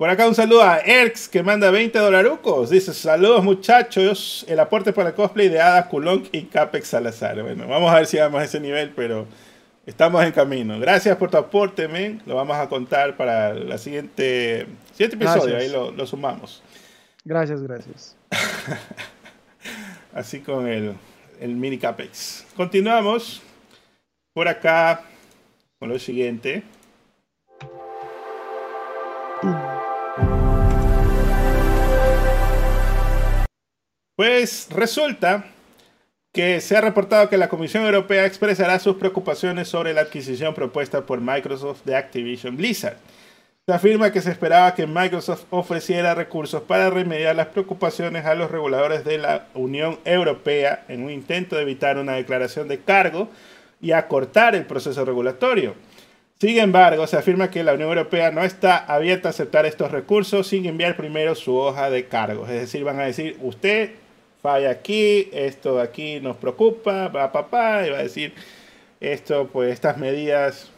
Por 0.03 0.11
acá 0.11 0.27
un 0.27 0.35
saludo 0.35 0.65
a 0.65 0.79
Erx 0.79 1.29
que 1.29 1.45
manda 1.45 1.71
20 1.71 1.97
dolarucos. 1.97 2.71
Dice, 2.71 2.93
saludos 2.93 3.45
muchachos. 3.45 4.45
El 4.49 4.59
aporte 4.59 4.93
para 4.93 5.11
el 5.11 5.15
cosplay 5.15 5.49
de 5.49 5.61
Ada 5.61 5.87
Kulonk 5.87 6.27
y 6.33 6.47
Capex 6.47 6.89
Salazar. 6.89 7.41
Bueno, 7.41 7.69
vamos 7.69 7.89
a 7.93 7.99
ver 7.99 8.07
si 8.09 8.19
vamos 8.19 8.41
a 8.41 8.45
ese 8.45 8.59
nivel, 8.59 8.91
pero 8.97 9.29
estamos 9.87 10.25
en 10.25 10.33
camino. 10.33 10.81
Gracias 10.81 11.17
por 11.17 11.31
tu 11.31 11.37
aporte, 11.37 11.87
men. 11.87 12.21
Lo 12.27 12.35
vamos 12.35 12.57
a 12.57 12.69
contar 12.69 13.17
para 13.17 13.55
la 13.55 13.79
siguiente, 13.79 14.67
siguiente 14.91 15.15
episodio. 15.15 15.55
Gracias. 15.55 15.63
Ahí 15.63 15.69
lo, 15.71 15.93
lo 15.93 16.05
sumamos. 16.05 16.65
Gracias, 17.25 17.63
gracias. 17.63 18.17
Así 20.13 20.41
con 20.41 20.67
el, 20.67 20.95
el 21.39 21.55
mini 21.55 21.79
Capex. 21.79 22.45
Continuamos 22.57 23.41
por 24.35 24.49
acá 24.49 25.03
con 25.79 25.91
lo 25.91 25.99
siguiente. 26.01 26.65
Pues 34.15 34.69
resulta 34.71 35.47
que 36.33 36.61
se 36.61 36.77
ha 36.77 36.83
reportado 36.83 37.31
que 37.31 37.39
la 37.39 37.49
Comisión 37.49 37.85
Europea 37.85 38.27
expresará 38.27 38.79
sus 38.79 38.97
preocupaciones 38.97 39.69
sobre 39.69 39.95
la 39.95 40.03
adquisición 40.03 40.55
propuesta 40.55 41.07
por 41.07 41.21
Microsoft 41.21 41.85
de 41.85 41.97
Activision 41.97 42.59
Blizzard. 42.59 42.99
Se 43.67 43.73
afirma 43.73 44.13
que 44.13 44.21
se 44.21 44.31
esperaba 44.31 44.75
que 44.75 44.87
Microsoft 44.87 45.45
ofreciera 45.49 46.15
recursos 46.15 46.63
para 46.63 46.91
remediar 46.91 47.37
las 47.37 47.47
preocupaciones 47.47 48.27
a 48.27 48.35
los 48.35 48.51
reguladores 48.51 49.05
de 49.05 49.17
la 49.17 49.47
Unión 49.55 49.99
Europea 50.05 50.85
en 50.89 51.05
un 51.05 51.11
intento 51.11 51.57
de 51.57 51.63
evitar 51.63 51.97
una 51.97 52.15
declaración 52.15 52.69
de 52.69 52.81
cargo 52.81 53.29
y 53.81 53.93
acortar 53.93 54.55
el 54.55 54.67
proceso 54.67 55.07
regulatorio. 55.07 55.75
Sin 56.39 56.59
embargo, 56.59 57.07
se 57.07 57.17
afirma 57.17 57.51
que 57.51 57.63
la 57.63 57.75
Unión 57.75 57.91
Europea 57.91 58.31
no 58.31 58.43
está 58.43 58.77
abierta 58.79 59.29
a 59.29 59.31
aceptar 59.31 59.65
estos 59.65 59.93
recursos 59.93 60.49
sin 60.49 60.67
enviar 60.67 60.97
primero 60.97 61.35
su 61.35 61.57
hoja 61.57 61.89
de 61.89 62.09
cargos. 62.09 62.51
Es 62.51 62.61
decir, 62.61 62.83
van 62.83 62.99
a 62.99 63.05
decir, 63.05 63.39
usted 63.41 64.02
falla 64.43 64.71
aquí, 64.71 65.31
esto 65.33 65.77
de 65.77 65.83
aquí 65.83 66.21
nos 66.21 66.37
preocupa, 66.37 67.09
va 67.09 67.33
papá, 67.33 67.87
y 67.87 67.91
va 67.91 67.99
a 67.99 68.03
decir, 68.03 68.35
esto, 69.01 69.49
pues 69.53 69.73
estas 69.73 69.99
medidas, 69.99 70.71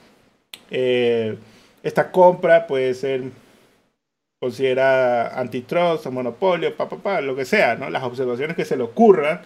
eh, 0.70 1.36
esta 1.82 2.11
compra 2.12 2.66
puede 2.66 2.95
ser 2.95 3.23
considerada 4.41 5.41
antitrust 5.41 6.07
o 6.07 6.11
monopolio, 6.12 6.77
pa, 6.77 6.89
pa, 6.89 6.97
pa, 6.99 7.20
lo 7.23 7.35
que 7.35 7.45
sea, 7.47 7.77
¿no? 7.77 7.89
Las 7.91 8.03
observaciones 8.05 8.57
que 8.57 8.65
se 8.65 8.77
le 8.77 8.82
ocurran. 8.85 9.41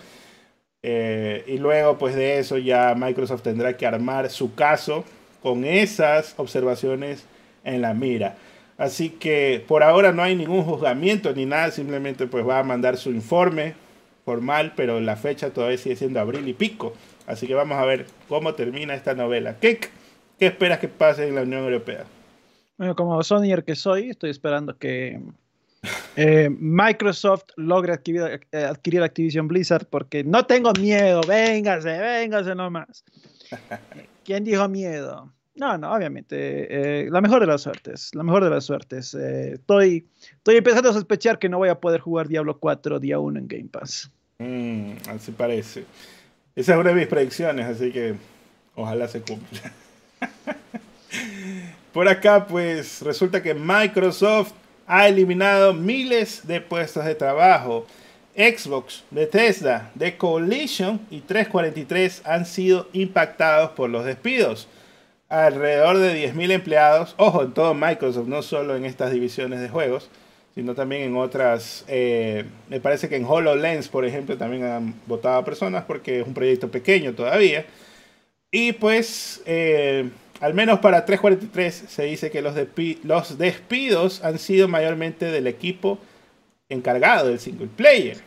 eh, 0.83 1.45
y 1.47 1.59
luego, 1.59 1.99
pues 1.99 2.15
de 2.15 2.39
eso 2.39 2.59
ya 2.59 2.95
Microsoft 2.97 3.43
tendrá 3.43 3.77
que 3.77 3.87
armar 3.87 4.31
su 4.31 4.55
caso 4.55 5.05
con 5.43 5.65
esas 5.65 6.35
observaciones 6.39 7.27
en 7.65 7.83
la 7.83 7.95
mira. 7.95 8.37
Así 8.77 9.11
que 9.11 9.65
por 9.67 9.83
ahora 9.83 10.13
no 10.13 10.23
hay 10.23 10.37
ningún 10.37 10.65
juzgamiento 10.65 11.33
ni 11.35 11.47
nada, 11.47 11.71
simplemente 11.73 12.27
pues 12.27 12.47
va 12.47 12.61
a 12.61 12.63
mandar 12.63 12.97
su 12.97 13.11
informe 13.11 13.75
formal, 14.29 14.75
pero 14.77 15.01
la 15.01 15.17
fecha 15.17 15.55
todavía 15.55 15.79
sigue 15.79 15.97
siendo 15.97 16.21
abril 16.21 16.47
y 16.47 16.53
pico. 16.53 16.93
Así 17.27 17.47
que 17.47 17.55
vamos 17.55 17.79
a 17.79 17.87
ver 17.87 18.05
cómo 18.29 18.55
termina 18.55 18.93
esta 18.93 19.15
novela. 19.15 19.57
¿Qué, 19.59 19.81
qué 20.39 20.47
esperas 20.49 20.81
que 20.81 20.89
pase 20.89 21.27
en 21.27 21.35
la 21.35 21.43
Unión 21.43 21.65
Europea? 21.65 22.05
Bueno, 22.77 22.95
como 22.95 23.23
Sonyer 23.23 23.65
que 23.65 23.75
soy, 23.75 24.11
estoy 24.11 24.29
esperando 24.29 24.77
que 24.77 25.19
eh, 26.15 26.51
Microsoft 26.51 27.45
logre 27.57 27.95
adquirir, 27.95 28.41
eh, 28.53 28.65
adquirir, 28.65 29.03
Activision 29.03 29.49
Blizzard 29.49 29.87
porque 29.87 30.23
no 30.25 30.45
tengo 30.45 30.73
miedo. 30.79 31.23
Véngase, 31.27 31.99
véngase 31.99 32.55
nomás. 32.55 33.03
¿Quién 34.25 34.45
dijo 34.45 34.69
miedo? 34.69 35.33
No, 35.55 35.79
no, 35.79 35.91
obviamente. 35.91 37.05
Eh, 37.05 37.11
la 37.11 37.23
mejor 37.23 37.41
de 37.41 37.47
las 37.47 37.63
suertes. 37.63 38.15
La 38.15 38.23
mejor 38.23 38.45
de 38.45 38.51
las 38.51 38.65
suertes. 38.65 39.15
estoy, 39.15 40.07
estoy 40.33 40.57
empezando 40.57 40.91
a 40.91 40.93
sospechar 40.93 41.39
que 41.39 41.49
no 41.49 41.57
voy 41.57 41.71
a 41.71 41.81
poder 41.81 42.03
jugar 42.03 42.29
Diablo 42.29 42.59
4 42.61 43.01
día 43.01 43.19
1 43.19 43.39
en 43.39 43.49
Game 43.49 43.69
Pass. 43.71 44.13
Mm, 44.39 44.93
así 45.09 45.33
parece. 45.33 45.85
Esa 46.55 46.73
es 46.75 46.79
una 46.79 46.91
de 46.91 46.97
mis 46.97 47.07
predicciones, 47.07 47.67
así 47.67 47.91
que 47.91 48.15
ojalá 48.77 49.09
se 49.09 49.21
cumpla. 49.21 49.73
Por 51.93 52.09
acá, 52.09 52.47
pues 52.47 53.03
resulta 53.03 53.43
que 53.43 53.55
Microsoft 53.55 54.53
ha 54.87 55.09
eliminado 55.09 55.75
miles 55.75 56.47
de 56.47 56.61
puestos 56.61 57.05
de 57.05 57.15
trabajo. 57.15 57.87
Xbox, 58.37 59.03
Bethesda, 59.11 59.91
The 59.99 60.17
Coalition 60.17 61.01
y 61.11 61.21
343 61.21 62.23
han 62.25 62.47
sido 62.47 62.89
impactados 62.93 63.71
por 63.71 63.91
los 63.91 64.05
despidos. 64.05 64.69
Alrededor 65.29 65.99
de 65.99 66.33
10.000 66.33 66.53
empleados, 66.53 67.15
ojo, 67.19 67.43
en 67.43 67.53
todo 67.53 67.75
Microsoft, 67.75 68.29
no 68.29 68.43
solo 68.43 68.77
en 68.77 68.85
estas 68.85 69.11
divisiones 69.11 69.61
de 69.61 69.69
juegos, 69.69 70.09
sino 70.55 70.75
también 70.75 71.03
en 71.03 71.17
otras. 71.17 71.85
Eh, 71.89 72.45
me 72.69 72.81
parece 72.81 73.09
que 73.09 73.17
en 73.17 73.25
HoloLens, 73.25 73.89
por 73.89 74.05
ejemplo, 74.05 74.37
también 74.37 74.65
han 74.65 74.95
votado 75.07 75.39
a 75.39 75.45
personas 75.45 75.85
porque 75.85 76.21
es 76.21 76.27
un 76.27 76.35
proyecto 76.35 76.71
pequeño 76.71 77.15
todavía. 77.15 77.65
Y 78.51 78.73
pues 78.73 79.43
eh, 79.47 80.09
al 80.41 80.55
menos 80.55 80.79
para 80.79 81.05
343 81.05 81.85
se 81.89 82.05
dice 82.05 82.31
que 82.31 82.43
los, 82.43 82.55
los 83.05 83.39
despidos 83.39 84.25
han 84.25 84.39
sido 84.39 84.69
mayormente 84.69 85.27
del 85.27 85.47
equipo 85.47 85.99
encargado 86.69 87.29
del 87.29 87.41
single 87.41 87.69
player. 87.77 88.19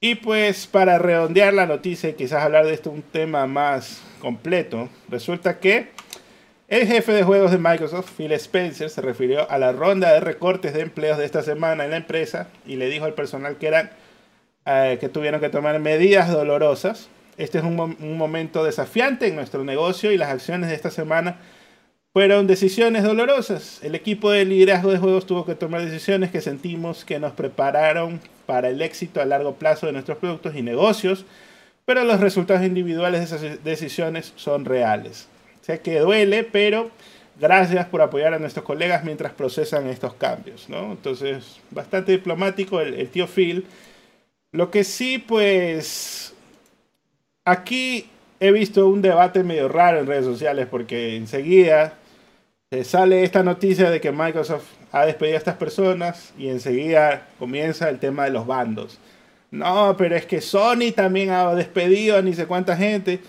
Y 0.00 0.14
pues 0.14 0.66
para 0.66 0.98
redondear 0.98 1.52
la 1.52 1.66
noticia 1.66 2.10
y 2.10 2.14
quizás 2.14 2.42
hablar 2.42 2.64
de 2.64 2.72
esto 2.72 2.90
un 2.90 3.02
tema 3.02 3.46
más 3.46 4.00
completo, 4.18 4.88
resulta 5.08 5.58
que 5.58 5.88
el 6.70 6.86
jefe 6.86 7.12
de 7.12 7.22
juegos 7.22 7.50
de 7.50 7.58
Microsoft, 7.58 8.12
Phil 8.16 8.32
Spencer, 8.32 8.88
se 8.88 9.02
refirió 9.02 9.50
a 9.50 9.58
la 9.58 9.72
ronda 9.72 10.14
de 10.14 10.20
recortes 10.20 10.72
de 10.72 10.80
empleos 10.80 11.18
de 11.18 11.26
esta 11.26 11.42
semana 11.42 11.84
en 11.84 11.90
la 11.90 11.98
empresa 11.98 12.48
y 12.66 12.76
le 12.76 12.88
dijo 12.88 13.04
al 13.04 13.12
personal 13.12 13.58
que, 13.58 13.66
eran, 13.66 13.90
eh, 14.64 14.96
que 14.98 15.10
tuvieron 15.10 15.40
que 15.40 15.50
tomar 15.50 15.78
medidas 15.80 16.30
dolorosas 16.30 17.10
este 17.40 17.56
es 17.56 17.64
un, 17.64 17.96
momento 18.18 18.64
desafiante 18.64 19.26
en 19.26 19.34
nuestro 19.34 19.64
negocio 19.64 20.12
y 20.12 20.18
las 20.18 20.28
acciones 20.28 20.68
de 20.68 20.76
esta 20.76 20.90
semana 20.90 21.38
fueron 22.12 22.46
decisiones 22.46 23.02
dolorosas. 23.02 23.82
El 23.82 23.94
equipo 23.94 24.30
de 24.30 24.44
liderazgo 24.44 24.90
de 24.90 24.98
juegos 24.98 25.24
tuvo 25.24 25.46
que 25.46 25.54
tomar 25.54 25.82
decisiones 25.82 26.30
que 26.30 26.42
sentimos 26.42 27.06
que 27.06 27.18
nos 27.18 27.32
prepararon 27.32 28.20
para 28.44 28.68
el 28.68 28.82
éxito 28.82 29.22
a 29.22 29.24
largo 29.24 29.54
plazo 29.54 29.86
de 29.86 29.92
nuestros 29.92 30.18
productos 30.18 30.54
y 30.54 30.60
negocios, 30.60 31.24
pero 31.86 32.04
los 32.04 32.20
resultados 32.20 32.62
individuales 32.62 33.20
de 33.20 33.36
esas 33.36 33.64
decisiones 33.64 34.34
son 34.36 34.66
reales. 34.66 35.26
Que 35.78 36.00
duele, 36.00 36.44
pero 36.44 36.90
gracias 37.38 37.86
por 37.86 38.02
apoyar 38.02 38.34
a 38.34 38.38
nuestros 38.38 38.64
colegas 38.64 39.04
mientras 39.04 39.32
procesan 39.32 39.86
estos 39.86 40.14
cambios. 40.14 40.68
¿no? 40.68 40.92
Entonces, 40.92 41.60
bastante 41.70 42.12
diplomático 42.12 42.80
el, 42.80 42.94
el 42.94 43.08
tío 43.08 43.26
Phil. 43.26 43.66
Lo 44.52 44.70
que 44.70 44.82
sí, 44.82 45.18
pues, 45.18 46.34
aquí 47.44 48.10
he 48.40 48.50
visto 48.52 48.88
un 48.88 49.02
debate 49.02 49.44
medio 49.44 49.68
raro 49.68 50.00
en 50.00 50.06
redes 50.06 50.24
sociales 50.24 50.66
porque 50.68 51.16
enseguida 51.16 51.94
sale 52.84 53.24
esta 53.24 53.42
noticia 53.42 53.90
de 53.90 54.00
que 54.00 54.12
Microsoft 54.12 54.64
ha 54.92 55.04
despedido 55.04 55.36
a 55.36 55.38
estas 55.38 55.56
personas 55.56 56.32
y 56.38 56.48
enseguida 56.48 57.26
comienza 57.38 57.88
el 57.88 57.98
tema 57.98 58.24
de 58.24 58.30
los 58.30 58.46
bandos. 58.46 58.98
No, 59.50 59.96
pero 59.98 60.14
es 60.14 60.24
que 60.24 60.40
Sony 60.40 60.92
también 60.94 61.30
ha 61.30 61.52
despedido 61.54 62.16
a 62.16 62.22
ni 62.22 62.32
sé 62.32 62.46
cuánta 62.46 62.76
gente. 62.76 63.20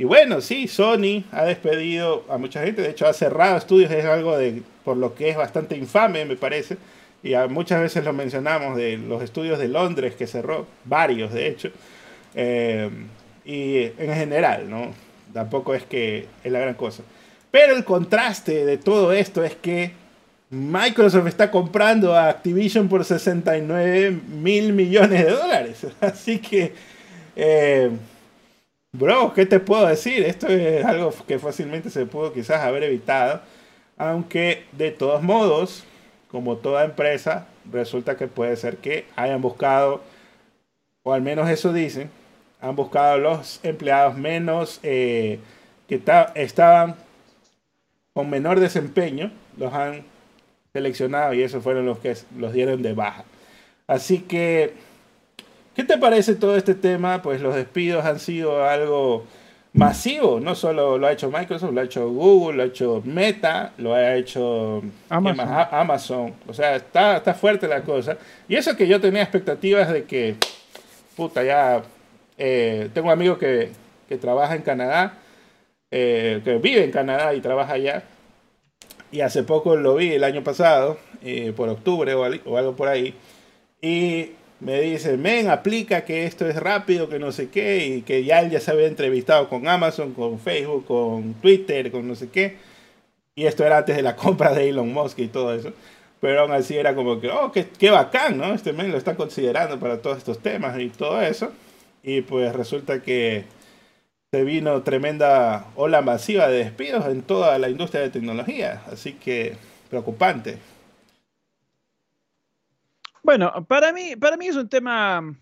Y 0.00 0.04
bueno, 0.04 0.40
sí, 0.40 0.66
Sony 0.66 1.24
ha 1.30 1.44
despedido 1.44 2.24
a 2.30 2.38
mucha 2.38 2.62
gente. 2.62 2.80
De 2.80 2.88
hecho, 2.88 3.06
ha 3.06 3.12
cerrado 3.12 3.58
estudios. 3.58 3.90
Es 3.90 4.06
algo 4.06 4.34
de, 4.34 4.62
por 4.82 4.96
lo 4.96 5.14
que 5.14 5.28
es 5.28 5.36
bastante 5.36 5.76
infame, 5.76 6.24
me 6.24 6.36
parece. 6.36 6.78
Y 7.22 7.34
muchas 7.50 7.82
veces 7.82 8.02
lo 8.02 8.14
mencionamos 8.14 8.78
de 8.78 8.96
los 8.96 9.22
estudios 9.22 9.58
de 9.58 9.68
Londres 9.68 10.14
que 10.14 10.26
cerró. 10.26 10.66
Varios, 10.86 11.34
de 11.34 11.48
hecho. 11.48 11.68
Eh, 12.34 12.88
y 13.44 13.92
en 13.98 14.14
general, 14.14 14.70
¿no? 14.70 14.90
Tampoco 15.34 15.74
es 15.74 15.82
que 15.82 16.28
es 16.42 16.50
la 16.50 16.60
gran 16.60 16.76
cosa. 16.76 17.02
Pero 17.50 17.76
el 17.76 17.84
contraste 17.84 18.64
de 18.64 18.78
todo 18.78 19.12
esto 19.12 19.44
es 19.44 19.54
que 19.54 19.92
Microsoft 20.48 21.26
está 21.26 21.50
comprando 21.50 22.16
a 22.16 22.30
Activision 22.30 22.88
por 22.88 23.04
69 23.04 24.18
mil 24.40 24.72
millones 24.72 25.26
de 25.26 25.30
dólares. 25.30 25.86
Así 26.00 26.38
que, 26.38 26.72
eh, 27.36 27.90
bro, 28.92 29.32
¿qué 29.34 29.46
te 29.46 29.60
puedo 29.60 29.86
decir? 29.86 30.24
Esto 30.24 30.48
es 30.48 30.84
algo 30.84 31.12
que 31.26 31.38
fácilmente 31.38 31.90
se 31.90 32.06
pudo 32.06 32.32
quizás 32.32 32.60
haber 32.60 32.84
evitado. 32.84 33.40
Aunque 33.96 34.64
de 34.72 34.90
todos 34.90 35.22
modos, 35.22 35.84
como 36.30 36.56
toda 36.56 36.84
empresa, 36.84 37.46
resulta 37.70 38.16
que 38.16 38.28
puede 38.28 38.56
ser 38.56 38.78
que 38.78 39.06
hayan 39.16 39.42
buscado, 39.42 40.00
o 41.02 41.12
al 41.12 41.22
menos 41.22 41.48
eso 41.50 41.72
dicen, 41.72 42.10
han 42.60 42.76
buscado 42.76 43.18
los 43.18 43.60
empleados 43.62 44.16
menos 44.16 44.80
eh, 44.82 45.40
que 45.88 46.02
estaban 46.34 46.96
con 48.12 48.30
menor 48.30 48.60
desempeño, 48.60 49.32
los 49.56 49.72
han 49.72 50.04
seleccionado 50.72 51.34
y 51.34 51.42
esos 51.42 51.62
fueron 51.62 51.86
los 51.86 51.98
que 51.98 52.14
los 52.36 52.52
dieron 52.52 52.82
de 52.82 52.92
baja. 52.92 53.24
Así 53.86 54.20
que, 54.20 54.74
¿qué 55.74 55.84
te 55.84 55.98
parece 55.98 56.34
todo 56.34 56.56
este 56.56 56.74
tema? 56.74 57.22
Pues 57.22 57.40
los 57.40 57.54
despidos 57.54 58.04
han 58.04 58.18
sido 58.18 58.64
algo 58.64 59.24
masivo, 59.72 60.40
no 60.40 60.54
solo 60.54 60.98
lo 60.98 61.06
ha 61.06 61.12
hecho 61.12 61.30
Microsoft, 61.30 61.72
lo 61.72 61.80
ha 61.80 61.84
hecho 61.84 62.08
Google, 62.10 62.56
lo 62.56 62.62
ha 62.62 62.66
hecho 62.66 63.02
Meta, 63.04 63.72
lo 63.78 63.94
ha 63.94 64.16
hecho 64.16 64.82
Amazon. 65.08 65.48
Amazon. 65.70 66.34
O 66.48 66.54
sea, 66.54 66.76
está, 66.76 67.18
está 67.18 67.34
fuerte 67.34 67.68
la 67.68 67.82
cosa. 67.82 68.18
Y 68.48 68.56
eso 68.56 68.76
que 68.76 68.88
yo 68.88 69.00
tenía 69.00 69.22
expectativas 69.22 69.92
de 69.92 70.04
que, 70.04 70.36
puta, 71.16 71.44
ya 71.44 71.82
eh, 72.36 72.90
tengo 72.92 73.08
un 73.08 73.12
amigo 73.12 73.38
que, 73.38 73.70
que 74.08 74.16
trabaja 74.16 74.56
en 74.56 74.62
Canadá, 74.62 75.18
eh, 75.92 76.40
que 76.44 76.58
vive 76.58 76.84
en 76.84 76.90
Canadá 76.90 77.34
y 77.34 77.40
trabaja 77.40 77.74
allá. 77.74 78.02
Y 79.12 79.20
hace 79.20 79.42
poco 79.42 79.76
lo 79.76 79.96
vi 79.96 80.12
el 80.12 80.24
año 80.24 80.42
pasado, 80.42 80.98
eh, 81.22 81.52
por 81.56 81.68
octubre 81.68 82.14
o, 82.14 82.24
algo 82.24 82.76
por 82.76 82.88
ahí. 82.88 83.14
Y 83.80 84.32
me 84.60 84.80
dice, 84.80 85.16
men, 85.16 85.48
aplica 85.48 86.04
que 86.04 86.26
esto 86.26 86.46
es 86.46 86.56
rápido, 86.56 87.08
que 87.08 87.18
no 87.18 87.32
sé 87.32 87.48
qué, 87.48 87.86
y 87.86 88.02
que 88.02 88.24
ya 88.24 88.40
él 88.40 88.50
ya 88.50 88.60
se 88.60 88.70
había 88.70 88.86
entrevistado 88.86 89.48
con 89.48 89.66
Amazon, 89.68 90.12
con 90.12 90.38
Facebook, 90.38 90.86
con 90.86 91.34
Twitter, 91.34 91.90
con 91.90 92.06
no 92.06 92.14
sé 92.14 92.28
qué. 92.28 92.56
Y 93.34 93.46
esto 93.46 93.64
era 93.64 93.78
antes 93.78 93.96
de 93.96 94.02
la 94.02 94.16
compra 94.16 94.52
de 94.54 94.68
Elon 94.68 94.92
Musk 94.92 95.18
y 95.20 95.28
todo 95.28 95.54
eso. 95.54 95.72
Pero 96.20 96.42
aún 96.42 96.52
así 96.52 96.76
era 96.76 96.94
como 96.94 97.20
que, 97.20 97.30
oh, 97.30 97.50
qué, 97.52 97.66
qué 97.78 97.90
bacán, 97.90 98.36
¿no? 98.38 98.52
Este 98.52 98.72
men 98.74 98.92
lo 98.92 98.98
está 98.98 99.16
considerando 99.16 99.80
para 99.80 100.02
todos 100.02 100.18
estos 100.18 100.40
temas 100.40 100.78
y 100.78 100.90
todo 100.90 101.20
eso. 101.22 101.50
Y 102.02 102.22
pues 102.22 102.54
resulta 102.54 103.02
que 103.02 103.44
se 104.32 104.44
vino 104.44 104.82
tremenda 104.82 105.66
ola 105.76 106.02
masiva 106.02 106.48
de 106.48 106.58
despidos 106.64 107.06
en 107.06 107.22
toda 107.22 107.58
la 107.58 107.70
industria 107.70 108.02
de 108.02 108.10
tecnología. 108.10 108.82
Así 108.92 109.14
que 109.14 109.56
preocupante. 109.88 110.58
Bueno, 113.22 113.52
para 113.68 113.92
mí, 113.92 114.16
para 114.16 114.36
mí 114.36 114.46
es 114.46 114.56
un 114.56 114.68
tema 114.68 115.36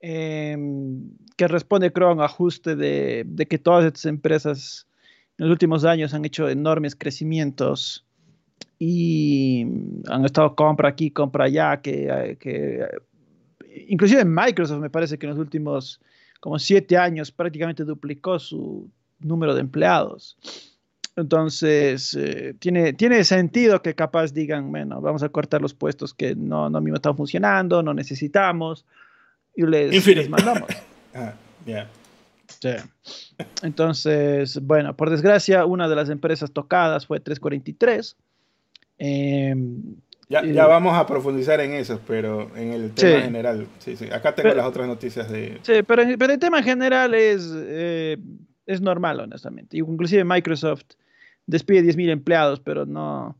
em, 0.00 1.10
que 1.36 1.48
responde, 1.48 1.92
creo, 1.92 2.08
a 2.08 2.14
un 2.14 2.20
ajuste 2.20 2.76
de, 2.76 3.46
que 3.48 3.58
todas 3.58 3.84
estas 3.84 4.06
empresas 4.06 4.86
en 5.38 5.46
los 5.46 5.52
últimos 5.52 5.84
años 5.84 6.14
han 6.14 6.24
hecho 6.24 6.48
enormes 6.48 6.96
crecimientos 6.96 8.04
y 8.78 9.64
han 10.08 10.24
estado 10.24 10.54
compra 10.54 10.88
aquí, 10.88 11.10
compra 11.10 11.44
allá, 11.44 11.80
que, 11.80 12.36
que 12.40 12.86
inclusive 13.88 14.24
Microsoft 14.24 14.80
me 14.80 14.90
parece 14.90 15.18
que 15.18 15.26
en 15.26 15.30
los 15.30 15.38
últimos 15.38 16.00
como 16.40 16.58
siete 16.58 16.96
años 16.96 17.32
prácticamente 17.32 17.84
duplicó 17.84 18.38
su 18.38 18.90
número 19.18 19.54
de 19.54 19.60
empleados. 19.60 20.36
Entonces, 21.16 22.14
eh, 22.14 22.54
tiene, 22.58 22.92
tiene 22.92 23.24
sentido 23.24 23.80
que 23.80 23.94
capaz 23.94 24.32
digan, 24.32 24.70
bueno, 24.70 25.00
vamos 25.00 25.22
a 25.22 25.30
cortar 25.30 25.62
los 25.62 25.72
puestos 25.72 26.12
que 26.12 26.34
no, 26.36 26.68
no 26.68 26.80
mismo 26.80 26.96
están 26.96 27.16
funcionando, 27.16 27.82
no 27.82 27.94
necesitamos, 27.94 28.84
y 29.54 29.64
les, 29.64 30.28
mandamos. 30.28 30.68
ah, 31.14 31.32
sí. 32.60 32.68
Entonces, 33.62 34.60
bueno, 34.62 34.94
por 34.94 35.08
desgracia, 35.08 35.64
una 35.64 35.88
de 35.88 35.96
las 35.96 36.10
empresas 36.10 36.52
tocadas 36.52 37.06
fue 37.06 37.18
343, 37.18 38.16
Em, 38.98 39.96
ya, 40.28 40.40
eh, 40.40 40.52
ya, 40.52 40.66
vamos 40.66 40.96
a 40.96 41.06
profundizar 41.06 41.60
en 41.60 41.72
eso, 41.74 42.00
pero 42.06 42.50
en 42.56 42.72
el 42.72 42.92
tema 42.92 43.20
general. 43.22 43.66
Sí, 43.78 43.96
sí. 43.96 44.06
Acá 44.10 44.34
tengo 44.34 44.54
las 44.54 44.66
otras 44.66 44.86
noticias 44.86 45.30
de... 45.30 45.58
Sí, 45.62 45.82
pero, 45.86 46.02
pero 46.18 46.32
el 46.32 46.38
tema 46.38 46.62
general 46.62 47.14
es, 47.14 47.48
eh, 47.54 48.16
es 48.66 48.80
normal, 48.80 49.20
honestamente. 49.20 49.76
Inclusive 49.76 50.24
Microsoft 50.24 50.94
despide 51.46 51.82
10.000 51.82 52.10
empleados, 52.10 52.60
pero 52.60 52.86
no, 52.86 53.36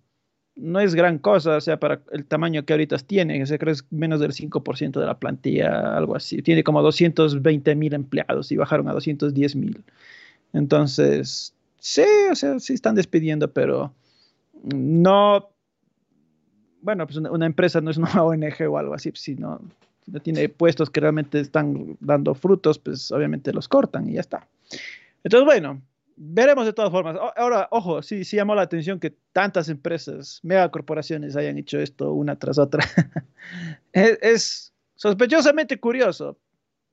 no 0.57 0.81
es 0.81 0.95
gran 0.95 1.19
cosa, 1.19 1.57
o 1.57 1.61
sea, 1.61 1.79
para 1.79 2.03
el 2.13 2.25
tamaño 2.25 2.65
que 2.65 2.73
ahorita 2.73 2.97
tiene, 2.99 3.43
o 3.43 3.47
sea, 3.47 3.59
creo 3.59 3.73
es 3.73 3.85
menos 3.91 4.21
del 4.21 4.33
5% 4.33 4.99
de 4.99 5.07
la 5.07 5.19
plantilla, 5.19 5.97
algo 5.97 6.17
así. 6.17 6.41
Tiene 6.43 6.65
como 6.65 6.83
220.000 6.83 7.95
empleados 7.95 8.51
y 8.51 8.57
bajaron 8.57 8.89
a 8.89 8.95
210.000. 8.95 9.83
Entonces, 10.55 11.55
sí, 11.79 12.05
o 12.31 12.35
sea, 12.35 12.59
sí 12.59 12.73
están 12.73 12.95
despidiendo, 12.95 13.53
pero 13.53 13.93
no, 14.63 15.51
bueno, 16.81 17.07
pues 17.07 17.19
una, 17.19 17.47
empresa 17.47 17.81
no 17.83 17.91
es 17.91 17.99
una 17.99 18.11
ONG 18.23 18.69
o 18.69 18.79
algo 18.79 18.95
así, 18.95 19.13
si 19.15 19.35
no, 19.35 19.61
si 20.05 20.11
no 20.11 20.21
tiene 20.21 20.49
puestos 20.49 20.89
que 20.89 21.01
realmente 21.01 21.39
están 21.41 21.99
dando 22.01 22.35
frutos, 22.35 22.79
pues 22.79 23.13
obviamente 23.13 23.53
los 23.53 23.69
cortan 23.69 24.09
y 24.09 24.15
ya 24.15 24.21
está. 24.21 24.49
Entonces, 25.23 25.45
bueno, 25.45 25.83
veremos 26.17 26.65
de 26.67 26.73
todas 26.73 26.91
formas. 26.91 27.17
Ahora, 27.37 27.69
ojo, 27.71 28.03
sí, 28.03 28.25
sí 28.25 28.37
llamó 28.37 28.55
la 28.55 28.63
atención 28.63 28.99
que 28.99 29.15
tantas 29.33 29.69
empresas, 29.69 30.41
megacorporaciones 30.43 31.37
hayan 31.37 31.59
hecho 31.59 31.79
esto 31.79 32.13
una 32.13 32.39
tras 32.39 32.59
otra. 32.59 32.85
es, 33.93 34.73
sospechosamente 34.95 35.79
curioso. 35.79 36.39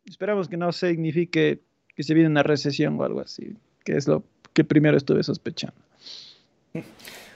Esperamos 0.06 0.50
que 0.50 0.58
no 0.58 0.72
signifique 0.72 1.62
que 1.96 2.04
se 2.04 2.14
viene 2.14 2.30
una 2.30 2.44
recesión 2.44 3.00
o 3.00 3.04
algo 3.04 3.22
así, 3.22 3.56
que 3.86 3.96
es 3.96 4.08
lo 4.08 4.24
que 4.52 4.64
primero 4.64 4.98
estuve 4.98 5.24
sospechando. 5.24 5.78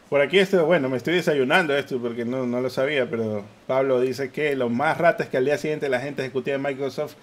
Por 0.09 0.21
aquí 0.21 0.39
esto, 0.39 0.65
bueno, 0.65 0.89
me 0.89 0.97
estoy 0.97 1.15
desayunando 1.15 1.75
esto 1.75 1.99
porque 1.99 2.25
no, 2.25 2.45
no 2.45 2.59
lo 2.59 2.69
sabía, 2.69 3.09
pero 3.09 3.45
Pablo 3.67 4.01
dice 4.01 4.31
que 4.31 4.55
lo 4.55 4.69
más 4.69 4.97
rata 4.97 5.23
es 5.23 5.29
que 5.29 5.37
al 5.37 5.45
día 5.45 5.57
siguiente 5.57 5.89
la 5.89 5.99
gente 5.99 6.21
ejecutiva 6.21 6.57
de 6.57 6.63
Microsoft 6.63 7.15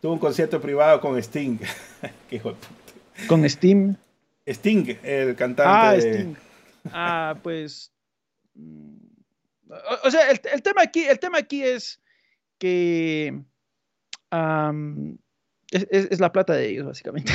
tuvo 0.00 0.12
un 0.12 0.18
concierto 0.18 0.60
privado 0.60 1.00
con 1.00 1.20
Sting. 1.20 1.58
Qué 2.30 2.36
hijo 2.36 2.50
de 2.50 2.54
puta. 2.56 3.26
¿Con 3.28 3.48
Steam? 3.48 3.96
Sting, 4.46 4.96
el 5.02 5.36
cantante. 5.36 5.62
Ah, 5.66 5.96
Sting. 5.96 6.34
Ah, 6.92 7.38
pues. 7.42 7.92
Mm, 8.54 8.96
o, 10.04 10.10
sea, 10.10 10.30
el, 10.30 10.62
tema 10.62 10.82
aquí, 10.82 11.04
el 11.04 11.18
tema 11.18 11.38
aquí 11.38 11.62
es 11.62 12.00
que 12.58 13.42
es, 15.70 16.20
la 16.20 16.32
plata 16.32 16.54
de 16.54 16.68
ellos, 16.68 16.86
básicamente. 16.86 17.32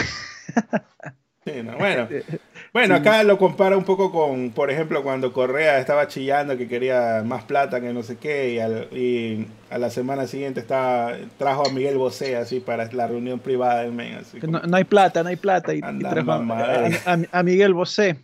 bueno, 1.46 2.08
bueno 2.74 2.96
acá 2.96 3.24
lo 3.24 3.38
compara 3.38 3.78
un 3.78 3.84
poco 3.84 4.12
con, 4.12 4.52
por 4.52 4.72
ejemplo, 4.72 5.04
cuando 5.04 5.34
Correa 5.34 5.80
estaba 5.80 6.08
chillando 6.08 6.58
que 6.58 6.68
quería 6.68 7.24
más 7.26 7.44
plata 7.44 7.82
que 7.82 7.94
no 7.94 8.04
sé 8.04 8.18
qué, 8.18 8.56
y, 8.92 9.48
a 9.70 9.78
la 9.78 9.90
semana 9.90 10.28
siguiente 10.28 10.60
estaba, 10.60 11.14
trajo 11.38 11.68
a 11.68 11.72
Miguel 11.72 11.98
Bosé 11.98 12.38
así 12.38 12.60
para 12.60 12.92
la 12.92 13.08
reunión 13.08 13.40
privada 13.40 13.82
del 13.82 13.92
MEN. 13.92 14.20
no, 14.44 14.78
hay 14.78 14.84
plata, 14.84 15.24
no 15.24 15.30
hay 15.30 15.36
plata, 15.36 15.74
y, 15.74 15.82
trajo 15.82 16.32
a, 16.32 17.44
Miguel 17.44 17.74
Bosé, 17.74 18.20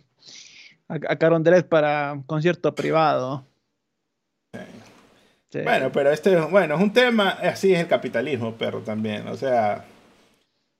a, 0.88 0.98
Carondelet 0.98 1.68
para 1.68 2.18
concierto 2.26 2.74
privado. 2.74 3.44
Bueno, 5.52 5.92
pero 5.92 6.10
este, 6.10 6.36
bueno, 6.36 6.74
es 6.74 6.80
un 6.80 6.92
tema, 6.92 7.28
así 7.28 7.72
es 7.72 7.80
el 7.80 7.86
capitalismo, 7.86 8.54
perro, 8.54 8.80
también, 8.80 9.28
o 9.28 9.36
sea 9.36 9.84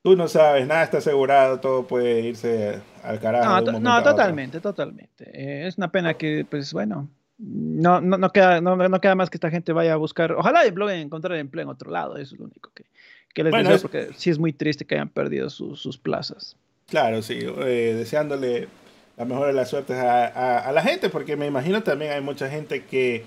Tú 0.05 0.15
no 0.17 0.29
sabes, 0.29 0.67
nada 0.67 0.83
está 0.85 0.99
asegurado, 0.99 1.61
todo 1.61 1.87
puede 1.87 2.21
irse 2.21 2.79
al 3.03 3.19
carajo. 3.19 3.63
No, 3.63 3.81
no 3.81 4.03
totalmente, 4.03 4.61
totalmente. 4.61 5.25
Eh, 5.33 5.67
es 5.67 5.79
una 5.79 5.91
pena 5.91 6.13
que, 6.13 6.45
pues 6.45 6.75
bueno, 6.75 7.09
no, 7.39 8.03
no, 8.03 8.19
no, 8.19 8.29
queda, 8.31 8.61
no, 8.61 8.77
no, 8.77 9.01
queda 9.01 9.15
más 9.15 9.31
que 9.31 9.39
esta 9.39 9.49
gente 9.49 9.73
vaya 9.73 9.95
a 9.95 9.97
buscar. 9.97 10.33
Ojalá 10.33 10.61
puedan 10.75 10.99
encontrar 10.99 11.39
empleo 11.39 11.63
en 11.63 11.71
otro 11.71 11.91
lado, 11.91 12.19
eso 12.19 12.35
es 12.35 12.39
lo 12.39 12.45
único 12.45 12.71
que, 12.75 12.85
que 13.33 13.45
les 13.45 13.55
deseo, 13.55 13.81
porque 13.81 14.11
sí 14.15 14.29
es 14.29 14.39
muy 14.39 14.53
triste 14.53 14.85
que 14.85 14.97
hayan 14.97 15.09
perdido 15.09 15.49
sus 15.49 15.97
plazas. 15.97 16.55
Claro, 16.87 17.23
sí, 17.23 17.39
eh, 17.41 17.95
deseándole 17.97 18.69
la 19.17 19.25
mejor 19.25 19.47
de 19.47 19.55
las 19.55 19.71
suertes 19.71 19.97
a, 19.97 20.59
a, 20.59 20.71
la 20.73 20.83
gente, 20.83 21.09
porque 21.09 21.35
me 21.35 21.47
imagino 21.47 21.83
también 21.83 22.13
hay 22.13 22.21
mucha 22.21 22.51
gente 22.51 22.85
que. 22.85 23.25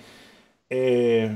Eh, 0.69 1.35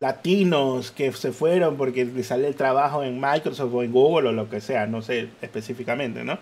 latinos 0.00 0.90
que 0.90 1.12
se 1.12 1.30
fueron 1.30 1.76
porque 1.76 2.06
les 2.06 2.26
sale 2.26 2.48
el 2.48 2.54
trabajo 2.54 3.02
en 3.02 3.20
Microsoft 3.20 3.72
o 3.74 3.82
en 3.82 3.92
Google 3.92 4.30
o 4.30 4.32
lo 4.32 4.48
que 4.48 4.60
sea, 4.60 4.86
no 4.86 5.02
sé 5.02 5.28
específicamente, 5.42 6.24
¿no? 6.24 6.38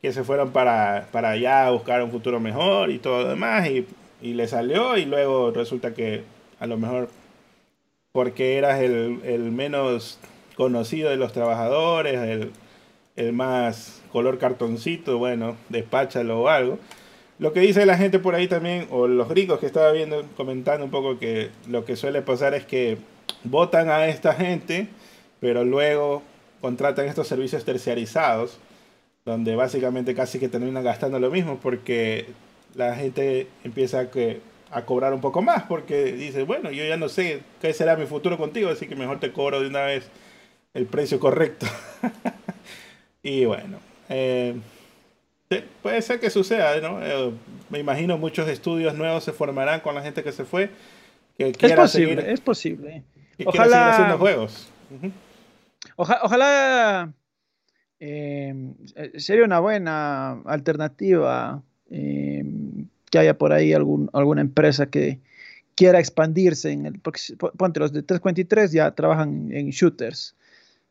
Que 0.00 0.12
se 0.12 0.24
fueron 0.24 0.50
para, 0.50 1.08
para 1.12 1.30
allá 1.30 1.66
a 1.66 1.70
buscar 1.70 2.02
un 2.02 2.10
futuro 2.10 2.40
mejor 2.40 2.90
y 2.90 2.98
todo 2.98 3.22
lo 3.22 3.28
demás 3.28 3.68
y, 3.68 3.86
y 4.22 4.32
le 4.32 4.48
salió 4.48 4.96
y 4.96 5.04
luego 5.04 5.50
resulta 5.50 5.92
que 5.92 6.24
a 6.58 6.66
lo 6.66 6.78
mejor 6.78 7.10
porque 8.12 8.56
eras 8.56 8.80
el, 8.80 9.20
el 9.24 9.50
menos 9.50 10.18
conocido 10.56 11.10
de 11.10 11.16
los 11.16 11.32
trabajadores, 11.32 12.14
el, 12.20 12.52
el 13.16 13.32
más 13.32 14.02
color 14.12 14.38
cartoncito, 14.38 15.18
bueno, 15.18 15.56
despáchalo 15.68 16.42
o 16.42 16.48
algo. 16.48 16.78
Lo 17.38 17.52
que 17.52 17.60
dice 17.60 17.84
la 17.84 17.96
gente 17.96 18.18
por 18.18 18.34
ahí 18.34 18.46
también, 18.46 18.86
o 18.90 19.08
los 19.08 19.28
gringos 19.28 19.58
que 19.58 19.66
estaba 19.66 19.90
viendo, 19.92 20.24
comentando 20.36 20.84
un 20.84 20.90
poco 20.90 21.18
que 21.18 21.50
lo 21.68 21.84
que 21.84 21.96
suele 21.96 22.22
pasar 22.22 22.54
es 22.54 22.64
que 22.64 22.98
votan 23.42 23.90
a 23.90 24.06
esta 24.06 24.34
gente, 24.34 24.88
pero 25.40 25.64
luego 25.64 26.22
contratan 26.60 27.06
estos 27.06 27.26
servicios 27.26 27.64
terciarizados, 27.64 28.58
donde 29.24 29.56
básicamente 29.56 30.14
casi 30.14 30.38
que 30.38 30.48
terminan 30.48 30.84
gastando 30.84 31.18
lo 31.18 31.30
mismo 31.30 31.58
porque 31.60 32.26
la 32.74 32.94
gente 32.94 33.48
empieza 33.64 34.00
a, 34.00 34.10
que, 34.10 34.40
a 34.70 34.84
cobrar 34.84 35.12
un 35.12 35.20
poco 35.20 35.42
más 35.42 35.64
porque 35.64 36.12
dice, 36.12 36.44
bueno, 36.44 36.70
yo 36.70 36.84
ya 36.84 36.96
no 36.96 37.08
sé 37.08 37.40
qué 37.60 37.72
será 37.72 37.96
mi 37.96 38.06
futuro 38.06 38.38
contigo, 38.38 38.70
así 38.70 38.86
que 38.86 38.96
mejor 38.96 39.18
te 39.20 39.32
cobro 39.32 39.60
de 39.60 39.68
una 39.68 39.82
vez 39.82 40.08
el 40.72 40.86
precio 40.86 41.18
correcto. 41.18 41.66
y 43.22 43.44
bueno, 43.44 43.78
eh, 44.08 44.54
puede 45.82 46.02
ser 46.02 46.20
que 46.20 46.30
suceda, 46.30 46.80
¿no? 46.80 47.04
Eh, 47.04 47.32
me 47.70 47.78
imagino 47.78 48.18
muchos 48.18 48.48
estudios 48.48 48.94
nuevos 48.94 49.24
se 49.24 49.32
formarán 49.32 49.80
con 49.80 49.94
la 49.94 50.02
gente 50.02 50.22
que 50.22 50.32
se 50.32 50.44
fue. 50.44 50.70
Que 51.38 51.52
es 51.58 51.72
posible, 51.72 52.32
es 52.32 52.40
posible. 52.40 53.02
ojalá 53.44 53.92
haciendo 53.92 54.18
juegos. 54.18 54.68
ojalá 55.96 57.12
eh, 58.00 58.54
sería 59.16 59.44
una 59.44 59.60
buena 59.60 60.42
alternativa 60.42 61.62
eh, 61.90 62.44
que 63.10 63.18
haya 63.18 63.38
por 63.38 63.52
ahí 63.52 63.72
algún, 63.72 64.10
alguna 64.12 64.40
empresa 64.40 64.86
que 64.86 65.20
quiera 65.74 65.98
expandirse 65.98 66.70
en 66.70 66.86
el 66.86 67.00
ponte 67.00 67.80
los 67.80 67.92
de 67.92 68.02
343 68.02 68.72
ya 68.72 68.90
trabajan 68.92 69.50
en 69.52 69.70
shooters 69.70 70.36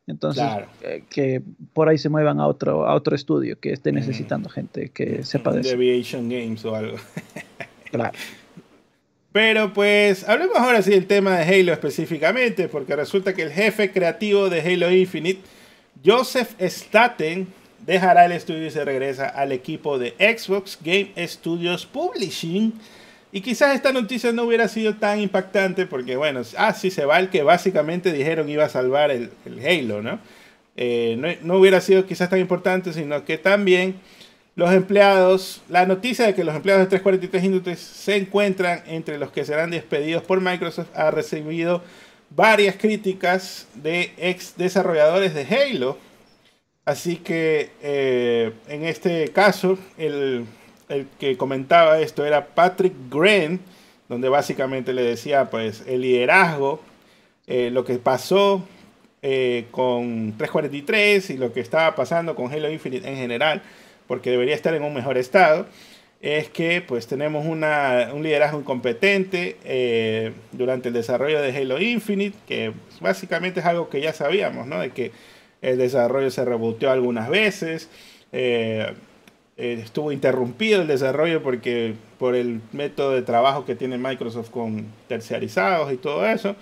entonces, 0.06 0.44
eh, 0.82 1.04
que 1.08 1.40
por 1.72 1.88
ahí 1.88 1.96
se 1.96 2.10
muevan 2.10 2.38
a 2.38 2.46
otro, 2.46 2.86
a 2.86 2.94
otro 2.94 3.16
estudio 3.16 3.58
que 3.58 3.72
esté 3.72 3.90
necesitando 3.90 4.50
gente 4.50 4.90
que 4.90 5.24
sepa 5.24 5.52
de 5.52 5.62
eso. 5.62 5.74
Aviation 5.74 6.28
Games 6.28 6.64
o 6.64 6.74
algo. 6.74 6.96
claro. 7.90 8.18
Pero 9.32 9.72
pues, 9.72 10.28
hablemos 10.28 10.58
ahora 10.58 10.82
sí 10.82 10.90
del 10.90 11.06
tema 11.06 11.38
de 11.38 11.42
Halo 11.42 11.72
específicamente, 11.72 12.68
porque 12.68 12.94
resulta 12.94 13.34
que 13.34 13.42
el 13.42 13.50
jefe 13.50 13.90
creativo 13.90 14.50
de 14.50 14.60
Halo 14.60 14.92
Infinite, 14.92 15.40
Joseph 16.04 16.50
Staten, 16.60 17.48
dejará 17.84 18.26
el 18.26 18.32
estudio 18.32 18.66
y 18.66 18.70
se 18.70 18.84
regresa 18.84 19.26
al 19.28 19.52
equipo 19.52 19.98
de 19.98 20.10
Xbox 20.18 20.78
Game 20.82 21.12
Studios 21.26 21.86
Publishing 21.86 22.74
y 23.34 23.40
quizás 23.40 23.74
esta 23.74 23.90
noticia 23.90 24.30
no 24.30 24.44
hubiera 24.44 24.68
sido 24.68 24.94
tan 24.94 25.18
impactante 25.18 25.86
porque, 25.86 26.14
bueno, 26.14 26.42
ah, 26.56 26.72
sí 26.72 26.92
se 26.92 27.04
va 27.04 27.18
el 27.18 27.30
que 27.30 27.42
básicamente 27.42 28.12
dijeron 28.12 28.48
iba 28.48 28.64
a 28.64 28.68
salvar 28.68 29.10
el, 29.10 29.32
Halo, 29.44 30.02
¿no? 30.02 30.20
Eh, 30.76 31.16
¿no? 31.18 31.26
¿no? 31.42 31.58
hubiera 31.58 31.80
sido 31.80 32.06
quizás 32.06 32.30
tan 32.30 32.38
importante, 32.38 32.92
sino 32.92 33.24
que 33.24 33.36
también 33.36 33.96
los 34.54 34.72
empleados, 34.72 35.62
la 35.68 35.84
noticia 35.84 36.26
de 36.26 36.34
que 36.36 36.44
los 36.44 36.54
empleados 36.54 36.84
de 36.84 36.90
343 36.90 37.44
Industries 37.44 37.80
se 37.80 38.14
encuentran 38.14 38.84
entre 38.86 39.18
los 39.18 39.32
que 39.32 39.44
serán 39.44 39.72
despedidos 39.72 40.22
por 40.22 40.40
Microsoft 40.40 40.90
ha 40.94 41.10
recibido 41.10 41.82
varias 42.30 42.76
críticas 42.76 43.66
de 43.74 44.12
ex 44.16 44.56
desarrolladores 44.56 45.34
de 45.34 45.42
Halo. 45.42 45.98
Así 46.84 47.16
que 47.16 47.72
eh, 47.82 48.52
en 48.68 48.84
este 48.84 49.30
caso, 49.30 49.76
el 49.98 50.46
el 50.88 51.06
que 51.18 51.36
comentaba 51.36 52.00
esto 52.00 52.24
era 52.24 52.46
Patrick 52.48 52.94
Green, 53.10 53.60
donde 54.08 54.28
básicamente 54.28 54.92
le 54.92 55.02
decía 55.02 55.50
pues 55.50 55.84
el 55.86 56.02
liderazgo, 56.02 56.80
eh, 57.46 57.70
lo 57.70 57.84
que 57.84 57.98
pasó 57.98 58.64
eh, 59.22 59.66
con 59.70 60.34
343 60.36 61.30
y 61.30 61.36
lo 61.38 61.52
que 61.52 61.60
estaba 61.60 61.94
pasando 61.94 62.34
con 62.34 62.52
Halo 62.52 62.70
Infinite 62.70 63.08
en 63.08 63.16
general, 63.16 63.62
porque 64.06 64.30
debería 64.30 64.54
estar 64.54 64.74
en 64.74 64.82
un 64.82 64.92
mejor 64.92 65.16
estado, 65.16 65.66
es 66.20 66.48
que 66.48 66.80
pues 66.80 67.06
tenemos 67.06 67.44
una, 67.44 68.10
un 68.14 68.22
liderazgo 68.22 68.58
incompetente 68.58 69.58
eh, 69.64 70.32
durante 70.52 70.88
el 70.88 70.94
desarrollo 70.94 71.40
de 71.42 71.56
Halo 71.56 71.80
Infinite, 71.80 72.36
que 72.46 72.72
básicamente 73.00 73.60
es 73.60 73.66
algo 73.66 73.88
que 73.90 74.00
ya 74.00 74.12
sabíamos, 74.12 74.66
¿no? 74.66 74.80
De 74.80 74.90
que 74.90 75.12
el 75.60 75.78
desarrollo 75.78 76.30
se 76.30 76.44
reboteó 76.44 76.90
algunas 76.90 77.28
veces 77.28 77.88
eh, 78.32 78.92
estuvo 79.56 80.12
interrumpido 80.12 80.82
el 80.82 80.88
desarrollo 80.88 81.42
porque 81.42 81.94
por 82.18 82.34
el 82.34 82.60
método 82.72 83.12
de 83.12 83.22
trabajo 83.22 83.64
que 83.64 83.74
tiene 83.74 83.98
Microsoft 83.98 84.50
con 84.50 84.86
terciarizados 85.08 85.92
y 85.92 85.96
todo 85.96 86.26
eso. 86.26 86.56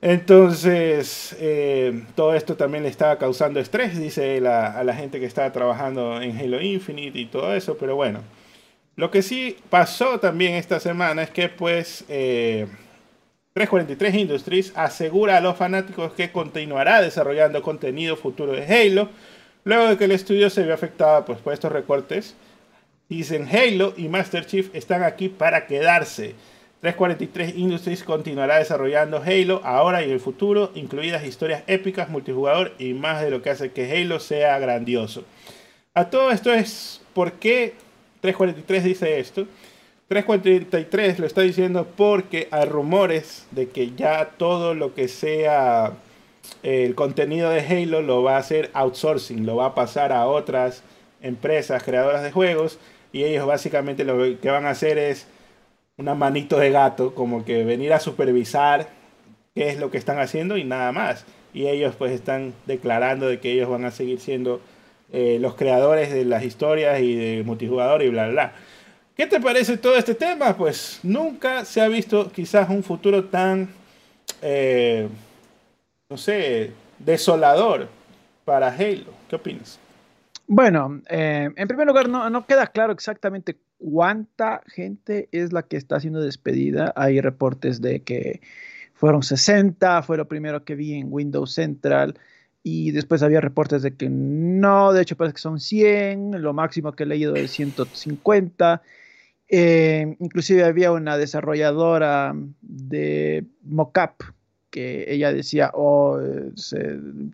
Entonces, 0.00 1.36
eh, 1.40 2.04
todo 2.14 2.34
esto 2.34 2.56
también 2.56 2.84
le 2.84 2.88
estaba 2.88 3.18
causando 3.18 3.58
estrés, 3.58 3.98
dice 3.98 4.40
la, 4.40 4.66
a 4.66 4.84
la 4.84 4.94
gente 4.94 5.18
que 5.18 5.26
estaba 5.26 5.50
trabajando 5.52 6.22
en 6.22 6.38
Halo 6.38 6.60
Infinite 6.60 7.18
y 7.18 7.26
todo 7.26 7.52
eso, 7.52 7.76
pero 7.76 7.96
bueno. 7.96 8.20
Lo 8.94 9.10
que 9.10 9.22
sí 9.22 9.56
pasó 9.70 10.20
también 10.20 10.54
esta 10.54 10.80
semana 10.80 11.22
es 11.22 11.30
que 11.30 11.48
pues 11.48 12.04
343 12.06 14.14
Industries 14.14 14.72
asegura 14.76 15.36
a 15.36 15.40
los 15.40 15.56
fanáticos 15.56 16.12
que 16.12 16.30
continuará 16.30 17.00
desarrollando 17.00 17.62
contenido 17.62 18.16
futuro 18.16 18.52
de 18.52 18.64
Halo 18.64 19.08
Luego 19.68 19.86
de 19.86 19.98
que 19.98 20.04
el 20.04 20.12
estudio 20.12 20.48
se 20.48 20.62
vio 20.62 20.72
afectado 20.72 21.26
pues, 21.26 21.40
por 21.40 21.52
estos 21.52 21.70
recortes, 21.70 22.34
dicen 23.10 23.46
Halo 23.46 23.92
y 23.98 24.08
Master 24.08 24.46
Chief 24.46 24.74
están 24.74 25.02
aquí 25.02 25.28
para 25.28 25.66
quedarse. 25.66 26.34
343 26.80 27.54
Industries 27.54 28.02
continuará 28.02 28.60
desarrollando 28.60 29.22
Halo 29.22 29.60
ahora 29.64 30.00
y 30.00 30.06
en 30.06 30.12
el 30.12 30.20
futuro, 30.20 30.72
incluidas 30.74 31.22
historias 31.22 31.64
épicas, 31.66 32.08
multijugador 32.08 32.72
y 32.78 32.94
más 32.94 33.20
de 33.20 33.30
lo 33.30 33.42
que 33.42 33.50
hace 33.50 33.70
que 33.70 33.92
Halo 33.92 34.20
sea 34.20 34.58
grandioso. 34.58 35.24
A 35.92 36.08
todo 36.08 36.30
esto 36.30 36.50
es 36.50 37.02
por 37.12 37.32
qué 37.32 37.74
343 38.22 38.84
dice 38.84 39.20
esto. 39.20 39.46
343 40.08 41.18
lo 41.18 41.26
está 41.26 41.42
diciendo 41.42 41.86
porque 41.94 42.48
hay 42.52 42.64
rumores 42.64 43.46
de 43.50 43.68
que 43.68 43.90
ya 43.94 44.30
todo 44.38 44.72
lo 44.72 44.94
que 44.94 45.08
sea 45.08 45.92
el 46.62 46.94
contenido 46.94 47.50
de 47.50 47.60
Halo 47.60 48.02
lo 48.02 48.22
va 48.22 48.36
a 48.36 48.40
hacer 48.40 48.70
outsourcing, 48.74 49.46
lo 49.46 49.56
va 49.56 49.66
a 49.66 49.74
pasar 49.74 50.12
a 50.12 50.26
otras 50.26 50.82
empresas 51.20 51.82
creadoras 51.82 52.22
de 52.22 52.32
juegos 52.32 52.78
y 53.12 53.24
ellos 53.24 53.46
básicamente 53.46 54.04
lo 54.04 54.40
que 54.40 54.50
van 54.50 54.66
a 54.66 54.70
hacer 54.70 54.98
es 54.98 55.26
una 55.96 56.14
manito 56.14 56.58
de 56.58 56.70
gato, 56.70 57.14
como 57.14 57.44
que 57.44 57.64
venir 57.64 57.92
a 57.92 58.00
supervisar 58.00 58.88
qué 59.54 59.68
es 59.68 59.78
lo 59.78 59.90
que 59.90 59.98
están 59.98 60.18
haciendo 60.18 60.56
y 60.56 60.64
nada 60.64 60.92
más. 60.92 61.24
Y 61.52 61.66
ellos 61.66 61.94
pues 61.96 62.12
están 62.12 62.54
declarando 62.66 63.26
de 63.26 63.40
que 63.40 63.52
ellos 63.52 63.68
van 63.68 63.84
a 63.84 63.90
seguir 63.90 64.20
siendo 64.20 64.60
eh, 65.12 65.38
los 65.40 65.54
creadores 65.54 66.12
de 66.12 66.24
las 66.24 66.44
historias 66.44 67.00
y 67.00 67.16
de 67.16 67.42
multijugador 67.44 68.02
y 68.02 68.10
bla, 68.10 68.24
bla, 68.24 68.32
bla. 68.32 68.52
¿Qué 69.16 69.26
te 69.26 69.40
parece 69.40 69.76
todo 69.76 69.96
este 69.96 70.14
tema? 70.14 70.56
Pues 70.56 71.00
nunca 71.02 71.64
se 71.64 71.80
ha 71.80 71.88
visto 71.88 72.30
quizás 72.30 72.68
un 72.70 72.84
futuro 72.84 73.24
tan... 73.24 73.68
Eh, 74.42 75.08
no 76.10 76.16
sé, 76.16 76.72
desolador 76.98 77.86
para 78.46 78.68
Halo. 78.68 79.12
¿Qué 79.28 79.36
opinas? 79.36 79.78
Bueno, 80.46 81.02
eh, 81.10 81.50
en 81.54 81.68
primer 81.68 81.86
lugar, 81.86 82.08
no, 82.08 82.46
queda 82.46 82.66
claro 82.68 82.94
exactamente 82.94 83.58
cuánta 83.76 84.62
gente 84.66 85.28
es 85.32 85.52
la 85.52 85.64
que 85.64 85.76
está 85.76 86.00
siendo 86.00 86.22
despedida. 86.22 86.94
Hay 86.96 87.20
reportes 87.20 87.82
de 87.82 88.00
que 88.00 88.40
fueron 88.94 89.22
60, 89.22 90.02
fue 90.02 90.16
lo 90.16 90.26
primero 90.28 90.64
que 90.64 90.76
vi 90.76 90.94
en 90.94 91.08
Windows 91.10 91.52
Central. 91.52 92.18
Y 92.62 92.92
después 92.92 93.22
había 93.22 93.42
reportes 93.42 93.82
de 93.82 93.94
que 93.94 94.08
no, 94.08 94.94
de 94.94 95.02
hecho 95.02 95.16
parece 95.16 95.34
que 95.34 95.42
son 95.42 95.60
100, 95.60 96.40
lo 96.40 96.54
máximo 96.54 96.92
que 96.92 97.02
he 97.02 97.06
leído 97.06 97.36
es 97.36 97.50
150. 97.50 98.80
Eh, 99.50 100.16
inclusive 100.20 100.64
había 100.64 100.90
una 100.90 101.18
desarrolladora 101.18 102.34
de 102.62 103.44
mockup 103.62 104.37
ella 104.80 105.32
decía, 105.32 105.70
oh, 105.74 106.18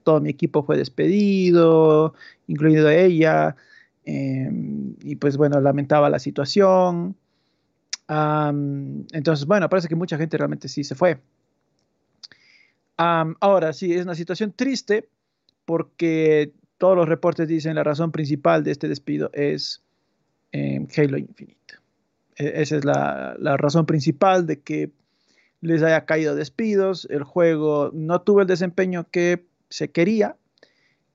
todo 0.03 0.21
mi 0.21 0.31
equipo 0.31 0.63
fue 0.63 0.77
despedido, 0.77 2.15
incluido 2.47 2.89
ella, 2.89 3.57
em, 4.05 4.95
y 5.03 5.17
pues 5.17 5.37
bueno, 5.37 5.61
lamentaba 5.61 6.11
la 6.11 6.19
situación. 6.19 7.17
entonces, 8.09 9.47
bueno, 9.47 9.69
parece 9.69 9.89
que 9.89 9.97
mucha 9.97 10.19
gente 10.19 10.37
realmente 10.37 10.69
sí 10.69 10.85
se 10.85 10.95
fue. 10.95 11.21
ahora, 12.97 13.73
sí, 13.73 13.93
es 13.93 14.05
una 14.05 14.15
situación 14.15 14.53
triste 14.53 15.09
porque 15.65 16.53
todos 16.79 16.97
los 16.97 17.09
reportes 17.09 17.49
dicen 17.49 17.75
la 17.77 17.85
razón 17.85 18.13
principal 18.13 18.63
de 18.65 18.73
este 18.73 18.89
despido 18.89 19.31
es 19.33 19.83
em, 20.53 20.87
Halo 20.97 21.19
Infinite. 21.19 21.75
E, 22.37 22.63
esa 22.63 22.77
es 22.77 22.85
la 22.85 23.57
razón 23.59 23.87
principal 23.87 24.47
de 24.47 24.61
que 24.61 24.91
les 25.65 25.83
haya 25.83 26.05
caído 26.05 26.35
despidos, 26.37 27.07
el 27.11 27.25
juego 27.25 27.91
no 27.95 28.21
tuvo 28.21 28.43
el 28.43 28.47
desempeño 28.47 29.07
que 29.11 29.47
se 29.71 29.91
quería, 29.91 30.37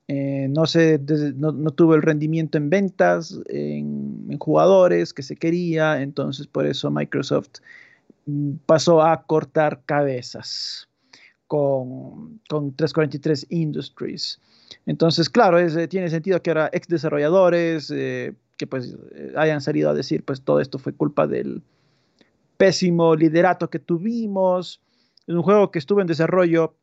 eh, 0.08 0.48
no, 0.50 0.66
se, 0.66 1.00
no, 1.36 1.70
tuvo 1.70 1.94
el 1.94 2.02
rendimiento 2.02 2.58
en 2.58 2.68
ventas, 2.68 3.40
en, 3.46 4.36
jugadores 4.38 5.14
que 5.14 5.22
se 5.22 5.36
quería, 5.36 6.02
entonces 6.02 6.46
por 6.46 6.66
eso 6.66 6.90
Microsoft 6.90 7.60
mm, 8.26 8.54
pasó 8.66 9.02
a 9.02 9.22
cortar 9.22 9.82
cabezas 9.86 10.88
con, 11.46 12.40
343 12.48 13.46
Industries. 13.50 14.40
Entonces, 14.86 15.28
claro, 15.28 15.58
eh, 15.58 15.88
tiene 15.88 16.08
sentido 16.10 16.42
que 16.42 16.50
ahora 16.50 16.70
ex 16.72 16.88
desarrolladores 16.88 17.92
eh, 17.94 18.34
que 18.56 18.66
pues 18.66 18.96
hayan 19.36 19.60
salido 19.60 19.90
a 19.90 19.94
decir 19.94 20.24
pues 20.24 20.42
todo 20.42 20.60
esto 20.60 20.78
fue 20.78 20.92
culpa 20.92 21.26
del, 21.26 21.62
pésimo 22.60 23.16
liderato 23.16 23.70
que 23.70 23.78
tuvimos. 23.78 24.82
Es 25.26 25.34
un 25.34 25.42
juego 25.42 25.70
que 25.70 25.78
estuvo 25.78 26.02
en 26.02 26.06
desarrollo 26.06 26.76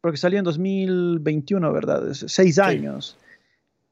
porque 0.00 0.16
salió 0.16 0.40
en 0.40 0.44
2021, 0.44 1.72
¿verdad? 1.72 2.12
seis 2.12 2.58
años. 2.58 3.16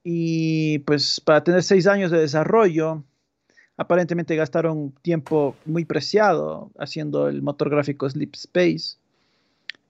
Y 0.03 0.81
pues 0.81 1.21
para 1.21 1.45
tener 1.45 1.63
seis 1.63 1.87
años 1.87 2.11
de 2.11 2.19
desarrollo, 2.19 3.05
aparentemente 3.77 4.35
gastaron 4.35 4.93
tiempo 5.03 5.55
muy 5.65 5.85
preciado 5.85 6.73
haciendo 6.77 7.29
el 7.29 7.41
motor 7.41 7.71
gráfico 7.71 8.11
Sleep 8.11 8.35
Space. 8.35 8.99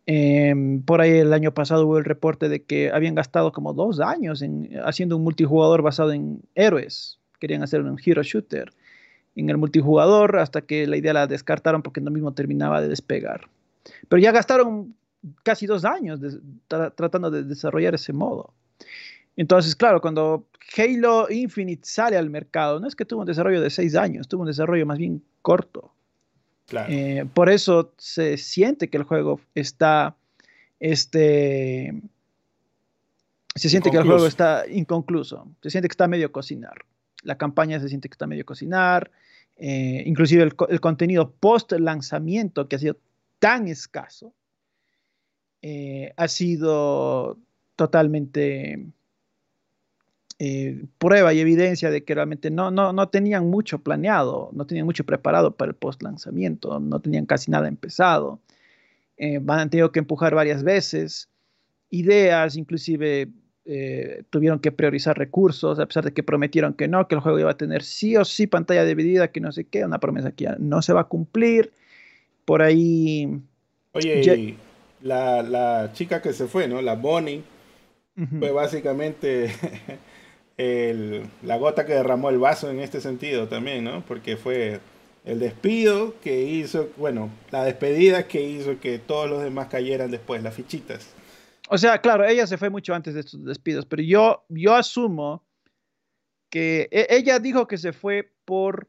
Em, 0.05 0.83
por 0.83 1.01
ahí 1.01 1.13
el 1.13 1.33
año 1.33 1.55
pasado 1.55 1.87
hubo 1.87 1.97
el 1.97 2.05
reporte 2.05 2.51
de 2.51 2.63
que 2.63 2.91
habían 2.91 3.15
gastado 3.15 3.53
como 3.53 3.73
dos 3.73 4.01
años 4.01 4.43
en, 4.43 4.69
haciendo 4.85 5.17
un 5.17 5.25
multijugador 5.25 5.81
basado 5.81 6.13
en 6.13 6.43
héroes. 6.55 7.21
Querían 7.41 7.63
hacer 7.63 7.81
un 7.81 7.99
hero 8.05 8.23
shooter 8.23 8.71
en 9.37 9.51
el 9.51 9.59
multijugador 9.59 10.39
hasta 10.39 10.63
que 10.63 10.87
la 10.87 10.97
idea 10.97 11.13
la 11.13 11.27
descartaron 11.27 11.83
porque 11.83 12.01
no 12.01 12.11
mismo 12.11 12.33
terminaba 12.33 12.81
de 12.81 12.89
despegar. 12.89 13.49
Pero 14.09 14.21
ya 14.21 14.33
gastaron 14.33 14.95
casi 15.43 15.67
dos 15.67 15.85
años 15.85 16.21
tratando 16.69 17.31
de 17.31 17.45
desarrollar 17.45 17.95
ese 17.95 18.13
modo. 18.13 18.53
Entonces, 19.37 19.77
claro, 19.77 20.01
cuando 20.01 20.47
Halo 20.77 21.31
Infinite 21.31 21.83
sale 21.85 22.17
al 22.17 22.31
mercado, 22.31 22.81
no 22.81 22.89
es 22.89 22.97
que 22.97 23.05
tuvo 23.05 23.21
un 23.21 23.27
desarrollo 23.27 23.61
de 23.61 23.71
seis 23.71 23.95
años, 23.95 24.29
tuvo 24.29 24.43
un 24.43 24.49
desarrollo 24.49 24.87
más 24.87 24.99
bien 24.99 25.23
corto. 25.43 25.93
Eh, 26.89 27.25
por 27.33 27.49
eso 27.49 27.93
se 27.97 28.37
siente 28.39 28.89
que 28.89 28.97
el 28.97 29.05
juego 29.05 29.41
está, 29.55 30.17
este, 30.81 32.03
se 33.55 33.69
siente 33.69 33.91
que 33.91 33.99
el 33.99 34.05
juego 34.05 34.27
está 34.27 34.65
inconcluso, 34.69 35.49
se 35.63 35.71
siente 35.71 35.89
que 35.89 35.93
está 35.93 36.09
medio 36.09 36.33
cocinar. 36.33 36.85
La 37.23 37.39
campaña 37.39 37.79
se 37.79 37.89
siente 37.89 38.09
que 38.09 38.15
está 38.15 38.27
medio 38.27 38.45
cocinar, 38.45 39.11
eh, 39.57 40.03
inclusive 40.07 40.43
el, 40.43 40.81
contenido 40.81 41.31
post 41.31 41.73
lanzamiento 41.73 42.69
que 42.69 42.77
ha 42.77 42.79
sido 42.79 42.97
tan 43.39 43.69
escaso, 43.69 44.35
eh, 45.63 46.13
ha 46.17 46.29
sido 46.29 47.39
totalmente 47.75 48.87
eh, 50.39 50.85
prueba 50.99 51.33
y 51.33 51.41
evidencia 51.41 51.91
de 51.91 52.05
que 52.05 52.15
realmente 52.15 52.51
no, 52.51 52.71
no, 52.71 52.93
no 52.93 53.09
tenían 53.09 53.49
mucho 53.49 53.79
planeado, 53.79 54.51
no 54.53 54.67
tenían 54.67 54.87
mucho 54.87 55.05
preparado 55.05 55.57
para 55.57 55.71
el 55.71 55.75
post 55.75 56.03
lanzamiento, 56.03 56.79
no 56.79 57.01
tenían 57.01 57.27
casi 57.27 57.51
nada 57.51 57.69
empezado. 57.69 58.41
van 59.41 59.61
han 59.61 59.71
tenido 59.71 59.93
que 59.93 60.01
empujar 60.01 60.35
varias 60.35 60.63
veces 60.63 61.31
ideas, 61.91 62.57
inclusive 62.57 63.31
eh, 63.69 64.23
tuvieron 64.31 64.61
que 64.61 64.71
priorizar 64.71 65.19
recursos, 65.19 65.81
a 65.81 65.87
pesar 65.87 66.05
de 66.05 66.13
que 66.13 66.23
prometieron 66.23 66.75
que 66.75 66.87
no, 66.87 67.09
que 67.09 67.17
el 67.17 67.21
juego 67.21 67.41
iba 67.41 67.51
a 67.51 67.57
tener 67.57 67.83
sí 67.83 68.17
o 68.17 68.25
sí 68.25 68.47
pantalla 68.47 68.85
dividida, 68.85 69.33
que 69.33 69.41
no 69.41 69.51
sé 69.51 69.65
qué, 69.65 69.85
una 69.85 69.99
promesa 69.99 70.31
que 70.31 70.45
ya 70.45 70.57
no 70.61 70.83
se 70.83 70.93
va 70.93 71.01
a 71.03 71.09
cumplir. 71.09 71.73
Por 72.45 72.63
ahí... 72.63 73.41
Oye, 73.91 74.57
la, 75.03 75.91
chica 75.95 76.23
que 76.23 76.33
se 76.33 76.47
fue, 76.47 76.69
¿no? 76.69 76.81
La 76.81 76.95
Bonnie, 76.95 77.43
fue 78.39 78.53
básicamente 78.53 79.51
la 81.43 81.57
gota 81.57 81.85
que 81.85 81.95
derramó 81.95 82.31
el 82.31 82.39
vaso 82.39 82.71
en 82.71 82.79
este 82.79 83.01
sentido 83.01 83.49
también, 83.49 83.83
¿no? 83.83 84.05
Porque 84.07 84.37
fue 84.37 84.81
el 85.25 85.41
despido 85.41 86.15
que 86.23 86.45
hizo, 86.45 86.89
bueno, 86.97 87.31
la 87.51 87.65
despedida 87.65 88.29
que 88.29 88.49
hizo 88.49 88.79
que 88.79 89.01
todos 89.01 89.29
los 89.29 89.43
demás 89.43 89.67
cayeran 89.67 90.13
después, 90.13 90.41
las 90.43 90.55
fichitas. 90.55 91.16
O 91.69 91.79
sea, 91.79 91.99
claro, 92.01 92.25
ella 92.25 92.47
se 92.47 92.59
fue 92.59 92.71
mucho 92.71 92.95
antes 92.95 93.15
de 93.15 93.21
estos 93.21 93.45
despidos, 93.45 93.87
pero 93.87 94.03
yo, 94.03 94.45
yo 94.49 94.75
asumo 94.75 95.45
que 96.51 96.89
e, 96.91 97.07
ella 97.11 97.39
dijo 97.39 97.67
que 97.67 97.79
se 97.79 97.93
fue 97.93 98.33
por 98.45 98.89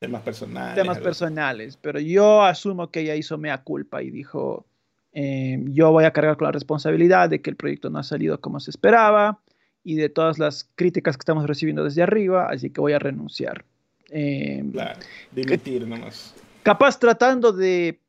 temas 0.00 0.22
personales. 0.22 0.74
Temas 0.74 0.98
personales, 0.98 1.76
pero 1.76 2.00
yo 2.00 2.42
asumo 2.42 2.90
que 2.90 3.00
ella 3.00 3.14
hizo 3.14 3.38
mea 3.38 3.62
culpa 3.62 4.02
y 4.02 4.10
dijo, 4.10 4.66
em, 5.12 5.72
yo 5.72 5.90
voy 5.92 6.04
a 6.04 6.12
cargar 6.12 6.36
con 6.36 6.46
la 6.46 6.52
responsabilidad 6.52 7.28
de 7.28 7.40
que 7.42 7.50
el 7.50 7.56
proyecto 7.56 7.90
no 7.90 7.98
ha 7.98 8.04
salido 8.04 8.40
como 8.40 8.60
se 8.60 8.70
esperaba 8.70 9.40
y 9.84 9.96
de 9.96 10.08
todas 10.08 10.38
las 10.38 10.68
críticas 10.74 11.16
que 11.16 11.22
estamos 11.22 11.46
recibiendo 11.46 11.84
desde 11.84 12.02
arriba, 12.02 12.48
así 12.50 12.70
que 12.70 12.80
voy 12.80 12.92
a 12.92 12.98
renunciar. 12.98 13.64
Eh, 14.10 14.64
claro, 14.72 15.00
dimitir 15.32 15.86
nomás. 15.86 16.34
Capaz 16.62 16.98
tratando 16.98 17.52
de 17.52 18.00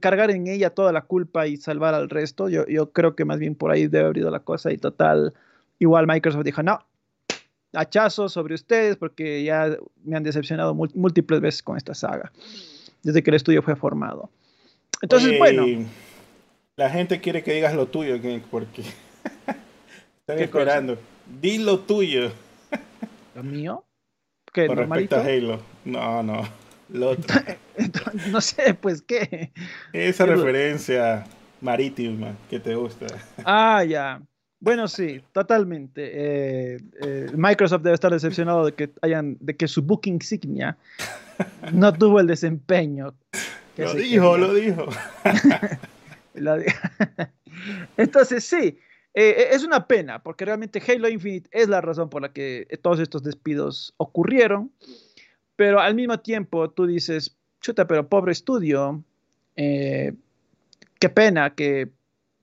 cargar 0.00 0.30
en 0.30 0.46
ella 0.46 0.70
toda 0.70 0.92
la 0.92 1.02
culpa 1.02 1.46
y 1.46 1.56
salvar 1.56 1.94
al 1.94 2.08
resto, 2.08 2.48
yo, 2.48 2.66
yo 2.66 2.92
creo 2.92 3.14
que 3.14 3.24
más 3.24 3.38
bien 3.38 3.54
por 3.54 3.70
ahí 3.70 3.86
debe 3.86 4.04
haber 4.04 4.18
ido 4.18 4.30
la 4.30 4.40
cosa 4.40 4.72
y 4.72 4.78
total, 4.78 5.34
igual 5.78 6.06
Microsoft 6.06 6.44
dijo, 6.44 6.62
no, 6.62 6.78
hachazo 7.72 8.28
sobre 8.28 8.54
ustedes 8.54 8.96
porque 8.96 9.42
ya 9.44 9.76
me 10.04 10.16
han 10.16 10.22
decepcionado 10.22 10.74
múltiples 10.74 11.40
veces 11.40 11.62
con 11.62 11.76
esta 11.76 11.94
saga, 11.94 12.32
desde 13.02 13.22
que 13.22 13.30
el 13.30 13.36
estudio 13.36 13.62
fue 13.62 13.76
formado. 13.76 14.30
Entonces, 15.02 15.38
bueno. 15.38 15.64
La 16.76 16.88
gente 16.88 17.20
quiere 17.20 17.42
que 17.42 17.52
digas 17.52 17.74
lo 17.74 17.86
tuyo, 17.86 18.18
porque 18.50 18.82
están 20.20 20.38
esperando. 20.38 20.98
Di 21.40 21.58
lo 21.58 21.80
tuyo. 21.80 22.32
¿Lo 23.34 23.42
mío? 23.42 23.84
¿Qué, 24.52 24.66
Con 24.66 24.76
respecto 24.78 25.16
a 25.16 25.20
Halo. 25.20 25.60
No, 25.84 26.22
no. 26.22 26.42
Lo 26.92 27.10
otro. 27.10 27.40
no 28.30 28.40
sé, 28.40 28.74
pues 28.74 29.02
qué. 29.02 29.52
Esa 29.92 30.26
referencia 30.26 31.24
marítima 31.60 32.34
que 32.48 32.60
te 32.60 32.74
gusta. 32.74 33.06
Ah, 33.44 33.84
ya. 33.84 34.22
Bueno, 34.60 34.88
sí, 34.88 35.22
totalmente. 35.32 36.10
Eh, 36.12 36.80
eh, 37.02 37.30
Microsoft 37.34 37.82
debe 37.82 37.94
estar 37.94 38.12
decepcionado 38.12 38.66
de 38.66 38.74
que 38.74 38.90
hayan, 39.00 39.38
de 39.40 39.56
que 39.56 39.66
su 39.66 39.82
booking 39.82 40.14
insignia 40.14 40.76
no 41.72 41.92
tuvo 41.98 42.20
el 42.20 42.26
desempeño. 42.26 43.14
lo, 43.76 43.94
dijo, 43.94 44.36
lo 44.36 44.54
dijo, 44.54 44.86
Entonces, 47.96 48.44
sí, 48.44 48.78
eh, 49.14 49.48
es 49.52 49.64
una 49.64 49.86
pena, 49.86 50.22
porque 50.22 50.44
realmente 50.44 50.82
Halo 50.86 51.08
Infinite 51.08 51.48
es 51.52 51.68
la 51.68 51.80
razón 51.80 52.10
por 52.10 52.20
la 52.20 52.32
que 52.34 52.68
todos 52.82 53.00
estos 53.00 53.22
despidos 53.22 53.94
ocurrieron, 53.96 54.72
pero 55.60 55.78
al 55.78 55.94
mismo 55.94 56.18
tiempo 56.20 56.70
tú 56.70 56.86
dices, 56.86 57.36
chuta, 57.60 57.86
pero 57.86 58.08
pobre 58.08 58.32
estudio, 58.32 59.04
qué 59.54 60.14
pena 61.14 61.54
que 61.54 61.90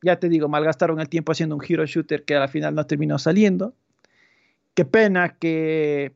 ya 0.03 0.19
te 0.19 0.29
digo, 0.29 0.47
malgastaron 0.47 0.99
el 0.99 1.09
tiempo 1.09 1.31
haciendo 1.31 1.55
un 1.55 1.63
hero 1.67 1.83
shooter 1.87 2.25
que 2.25 2.35
al 2.35 2.47
final 2.47 2.75
no 2.75 2.85
terminó 2.85 3.17
saliendo. 3.17 3.73
Qué 4.75 4.85
pena 4.85 5.35
que 5.39 6.13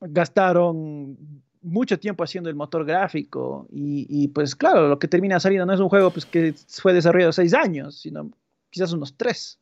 gastaron 0.00 1.16
mucho 1.62 1.96
tiempo 2.00 2.24
haciendo 2.24 2.50
el 2.50 2.56
motor 2.56 2.84
gráfico 2.84 3.68
y, 3.70 4.26
pues 4.34 4.56
claro, 4.56 4.88
lo 4.88 4.98
que 4.98 5.06
termina 5.06 5.38
saliendo 5.38 5.64
no 5.64 5.74
es 5.74 5.80
un 5.80 5.90
juego 5.90 6.10
pues, 6.10 6.26
que 6.26 6.56
fue 6.82 6.92
desarrollado 6.92 7.30
seis 7.30 7.54
años, 7.54 8.00
sino 8.00 8.32
quizás 8.70 8.92
unos 8.92 9.16
tres. 9.16 9.60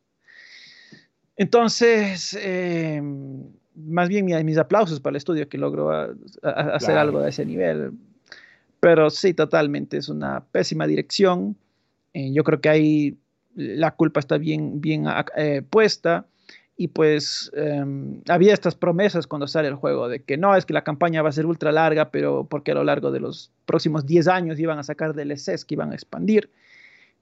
Entonces, 1.37 2.35
eh, 2.41 3.03
más 3.77 4.09
bien 4.09 4.27
mis 4.45 4.59
aplausos 4.59 5.01
para 5.01 5.13
el 5.13 5.17
estudio 5.17 5.49
que 5.49 5.59
logró 5.59 5.91
hacer 6.43 6.97
algo 6.99 7.21
de 7.21 7.31
ese 7.31 7.45
nivel. 7.45 7.93
Pero 8.81 9.11
sí, 9.11 9.35
totalmente, 9.35 9.97
es 9.99 10.09
una 10.09 10.45
pésima 10.45 10.87
dirección. 10.87 11.57
Eh, 12.13 12.33
yo 12.33 12.45
creo 12.45 12.61
que 12.61 12.69
ahí 12.69 13.19
la 13.55 13.93
culpa 13.93 14.21
está 14.21 14.39
bien, 14.39 14.81
bien 14.81 15.07
eh, 15.37 15.63
puesta. 15.69 16.27
Y 16.79 16.89
pues 16.89 17.51
em, 17.55 18.21
había 18.29 18.53
estas 18.53 18.75
promesas 18.75 19.27
cuando 19.27 19.47
sale 19.47 19.69
el 19.69 19.77
juego 19.77 20.09
de 20.09 20.23
que 20.23 20.37
no, 20.37 20.55
es 20.55 20.67
que 20.67 20.75
la 20.75 20.85
campaña 20.85 21.23
va 21.23 21.31
a 21.31 21.33
ser 21.33 21.47
ultra 21.47 21.73
larga, 21.73 22.11
pero 22.11 22.45
porque 22.45 22.73
a 22.73 22.75
lo 22.75 22.85
largo 22.85 23.11
de 23.11 23.21
los 23.21 23.51
próximos 23.65 24.05
10 24.05 24.29
años 24.29 24.59
iban 24.59 24.79
a 24.79 24.83
sacar 24.83 25.15
DLCs 25.15 25.65
que 25.65 25.75
iban 25.75 25.93
a 25.93 25.95
expandir. 25.95 26.51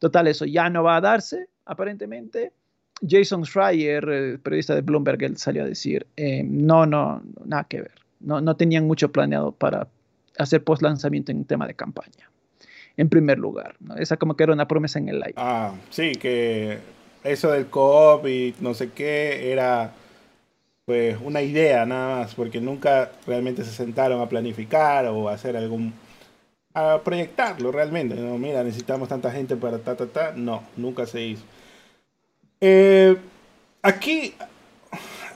Total, 0.00 0.26
eso 0.26 0.44
ya 0.44 0.68
no 0.70 0.82
va 0.82 0.96
a 0.96 1.00
darse, 1.00 1.48
aparentemente. 1.64 2.52
Jason 3.06 3.44
Schreier, 3.44 4.08
eh, 4.08 4.38
periodista 4.38 4.74
de 4.74 4.82
Bloomberg, 4.82 5.22
él 5.22 5.36
salió 5.36 5.64
a 5.64 5.66
decir, 5.66 6.06
no, 6.44 6.86
no, 6.86 7.22
nada 7.44 7.64
que 7.64 7.82
ver. 7.82 7.92
No, 8.20 8.40
no 8.40 8.56
tenían 8.56 8.86
mucho 8.86 9.12
planeado 9.12 9.52
para 9.52 9.88
hacer 10.38 10.64
post 10.64 10.82
lanzamiento 10.82 11.32
en 11.32 11.44
tema 11.44 11.66
de 11.66 11.74
campaña 11.74 12.30
en 12.96 13.08
primer 13.08 13.38
lugar. 13.38 13.76
Esa 13.96 14.16
como 14.16 14.36
que 14.36 14.44
era 14.44 14.52
una 14.52 14.68
promesa 14.68 14.98
en 14.98 15.08
el 15.08 15.22
aire. 15.22 15.34
Ah, 15.36 15.74
sí, 15.90 16.12
que 16.12 16.78
eso 17.22 17.50
del 17.50 17.66
co-op 17.66 18.26
y 18.26 18.54
no 18.60 18.74
sé 18.74 18.90
qué 18.90 19.52
era 19.52 19.92
pues 20.84 21.16
una 21.22 21.40
idea 21.40 21.86
nada 21.86 22.18
más, 22.18 22.34
porque 22.34 22.60
nunca 22.60 23.10
realmente 23.26 23.64
se 23.64 23.72
sentaron 23.72 24.20
a 24.20 24.28
planificar 24.28 25.06
o 25.06 25.28
hacer 25.30 25.56
algún 25.56 25.94
a 26.74 27.00
proyectarlo 27.02 27.72
realmente. 27.72 28.14
Mira, 28.14 28.62
necesitamos 28.62 29.08
tanta 29.08 29.30
gente 29.30 29.56
para 29.56 29.78
ta 29.78 29.96
ta 29.96 30.06
ta. 30.06 30.32
No, 30.36 30.62
nunca 30.76 31.06
se 31.06 31.22
hizo. 31.22 31.44
Eh, 32.66 33.14
aquí 33.82 34.34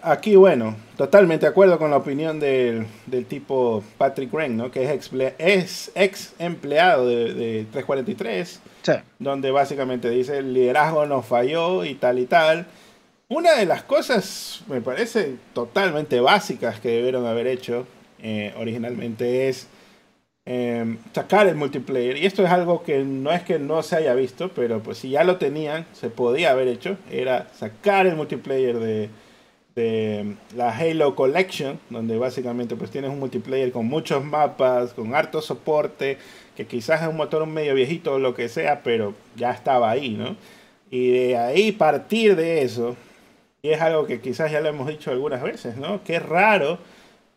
aquí, 0.03 0.37
bueno, 0.37 0.77
totalmente 0.97 1.47
de 1.47 1.51
acuerdo 1.51 1.79
con 1.79 1.91
la 1.91 1.99
opinión 1.99 2.41
del, 2.41 2.87
tipo 3.29 3.83
Patrick 3.97 4.33
Wren, 4.33 4.57
¿no? 4.57 4.71
que 4.71 4.91
es, 4.91 5.11
es 5.39 5.93
ex 5.95 6.35
empleado 6.39 7.07
de, 7.07 7.67
343, 7.73 8.61
donde 9.19 9.51
básicamente 9.51 10.11
dice 10.11 10.39
el 10.39 10.55
liderazgo 10.55 11.07
nos 11.07 11.27
falló 11.27 11.85
y 11.85 11.95
tal 11.95 12.19
y 12.19 12.27
tal. 12.27 12.67
Una 13.29 13.57
de 13.57 13.67
las 13.67 13.83
cosas, 13.83 14.63
me 14.69 14.81
parece, 14.81 15.37
totalmente 15.53 16.21
básicas 16.21 16.81
que 16.81 16.89
debieron 16.89 17.27
haber 17.27 17.47
hecho 17.47 17.87
eh, 18.23 18.55
originalmente 18.57 19.49
es 19.49 19.69
em, 20.51 20.97
sacar 21.13 21.47
el 21.47 21.57
multiplayer. 21.57 22.17
Y 22.17 22.25
esto 22.25 22.43
es 22.43 22.51
algo 22.51 22.83
que 22.83 23.05
no 23.05 23.33
es 23.33 23.43
que 23.43 23.59
no 23.59 23.83
se 23.83 23.97
haya 23.97 24.15
visto, 24.15 24.51
pero 24.55 24.83
pues 24.83 24.97
si 24.97 25.11
ya 25.11 25.23
lo 25.23 25.37
tenían, 25.37 25.85
se 25.93 26.09
podía 26.09 26.53
haber 26.53 26.69
hecho. 26.69 26.97
Era 27.11 27.49
sacar 27.53 28.07
el 28.07 28.17
multiplayer 28.17 28.79
de, 28.79 29.11
la 30.57 30.77
Halo 30.77 31.15
Collection, 31.15 31.79
donde 31.91 32.17
básicamente 32.17 32.77
pues 32.77 32.91
tienes 32.91 33.11
un 33.11 33.21
multiplayer 33.21 33.71
con 33.73 33.87
muchos 33.87 34.25
mapas, 34.25 34.95
con 34.95 35.15
harto 35.15 35.43
soporte, 35.43 36.17
que 36.57 36.67
quizás 36.67 37.03
es 37.03 37.09
un 37.09 37.17
motor 37.17 37.47
medio 37.47 37.75
viejito 37.75 38.15
o 38.15 38.19
lo 38.19 38.35
que 38.35 38.49
sea, 38.49 38.83
pero 38.83 39.15
ya 39.37 39.53
estaba 39.53 39.91
ahí, 39.91 40.11
¿no? 40.11 40.35
Y 40.91 41.11
de 41.11 41.37
ahí 41.37 41.73
partir 41.73 42.35
de 42.37 42.63
eso, 42.63 42.97
y 43.63 43.71
es 43.71 43.81
algo 43.81 44.07
que 44.07 44.21
quizás 44.21 44.51
ya 44.51 44.61
lo 44.61 44.69
hemos 44.69 44.89
dicho 44.89 45.11
algunas 45.11 45.43
veces, 45.43 45.77
¿no? 45.77 46.03
Que 46.03 46.19
raro 46.19 46.79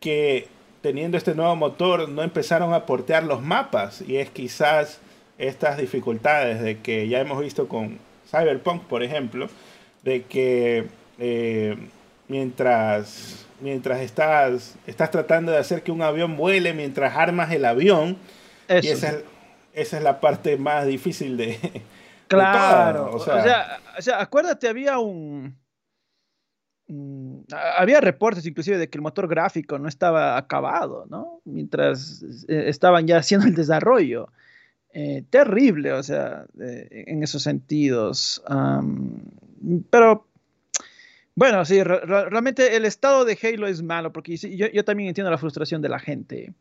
que 0.00 0.48
teniendo 0.82 1.16
este 1.16 1.34
nuevo 1.34 1.56
motor 1.56 2.08
no 2.08 2.22
empezaron 2.22 2.74
a 2.74 2.84
portear 2.84 3.24
los 3.24 3.40
mapas, 3.42 4.02
y 4.02 4.16
es 4.16 4.30
quizás 4.30 5.00
estas 5.38 5.78
dificultades 5.78 6.60
de 6.60 6.78
que 6.80 7.08
ya 7.08 7.20
hemos 7.20 7.40
visto 7.40 7.68
con 7.68 7.98
Cyberpunk, 8.30 8.82
por 8.82 9.02
ejemplo, 9.02 9.48
de 10.02 10.24
que... 10.24 10.86
Eh, 11.18 11.76
mientras, 12.32 13.46
mientras 13.60 14.00
estás, 14.00 14.76
estás 14.86 15.10
tratando 15.10 15.52
de 15.52 15.58
hacer 15.58 15.82
que 15.82 15.92
un 15.92 16.02
avión 16.02 16.36
vuele, 16.36 16.72
mientras 16.72 17.14
armas 17.16 17.52
el 17.52 17.64
avión. 17.64 18.16
Y 18.68 18.88
esa 18.88 19.18
es, 19.74 19.92
la 19.92 20.20
parte 20.20 20.56
más 20.56 20.86
difícil 20.86 21.36
de... 21.36 21.58
Claro, 22.28 23.10
O, 23.12 23.20
sea, 23.20 23.78
acuérdate, 24.18 24.66
había 24.66 24.98
un... 24.98 25.54
había 27.78 28.00
reportes 28.00 28.46
inclusive 28.46 28.78
de 28.78 28.88
que 28.88 28.98
el 28.98 29.02
motor 29.02 29.28
gráfico 29.28 29.78
no 29.78 29.88
estaba 29.88 30.36
acabado, 30.36 31.06
¿no? 31.08 31.40
Mientras 31.44 32.22
eh, 32.48 32.64
estaban 32.66 33.06
ya 33.06 33.18
haciendo 33.18 33.46
el 33.46 33.54
desarrollo. 33.54 34.28
Eh, 34.94 35.24
terrible, 35.30 35.92
o 35.92 36.02
sea, 36.02 36.44
en 36.58 37.22
esos 37.22 37.42
sentidos. 37.42 38.42
pero 39.90 40.26
bueno, 41.34 41.64
sí, 41.64 41.82
realmente 41.82 42.76
el 42.76 42.84
estado 42.84 43.24
de 43.24 43.38
Halo 43.42 43.66
es 43.66 43.82
malo, 43.82 44.12
porque 44.12 44.36
yo, 44.36 44.84
también 44.84 45.08
entiendo 45.08 45.30
la 45.30 45.38
frustración 45.38 45.80
de 45.80 45.88
la 45.88 45.98
gente. 45.98 46.52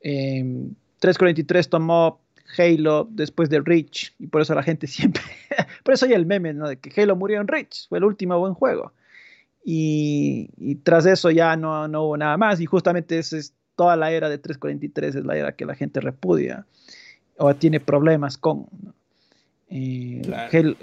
343 0.00 1.66
em, 1.66 1.70
tomó 1.70 2.20
Halo 2.56 3.06
después 3.10 3.50
de 3.50 3.60
Reach, 3.60 4.14
y 4.18 4.28
por 4.28 4.40
eso 4.40 4.54
la 4.54 4.62
gente 4.62 4.86
siempre, 4.88 5.22
por 5.84 5.92
eso 5.92 6.06
hay 6.06 6.14
el 6.14 6.24
meme, 6.24 6.54
¿no? 6.54 6.68
De 6.68 6.78
que 6.78 6.98
Halo 7.00 7.16
murió 7.16 7.40
en 7.40 7.48
Reach, 7.48 7.88
fue 7.88 7.98
el 7.98 8.04
último 8.04 8.38
buen 8.38 8.54
juego. 8.54 8.92
Y, 9.64 10.76
tras 10.82 11.04
eso 11.06 11.30
ya 11.30 11.56
no, 11.56 11.88
no, 11.88 12.04
hubo 12.04 12.16
nada 12.16 12.36
más, 12.36 12.60
y 12.60 12.66
justamente 12.66 13.18
esa 13.18 13.36
es 13.36 13.54
toda 13.76 13.96
la 13.96 14.10
era 14.10 14.28
de 14.28 14.38
343, 14.38 15.16
es 15.16 15.24
la 15.24 15.36
era 15.36 15.52
que 15.52 15.66
la 15.66 15.74
gente 15.74 16.00
repudia 16.00 16.66
o 17.38 17.54
tiene 17.54 17.80
problemas 17.80 18.36
con. 18.36 18.66
Eh, 19.70 20.22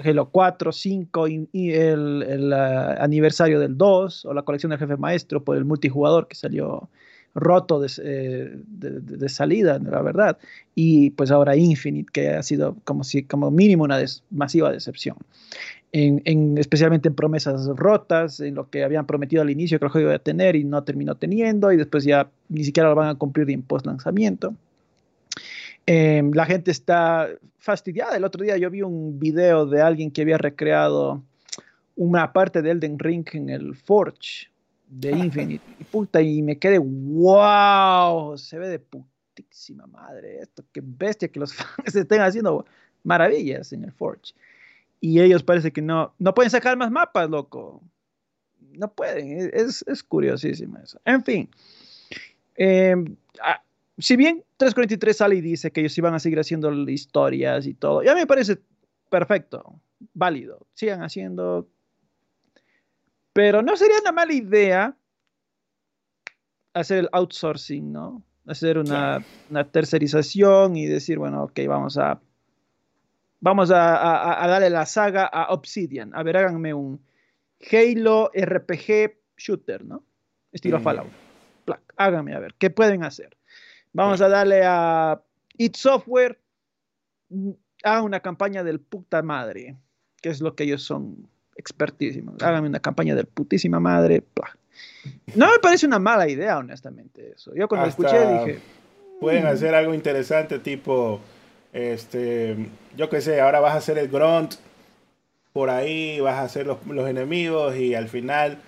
Halo 0.04 0.30
4, 0.30 0.72
5 0.72 1.28
y, 1.28 1.72
el, 1.72 2.54
ah, 2.54 2.98
aniversario 3.00 3.60
del 3.60 3.78
2 3.78 4.26
o 4.26 4.34
la 4.34 4.44
colección 4.44 4.70
del 4.70 4.78
jefe 4.78 4.96
maestro 4.96 5.44
por 5.44 5.58
el 5.58 5.66
multijugador 5.66 6.28
que 6.28 6.36
salió 6.36 6.88
roto 7.34 7.80
de, 7.80 7.92
eh, 8.02 9.30
salida, 9.30 9.80
la 9.80 10.02
verdad. 10.02 10.38
Y 10.76 11.10
pues 11.12 11.32
ahora 11.32 11.56
Infinite, 11.56 12.12
que 12.12 12.30
ha 12.30 12.44
sido 12.44 12.78
como, 12.86 13.04
si, 13.04 13.24
como 13.24 13.52
mínimo 13.52 13.84
una 13.84 14.00
masiva 14.30 14.72
decepción. 14.72 15.18
En, 15.98 16.58
especialmente 16.58 17.08
en 17.08 17.16
promesas 17.16 17.68
rotas, 17.68 18.42
en 18.42 18.56
lo 18.56 18.70
que 18.70 18.84
habían 18.84 19.06
prometido 19.06 19.42
al 19.42 19.50
inicio 19.50 19.80
que 19.80 19.86
el 19.86 19.92
juego 19.92 20.10
iba 20.10 20.16
a 20.18 20.20
tener 20.20 20.58
y 20.58 20.66
no 20.66 20.84
terminó 20.84 21.16
teniendo, 21.16 21.72
y 21.72 21.78
después 21.78 22.04
ya 22.04 22.30
ni 22.50 22.66
siquiera 22.66 22.90
lo 22.90 22.96
van 22.96 23.08
a 23.08 23.16
cumplir 23.16 23.50
en 23.50 23.62
post 23.62 23.86
lanzamiento. 23.86 24.54
Em, 25.86 26.34
la 26.34 26.46
gente 26.46 26.72
está 26.72 27.30
fastidiada. 27.60 28.18
El 28.18 28.26
otro 28.26 28.44
día 28.44 28.58
yo 28.58 28.70
vi 28.70 28.82
un 28.82 29.20
video 29.20 29.66
de 29.66 29.82
alguien 29.82 30.12
que 30.12 30.24
había 30.24 30.38
recreado 30.38 31.24
una 31.96 32.34
parte 32.34 32.62
de 32.62 32.72
Elden 32.72 33.00
Ring 33.00 33.26
en 33.32 33.50
el 33.50 33.74
Forge 33.74 34.50
de 34.90 35.12
Infinite. 35.12 35.64
Y 35.80 35.86
puta, 35.86 36.22
y 36.22 36.42
me 36.42 36.58
quedé, 36.58 36.78
wow, 36.78 38.38
se 38.38 38.60
ve 38.60 38.68
de 38.68 38.80
putísima 38.80 39.88
madre 39.88 40.40
esto, 40.40 40.66
qué 40.74 40.82
bestia 40.84 41.30
que 41.30 41.40
los 41.40 41.54
fans 41.56 41.96
estén 41.96 42.20
haciendo 42.20 42.66
maravillas 43.04 43.72
en 43.72 43.86
el 43.86 43.94
Forge. 43.94 44.34
Y 45.00 45.22
ellos 45.22 45.44
parece 45.44 45.72
que 45.72 45.82
no, 45.82 46.14
no 46.20 46.34
pueden 46.34 46.50
sacar 46.50 46.78
más 46.78 46.92
mapas, 46.92 47.30
loco. 47.30 47.84
No 48.60 48.94
pueden, 48.94 49.52
es, 49.54 49.84
es 49.88 50.04
curiosísimo 50.04 50.78
eso. 50.80 51.00
En 51.06 51.24
fin, 51.24 51.50
em, 52.56 53.16
ah, 53.42 53.62
si 53.98 54.16
bien 54.16 54.44
343 54.58 55.16
sale 55.16 55.36
y 55.36 55.42
dice 55.42 55.72
que 55.72 55.82
ellos 55.82 55.98
iban 55.98 56.14
a 56.14 56.20
seguir 56.20 56.40
haciendo 56.40 56.72
historias 56.90 57.66
y 57.68 57.74
todo, 57.74 58.04
ya 58.04 58.14
me 58.14 58.28
parece 58.28 58.60
perfecto, 59.10 59.80
válido, 60.14 60.68
sigan 60.74 61.04
haciendo. 61.04 61.70
Pero 63.34 63.62
no 63.62 63.78
sería 63.78 64.00
una 64.02 64.12
mala 64.12 64.34
idea 64.34 64.98
hacer 66.74 67.00
el 67.00 67.10
outsourcing, 67.12 67.92
¿no? 67.92 68.24
Hacer 68.46 68.78
una, 68.78 69.24
tercerización 69.72 70.76
y 70.76 70.86
decir, 70.86 71.18
bueno, 71.18 71.44
ok, 71.46 71.62
vamos 71.68 71.98
a 71.98 72.22
vamos 73.46 73.70
a, 73.72 74.44
darle 74.48 74.72
la 74.72 74.88
saga 74.88 75.26
a 75.26 75.54
Obsidian. 75.54 76.12
A 76.16 76.24
ver, 76.24 76.38
háganme 76.38 76.74
un 76.74 77.00
Halo 77.72 78.32
RPG 78.36 79.18
shooter, 79.38 79.86
¿no? 79.86 80.04
Estilo 80.52 80.80
mm. 80.80 80.84
Fallout. 80.84 81.08
Háganme 81.96 82.34
a 82.36 82.40
ver, 82.40 82.56
¿qué 82.58 82.72
pueden 82.72 83.04
hacer? 83.04 83.38
Vamos 83.94 84.20
a 84.22 84.30
darle 84.30 84.64
a 84.66 85.22
It 85.58 85.76
Software, 85.76 86.40
mm, 87.30 87.52
hagan 87.84 88.04
una 88.04 88.20
campaña 88.20 88.64
del 88.64 88.80
puta 88.80 89.22
madre, 89.22 89.78
que 90.22 90.30
es 90.30 90.42
lo 90.42 90.56
que 90.56 90.64
ellos 90.64 90.82
son 90.82 91.30
expertísimos. 91.56 92.42
Háganme 92.42 92.68
una 92.68 92.80
campaña 92.80 93.14
del 93.14 93.28
putísima 93.28 93.80
madre. 93.80 94.24
No 95.36 95.52
me 95.52 95.60
parece 95.60 95.86
una 95.86 96.00
mala 96.00 96.28
idea, 96.28 96.58
honestamente, 96.58 97.34
eso. 97.36 97.54
Yo 97.54 97.68
cuando 97.68 97.86
lo 97.86 97.90
escuché 97.92 98.20
dije... 98.28 98.60
Pueden 99.22 99.44
mm". 99.44 99.48
hacer 99.48 99.76
algo 99.76 99.94
interesante, 99.94 100.60
tipo, 100.60 101.22
este, 101.76 102.56
yo 102.96 103.10
qué 103.10 103.20
sé, 103.20 103.42
ahora 103.42 103.60
vas 103.60 103.74
a 103.74 103.78
hacer 103.78 103.98
el 103.98 104.08
grunt 104.08 104.54
por 105.52 105.70
ahí, 105.70 106.22
vas 106.22 106.36
a 106.36 106.44
hacer 106.44 106.66
los, 106.66 106.78
los 106.88 107.10
enemigos 107.10 107.76
y 107.76 107.96
al 107.96 108.08
final 108.08 108.60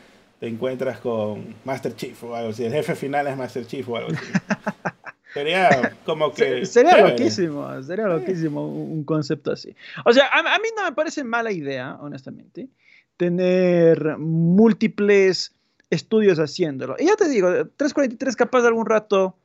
te 0.41 0.47
encuentras 0.47 0.99
con 0.99 1.55
Master 1.63 1.95
Chief 1.95 2.21
o 2.25 2.35
algo 2.35 2.49
así. 2.49 2.65
El 2.65 2.73
jefe 2.73 2.95
final 2.95 3.25
es 3.27 3.37
Master 3.37 3.65
Chief 3.65 3.87
o 3.87 3.95
algo 3.95 4.09
así. 4.11 4.25
Sería 5.33 5.95
como 6.05 6.33
que. 6.33 6.65
Sería 6.65 7.07
loquísimo, 7.07 7.81
sería 7.83 8.07
loquísimo 8.07 8.67
un 8.67 9.03
concepto 9.05 9.51
así. 9.51 9.73
O 10.03 10.11
sea, 10.11 10.27
a, 10.33 10.59
mí 10.59 10.67
no 10.75 10.83
me 10.83 10.91
parece 10.91 11.23
mala 11.23 11.51
idea, 11.51 11.97
honestamente, 12.01 12.69
tener 13.15 14.17
múltiples 14.17 15.53
estudios 15.89 16.39
haciéndolo. 16.39 16.95
Y 16.99 17.05
ya 17.05 17.15
te 17.15 17.29
digo, 17.29 17.49
343 17.49 18.35
capaz 18.35 18.61
de 18.61 18.67
algún 18.67 18.85
rato 18.85 19.37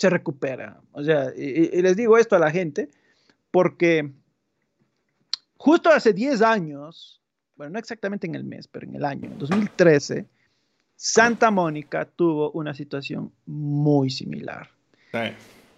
se 0.00 0.08
recupera. 0.08 0.80
O 0.92 1.04
sea, 1.04 1.26
y, 1.36 1.82
les 1.82 1.94
digo 1.94 2.16
esto 2.16 2.34
a 2.34 2.38
la 2.38 2.50
gente 2.50 2.88
porque 3.50 4.10
justo 5.58 5.90
hace 5.90 6.14
10 6.14 6.40
años, 6.40 7.20
bueno, 7.54 7.74
no 7.74 7.78
exactamente 7.78 8.26
en 8.26 8.34
el 8.34 8.44
mes, 8.44 8.66
pero 8.66 8.86
en 8.86 8.94
el 8.94 9.04
año, 9.04 9.30
2013, 9.36 10.24
Santa 10.96 11.50
Mónica 11.50 12.06
tuvo 12.06 12.50
una 12.52 12.72
situación 12.72 13.30
muy 13.44 14.08
similar. 14.08 14.70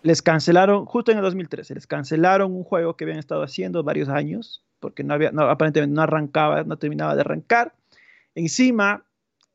Les 0.05 0.23
cancelaron, 0.23 0.87
justo 0.87 1.11
en 1.11 1.19
el 1.19 1.25
2013, 1.25 1.75
les 1.75 1.89
cancelaron 1.89 2.53
un 2.53 2.63
juego 2.63 2.97
que 2.97 3.03
habían 3.03 3.19
estado 3.19 3.43
haciendo 3.43 3.83
varios 3.83 4.09
años, 4.09 4.63
porque 4.79 5.03
no 5.03 5.15
había, 5.15 5.31
aparentemente 5.31 5.93
no 5.93 6.03
arrancaba, 6.03 6.63
no 6.63 6.77
terminaba 6.77 7.17
de 7.17 7.23
arrancar. 7.23 7.75
Encima, 8.37 9.05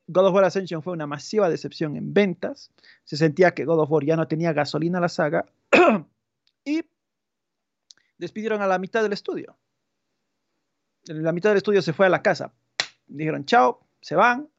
God 0.07 0.27
of 0.27 0.34
War 0.34 0.45
Ascension 0.45 0.81
fue 0.81 0.93
una 0.93 1.07
masiva 1.07 1.49
decepción 1.49 1.95
en 1.95 2.13
ventas. 2.13 2.71
Se 3.03 3.17
sentía 3.17 3.51
que 3.53 3.65
God 3.65 3.81
of 3.81 3.91
War 3.91 4.05
ya 4.05 4.15
no 4.15 4.27
tenía 4.27 4.53
gasolina 4.53 4.97
a 4.97 5.01
la 5.01 5.09
saga. 5.09 5.45
y 6.65 6.84
despidieron 8.17 8.61
a 8.61 8.67
la 8.67 8.79
mitad 8.79 9.03
del 9.03 9.13
estudio. 9.13 9.57
La 11.05 11.31
mitad 11.31 11.51
del 11.51 11.57
estudio 11.57 11.81
se 11.81 11.93
fue 11.93 12.05
a 12.05 12.09
la 12.09 12.21
casa. 12.21 12.53
Dijeron, 13.07 13.45
chao, 13.45 13.79
se 14.01 14.15
van, 14.15 14.49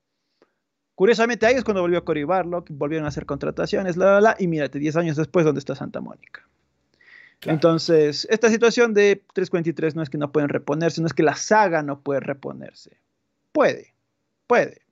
Curiosamente, 0.99 1.47
ahí 1.47 1.55
es 1.55 1.63
cuando 1.63 1.81
volvió 1.81 2.05
Cory 2.05 2.25
Barlock, 2.25 2.71
volvieron 2.73 3.05
a 3.05 3.11
hacer 3.11 3.25
contrataciones, 3.25 3.97
la, 3.97 4.15
la, 4.15 4.21
la, 4.21 4.37
y 4.37 4.49
mírate, 4.49 4.81
10 4.81 4.97
años 4.97 5.17
después, 5.17 5.45
¿dónde 5.45 5.61
está 5.61 5.77
Santa 5.77 6.01
Mónica? 6.01 6.49
Entonces, 7.43 8.27
esta 8.31 8.51
situación 8.51 8.95
de 8.95 9.23
343 9.33 9.95
no 9.95 10.03
es 10.03 10.11
que 10.11 10.19
no 10.19 10.33
pueden 10.33 10.49
reponerse, 10.49 11.01
no 11.01 11.07
es 11.07 11.13
que 11.13 11.23
la 11.23 11.37
saga 11.37 11.85
no 11.85 12.01
puede 12.01 12.19
reponerse. 12.19 12.99
Puede, 13.53 13.95
puede. 14.49 14.83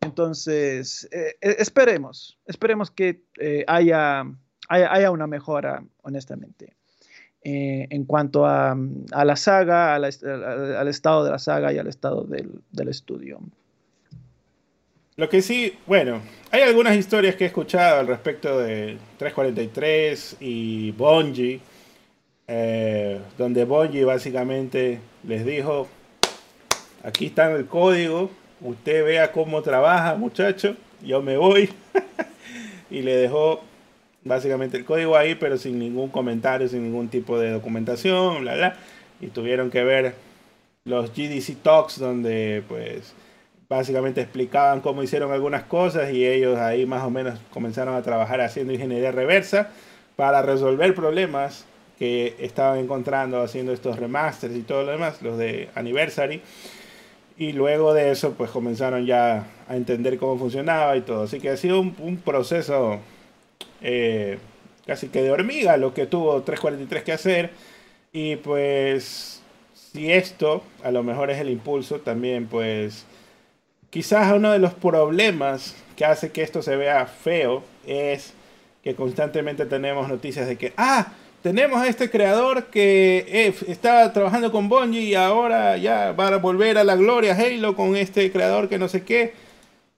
Entonces, 0.00 1.08
eh, 1.12 1.36
eh, 1.40 1.56
esperemos, 1.58 2.38
esperemos 2.46 2.90
que 2.90 3.22
eh, 3.38 3.64
haya, 3.66 4.24
haya, 4.68 5.10
una 5.10 5.26
mejora, 5.26 5.82
honestamente, 6.02 6.74
en 7.42 8.04
cuanto 8.04 8.44
a, 8.44 8.76
a 9.12 9.24
la 9.24 9.36
saga, 9.36 9.94
al, 9.94 10.04
estado 10.04 11.24
de 11.24 11.30
la 11.30 11.38
saga 11.38 11.72
y 11.72 11.78
al 11.78 11.86
estado 11.86 12.24
del, 12.24 12.60
del 12.70 12.88
estudio. 12.88 13.40
Lo 15.18 15.28
que 15.28 15.42
sí, 15.42 15.76
bueno, 15.84 16.20
hay 16.52 16.62
algunas 16.62 16.96
historias 16.96 17.34
que 17.34 17.42
he 17.42 17.46
escuchado 17.48 17.98
al 17.98 18.06
respecto 18.06 18.56
de 18.60 18.98
343 19.18 20.36
y 20.38 20.92
Bungie, 20.92 21.60
eh, 22.46 23.20
donde 23.36 23.64
Bungie 23.64 24.04
básicamente 24.04 25.00
les 25.24 25.44
dijo, 25.44 25.88
aquí 27.02 27.26
está 27.26 27.50
el 27.50 27.66
código, 27.66 28.30
usted 28.60 29.04
vea 29.04 29.32
cómo 29.32 29.62
trabaja 29.62 30.14
muchacho, 30.14 30.76
yo 31.02 31.22
me 31.22 31.36
voy. 31.36 31.70
y 32.90 33.02
le 33.02 33.16
dejó 33.16 33.62
básicamente 34.24 34.76
el 34.76 34.84
código 34.84 35.16
ahí, 35.16 35.34
pero 35.34 35.56
sin 35.56 35.78
ningún 35.78 36.08
comentario, 36.08 36.68
sin 36.68 36.82
ningún 36.82 37.08
tipo 37.08 37.38
de 37.38 37.50
documentación, 37.50 38.42
bla, 38.42 38.54
bla. 38.54 38.76
Y 39.20 39.28
tuvieron 39.28 39.70
que 39.70 39.84
ver 39.84 40.14
los 40.84 41.12
GDC 41.12 41.62
Talks 41.62 41.98
donde 41.98 42.62
pues 42.68 43.14
básicamente 43.68 44.22
explicaban 44.22 44.80
cómo 44.80 45.02
hicieron 45.02 45.32
algunas 45.32 45.64
cosas 45.64 46.10
y 46.12 46.26
ellos 46.26 46.58
ahí 46.58 46.86
más 46.86 47.02
o 47.02 47.10
menos 47.10 47.38
comenzaron 47.50 47.94
a 47.94 48.02
trabajar 48.02 48.40
haciendo 48.40 48.72
ingeniería 48.72 49.12
reversa 49.12 49.70
para 50.16 50.40
resolver 50.40 50.94
problemas 50.94 51.66
que 51.98 52.36
estaban 52.38 52.78
encontrando 52.78 53.42
haciendo 53.42 53.72
estos 53.72 53.98
remasters 53.98 54.54
y 54.54 54.62
todo 54.62 54.84
lo 54.84 54.92
demás, 54.92 55.20
los 55.20 55.36
de 55.36 55.68
Anniversary. 55.74 56.40
Y 57.38 57.52
luego 57.52 57.94
de 57.94 58.10
eso, 58.10 58.34
pues 58.34 58.50
comenzaron 58.50 59.06
ya 59.06 59.46
a 59.68 59.76
entender 59.76 60.18
cómo 60.18 60.38
funcionaba 60.38 60.96
y 60.96 61.02
todo. 61.02 61.22
Así 61.22 61.40
que 61.40 61.50
ha 61.50 61.56
sido 61.56 61.80
un, 61.80 62.20
proceso 62.24 62.98
eh, 63.80 64.38
casi 64.86 65.08
que 65.08 65.22
de 65.22 65.30
hormiga 65.30 65.76
lo 65.76 65.94
que 65.94 66.06
tuvo 66.06 66.42
343 66.42 67.04
que 67.04 67.12
hacer. 67.12 67.50
Y 68.12 68.36
pues, 68.36 69.40
si 69.72 70.12
esto 70.12 70.62
a 70.82 70.90
lo 70.90 71.02
mejor 71.02 71.30
es 71.30 71.38
el 71.38 71.50
impulso, 71.50 72.00
también 72.00 72.46
pues 72.46 73.06
Quizás 73.90 74.34
uno 74.34 74.52
de 74.52 74.58
los 74.58 74.74
problemas 74.74 75.74
que 75.96 76.04
hace 76.04 76.30
que 76.30 76.42
esto 76.42 76.60
se 76.60 76.76
vea 76.76 77.06
feo 77.06 77.62
es 77.86 78.34
que 78.82 78.94
constantemente 78.94 79.64
tenemos 79.64 80.08
noticias 80.08 80.46
de 80.46 80.56
que, 80.56 80.74
ah, 80.76 81.12
tenemos 81.42 81.80
a 81.80 81.88
este 81.88 82.10
creador 82.10 82.66
que 82.66 83.24
eh, 83.28 83.54
estaba 83.68 84.12
trabajando 84.12 84.50
con 84.52 84.68
Bungie 84.68 85.02
y 85.02 85.14
ahora 85.14 85.76
ya 85.76 86.12
va 86.12 86.28
a 86.28 86.36
volver 86.38 86.78
a 86.78 86.84
la 86.84 86.96
gloria 86.96 87.34
Halo 87.34 87.76
con 87.76 87.96
este 87.96 88.30
creador 88.32 88.68
que 88.68 88.78
no 88.78 88.88
sé 88.88 89.02
qué. 89.04 89.34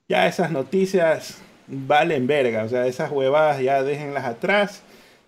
Ya 0.07 0.27
esas 0.27 0.51
noticias 0.51 1.41
valen 1.67 2.27
verga, 2.27 2.63
o 2.63 2.69
sea, 2.69 2.85
esas 2.87 3.11
huevadas 3.11 3.61
ya 3.61 3.81
déjenlas 3.83 4.25
atrás, 4.25 4.83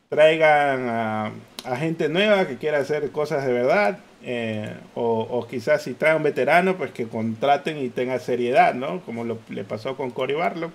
traigan 0.10 0.90
a, 0.90 1.32
gente 1.78 2.10
nueva 2.10 2.48
que 2.48 2.58
quiera 2.58 2.80
hacer 2.80 3.12
cosas 3.12 3.46
de 3.46 3.54
verdad 3.54 4.00
eh, 4.24 4.76
o, 4.96 5.48
quizás 5.50 5.84
si 5.84 5.94
trae 5.94 6.16
un 6.16 6.24
veterano, 6.24 6.78
pues 6.78 6.92
que 6.92 7.08
contraten 7.08 7.78
y 7.78 7.90
tenga 7.90 8.20
seriedad, 8.20 8.74
¿no? 8.74 9.02
Como 9.06 9.24
le 9.50 9.64
pasó 9.64 9.96
con 9.96 10.12
Cory 10.12 10.34
Barlow. 10.34 10.72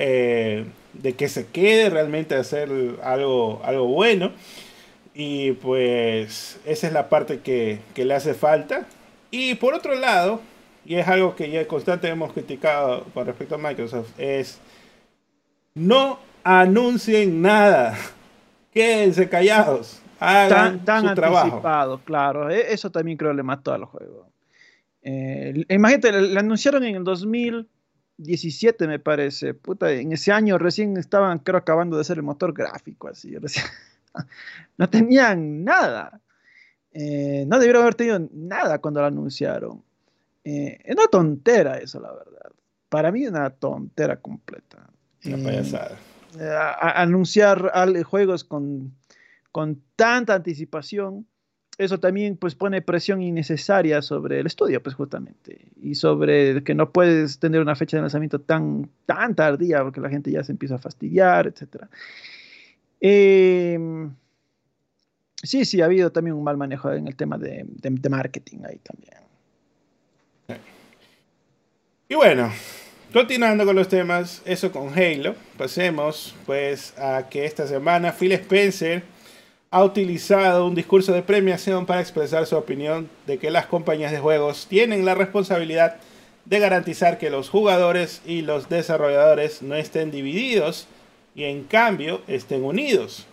Eh, 0.00 0.64
de 1.02 1.14
que 1.14 1.28
se 1.28 1.46
quede 1.46 1.90
realmente 1.90 2.34
a 2.34 2.40
hacer 2.40 2.70
algo, 3.02 3.60
algo 3.64 3.86
bueno. 3.86 4.32
Y 5.14 5.52
pues 5.52 6.60
esa 6.64 6.86
es 6.86 6.92
la 6.92 7.08
parte 7.08 7.40
que, 7.40 7.80
que, 7.94 8.04
le 8.04 8.14
hace 8.14 8.34
falta. 8.34 8.86
Y 9.30 9.54
por 9.56 9.74
otro 9.74 9.94
lado, 9.94 10.40
y 10.84 10.94
es 10.94 11.08
algo 11.08 11.34
que 11.34 11.50
ya 11.50 11.66
constantemente 11.66 12.08
hemos 12.08 12.32
criticado 12.32 13.04
con 13.14 13.26
respecto 13.26 13.56
a 13.56 13.58
Microsoft, 13.58 14.10
es 14.18 14.60
no 15.74 16.18
anuncien 16.44 17.42
nada. 17.42 17.96
Quédense 18.72 19.28
callados 19.28 20.00
tan, 20.18 20.84
tan 20.84 21.08
anticipado, 21.08 22.00
claro. 22.04 22.50
E, 22.50 22.72
eso 22.72 22.90
también 22.90 23.16
creo 23.16 23.32
le 23.32 23.42
mató 23.42 23.72
al 23.72 23.84
juego. 23.84 24.28
Eh, 25.02 25.64
imagínate, 25.68 26.12
le, 26.12 26.38
anunciaron 26.38 26.84
en 26.84 26.96
el 26.96 27.04
2017, 28.18 28.86
me 28.88 28.98
parece. 28.98 29.54
Puta, 29.54 29.90
en 29.92 30.12
ese 30.12 30.32
año 30.32 30.58
recién 30.58 30.96
estaban, 30.96 31.38
creo, 31.38 31.58
acabando 31.58 31.96
de 31.96 32.00
hacer 32.02 32.16
el 32.18 32.24
motor 32.24 32.52
gráfico, 32.52 33.08
así. 33.08 33.32
no 34.76 34.90
tenían 34.90 35.64
nada. 35.64 36.20
Eh, 36.92 37.44
no 37.46 37.58
debieron 37.60 37.82
haber 37.82 37.94
tenido 37.94 38.28
nada 38.32 38.80
cuando 38.80 39.00
lo 39.00 39.06
anunciaron. 39.06 39.82
Eh, 40.42 40.78
es 40.84 40.96
una 40.96 41.06
tontera 41.06 41.78
eso, 41.78 42.00
la 42.00 42.12
verdad. 42.12 42.50
Para 42.88 43.12
mí 43.12 43.24
una 43.26 43.50
tontera 43.50 44.16
completa. 44.16 44.88
Una 45.24 45.36
Eh, 45.36 45.42
payasada. 45.44 45.96
eh, 46.40 46.42
a- 46.44 46.72
a- 46.72 47.02
anunciar 47.02 47.70
al- 47.72 48.02
juegos 48.02 48.42
con, 48.42 48.94
con 49.52 49.80
tanta 49.94 50.34
anticipación, 50.34 51.26
eso 51.78 51.98
también 52.00 52.36
pues 52.36 52.54
pone 52.56 52.82
presión 52.82 53.22
innecesaria 53.22 54.02
sobre 54.02 54.40
el 54.40 54.46
estudio, 54.46 54.82
pues 54.82 54.96
justamente, 54.96 55.60
y 55.80 55.94
sobre 55.94 56.62
que 56.64 56.74
no 56.74 56.90
puedes 56.90 57.38
tener 57.38 57.60
una 57.60 57.76
fecha 57.76 57.96
de 57.96 58.00
lanzamiento 58.02 58.40
tan, 58.40 58.90
tan 59.06 59.34
tardía 59.34 59.82
porque 59.84 60.00
la 60.00 60.10
gente 60.10 60.30
ya 60.32 60.42
se 60.42 60.50
empieza 60.52 60.74
a 60.74 60.78
fastidiar, 60.78 61.46
etc. 61.46 61.84
sí, 65.42 65.64
sí, 65.64 65.80
ha 65.80 65.84
habido 65.84 66.10
también 66.10 66.34
un 66.36 66.42
mal 66.44 66.56
manejo 66.56 66.92
en 66.92 67.06
el 67.06 67.14
tema 67.16 67.38
de, 67.38 67.64
de- 67.66 67.90
de 67.90 68.08
marketing 68.08 68.58
ahí 68.64 68.78
también. 68.78 69.14
Y 72.08 72.14
bueno, 72.14 72.50
continuando 73.12 73.64
con 73.66 73.76
los 73.76 73.88
temas, 73.88 74.42
eso 74.46 74.72
con 74.72 74.88
Halo, 74.98 75.34
pasemos 75.56 76.34
pues 76.46 76.98
a 76.98 77.28
que 77.28 77.44
esta 77.44 77.66
semana 77.66 78.12
Phil 78.12 78.32
Spencer 78.32 79.02
ha 79.70 79.84
utilizado 79.84 80.66
un 80.66 80.74
discurso 80.74 81.12
de 81.12 81.22
premiación 81.22 81.84
para 81.84 82.00
expresar 82.00 82.46
su 82.46 82.56
opinión 82.56 83.10
de 83.26 83.38
que 83.38 83.50
las 83.50 83.66
compañías 83.66 84.12
de 84.12 84.18
juegos 84.18 84.66
tienen 84.66 85.04
la 85.04 85.14
responsabilidad 85.14 85.96
de 86.46 86.58
garantizar 86.58 87.18
que 87.18 87.28
los 87.28 87.50
jugadores 87.50 88.22
y 88.24 88.40
los 88.40 88.70
desarrolladores 88.70 89.60
no 89.60 89.74
estén 89.74 90.10
divididos 90.10 90.88
y 91.34 91.44
en 91.44 91.64
cambio 91.64 92.22
estén 92.26 92.64
unidos. 92.64 93.26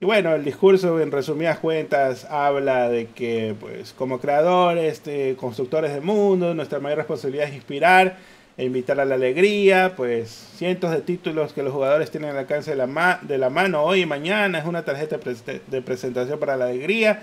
Y 0.00 0.04
bueno, 0.04 0.34
el 0.34 0.44
discurso 0.44 1.00
en 1.00 1.10
resumidas 1.10 1.58
cuentas 1.58 2.26
habla 2.26 2.88
de 2.90 3.06
que 3.06 3.54
pues 3.58 3.94
como 3.94 4.20
creadores, 4.20 5.02
de 5.04 5.36
constructores 5.38 5.94
de 5.94 6.00
mundo, 6.00 6.54
nuestra 6.54 6.80
mayor 6.80 6.98
responsabilidad 6.98 7.48
es 7.48 7.54
inspirar 7.54 8.18
e 8.60 8.64
invitar 8.64 9.00
a 9.00 9.06
la 9.06 9.14
alegría, 9.14 9.94
pues 9.96 10.28
cientos 10.54 10.90
de 10.90 11.00
títulos 11.00 11.54
que 11.54 11.62
los 11.62 11.72
jugadores 11.72 12.10
tienen 12.10 12.28
al 12.28 12.36
alcance 12.36 12.72
de 12.72 12.76
la, 12.76 13.18
de 13.22 13.38
la 13.38 13.48
mano 13.48 13.82
hoy 13.82 14.02
y 14.02 14.06
mañana, 14.06 14.58
es 14.58 14.66
una 14.66 14.84
tarjeta 14.84 15.16
de, 15.16 15.24
prese- 15.24 15.60
de 15.66 15.80
presentación 15.80 16.38
para 16.38 16.58
la 16.58 16.66
alegría. 16.66 17.22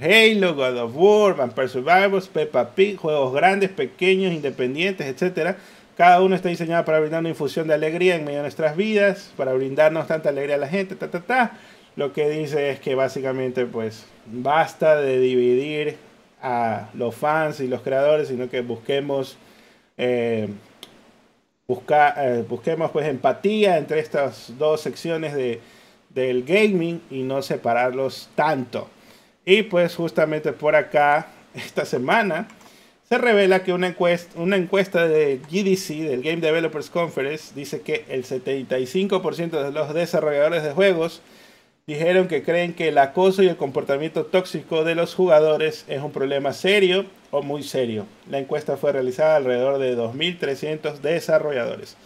Halo, 0.00 0.54
God 0.54 0.78
of 0.78 0.92
War, 0.96 1.36
Vampire 1.36 1.68
Survivors, 1.68 2.28
Peppa 2.28 2.70
Pig, 2.70 2.96
juegos 2.96 3.34
grandes, 3.34 3.68
pequeños, 3.68 4.32
independientes, 4.32 5.06
etcétera. 5.06 5.58
Cada 5.98 6.22
uno 6.22 6.34
está 6.34 6.48
diseñado 6.48 6.82
para 6.86 6.98
brindar 6.98 7.20
una 7.20 7.28
infusión 7.28 7.68
de 7.68 7.74
alegría 7.74 8.14
en 8.14 8.24
medio 8.24 8.38
de 8.38 8.44
nuestras 8.44 8.74
vidas, 8.74 9.34
para 9.36 9.52
brindarnos 9.52 10.06
tanta 10.06 10.30
alegría 10.30 10.54
a 10.54 10.58
la 10.58 10.68
gente, 10.68 10.94
ta, 10.94 11.10
ta, 11.10 11.20
ta. 11.20 11.58
Lo 11.94 12.14
que 12.14 12.30
dice 12.30 12.70
es 12.70 12.80
que 12.80 12.94
básicamente 12.94 13.66
pues 13.66 14.06
basta 14.24 14.96
de 14.96 15.20
dividir 15.20 15.96
a 16.40 16.88
los 16.94 17.14
fans 17.14 17.60
y 17.60 17.68
los 17.68 17.82
creadores, 17.82 18.28
sino 18.28 18.48
que 18.48 18.62
busquemos 18.62 19.36
eh, 19.98 20.48
eh, 22.16 22.44
busquemos 22.48 22.90
pues 22.90 23.06
empatía 23.06 23.78
entre 23.78 24.00
estas 24.00 24.52
dos 24.58 24.80
secciones 24.80 25.34
de, 25.34 25.60
del 26.10 26.44
gaming 26.44 27.02
y 27.10 27.22
no 27.22 27.42
separarlos 27.42 28.28
tanto. 28.34 28.88
Y 29.44 29.62
pues 29.62 29.94
justamente 29.96 30.52
por 30.52 30.76
acá, 30.76 31.28
esta 31.54 31.84
semana, 31.84 32.48
se 33.08 33.18
revela 33.18 33.64
que 33.64 33.72
una 33.72 33.88
encuesta, 33.88 34.38
una 34.38 34.56
encuesta 34.56 35.08
de 35.08 35.40
GDC, 35.50 36.08
del 36.08 36.22
Game 36.22 36.36
Developers 36.36 36.90
Conference, 36.90 37.52
dice 37.54 37.80
que 37.80 38.04
el 38.08 38.24
75% 38.24 39.50
de 39.50 39.72
los 39.72 39.92
desarrolladores 39.94 40.62
de 40.62 40.70
juegos 40.72 41.20
dijeron 41.94 42.28
que 42.28 42.44
creen 42.44 42.72
que 42.72 42.88
el 42.88 42.98
acoso 42.98 43.42
y 43.42 43.48
el 43.48 43.56
comportamiento 43.56 44.24
tóxico 44.24 44.84
de 44.84 44.94
los 44.94 45.16
jugadores 45.16 45.84
es 45.88 46.00
un 46.00 46.12
problema 46.12 46.52
serio 46.52 47.04
o 47.32 47.42
muy 47.42 47.64
serio. 47.64 48.06
La 48.30 48.38
encuesta 48.38 48.76
fue 48.76 48.92
realizada 48.92 49.34
alrededor 49.34 49.78
de 49.78 49.96
2.300 49.96 50.98
desarrolladores. 51.00 51.96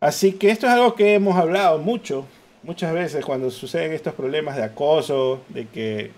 Así 0.00 0.32
que 0.32 0.50
esto 0.50 0.66
es 0.66 0.72
algo 0.74 0.94
que 0.94 1.14
hemos 1.14 1.36
hablado 1.36 1.78
mucho, 1.78 2.26
muchas 2.62 2.92
veces 2.92 3.24
cuando 3.24 3.50
suceden 3.50 3.92
estos 3.92 4.12
problemas 4.12 4.56
de 4.56 4.64
acoso, 4.64 5.40
de 5.48 5.66
que 5.66 6.10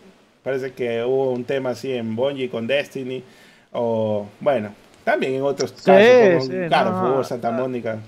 parece 0.43 0.73
que 0.73 1.05
hubo 1.05 1.31
un 1.31 1.45
tema 1.45 1.71
así 1.71 1.93
en 1.93 2.17
Bungie 2.17 2.51
con 2.51 2.67
Destiny, 2.67 3.23
o 3.71 4.27
bueno, 4.41 4.75
también 5.05 5.35
en 5.35 5.43
otros 5.43 5.73
Sí, 5.77 5.85
casos, 5.85 6.49
como 6.49 6.53
sí, 6.53 6.53
no, 6.69 7.23
Santa 7.23 7.53
Mónica. 7.53 8.01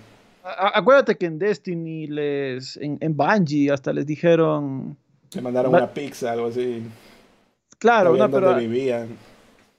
A- 0.42 0.78
acuérdate 0.78 1.16
que 1.16 1.26
en 1.26 1.38
Destiny 1.38 2.06
les, 2.06 2.76
en, 2.78 2.96
en 3.00 3.16
Bungie 3.16 3.70
hasta 3.70 3.92
les 3.92 4.06
dijeron, 4.06 4.96
Le 5.34 5.40
mandaron 5.42 5.74
una 5.74 5.92
pizza, 5.92 6.32
algo 6.32 6.46
así. 6.46 6.82
claro, 7.78 8.16
no, 8.16 8.30
pero 8.30 8.54
vivían. 8.56 9.08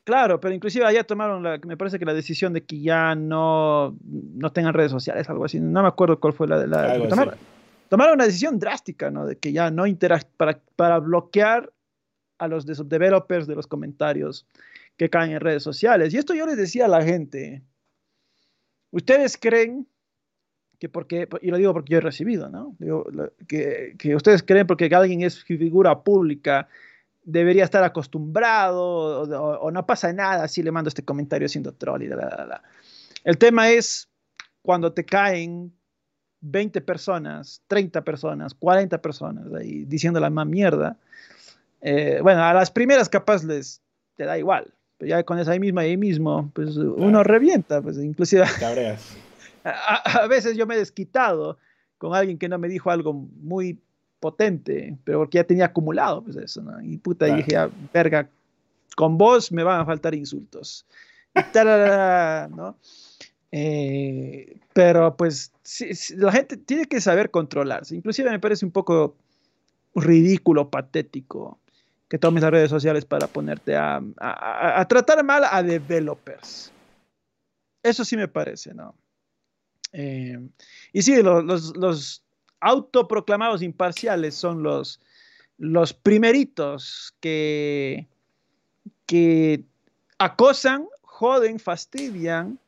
Claro, 0.04 0.40
pero 0.40 0.54
inclusive 0.54 0.86
allá 0.86 1.04
tomaron, 1.04 1.44
la, 1.44 1.60
me 1.66 1.78
parece 1.78 2.00
que 2.00 2.06
la 2.06 2.14
decisión 2.14 2.54
de 2.54 2.64
que 2.64 2.82
ya 2.82 3.14
no, 3.16 3.96
no 4.04 4.52
tengan 4.52 4.74
redes 4.74 4.92
sociales, 4.92 5.30
algo 5.30 5.46
así. 5.46 5.60
No 5.60 5.82
me 5.84 5.88
acuerdo 5.88 6.20
cuál 6.20 6.34
fue 6.34 6.48
la... 6.48 6.66
la 6.66 6.92
Algo 6.94 7.08
tomaron, 7.08 7.34
así. 7.36 7.44
tomaron 7.88 8.14
una 8.16 8.26
decisión 8.26 8.58
drástica, 8.60 9.12
¿no? 9.12 9.26
De 9.28 9.38
que 9.38 9.54
ya 9.54 9.70
no 9.70 9.86
interac 9.86 10.28
para, 10.38 10.60
para 10.76 10.98
bloquear 11.00 11.72
a 12.40 12.48
los 12.48 12.66
developers 12.66 13.46
de 13.46 13.56
los 13.56 13.68
comentarios 13.68 14.48
que 14.98 15.10
caen 15.10 15.32
en 15.34 15.40
redes 15.40 15.62
sociales. 15.62 16.14
Y 16.14 16.18
esto 16.18 16.34
yo 16.34 16.48
les 16.48 16.58
decía 16.58 16.86
a 16.86 16.90
la 16.90 17.04
gente, 17.04 17.62
ustedes 18.92 19.38
creen 19.38 19.88
que 20.82 20.90
porque, 20.90 21.30
y 21.44 21.52
lo 21.52 21.58
digo 21.58 21.74
porque 21.74 21.92
yo 21.92 21.98
he 22.00 22.02
recibido, 22.02 22.50
¿no? 22.50 22.76
Digo, 22.80 23.06
que, 23.48 23.94
que 24.00 24.16
ustedes 24.16 24.42
creen 24.42 24.66
porque 24.66 24.90
alguien 24.96 25.22
es 25.22 25.44
figura 25.44 26.02
pública 26.02 26.68
debería 27.24 27.64
estar 27.64 27.84
acostumbrado 27.84 28.82
o, 28.84 29.22
o- 29.30 29.60
o 29.60 29.70
no 29.70 29.86
pasa 29.86 30.12
nada 30.12 30.48
si 30.48 30.64
le 30.64 30.72
mando 30.72 30.88
este 30.88 31.06
comentario 31.06 31.48
siendo 31.48 31.72
troll 31.76 32.02
y 32.02 32.08
la, 32.08 32.16
la, 32.16 32.46
la. 32.48 32.64
El 33.24 33.38
tema 33.38 33.70
es 33.70 34.10
cuando 34.64 34.92
te 34.92 35.06
caen 35.06 35.72
20 36.40 36.82
personas, 36.82 37.62
30 37.68 38.02
personas, 38.04 38.56
40 38.56 39.00
personas 39.04 39.54
ahí 39.54 39.86
diciendo 39.86 40.20
la 40.20 40.32
más 40.32 40.48
mierda. 40.48 40.98
eh, 41.82 42.20
bueno, 42.24 42.42
a 42.44 42.56
las 42.56 42.72
primeras 42.72 43.08
capaz 43.08 43.44
les 43.44 43.84
te 44.16 44.26
da 44.26 44.36
igual, 44.40 44.74
pero 44.98 45.10
ya 45.10 45.24
con 45.24 45.38
esa 45.38 45.52
ahí 45.52 45.60
misma 45.60 45.82
ahí 45.82 45.96
mismo, 45.96 46.50
pues 46.56 46.76
uno 46.76 47.24
revienta, 47.24 47.84
pues 47.84 47.98
inclusive 47.98 48.46
Cabreas. 48.60 49.16
A, 49.64 50.24
a 50.24 50.28
veces 50.28 50.56
yo 50.58 50.66
me 50.68 50.76
he 50.76 50.80
desquitado 50.80 51.58
con 51.98 52.16
alguien 52.16 52.38
que 52.38 52.50
no 52.50 52.58
me 52.58 52.68
dijo 52.68 52.90
algo 52.90 53.14
muy 53.14 53.80
potente, 54.20 54.98
pero 55.04 55.20
porque 55.20 55.38
ya 55.38 55.44
tenía 55.44 55.66
acumulado 55.66 56.24
pues 56.24 56.36
eso, 56.38 56.62
¿no? 56.62 56.82
Y 56.82 56.98
puta, 56.98 57.28
y 57.28 57.36
dije, 57.38 57.52
ya, 57.52 57.70
verga, 57.94 58.30
con 58.96 59.18
vos 59.18 59.52
me 59.52 59.64
van 59.64 59.82
a 59.82 59.86
faltar 59.86 60.14
insultos. 60.16 60.86
Y 61.34 61.42
tarara, 61.44 62.48
¿no? 62.50 62.78
Eh, 63.52 64.58
pero 64.74 65.16
pues 65.18 65.52
sí, 65.64 65.94
sí, 65.96 66.16
la 66.16 66.32
gente 66.32 66.58
tiene 66.58 66.86
que 66.86 67.02
saber 67.02 67.32
controlarse. 67.32 67.96
Inclusive 67.96 68.30
me 68.30 68.40
parece 68.40 68.66
un 68.66 68.72
poco 68.72 69.16
ridículo, 69.96 70.70
patético 70.70 71.60
que 72.08 72.18
tomes 72.18 72.44
las 72.44 72.52
redes 72.52 72.70
sociales 72.70 73.06
para 73.06 73.28
ponerte 73.28 73.76
a, 73.76 73.96
a- 73.96 74.02
a- 74.20 74.82
a 74.82 74.88
tratar 74.88 75.24
mal 75.24 75.44
a 75.50 75.64
developers. 75.64 76.72
Eso 77.84 78.04
sí 78.06 78.16
me 78.18 78.28
parece, 78.28 78.74
¿no? 78.74 78.94
Eh, 79.94 80.38
y 80.94 81.02
sí, 81.02 81.22
lo- 81.22 81.42
los, 81.42 81.76
los 81.76 82.24
autoproclamados 82.60 83.62
imparciales 83.62 84.36
son 84.36 84.64
los, 84.64 85.00
los 85.58 85.94
primeritos 85.94 87.14
que, 87.20 88.08
que 89.06 89.66
acosan, 90.18 90.88
joden, 91.02 91.60
fastidian, 91.60 92.60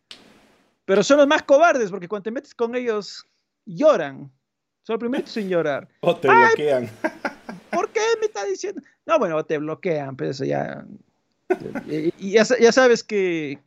pero 0.86 1.04
son 1.04 1.18
los 1.18 1.28
más 1.28 1.44
cobardes 1.44 1.90
porque 1.90 2.08
cuando 2.08 2.24
te 2.24 2.32
metes 2.32 2.54
con 2.56 2.76
ellos 2.76 3.26
lloran. 3.66 4.32
Son 4.84 4.95
los 4.95 5.00
primeritos 5.00 5.36
en 5.38 5.48
llorar. 5.50 5.88
O 6.02 6.18
te 6.20 6.28
Ay, 6.30 6.38
bloquean. 6.56 6.90
¿Por 7.72 7.91
qué 7.91 8.02
me 8.20 8.26
está 8.26 8.44
diciendo? 8.45 8.82
No, 9.06 9.18
bueno, 9.20 9.44
te 9.45 9.58
bloquean, 9.58 10.16
pero 10.16 10.32
eso 10.32 10.44
ya. 10.44 10.86
Ya, 12.18 12.44
ya 12.60 12.72
sabes 12.72 13.04
que 13.04 13.60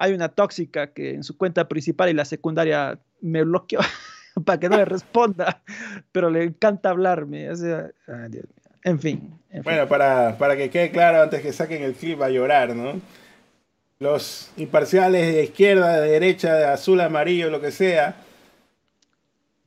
hay 0.00 0.14
una 0.14 0.30
tóxica 0.30 0.92
que 0.94 1.10
en 1.10 1.22
su 1.22 1.36
cuenta 1.36 1.68
principal 1.68 2.08
y 2.08 2.14
la 2.14 2.24
secundaria 2.24 2.98
me 3.20 3.44
bloqueó 3.44 3.80
para 4.46 4.58
que 4.58 4.70
no 4.70 4.78
le 4.78 4.86
responda, 4.86 5.62
pero 6.10 6.30
le 6.30 6.44
encanta 6.44 6.88
hablarme. 6.88 7.50
o 7.50 7.54
sea, 7.54 7.90
ay, 8.08 8.30
Dios 8.30 8.44
mío. 8.44 8.78
En 8.82 8.98
fin. 8.98 9.38
en 9.50 9.56
fin. 9.56 9.62
Bueno, 9.62 9.86
para, 9.86 10.38
para 10.38 10.56
que 10.56 10.70
quede 10.70 10.90
claro, 10.90 11.22
antes 11.22 11.42
que 11.42 11.52
saquen 11.52 11.82
el 11.82 11.92
clip 11.92 12.22
a 12.22 12.30
llorar, 12.30 12.74
¿no? 12.74 12.98
Los 13.98 14.50
imparciales 14.56 15.34
de 15.34 15.44
izquierda, 15.44 16.00
de 16.00 16.12
derecha, 16.12 16.54
de 16.54 16.64
azul, 16.64 16.98
amarillo, 17.02 17.50
lo 17.50 17.60
que 17.60 17.70
sea, 17.70 18.16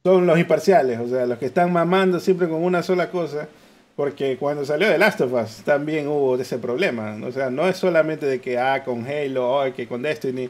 son 0.04 0.26
los 0.26 0.40
imparciales, 0.40 1.00
o 1.00 1.08
sea, 1.08 1.28
los 1.28 1.38
que 1.38 1.46
están 1.46 1.72
mamando 1.72 2.20
siempre 2.20 2.50
con 2.50 2.64
una 2.64 2.82
sola 2.82 3.12
cosa, 3.12 3.48
porque 3.96 4.38
cuando 4.38 4.66
salió 4.66 4.88
The 4.88 4.98
Last 4.98 5.22
of 5.22 5.34
Us 5.34 5.64
también 5.64 6.08
hubo 6.08 6.36
ese 6.38 6.58
problema, 6.58 7.18
o 7.24 7.32
sea, 7.32 7.50
no 7.50 7.68
es 7.68 7.78
solamente 7.78 8.26
de 8.26 8.42
que, 8.42 8.58
ah, 8.58 8.84
con 8.84 9.06
Halo, 9.06 9.60
o 9.60 9.74
que 9.74 9.88
con 9.88 10.02
Destiny, 10.02 10.50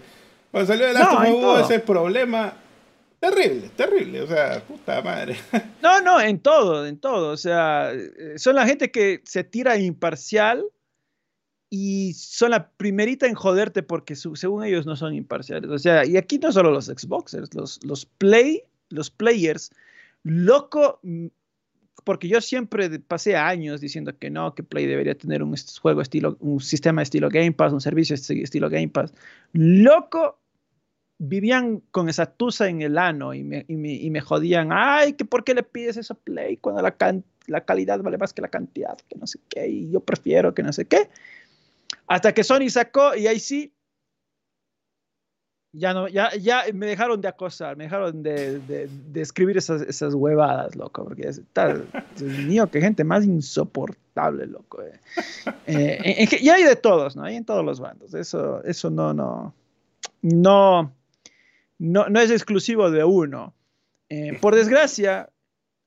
cuando 0.52 0.68
salió 0.68 0.88
The 0.88 0.94
Last 0.94 1.12
No, 1.12 1.18
of 1.18 1.24
Us 1.24 1.30
hubo 1.30 1.42
todo. 1.42 1.60
ese 1.60 1.80
problema 1.80 2.54
terrible, 3.20 3.70
terrible, 3.76 4.22
o 4.22 4.28
sea, 4.28 4.62
puta 4.62 5.02
madre. 5.02 5.36
No, 5.82 6.00
no, 6.02 6.20
en 6.22 6.40
todo, 6.40 6.86
en 6.86 6.98
todo. 6.98 7.32
O 7.32 7.38
sea, 7.38 7.92
eh, 7.94 8.38
son 8.38 8.56
la 8.56 8.66
gente 8.66 8.92
que 8.92 9.22
se 9.26 9.44
tira 9.44 9.78
imparcial 9.78 10.64
y 11.70 12.14
son 12.14 12.52
la 12.52 12.70
primerita 12.70 13.26
en 13.28 13.34
joderte 13.34 13.82
porque 13.84 14.16
según 14.16 14.64
ellos 14.64 14.86
no 14.86 14.96
son 14.96 15.14
imparciales. 15.14 15.70
O 15.70 15.80
sea, 15.80 16.06
y 16.06 16.18
aquí 16.18 16.38
no 16.38 16.52
solo 16.52 16.72
los 16.72 16.86
Xboxers, 16.86 17.54
los, 17.54 17.84
los 17.84 18.06
Play, 18.06 18.64
los 18.90 19.10
players, 19.10 19.72
loco, 20.24 21.00
porque 22.04 22.28
yo 22.28 22.42
siempre 22.42 23.00
pasé 23.00 23.36
años 23.36 23.82
diciendo 23.82 24.18
que 24.18 24.30
no, 24.30 24.54
que 24.56 24.64
Play 24.64 24.86
debería 24.86 25.16
tener 25.16 25.44
un 25.44 25.56
juego 25.82 26.02
estilo, 26.02 26.38
un 26.40 26.60
sistema 26.60 27.02
estilo 27.02 27.30
Game 27.30 27.54
Pass, 27.54 27.74
un 27.74 27.82
servicio 27.82 28.16
estilo 28.16 28.70
Game 28.70 28.90
Pass. 28.90 29.14
Loco, 29.54 30.40
vivían 31.18 31.82
con 31.92 32.10
esa 32.10 32.26
tusa 32.26 32.68
en 32.68 32.82
el 32.82 32.98
ano 32.98 33.34
y 33.34 33.44
me, 33.44 33.66
y 33.68 33.76
me, 33.76 33.94
y 33.94 34.10
me 34.10 34.22
jodían, 34.22 34.70
ay, 34.72 35.14
que 35.14 35.26
por 35.26 35.44
qué 35.44 35.54
le 35.54 35.64
pides 35.64 35.98
eso 35.98 36.14
a 36.14 36.18
Play 36.18 36.58
cuando 36.58 36.82
la, 36.82 36.96
la 37.48 37.66
calidad 37.66 38.02
vale 38.02 38.18
más 38.18 38.34
que 38.34 38.42
la 38.42 38.50
cantidad, 38.50 38.98
que 39.10 39.18
no 39.18 39.28
sé 39.28 39.40
qué, 39.50 39.68
y 39.68 39.92
yo 39.92 40.00
prefiero 40.02 40.54
que 40.54 40.64
no 40.64 40.74
sé 40.74 40.86
qué. 40.86 41.10
Hasta 42.08 42.34
que 42.34 42.44
Sony 42.44 42.70
sacó 42.70 43.16
y 43.16 43.28
ahí 43.28 43.40
sí, 43.40 43.74
ya 45.74 45.92
no, 45.92 46.08
ya, 46.08 46.30
ya 46.36 46.66
me 46.72 46.86
dejaron 46.86 47.20
de 47.20 47.28
acosar, 47.28 47.76
me 47.76 47.86
dejaron 47.86 48.22
de, 48.22 48.60
de, 48.60 49.22
escribir 49.22 49.58
esas, 49.58 49.82
esas, 49.82 50.14
huevadas, 50.14 50.76
loco, 50.76 51.04
porque 51.04 51.28
es 51.28 51.42
tal, 51.52 51.88
Dios 52.16 52.38
mío, 52.46 52.70
qué 52.70 52.80
gente 52.80 53.04
más 53.04 53.26
insoportable, 53.26 54.46
loco. 54.46 54.84
Eh. 54.84 55.00
Eh, 55.66 56.28
y 56.40 56.50
hay 56.50 56.64
de 56.64 56.76
todos, 56.76 57.16
¿no? 57.16 57.24
Hay 57.24 57.36
en 57.36 57.44
todos 57.44 57.66
los 57.66 57.80
bandos. 57.80 58.14
Eso, 58.14 58.64
eso 58.64 58.92
no, 58.92 59.16
no, 59.16 59.56
no, 60.22 60.94
no, 61.80 62.10
no 62.10 62.20
es 62.20 62.30
exclusivo 62.30 62.92
de 62.92 63.04
uno. 63.04 63.56
Eh, 64.10 64.38
por 64.40 64.54
desgracia, 64.54 65.32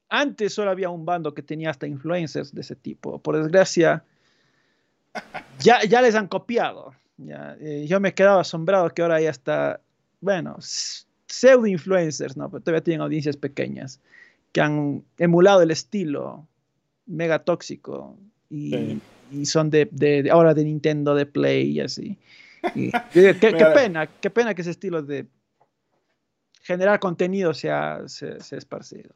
antes 0.08 0.52
solo 0.52 0.72
había 0.72 0.90
un 0.90 1.06
bando 1.06 1.32
que 1.32 1.42
tenía 1.42 1.70
hasta 1.70 1.86
influencers 1.86 2.52
de 2.52 2.62
ese 2.62 2.74
tipo. 2.74 3.20
Por 3.20 3.36
desgracia, 3.36 4.02
ya, 5.60 5.84
ya 5.84 6.02
les 6.02 6.16
han 6.16 6.26
copiado. 6.26 6.92
Ya, 7.18 7.56
eh, 7.60 7.86
yo 7.88 8.00
me 8.00 8.10
he 8.10 8.14
quedado 8.14 8.40
asombrado 8.40 8.90
que 8.90 9.02
ahora 9.02 9.20
ya 9.20 9.30
está, 9.30 9.80
bueno, 10.20 10.56
pseudo 10.60 11.66
influencers, 11.66 12.36
¿no? 12.36 12.50
Pero 12.50 12.62
todavía 12.62 12.84
tienen 12.84 13.00
audiencias 13.00 13.36
pequeñas 13.36 14.00
que 14.52 14.60
han 14.60 15.04
emulado 15.18 15.62
el 15.62 15.70
estilo 15.70 16.46
mega 17.06 17.38
tóxico 17.40 18.16
y, 18.50 18.98
y 19.30 19.46
son 19.46 19.70
de, 19.70 19.88
de, 19.90 20.28
ahora 20.30 20.54
de 20.54 20.64
Nintendo, 20.64 21.14
de 21.14 21.26
Play 21.26 21.70
y 21.70 21.80
así. 21.80 22.18
qué, 22.74 23.36
qué, 23.40 23.66
pena, 23.74 24.06
qué 24.06 24.30
pena 24.30 24.54
que 24.54 24.62
ese 24.62 24.70
estilo 24.70 25.02
de 25.02 25.26
generar 26.62 26.98
contenido 26.98 27.54
se 27.54 27.70
ha, 27.70 28.02
se, 28.08 28.40
se 28.40 28.56
esparcido. 28.56 29.14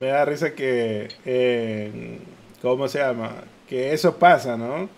Me 0.00 0.08
da 0.08 0.24
risa 0.24 0.54
que, 0.54 1.08
eh, 1.24 2.18
¿cómo 2.60 2.88
se 2.88 2.98
llama? 2.98 3.44
Que 3.68 3.92
eso 3.92 4.18
pasa, 4.18 4.56
¿no? 4.56 4.88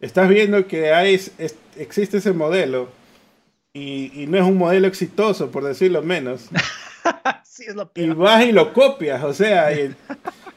Estás 0.00 0.28
viendo 0.28 0.66
que 0.66 0.92
hay, 0.92 1.20
existe 1.76 2.18
ese 2.18 2.32
modelo 2.32 2.88
y, 3.72 4.26
no 4.28 4.38
es 4.38 4.44
un 4.44 4.56
modelo 4.56 4.88
exitoso, 4.88 5.50
por 5.50 5.64
decirlo 5.64 6.02
menos. 6.02 6.48
sí, 7.44 7.64
es 7.68 7.74
lo 7.74 7.90
Y 7.94 8.08
vas 8.08 8.44
y 8.44 8.52
lo 8.52 8.72
copias, 8.72 9.22
o 9.22 9.32
sea, 9.32 9.72
y, 9.72 9.94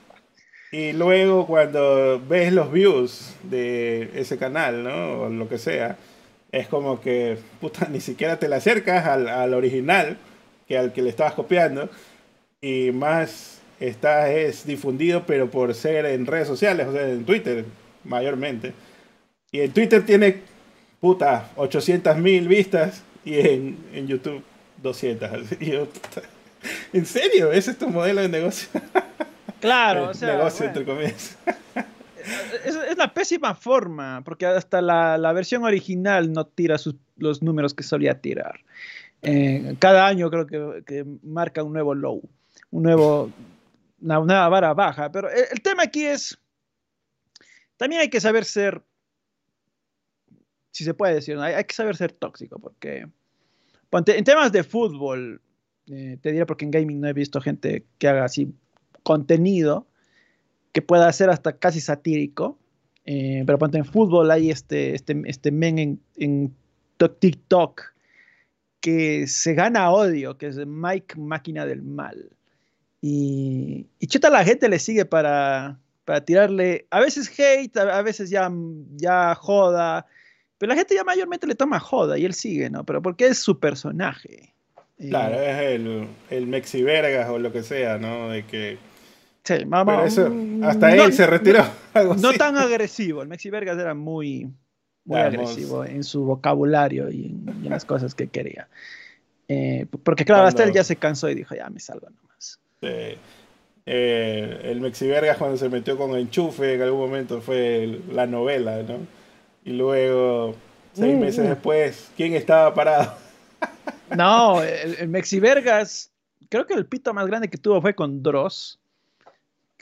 y, 0.71 0.93
luego 0.93 1.45
cuando 1.45 2.21
ves 2.27 2.51
los 2.51 2.71
views 2.71 3.35
de 3.43 4.09
ese 4.15 4.37
canal, 4.37 4.83
¿no? 4.83 5.21
O 5.21 5.29
lo 5.29 5.47
que 5.47 5.57
sea, 5.57 5.97
es 6.51 6.67
como 6.67 6.99
que, 7.01 7.37
puta, 7.59 7.87
ni 7.89 8.01
siquiera 8.01 8.39
te 8.39 8.49
le 8.49 8.55
acercas 8.55 9.05
al, 9.05 9.27
al 9.27 9.53
original 9.53 10.17
que 10.67 10.77
al 10.77 10.93
que 10.93 11.01
le 11.01 11.09
estabas 11.09 11.33
copiando 11.33 11.89
y 12.61 12.91
más 12.91 13.61
está 13.79 14.31
es 14.31 14.65
difundido, 14.65 15.25
pero 15.25 15.49
por 15.49 15.73
ser 15.73 16.05
en 16.05 16.25
redes 16.25 16.47
sociales, 16.47 16.87
o 16.87 16.93
sea, 16.93 17.07
en 17.07 17.25
Twitter 17.25 17.65
mayormente. 18.03 18.73
Y 19.51 19.59
en 19.59 19.71
Twitter 19.73 20.05
tiene, 20.05 20.41
puta, 20.99 21.49
800 21.57 22.17
mil 22.17 22.47
vistas 22.47 23.03
y 23.25 23.39
en, 23.39 23.77
en 23.93 24.07
YouTube 24.07 24.41
200. 24.81 25.29
¿En 26.93 27.05
serio? 27.05 27.51
¿Ese 27.51 27.71
es 27.71 27.77
tu 27.77 27.89
modelo 27.89 28.21
de 28.21 28.29
negocio? 28.29 28.69
Claro, 29.61 30.05
o 30.09 30.13
sea. 30.15 30.37
Negocio, 30.37 30.65
entre 30.65 30.83
comillas. 30.83 31.37
Es, 32.65 32.75
es, 32.75 32.97
la 32.97 33.13
pésima 33.13 33.53
forma, 33.53 34.23
porque 34.25 34.47
hasta 34.47 34.81
la, 34.81 35.19
la 35.19 35.33
versión 35.33 35.63
original 35.63 36.33
no 36.33 36.47
tira 36.47 36.79
sus, 36.79 36.95
los 37.15 37.43
números 37.43 37.75
que 37.75 37.83
solía 37.83 38.19
tirar. 38.19 38.61
Eh, 39.21 39.75
cada 39.77 40.07
año 40.07 40.31
creo 40.31 40.47
que, 40.47 40.83
que, 40.83 41.05
marca 41.21 41.61
un 41.61 41.73
nuevo 41.73 41.93
low, 41.93 42.21
un 42.71 42.83
nuevo, 42.83 43.31
una 44.01 44.19
nueva 44.19 44.49
vara 44.49 44.73
baja. 44.73 45.11
Pero 45.11 45.29
el, 45.29 45.45
el 45.51 45.61
tema 45.61 45.83
aquí 45.83 46.05
es, 46.05 46.39
también 47.77 48.01
hay 48.01 48.09
que 48.09 48.19
saber 48.19 48.45
ser 48.45 48.81
si 50.71 50.83
se 50.83 50.93
puede 50.93 51.15
decir, 51.15 51.37
hay, 51.37 51.53
hay, 51.53 51.63
que 51.63 51.73
saber 51.73 51.95
ser 51.95 52.11
tóxico, 52.11 52.59
porque 52.59 53.07
en 53.91 54.23
temas 54.23 54.51
de 54.51 54.63
fútbol, 54.63 55.41
eh, 55.87 56.17
te 56.21 56.31
diré 56.31 56.45
porque 56.45 56.65
en 56.65 56.71
gaming 56.71 57.01
no 57.01 57.07
he 57.07 57.13
visto 57.13 57.41
gente 57.41 57.85
que 57.97 58.07
haga 58.07 58.25
así 58.25 58.53
contenido 59.03 59.87
que 60.71 60.81
pueda 60.81 61.11
ser 61.11 61.29
hasta 61.29 61.57
casi 61.57 61.81
satírico, 61.81 62.57
eh, 63.05 63.43
pero 63.45 63.57
ponte 63.57 63.77
en 63.77 63.85
fútbol 63.85 64.31
hay 64.31 64.51
este, 64.51 64.95
este, 64.95 65.21
este 65.25 65.51
men 65.51 65.79
en, 65.79 66.01
en 66.17 66.55
TikTok 67.19 67.81
que 68.79 69.27
se 69.27 69.53
gana 69.53 69.91
odio, 69.91 70.37
que 70.37 70.47
es 70.47 70.57
Mike 70.65 71.19
Máquina 71.19 71.65
del 71.65 71.81
Mal. 71.81 72.29
Y, 73.01 73.87
y 73.99 74.07
chuta 74.07 74.29
la 74.29 74.43
gente 74.43 74.69
le 74.69 74.79
sigue 74.79 75.05
para, 75.05 75.79
para 76.05 76.23
tirarle, 76.23 76.87
a 76.89 76.99
veces 76.99 77.31
hate, 77.37 77.75
a, 77.77 78.01
veces 78.01 78.29
ya, 78.29 78.51
ya 78.95 79.35
joda, 79.35 80.05
pero 80.61 80.73
la 80.73 80.77
gente 80.77 80.93
ya 80.93 81.03
mayormente 81.03 81.47
le 81.47 81.55
toma 81.55 81.79
joda 81.79 82.19
y 82.19 82.25
él 82.25 82.35
sigue, 82.35 82.69
¿no? 82.69 82.85
Pero 82.85 83.01
porque 83.01 83.25
es 83.25 83.39
su 83.39 83.59
personaje. 83.59 84.53
Claro, 84.99 85.41
es 85.41 85.59
el, 85.59 86.07
el 86.29 86.45
Mexivergas 86.45 87.27
o 87.31 87.39
lo 87.39 87.51
que 87.51 87.63
sea, 87.63 87.97
¿no? 87.97 88.29
De 88.29 88.45
que. 88.45 88.77
Sí, 89.43 89.65
mamá. 89.65 90.03
hasta 90.03 90.95
él 90.95 91.13
se 91.13 91.25
retiró. 91.25 91.65
no 91.95 92.33
tan 92.33 92.57
agresivo. 92.57 93.23
El 93.23 93.27
Mexivergas 93.27 93.79
era 93.79 93.95
muy, 93.95 94.51
muy 95.03 95.19
agresivo 95.19 95.83
en 95.83 96.03
su 96.03 96.25
vocabulario 96.25 97.09
y 97.09 97.25
en, 97.47 97.67
las 97.67 97.83
cosas 97.83 98.13
que 98.13 98.27
quería. 98.27 98.67
Eh, 99.47 99.87
porque, 100.03 100.25
claro, 100.25 100.43
hasta 100.43 100.63
él 100.63 100.73
ya 100.73 100.83
se 100.83 100.95
cansó 100.95 101.27
y 101.27 101.33
dijo, 101.33 101.55
ya 101.55 101.71
me 101.71 101.79
salgo 101.79 102.07
nomás. 102.07 102.59
Sí. 102.81 103.17
Eh, 103.87 104.61
el 104.65 104.79
Mexivergas, 104.79 105.37
cuando 105.37 105.57
se 105.57 105.69
metió 105.69 105.97
con 105.97 106.15
Enchufe, 106.15 106.75
en 106.75 106.83
algún 106.83 106.99
momento 106.99 107.41
fue 107.41 107.99
la 108.11 108.27
novela, 108.27 108.83
¿no? 108.83 109.20
Y 109.63 109.71
luego, 109.73 110.55
seis 110.93 111.15
mm, 111.15 111.19
meses 111.19 111.45
mm. 111.45 111.49
después, 111.49 112.11
¿quién 112.17 112.33
estaba 112.33 112.73
parado? 112.73 113.15
No, 114.15 114.61
el, 114.61 114.95
el 114.95 115.07
Mexi 115.07 115.39
Vergas, 115.39 116.11
creo 116.49 116.67
que 116.67 116.73
el 116.73 116.85
pito 116.85 117.13
más 117.13 117.27
grande 117.27 117.49
que 117.49 117.57
tuvo 117.57 117.81
fue 117.81 117.95
con 117.95 118.21
Dross. 118.21 118.79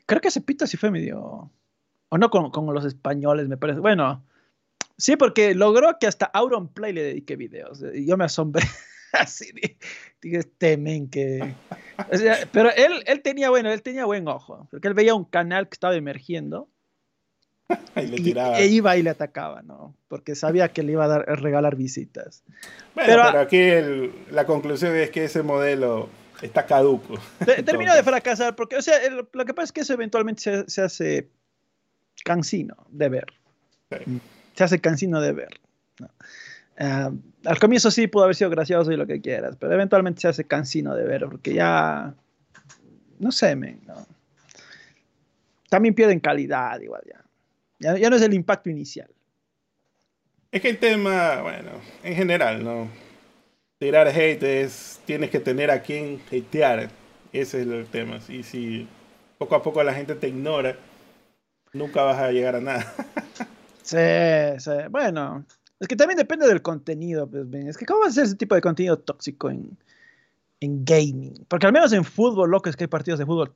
Creo 0.06 0.22
que 0.22 0.28
ese 0.28 0.42
pito 0.42 0.68
sí 0.68 0.78
fue 0.78 0.92
medio. 0.92 1.52
O 2.10 2.18
no 2.18 2.30
con, 2.30 2.52
con 2.52 2.72
los 2.74 2.86
españoles, 2.86 3.48
me 3.48 3.58
parece. 3.58 3.80
Bueno, 3.80 4.24
sí, 4.98 5.16
porque 5.16 5.56
logró 5.56 5.98
que 6.00 6.08
hasta 6.08 6.28
Auron 6.28 6.68
Play 6.68 6.94
le 6.94 7.04
dedique 7.04 7.36
videos. 7.36 7.84
Y 7.94 8.06
yo 8.06 8.18
me 8.18 8.26
asombré. 8.26 8.66
Así 9.14 9.52
dije, 10.22 10.38
este 10.38 10.78
men 10.78 11.10
que. 11.10 11.56
O 12.12 12.16
sea, 12.18 12.48
pero 12.52 12.70
él, 12.76 13.04
él 13.08 13.22
tenía, 13.22 13.50
bueno, 13.50 13.72
él 13.72 13.82
tenía 13.82 14.06
buen 14.06 14.28
ojo. 14.28 14.68
Porque 14.70 14.88
él 14.88 14.94
veía 14.94 15.16
un 15.16 15.26
canal 15.26 15.68
que 15.68 15.74
estaba 15.74 15.96
emergiendo 15.96 16.70
y, 17.96 18.08
le 18.08 18.18
tiraba. 18.18 18.60
e 18.60 18.68
iba 18.68 18.98
y 18.98 19.04
le 19.04 19.12
atacaba, 19.12 19.62
¿no? 19.62 19.96
Porque 20.08 20.36
sabía 20.36 20.70
que 20.70 20.84
le 20.84 20.94
iba 20.94 21.06
a, 21.06 21.08
dar, 21.08 21.30
a 21.30 21.36
regalar 21.36 21.76
visitas. 21.76 22.44
Bueno, 22.96 23.10
pero, 23.12 23.24
pero 23.28 23.40
aquí 23.40 23.58
el, 23.58 24.12
la 24.32 24.46
conclusión 24.46 24.96
es 24.96 25.10
que 25.12 25.26
ese 25.26 25.44
modelo 25.44 26.10
está 26.42 26.66
caduco. 26.66 27.16
terminó 27.66 27.94
de 27.94 28.04
fracasar, 28.04 28.56
porque, 28.56 28.78
o 28.78 28.82
sea, 28.82 28.98
el, 29.04 29.28
lo 29.32 29.46
que 29.46 29.54
pasa 29.54 29.66
es 29.66 29.72
que 29.72 29.82
eso 29.82 29.94
eventualmente 29.94 30.42
se, 30.42 30.70
se 30.70 30.82
hace 30.82 31.30
cansino 32.24 32.76
de 32.90 33.10
ver. 33.10 33.28
Sí. 33.92 34.20
Se 34.56 34.64
hace 34.64 34.80
cansino 34.80 35.22
de 35.22 35.32
ver. 35.34 35.60
¿no? 36.00 36.10
Uh, 36.80 37.14
al 37.44 37.60
comienzo 37.60 37.92
sí 37.92 38.08
pudo 38.08 38.24
haber 38.24 38.36
sido 38.36 38.50
gracioso 38.50 38.92
y 38.92 38.96
lo 38.98 39.06
que 39.06 39.20
quieras, 39.20 39.58
pero 39.60 39.74
eventualmente 39.74 40.22
se 40.22 40.30
hace 40.30 40.46
cansino 40.46 40.96
de 40.96 41.04
ver, 41.04 41.26
porque 41.30 41.54
ya. 41.54 42.14
No 43.20 43.32
sé, 43.34 43.56
men, 43.56 43.82
¿no? 43.86 43.96
También 45.70 45.94
pierden 45.94 46.20
calidad, 46.22 46.80
igual 46.80 47.02
ya. 47.06 47.22
Ya, 47.80 47.98
ya, 47.98 48.10
no 48.10 48.16
es 48.16 48.22
el 48.22 48.34
impacto 48.34 48.70
inicial. 48.70 49.10
Es 50.52 50.62
que 50.62 50.70
el 50.70 50.80
tema, 50.80 51.42
bueno, 51.42 51.72
en 52.04 52.16
general, 52.16 52.64
¿no? 52.64 52.90
Tirar 53.78 54.08
hate 54.08 54.44
es, 54.44 55.00
tienes 55.06 55.30
que 55.30 55.40
tener 55.40 55.72
a 55.72 55.82
quien 55.82 56.22
hatear. 56.28 56.90
Ese 57.32 57.62
es 57.62 57.68
el 57.68 57.88
tema. 57.88 58.20
Y 58.28 58.44
si 58.44 58.88
poco 59.38 59.56
a 59.56 59.64
poco 59.64 59.82
la 59.84 59.94
gente 59.94 60.16
te 60.16 60.28
ignora, 60.28 60.76
nunca 61.72 62.04
vas 62.04 62.18
a 62.18 62.32
llegar 62.32 62.56
a 62.56 62.62
nada. 62.62 62.94
sí, 63.84 63.98
sí. 64.58 64.72
Bueno, 64.90 65.46
es 65.80 65.88
que 65.88 65.96
también 65.96 66.18
depende 66.18 66.48
del 66.48 66.62
contenido. 66.62 67.30
Pues, 67.30 67.46
es 67.54 67.78
que 67.78 67.86
¿cómo 67.86 68.02
va 68.02 68.08
a 68.08 68.12
ser 68.12 68.26
ese 68.26 68.36
tipo 68.36 68.56
de 68.56 68.62
contenido 68.62 69.00
tóxico 69.00 69.50
en, 69.50 69.78
en 70.60 70.84
gaming? 70.84 71.46
Porque 71.48 71.68
al 71.68 71.74
menos 71.74 71.94
en 71.94 72.04
fútbol, 72.04 72.52
loco, 72.52 72.70
es 72.70 72.76
que 72.76 72.84
hay 72.84 72.90
partidos 72.90 73.20
de 73.20 73.26
fútbol 73.26 73.54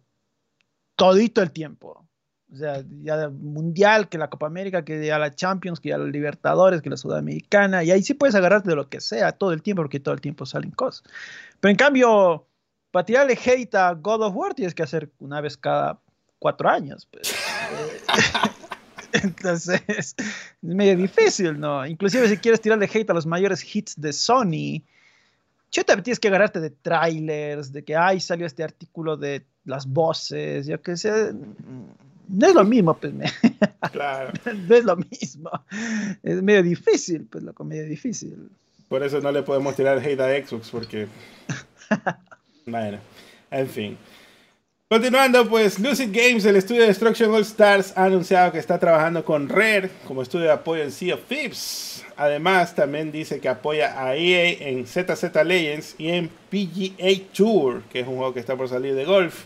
todito 0.96 1.42
el 1.42 1.52
tiempo. 1.52 2.08
O 2.54 2.56
sea, 2.56 2.84
ya 3.02 3.30
mundial, 3.30 4.10
que 4.10 4.20
la 4.20 4.30
Copa 4.30 4.46
América, 4.46 4.86
que 4.86 5.04
ya 5.04 5.18
la 5.18 5.34
Champions, 5.34 5.80
que 5.80 5.90
ya 5.90 5.98
la 5.98 6.06
Libertadores, 6.06 6.84
que 6.84 6.90
la 6.92 6.98
Sudamericana, 6.98 7.84
y 7.84 7.90
ahí 7.90 8.04
sí 8.04 8.14
puedes 8.14 8.36
agarrarte 8.36 8.70
de 8.70 8.76
lo 8.76 8.90
que 8.90 9.02
sea 9.02 9.32
todo 9.32 9.54
el 9.54 9.64
tiempo, 9.64 9.82
porque 9.82 10.00
todo 10.00 10.14
el 10.14 10.22
tiempo 10.22 10.46
salen 10.46 10.70
cosas. 10.70 11.04
Pero 11.60 11.72
en 11.72 11.78
cambio, 11.78 12.46
para 12.92 13.06
tirarle 13.06 13.34
hate 13.34 13.74
a 13.74 13.94
God 13.94 14.22
of 14.22 14.36
War 14.36 14.54
tienes 14.54 14.76
que 14.76 14.84
hacer 14.84 15.10
una 15.18 15.42
vez 15.42 15.58
cada 15.58 16.00
cuatro 16.38 16.70
años. 16.70 17.08
Pues. 17.10 17.34
Entonces, 19.14 19.82
es 19.88 20.16
medio 20.62 20.96
difícil, 20.96 21.60
¿no? 21.60 21.86
Inclusive 21.88 22.28
si 22.28 22.38
quieres 22.38 22.62
tirarle 22.62 22.86
hate 22.86 23.10
a 23.10 23.14
los 23.14 23.26
mayores 23.26 23.64
hits 23.76 24.00
de 24.00 24.14
Sony, 24.14 24.84
chuta, 25.72 26.02
tienes 26.04 26.20
que 26.20 26.28
agarrarte 26.28 26.60
de 26.60 26.70
trailers, 26.70 27.74
de 27.74 27.84
que, 27.84 27.96
ay, 27.96 28.20
salió 28.20 28.46
este 28.46 28.64
artículo 28.64 29.18
de 29.18 29.44
las 29.66 29.88
voces, 29.88 30.68
yo 30.68 30.80
qué 30.82 30.96
sé. 30.96 31.34
No 32.28 32.48
es 32.48 32.54
lo 32.54 32.64
mismo, 32.64 32.96
pues. 32.96 33.14
Claro. 33.92 34.32
no 34.68 34.76
es 34.76 34.86
lo 34.86 34.96
mismo. 34.96 35.52
Es 36.24 36.42
medio 36.42 36.64
difícil, 36.64 37.28
pues, 37.30 37.44
loco, 37.44 37.64
medio 37.64 37.86
difícil. 37.86 38.50
Por 38.88 39.04
eso 39.04 39.20
no 39.22 39.32
le 39.32 39.44
podemos 39.44 39.76
tirar 39.76 40.00
hate 40.00 40.20
a 40.20 40.46
Xbox, 40.46 40.70
porque. 40.70 41.08
bueno, 42.66 43.00
en 43.52 43.68
fin. 43.68 43.98
Continuando, 44.94 45.50
pues 45.50 45.80
Lucid 45.80 46.10
Games, 46.12 46.46
el 46.46 46.56
estudio 46.56 46.82
de 46.82 46.90
Destruction 46.90 47.34
All 47.34 47.42
Stars, 47.42 47.94
ha 47.96 48.06
anunciado 48.06 48.52
que 48.52 48.60
está 48.60 48.78
trabajando 48.78 49.26
con 49.26 49.50
Rare 49.50 49.90
como 50.06 50.22
estudio 50.22 50.46
de 50.46 50.52
apoyo 50.52 50.84
en 50.84 50.92
Sea 50.92 51.16
of 51.16 51.22
Thieves. 51.28 52.06
Además, 52.16 52.76
también 52.76 53.12
dice 53.12 53.40
que 53.40 53.50
apoya 53.50 54.00
a 54.00 54.16
EA 54.16 54.70
en 54.70 54.86
ZZ 54.86 55.34
Legends 55.44 55.96
y 55.98 56.10
en 56.10 56.30
PGA 56.30 57.34
Tour, 57.34 57.82
que 57.92 58.02
es 58.02 58.08
un 58.08 58.18
juego 58.18 58.36
que 58.36 58.40
está 58.40 58.56
por 58.56 58.70
salir 58.70 58.94
de 58.94 59.06
golf. 59.06 59.46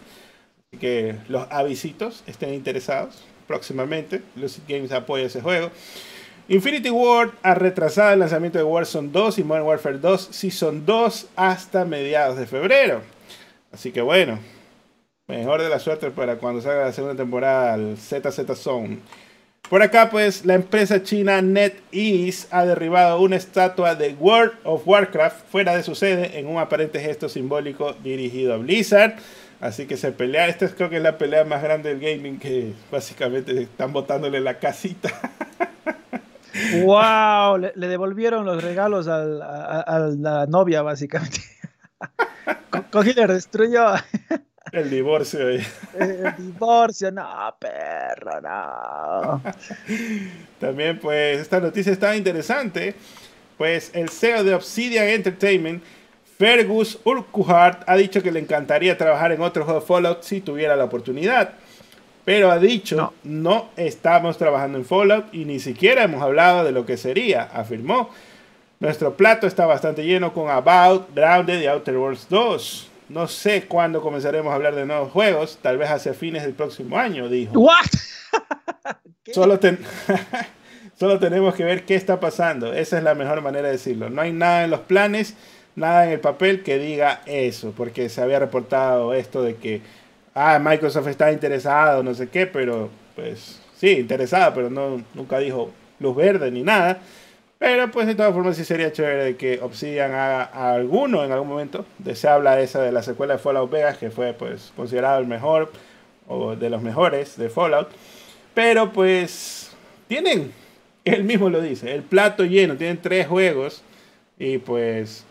Que 0.72 1.16
los 1.30 1.48
avisitos 1.50 2.24
estén 2.28 2.54
interesados 2.54 3.24
próximamente. 3.48 4.22
Lucid 4.36 4.64
Games 4.68 4.92
apoya 4.92 5.26
ese 5.26 5.42
juego. 5.42 5.72
Infinity 6.50 6.90
Ward 6.90 7.32
ha 7.44 7.54
retrasado 7.54 8.14
el 8.14 8.20
lanzamiento 8.20 8.58
de 8.58 8.64
Warzone 8.64 9.10
2 9.12 9.40
y 9.40 9.44
Modern 9.44 9.66
Warfare 9.66 9.98
2 9.98 10.30
Season 10.32 10.86
2 10.86 11.28
hasta 11.36 11.86
mediados 11.86 12.38
de 12.38 12.48
febrero. 12.48 13.02
Así 13.72 13.92
que 13.92 14.02
bueno, 14.02 14.40
Mejor 15.28 15.62
de 15.62 15.68
la 15.68 15.80
suerte 15.80 16.10
para 16.10 16.38
cuando 16.38 16.62
salga 16.62 16.86
la 16.86 16.94
segunda 16.94 17.18
temporada 17.18 17.74
al 17.74 17.98
ZZ 17.98 18.58
Zone. 18.58 19.00
Por 19.70 19.82
acá, 19.82 20.10
pues, 20.10 20.46
la 20.46 20.54
empresa 20.54 21.04
china 21.04 21.42
NetEase 21.42 22.48
ha 22.50 22.66
derribado 22.66 23.20
una 23.20 23.36
estatua 23.36 23.94
de 23.96 24.16
World 24.18 24.54
of 24.64 24.88
Warcraft 24.88 25.50
fuera 25.52 25.76
de 25.76 25.84
su 25.84 25.96
sede 25.96 26.40
en 26.40 26.48
un 26.48 26.60
aparente 26.60 27.02
gesto 27.02 27.28
simbólico 27.28 27.94
dirigido 28.02 28.54
a 28.54 28.58
Blizzard. 28.58 29.16
Así 29.60 29.88
que 29.88 29.98
se 29.98 30.12
pelea. 30.12 30.48
Esta 30.48 30.66
es, 30.66 30.74
creo 30.74 30.90
que 30.90 30.98
es 30.98 31.04
la 31.04 31.18
pelea 31.18 31.44
más 31.44 31.64
grande 31.64 31.96
del 31.96 32.00
gaming 32.00 32.40
que 32.40 32.74
básicamente 32.92 33.62
están 33.62 33.92
botándole 33.92 34.40
la 34.40 34.60
casita. 34.60 35.10
¡Wow! 36.84 37.58
Le, 37.58 37.88
devolvieron 37.88 38.46
los 38.46 38.64
regalos 38.64 39.08
a, 39.08 39.20
la 39.20 40.46
novia, 40.48 40.82
básicamente. 40.82 41.42
Cogí 42.92 43.14
le 43.14 43.28
destruyó. 43.28 43.94
El 44.72 44.90
divorcio 44.90 45.50
El 46.00 46.36
divorcio, 46.38 47.12
no, 47.12 47.56
perro, 47.60 48.42
no. 48.42 49.42
También, 50.60 51.00
pues, 51.00 51.40
esta 51.40 51.60
noticia 51.60 51.92
está 51.92 52.16
interesante. 52.16 52.96
Pues 53.58 53.90
el 53.94 54.10
CEO 54.10 54.44
de 54.44 54.54
Obsidian 54.54 55.08
Entertainment, 55.08 55.84
Fergus 56.38 57.00
Urquhart, 57.04 57.84
ha 57.88 57.96
dicho 57.96 58.22
que 58.22 58.32
le 58.32 58.40
encantaría 58.40 58.98
trabajar 58.98 59.32
en 59.32 59.42
otro 59.42 59.66
juego 59.66 59.80
de 59.80 59.86
Fallout 59.86 60.24
si 60.24 60.42
tuviera 60.42 60.76
la 60.76 60.86
oportunidad. 60.86 61.54
Pero 62.26 62.52
ha 62.52 62.60
dicho, 62.60 62.96
no. 62.96 63.14
no 63.24 63.70
estamos 63.78 64.38
trabajando 64.38 64.78
en 64.78 64.86
Fallout 64.86 65.34
y 65.34 65.46
ni 65.46 65.60
siquiera 65.60 66.04
hemos 66.04 66.22
hablado 66.22 66.64
de 66.64 66.72
lo 66.72 66.86
que 66.86 66.98
sería, 66.98 67.44
afirmó. 67.44 68.10
Nuestro 68.80 69.18
plato 69.18 69.48
está 69.48 69.66
bastante 69.66 70.06
lleno 70.06 70.34
con 70.34 70.50
About, 70.50 71.16
Grounded 71.16 71.62
y 71.62 71.66
Outer 71.66 71.98
Worlds 71.98 72.28
2. 72.30 72.90
No 73.10 73.28
sé 73.28 73.64
cuándo 73.64 74.02
comenzaremos 74.02 74.52
a 74.52 74.56
hablar 74.56 74.76
de 74.76 74.86
nuevos 74.86 75.12
juegos, 75.12 75.58
tal 75.62 75.78
vez 75.78 75.90
hacia 75.90 76.14
fines 76.14 76.44
del 76.44 76.54
próximo 76.54 76.98
año, 76.98 77.30
dijo. 77.30 77.58
¿What? 77.58 77.86
Solo, 79.34 79.60
Solo 81.00 81.20
tenemos 81.20 81.56
que 81.56 81.64
ver 81.64 81.86
qué 81.86 81.96
está 81.96 82.20
pasando. 82.20 82.74
Esa 82.74 82.98
es 82.98 83.04
la 83.04 83.16
mejor 83.16 83.42
manera 83.42 83.68
de 83.68 83.74
decirlo. 83.74 84.10
No 84.10 84.22
hay 84.22 84.32
nada 84.32 84.66
en 84.66 84.70
los 84.70 84.82
planes, 84.82 85.36
nada 85.78 86.06
en 86.06 86.12
el 86.12 86.20
papel 86.20 86.64
que 86.64 86.80
diga 86.80 87.22
eso, 87.28 87.72
porque 87.78 88.10
se 88.10 88.22
había 88.22 88.40
reportado 88.40 89.14
esto 89.14 89.44
de 89.44 89.56
que 89.56 89.82
ah, 90.34 90.60
Microsoft 90.60 91.08
está 91.08 91.32
interesado, 91.32 92.04
no 92.04 92.14
sé 92.16 92.30
qué, 92.30 92.48
pero 92.48 92.90
pues 93.16 93.62
sí, 93.78 93.92
interesado, 93.92 94.54
pero 94.54 94.70
no, 94.70 95.04
nunca 95.14 95.38
dijo 95.40 95.72
luz 96.00 96.16
verde 96.16 96.52
ni 96.52 96.64
nada. 96.64 97.00
Pero 97.60 97.90
pues 97.92 98.08
de 98.08 98.16
todas 98.16 98.34
formas 98.34 98.56
sí 98.56 98.66
sería 98.66 98.92
chévere 98.92 99.36
que 99.36 99.60
Obsidian 99.62 100.12
haga 100.12 100.44
alguno 100.44 101.24
en 101.24 101.32
algún 101.32 101.48
momento. 101.48 101.86
Se 102.14 102.28
habla 102.28 102.60
esa 102.60 102.82
de 102.82 102.92
la 102.92 103.02
secuela 103.02 103.34
de 103.34 103.40
Fallout 103.40 103.72
Vegas, 103.72 103.98
que 103.98 104.12
fue 104.12 104.34
pues 104.34 104.74
considerado 104.76 105.20
el 105.20 105.28
mejor 105.28 105.72
o 106.28 106.56
de 106.56 106.70
los 106.70 106.82
mejores 106.82 107.38
de 107.38 107.50
Fallout. 107.50 107.90
Pero 108.54 108.92
pues 108.94 109.72
tienen, 110.08 110.52
él 111.06 111.24
mismo 111.24 111.50
lo 111.50 111.62
dice, 111.62 111.94
el 111.94 112.04
plato 112.04 112.46
lleno, 112.46 112.78
tienen 112.78 113.00
tres 113.02 113.28
juegos 113.28 113.84
y 114.40 114.60
pues 114.60 115.27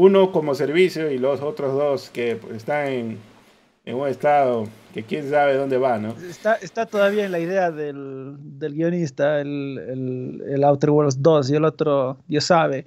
uno 0.00 0.32
como 0.32 0.54
servicio 0.54 1.10
y 1.10 1.18
los 1.18 1.42
otros 1.42 1.74
dos 1.74 2.08
que 2.08 2.40
están 2.54 2.86
en, 2.86 3.18
en 3.84 3.96
un 3.96 4.08
estado 4.08 4.66
que 4.94 5.02
quién 5.02 5.28
sabe 5.28 5.54
dónde 5.54 5.76
va, 5.76 5.98
¿no? 5.98 6.14
Está, 6.28 6.54
está 6.54 6.86
todavía 6.86 7.26
en 7.26 7.32
la 7.32 7.38
idea 7.38 7.70
del, 7.70 8.34
del 8.38 8.74
guionista, 8.74 9.40
el, 9.40 9.78
el, 9.78 10.42
el, 10.54 10.64
Outer 10.64 10.90
Worlds 10.90 11.22
2 11.22 11.50
y 11.50 11.56
el 11.56 11.64
otro, 11.66 12.16
Dios 12.26 12.44
sabe. 12.44 12.86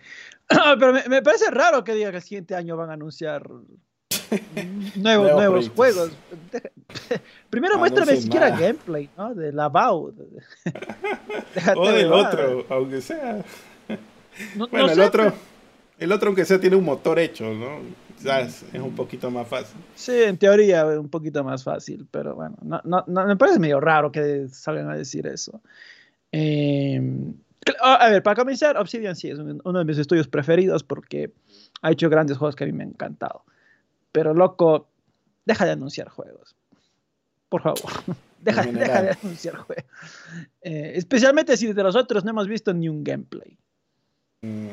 Pero 0.79 0.91
me, 0.91 1.07
me, 1.07 1.21
parece 1.21 1.51
raro 1.51 1.83
que 1.83 1.93
diga 1.93 2.09
que 2.09 2.17
el 2.17 2.23
siguiente 2.23 2.55
año 2.55 2.75
van 2.75 2.89
a 2.89 2.93
anunciar 2.93 3.47
nuevos, 4.95 5.31
nuevos 5.33 5.69
juegos. 5.69 6.11
Primero 7.51 7.77
muéstrame 7.77 8.15
siquiera 8.15 8.49
gameplay, 8.49 9.07
¿no? 9.15 9.35
De 9.35 9.53
la 9.53 9.69
BAU. 9.69 10.15
o 11.75 11.91
del 11.91 12.11
otro, 12.11 12.65
aunque 12.69 13.01
sea. 13.01 13.45
No, 14.55 14.67
bueno, 14.67 14.91
el 14.91 14.99
otro... 14.99 15.31
El 16.03 16.11
otro, 16.11 16.27
aunque 16.27 16.43
sea, 16.43 16.59
tiene 16.59 16.75
un 16.75 16.83
motor 16.83 17.17
hecho, 17.17 17.53
¿no? 17.53 17.79
es, 18.29 18.65
un 18.73 18.93
poquito 18.93 19.31
más 19.31 19.47
fácil. 19.47 19.77
Sí, 19.95 20.11
en 20.11 20.37
teoría 20.37 20.85
un 20.85 21.07
poquito 21.07 21.45
más 21.45 21.63
fácil, 21.63 22.05
pero 22.11 22.35
bueno, 22.35 22.57
no, 22.61 22.81
no, 23.07 23.25
me 23.25 23.37
parece 23.37 23.57
medio 23.57 23.79
raro 23.79 24.11
que 24.11 24.49
salgan 24.49 24.89
a 24.89 24.97
decir 24.97 25.25
eso. 25.27 25.61
Em, 26.29 27.33
a 27.81 28.09
ver, 28.09 28.21
para 28.21 28.35
comenzar, 28.35 28.75
Obsidian 28.75 29.15
sí 29.15 29.29
es 29.29 29.39
uno 29.39 29.79
de 29.79 29.85
mis 29.85 29.97
estudios 29.97 30.27
preferidos 30.27 30.83
porque 30.83 31.31
ha 31.81 31.91
hecho 31.91 32.09
grandes 32.09 32.37
juegos 32.37 32.57
que 32.57 32.65
a 32.65 32.67
mí 32.67 32.73
me 32.73 32.83
han 32.83 32.89
encantado. 32.89 33.45
Pero 34.11 34.33
loco, 34.33 34.89
deja 35.45 35.63
de 35.63 35.71
anunciar 35.71 36.09
juegos. 36.09 36.53
Por 37.47 37.61
favor. 37.61 37.91
deja, 38.41 38.63
deja, 38.63 39.01
de 39.03 39.11
anunciar 39.11 39.55
juegos. 39.55 39.85
Eh, 40.63 40.91
especialmente 40.95 41.55
si 41.55 41.71
de 41.71 41.83
los 41.83 41.95
otros 41.95 42.25
no 42.25 42.31
hemos 42.31 42.49
visto 42.49 42.73
ni 42.73 42.89
un 42.89 43.05
gameplay. 43.05 43.57
Mm. 44.41 44.67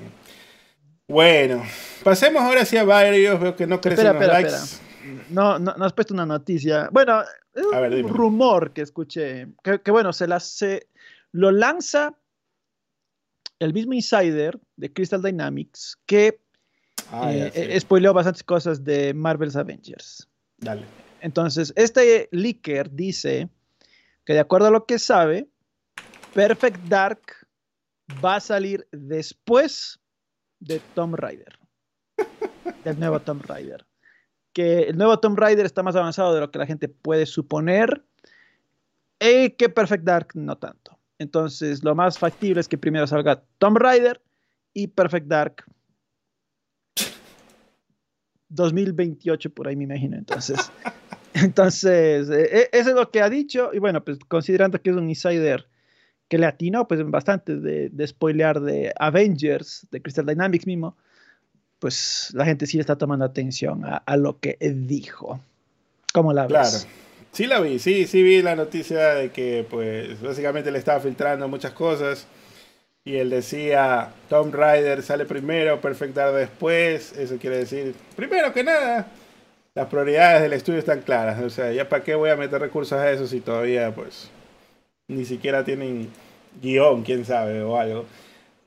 Bueno, 1.10 1.64
pasemos 2.04 2.40
ahora 2.40 2.62
hacia 2.62 2.84
varios. 2.84 3.40
Veo 3.40 3.56
que 3.56 3.66
no 3.66 3.80
crecen 3.80 4.06
espera, 4.06 4.40
los 4.40 4.44
espera, 4.44 4.64
Espera. 4.64 5.24
No, 5.30 5.58
no, 5.58 5.74
no 5.76 5.84
has 5.84 5.92
puesto 5.92 6.14
una 6.14 6.24
noticia. 6.24 6.88
Bueno, 6.92 7.22
es 7.52 7.64
un 8.04 8.08
rumor 8.08 8.72
que 8.72 8.82
escuché. 8.82 9.48
Que, 9.62 9.90
bueno, 9.90 10.12
se, 10.12 10.28
la, 10.28 10.38
se 10.38 10.88
lo 11.32 11.50
lanza 11.50 12.14
el 13.58 13.72
mismo 13.74 13.92
insider 13.94 14.58
de 14.76 14.92
Crystal 14.92 15.20
Dynamics 15.20 15.98
que 16.06 16.40
ah, 17.10 17.32
eh, 17.32 17.78
spoileó 17.80 18.14
bastantes 18.14 18.44
cosas 18.44 18.84
de 18.84 19.12
Marvel's 19.12 19.56
Avengers. 19.56 20.28
Dale. 20.58 20.84
Entonces, 21.20 21.72
este 21.76 22.28
leaker 22.30 22.90
dice 22.90 23.48
que 24.24 24.34
de 24.34 24.40
acuerdo 24.40 24.68
a 24.68 24.70
lo 24.70 24.86
que 24.86 24.98
sabe, 24.98 25.48
Perfect 26.34 26.80
Dark 26.84 27.20
va 28.24 28.36
a 28.36 28.40
salir 28.40 28.86
después 28.92 29.99
de 30.60 30.80
Tomb 30.94 31.16
Raider. 31.16 31.58
Del 32.84 33.00
nuevo 33.00 33.20
Tomb 33.20 33.42
Raider. 33.46 33.84
Que 34.52 34.84
el 34.84 34.96
nuevo 34.96 35.18
Tomb 35.18 35.38
Raider 35.38 35.66
está 35.66 35.82
más 35.82 35.96
avanzado 35.96 36.34
de 36.34 36.40
lo 36.40 36.50
que 36.50 36.58
la 36.58 36.66
gente 36.66 36.88
puede 36.88 37.26
suponer. 37.26 38.04
Y 39.18 39.50
que 39.50 39.68
Perfect 39.68 40.04
Dark 40.04 40.28
no 40.34 40.56
tanto. 40.56 40.98
Entonces, 41.18 41.84
lo 41.84 41.94
más 41.94 42.18
factible 42.18 42.60
es 42.60 42.68
que 42.68 42.78
primero 42.78 43.06
salga 43.06 43.42
Tomb 43.58 43.76
Raider 43.76 44.22
y 44.72 44.86
Perfect 44.86 45.26
Dark 45.26 45.64
2028 48.50 49.50
por 49.50 49.68
ahí 49.68 49.76
me 49.76 49.84
imagino. 49.84 50.16
Entonces, 50.16 50.70
entonces 51.34 52.28
e, 52.28 52.42
e, 52.42 52.68
eso 52.72 52.90
es 52.90 52.94
lo 52.94 53.10
que 53.10 53.22
ha 53.22 53.30
dicho. 53.30 53.70
Y 53.72 53.78
bueno, 53.78 54.04
pues 54.04 54.18
considerando 54.28 54.80
que 54.80 54.90
es 54.90 54.96
un 54.96 55.08
insider 55.08 55.69
que 56.30 56.38
le 56.38 56.46
atinó 56.46 56.86
pues 56.86 57.04
bastante 57.10 57.56
de, 57.56 57.88
de 57.88 58.06
spoilear 58.06 58.60
de 58.60 58.94
Avengers, 59.00 59.88
de 59.90 60.00
Crystal 60.00 60.24
Dynamics 60.24 60.64
mismo, 60.64 60.96
pues 61.80 62.30
la 62.34 62.44
gente 62.44 62.66
sí 62.66 62.78
está 62.78 62.96
tomando 62.96 63.24
atención 63.24 63.82
a, 63.84 64.16
lo 64.16 64.38
que 64.38 64.56
dijo. 64.60 65.40
¿Cómo 66.12 66.32
la 66.32 66.42
ves? 66.42 66.50
Claro. 66.50 66.94
Sí 67.32 67.46
la 67.48 67.60
vi, 67.60 67.80
sí, 67.80 68.06
sí 68.06 68.22
vi 68.22 68.42
la 68.42 68.54
noticia 68.54 69.14
de 69.14 69.30
que 69.30 69.66
pues 69.68 70.22
básicamente 70.22 70.70
le 70.70 70.78
estaba 70.78 71.00
filtrando 71.00 71.48
muchas 71.48 71.72
cosas 71.72 72.26
y 73.04 73.16
él 73.16 73.30
decía 73.30 74.12
Tomb 74.28 74.54
Raider 74.54 75.02
sale 75.02 75.24
primero, 75.24 75.80
Perfect 75.80 76.14
Dark 76.14 76.34
después, 76.34 77.12
eso 77.16 77.38
quiere 77.38 77.58
decir, 77.58 77.94
primero 78.14 78.52
que 78.52 78.62
nada, 78.62 79.08
las 79.74 79.86
prioridades 79.88 80.42
del 80.42 80.52
estudio 80.52 80.78
están 80.78 81.02
claras, 81.02 81.40
o 81.40 81.50
sea, 81.50 81.72
ya 81.72 81.88
para 81.88 82.04
qué 82.04 82.14
voy 82.14 82.30
a 82.30 82.36
meter 82.36 82.60
recursos 82.60 82.98
a 82.98 83.10
eso 83.10 83.26
si 83.26 83.40
todavía 83.40 83.92
pues 83.94 84.30
ni 85.10 85.24
siquiera 85.24 85.64
tienen 85.64 86.08
guion, 86.62 87.02
quién 87.02 87.24
sabe, 87.24 87.62
o 87.62 87.76
algo. 87.76 88.06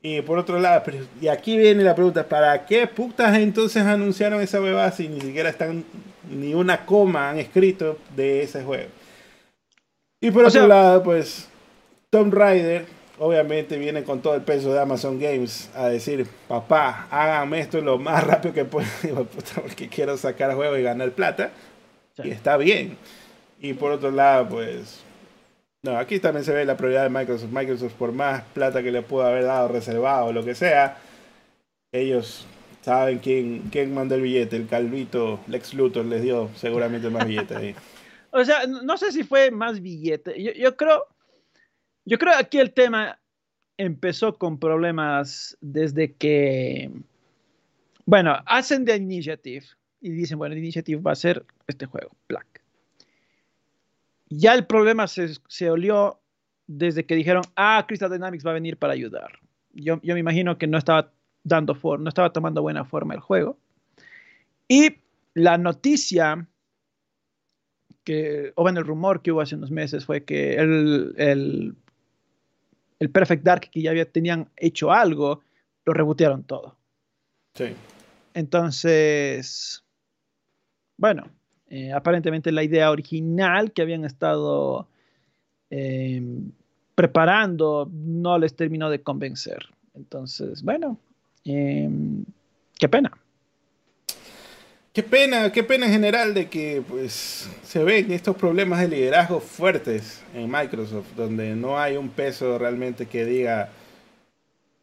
Y 0.02 0.20
por 0.20 0.38
otro 0.38 0.60
lado, 0.60 0.82
y 1.20 1.28
aquí 1.28 1.56
viene 1.56 1.82
la 1.82 1.94
pregunta, 1.94 2.28
¿para 2.28 2.66
qué 2.66 2.86
putas 2.86 3.36
entonces 3.38 3.82
anunciaron 3.84 4.42
esa 4.42 4.60
beba 4.60 4.90
si 4.90 5.08
ni 5.08 5.20
siquiera 5.20 5.48
están, 5.48 5.84
ni 6.30 6.52
una 6.52 6.84
coma 6.84 7.30
han 7.30 7.38
escrito 7.38 7.98
de 8.14 8.42
ese 8.42 8.62
juego? 8.62 8.90
Y 10.20 10.30
por 10.30 10.44
otro 10.44 10.66
lado, 10.66 11.02
pues, 11.02 11.48
Tomb 12.10 12.34
Raider 12.34 12.84
obviamente 13.18 13.78
viene 13.78 14.02
con 14.02 14.20
todo 14.20 14.34
el 14.34 14.42
peso 14.42 14.72
de 14.72 14.80
Amazon 14.80 15.18
Games 15.18 15.70
a 15.74 15.88
decir, 15.88 16.26
papá, 16.48 17.06
háganme 17.10 17.60
esto 17.60 17.80
lo 17.80 17.98
más 17.98 18.24
rápido 18.24 18.54
que 18.54 18.64
pueda, 18.64 18.88
porque 19.54 19.88
quiero 19.88 20.16
sacar 20.16 20.54
juego 20.54 20.76
y 20.76 20.82
ganar 20.82 21.12
plata. 21.12 21.50
Y 22.22 22.30
está 22.30 22.56
bien. 22.56 22.96
Y 23.60 23.74
por 23.74 23.92
otro 23.92 24.10
lado, 24.10 24.48
pues, 24.48 25.03
no, 25.84 25.98
aquí 25.98 26.18
también 26.18 26.46
se 26.46 26.54
ve 26.54 26.64
la 26.64 26.78
prioridad 26.78 27.02
de 27.02 27.10
Microsoft. 27.10 27.52
Microsoft, 27.52 27.92
por 27.92 28.10
más 28.10 28.42
plata 28.54 28.82
que 28.82 28.90
le 28.90 29.02
pueda 29.02 29.28
haber 29.28 29.44
dado 29.44 29.68
reservado 29.68 30.32
lo 30.32 30.42
que 30.42 30.54
sea, 30.54 30.96
ellos 31.92 32.46
saben 32.80 33.18
quién, 33.18 33.68
quién 33.70 33.92
mandó 33.92 34.14
el 34.14 34.22
billete. 34.22 34.56
El 34.56 34.66
calvito 34.66 35.40
Lex 35.46 35.74
Luthor 35.74 36.06
les 36.06 36.22
dio 36.22 36.48
seguramente 36.56 37.10
más 37.10 37.28
billete 37.28 37.54
ahí. 37.54 37.74
o 38.30 38.42
sea, 38.46 38.66
no 38.66 38.96
sé 38.96 39.12
si 39.12 39.24
fue 39.24 39.50
más 39.50 39.82
billete. 39.82 40.42
Yo, 40.42 40.52
yo 40.52 40.74
creo, 40.74 41.04
yo 42.06 42.16
creo 42.16 42.32
aquí 42.34 42.58
el 42.58 42.72
tema 42.72 43.20
empezó 43.76 44.38
con 44.38 44.58
problemas 44.58 45.54
desde 45.60 46.14
que, 46.14 46.90
bueno, 48.06 48.38
hacen 48.46 48.86
de 48.86 48.96
Initiative 48.96 49.66
y 50.00 50.12
dicen, 50.12 50.38
bueno, 50.38 50.56
Initiative 50.56 51.02
va 51.02 51.12
a 51.12 51.16
ser 51.16 51.44
este 51.66 51.84
juego, 51.84 52.16
Black 52.26 52.63
ya 54.28 54.54
el 54.54 54.66
problema 54.66 55.06
se, 55.06 55.34
se, 55.48 55.70
olió 55.70 56.20
desde 56.66 57.04
que 57.04 57.14
dijeron, 57.14 57.42
ah, 57.56 57.84
Crystal 57.86 58.10
Dynamics 58.10 58.46
va 58.46 58.50
a 58.50 58.54
venir 58.54 58.76
para 58.76 58.92
ayudar. 58.92 59.38
Yo, 59.72 60.00
yo 60.02 60.14
me 60.14 60.20
imagino 60.20 60.56
que 60.58 60.66
no 60.66 60.78
estaba 60.78 61.12
dando 61.42 61.78
no 61.98 62.08
estaba 62.08 62.32
tomando 62.32 62.62
buena 62.62 62.84
forma 62.84 63.14
el 63.14 63.20
juego. 63.20 63.58
Y 64.66 64.96
la 65.34 65.58
noticia 65.58 66.48
que, 68.04 68.52
o 68.54 68.62
bueno, 68.62 68.80
el 68.80 68.86
rumor 68.86 69.22
que 69.22 69.32
hubo 69.32 69.40
hace 69.40 69.56
unos 69.56 69.70
meses 69.70 70.04
fue 70.04 70.24
que 70.24 70.54
el, 70.54 71.14
el, 71.16 71.74
el 72.98 73.10
Perfect 73.10 73.42
Dark 73.42 73.70
que 73.70 73.82
ya 73.82 73.90
había, 73.90 74.10
tenían 74.10 74.50
hecho 74.56 74.92
algo, 74.92 75.42
lo 75.84 75.92
rebotearon 75.92 76.44
todo. 76.44 76.76
Sí. 77.54 77.74
Entonces, 78.34 79.84
bueno, 80.96 81.28
eh, 81.76 81.92
aparentemente 81.92 82.52
la 82.52 82.62
idea 82.62 82.92
original 82.92 83.72
que 83.72 83.82
habían 83.82 84.04
estado 84.04 84.86
eh, 85.70 86.22
preparando 86.94 87.90
no 87.92 88.38
les 88.38 88.54
terminó 88.54 88.90
de 88.90 89.02
convencer. 89.02 89.58
Entonces, 89.92 90.62
bueno, 90.62 91.00
eh, 91.44 91.90
qué 92.78 92.88
pena. 92.88 93.10
Qué 94.92 95.02
pena, 95.02 95.50
qué 95.50 95.64
pena 95.64 95.86
en 95.86 95.92
general 95.92 96.32
de 96.32 96.48
que 96.48 96.80
pues 96.88 97.50
se 97.64 97.82
ven 97.82 98.12
estos 98.12 98.36
problemas 98.36 98.78
de 98.78 98.86
liderazgo 98.86 99.40
fuertes 99.40 100.22
en 100.32 100.48
Microsoft, 100.48 101.08
donde 101.16 101.56
no 101.56 101.76
hay 101.76 101.96
un 101.96 102.08
peso 102.08 102.56
realmente 102.56 103.06
que 103.06 103.24
diga, 103.24 103.70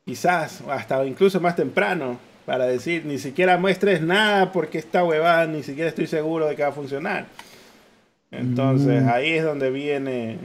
quizás 0.03 0.59
hasta 0.67 1.05
incluso 1.05 1.39
más 1.39 1.55
temprano, 1.55 2.19
para 2.45 2.65
decir, 2.65 3.05
ni 3.05 3.17
siquiera 3.17 3.57
muestres 3.57 4.01
nada 4.01 4.51
porque 4.51 4.77
esta 4.77 5.03
huevada 5.03 5.47
ni 5.47 5.63
siquiera 5.63 5.89
estoy 5.89 6.07
seguro 6.07 6.47
de 6.47 6.55
que 6.55 6.63
va 6.63 6.69
a 6.69 6.73
funcionar. 6.73 7.25
Entonces, 8.31 9.03
mm. 9.03 9.09
ahí 9.09 9.31
es 9.31 9.43
donde 9.43 9.69
viene 9.69 10.37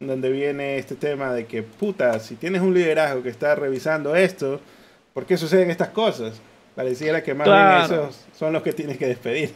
donde 0.00 0.30
viene 0.30 0.76
este 0.76 0.96
tema 0.96 1.32
de 1.32 1.46
que, 1.46 1.62
puta, 1.62 2.18
si 2.18 2.36
tienes 2.36 2.60
un 2.60 2.74
liderazgo 2.74 3.22
que 3.22 3.30
está 3.30 3.54
revisando 3.54 4.14
esto, 4.14 4.60
¿por 5.12 5.24
qué 5.24 5.36
suceden 5.36 5.70
estas 5.70 5.88
cosas? 5.88 6.40
Pareciera 6.74 7.22
que 7.22 7.34
más 7.34 7.46
bien 7.46 7.98
esos 7.98 8.26
son 8.36 8.52
los 8.52 8.62
que 8.62 8.72
tienes 8.72 8.98
que 8.98 9.06
despedir. 9.06 9.52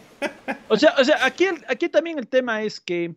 O 0.68 0.76
sea, 0.76 0.94
o 0.98 1.04
sea 1.04 1.24
aquí, 1.26 1.46
aquí 1.68 1.88
también 1.88 2.18
el 2.18 2.28
tema 2.28 2.62
es 2.62 2.80
que, 2.80 3.14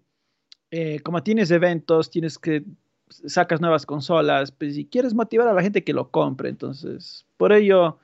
eh, 0.71 0.99
como 1.01 1.21
tienes 1.23 1.51
eventos, 1.51 2.09
tienes 2.09 2.37
que 2.37 2.63
sacas 3.09 3.61
nuevas 3.61 3.85
consolas, 3.85 4.51
pues 4.51 4.75
si 4.75 4.85
quieres 4.85 5.13
motivar 5.13 5.47
a 5.47 5.53
la 5.53 5.61
gente 5.61 5.83
que 5.83 5.93
lo 5.93 6.09
compre, 6.09 6.49
entonces, 6.49 7.25
por 7.37 7.51
ello 7.53 7.99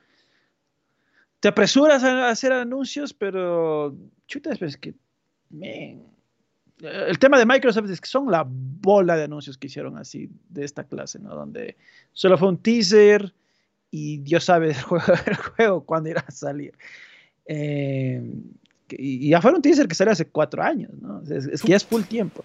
te 1.40 1.48
apresuras 1.48 2.02
a 2.04 2.28
hacer 2.28 2.52
anuncios, 2.52 3.14
pero 3.14 3.96
chuta, 4.26 4.50
es 4.60 4.76
que, 4.76 4.94
el 6.80 7.18
tema 7.18 7.38
de 7.38 7.46
Microsoft 7.46 7.90
es 7.90 8.00
que 8.00 8.08
son 8.08 8.30
la 8.30 8.44
bola 8.46 9.16
de 9.16 9.24
anuncios 9.24 9.56
que 9.56 9.66
hicieron 9.66 9.96
así 9.96 10.30
de 10.48 10.64
esta 10.64 10.84
clase, 10.84 11.18
¿no? 11.18 11.34
Donde 11.34 11.76
solo 12.12 12.38
fue 12.38 12.48
un 12.48 12.58
teaser 12.58 13.34
y 13.90 14.18
Dios 14.18 14.44
sabe 14.44 14.68
el 14.70 14.74
juego, 15.56 15.84
cuándo 15.84 16.10
irá 16.10 16.24
a 16.26 16.30
salir. 16.30 16.74
Eh, 17.46 18.22
y 18.90 19.30
ya 19.30 19.40
fue 19.40 19.52
un 19.52 19.62
teaser 19.62 19.88
que 19.88 19.94
salió 19.94 20.12
hace 20.12 20.26
cuatro 20.26 20.62
años, 20.62 20.90
¿no? 21.00 21.22
Es, 21.22 21.62
que 21.62 21.68
ya 21.68 21.76
es 21.76 21.84
full 21.84 22.02
tiempo. 22.02 22.44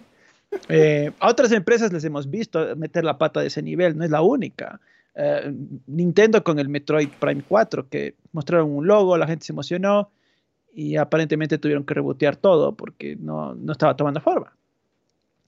Eh, 0.68 1.10
a 1.18 1.28
otras 1.28 1.52
empresas 1.52 1.92
les 1.92 2.04
hemos 2.04 2.30
visto 2.30 2.76
meter 2.76 3.04
la 3.04 3.18
pata 3.18 3.40
de 3.40 3.48
ese 3.48 3.62
nivel, 3.62 3.96
no 3.96 4.04
es 4.04 4.10
la 4.10 4.22
única. 4.22 4.80
Eh, 5.16 5.52
Nintendo 5.86 6.42
con 6.42 6.58
el 6.58 6.68
Metroid 6.68 7.08
Prime 7.20 7.42
4, 7.46 7.88
que 7.88 8.16
mostraron 8.32 8.70
un 8.70 8.86
logo, 8.86 9.16
la 9.16 9.26
gente 9.26 9.46
se 9.46 9.52
emocionó 9.52 10.10
y 10.72 10.96
aparentemente 10.96 11.58
tuvieron 11.58 11.84
que 11.84 11.94
rebotear 11.94 12.36
todo 12.36 12.76
porque 12.76 13.16
no, 13.16 13.54
no 13.54 13.72
estaba 13.72 13.96
tomando 13.96 14.20
forma. 14.20 14.56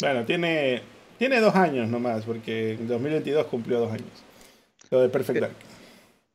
Bueno, 0.00 0.24
tiene, 0.24 0.82
tiene 1.18 1.40
dos 1.40 1.54
años 1.54 1.88
nomás, 1.88 2.24
porque 2.24 2.74
en 2.74 2.86
2022 2.86 3.46
cumplió 3.46 3.80
dos 3.80 3.92
años. 3.92 4.06
Lo 4.90 5.00
de 5.00 5.08
Perfect 5.08 5.40
Dark. 5.40 5.56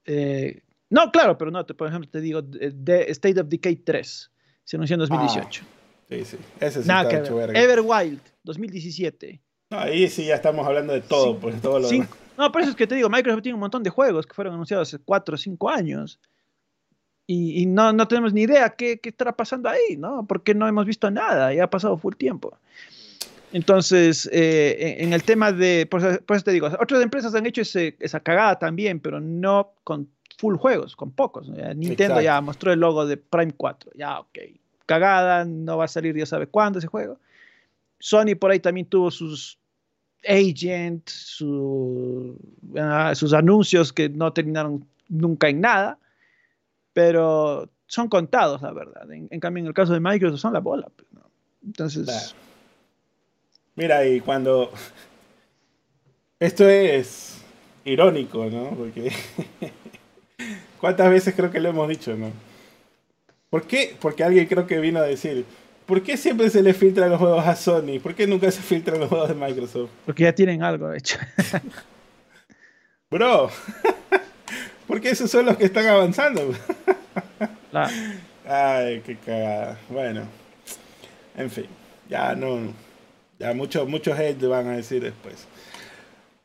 Eh, 0.06 0.62
no, 0.90 1.10
claro, 1.12 1.38
pero 1.38 1.52
no, 1.52 1.66
por 1.66 1.88
ejemplo, 1.88 2.10
te 2.10 2.20
digo, 2.20 2.42
de 2.42 3.04
State 3.10 3.40
of 3.40 3.48
Decay 3.48 3.78
3 3.78 4.32
se 4.64 4.76
anunció 4.76 4.96
en 4.96 5.00
2018. 5.00 5.64
Ah, 5.64 5.68
sí, 6.10 6.26
sí. 6.26 6.38
Ese 6.60 6.82
sí 6.82 6.88
Nada 6.88 7.04
está 7.04 7.20
hecho 7.20 7.42
Everwild, 7.42 8.22
2017. 8.44 9.42
Ahí 9.72 10.10
sí 10.10 10.26
ya 10.26 10.36
estamos 10.36 10.66
hablando 10.66 10.94
de 10.94 11.02
todo, 11.02 11.38
pues 11.40 11.62
todo 11.62 11.80
lo 11.80 11.90
no, 12.38 12.52
por 12.52 12.62
eso 12.62 12.72
es 12.72 12.76
que 12.76 12.88
te 12.88 12.96
digo, 12.96 13.10
Microsoft 13.10 13.44
tiene 13.44 13.54
un 13.54 13.60
montón 13.60 13.84
de 13.84 13.90
juegos 13.90 14.26
que 14.26 14.34
fueron 14.34 14.54
anunciados 14.54 14.88
hace 14.88 15.04
4 15.04 15.36
o 15.36 15.38
5 15.38 15.70
años. 15.70 16.20
Y, 17.28 17.66
no, 17.66 17.94
no, 17.94 18.08
tenemos 18.10 18.34
ni 18.34 18.42
idea 18.42 18.72
qué, 18.72 19.00
qué, 19.00 19.10
estará 19.10 19.38
pasando 19.38 19.70
ahí, 19.70 19.96
¿no? 19.96 20.26
Porque 20.28 20.54
no 20.54 20.68
hemos 20.68 20.86
visto 20.86 21.10
nada, 21.10 21.54
ya 21.54 21.64
ha 21.64 21.70
pasado 21.70 21.98
full 21.98 22.16
tiempo. 22.16 22.58
Entonces, 23.54 24.30
eh, 24.34 24.98
en 25.00 25.14
el 25.14 25.24
tema 25.24 25.52
de, 25.52 25.88
por 25.90 26.02
eso, 26.02 26.44
te 26.44 26.52
digo, 26.52 26.68
otras 26.80 27.02
empresas 27.02 27.36
han 27.36 27.46
hecho 27.46 27.62
esa 27.62 28.20
cagada 28.22 28.60
también, 28.60 29.00
pero 29.00 29.22
no 29.22 29.74
con 29.84 30.10
full 30.38 30.56
juegos, 30.56 30.96
con 30.96 31.12
pocos. 31.12 31.50
Nintendo 31.76 32.22
ya 32.22 32.42
mostró 32.42 32.74
el 32.74 32.80
logo 32.80 33.06
de 33.06 33.18
Prime 33.18 33.54
4, 33.56 33.92
ya, 33.96 34.20
ok. 34.20 34.40
Cagada, 34.86 35.46
no 35.46 35.78
va 35.78 35.86
a 35.86 35.88
salir 35.88 36.14
Dios 36.14 36.30
sabe 36.30 36.48
cuándo 36.48 36.80
ese 36.80 36.88
juego. 36.88 37.18
Sony 38.00 38.36
por 38.38 38.52
ahí 38.52 38.60
también 38.60 38.88
tuvo 38.88 39.12
sus 39.12 39.61
Agent, 40.28 41.10
ah, 42.78 43.14
sus 43.16 43.34
anuncios 43.34 43.92
que 43.92 44.10
no 44.10 44.32
terminaron 44.34 44.86
nunca 45.10 45.50
en 45.50 45.62
nada, 45.62 46.00
pero 46.94 47.70
son 47.88 48.08
contados, 48.08 48.62
la 48.62 48.72
verdad. 48.72 49.12
En, 49.12 49.40
cambio, 49.40 49.62
en 49.62 49.68
el 49.68 49.74
caso 49.74 49.94
de 49.94 50.00
Microsoft 50.00 50.40
son 50.40 50.54
la 50.54 50.60
bola. 50.60 50.88
Pues, 50.96 51.08
Entonces... 51.66 52.36
Mira, 53.76 54.06
y 54.06 54.22
cuando... 54.22 54.72
Esto 56.40 56.68
es 56.68 57.42
irónico, 57.86 58.46
¿no? 58.46 58.70
Porque... 58.70 59.12
¿Cuántas 60.80 61.10
veces 61.12 61.36
creo 61.36 61.52
que 61.52 61.60
lo 61.60 61.70
hemos 61.70 61.88
dicho, 61.88 62.16
no? 62.16 62.32
¿Por 63.50 63.68
qué? 63.68 63.96
Porque 64.00 64.24
alguien 64.24 64.48
creo 64.48 64.66
que 64.66 64.80
vino 64.80 65.00
a 65.00 65.04
decir, 65.04 65.46
¿Por 65.86 66.04
qué 66.04 66.16
siempre 66.18 66.50
se 66.50 66.62
le 66.62 66.74
filtran 66.74 67.10
los 67.10 67.20
juegos 67.20 67.46
a 67.46 67.56
Sony? 67.56 68.00
¿Por 68.02 68.16
qué 68.16 68.28
nunca 68.28 68.50
se 68.52 68.62
filtran 68.62 69.00
los 69.00 69.10
juegos 69.10 69.30
de 69.30 69.36
Microsoft? 69.36 69.90
Porque 70.06 70.24
ya 70.24 70.34
tienen 70.34 70.64
algo 70.64 70.94
hecho. 70.94 71.18
Bro, 73.12 73.50
porque 74.88 75.10
esos 75.10 75.30
son 75.30 75.46
los 75.46 75.58
que 75.58 75.66
están 75.66 75.86
avanzando. 75.86 76.54
Ay, 78.48 79.02
qué 79.06 79.18
cagada. 79.18 79.78
Bueno, 79.90 80.24
en 81.36 81.52
fin, 81.52 81.66
ya 82.10 82.36
no. 82.36 82.74
Ya 83.38 83.54
muchos 83.54 83.88
mucho 83.90 84.14
hate 84.14 84.42
van 84.44 84.68
a 84.68 84.78
decir 84.78 85.02
después. 85.02 85.46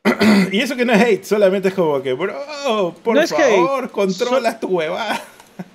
y 0.51 0.59
eso 0.59 0.75
que 0.75 0.83
no 0.83 0.91
es 0.91 1.01
hate, 1.01 1.23
solamente 1.23 1.69
es 1.69 1.73
como 1.73 2.01
que, 2.01 2.11
bro, 2.11 2.93
por 3.03 3.25
favor, 3.27 3.89
controla 3.91 4.59
tu 4.59 4.67
huevada. 4.67 5.21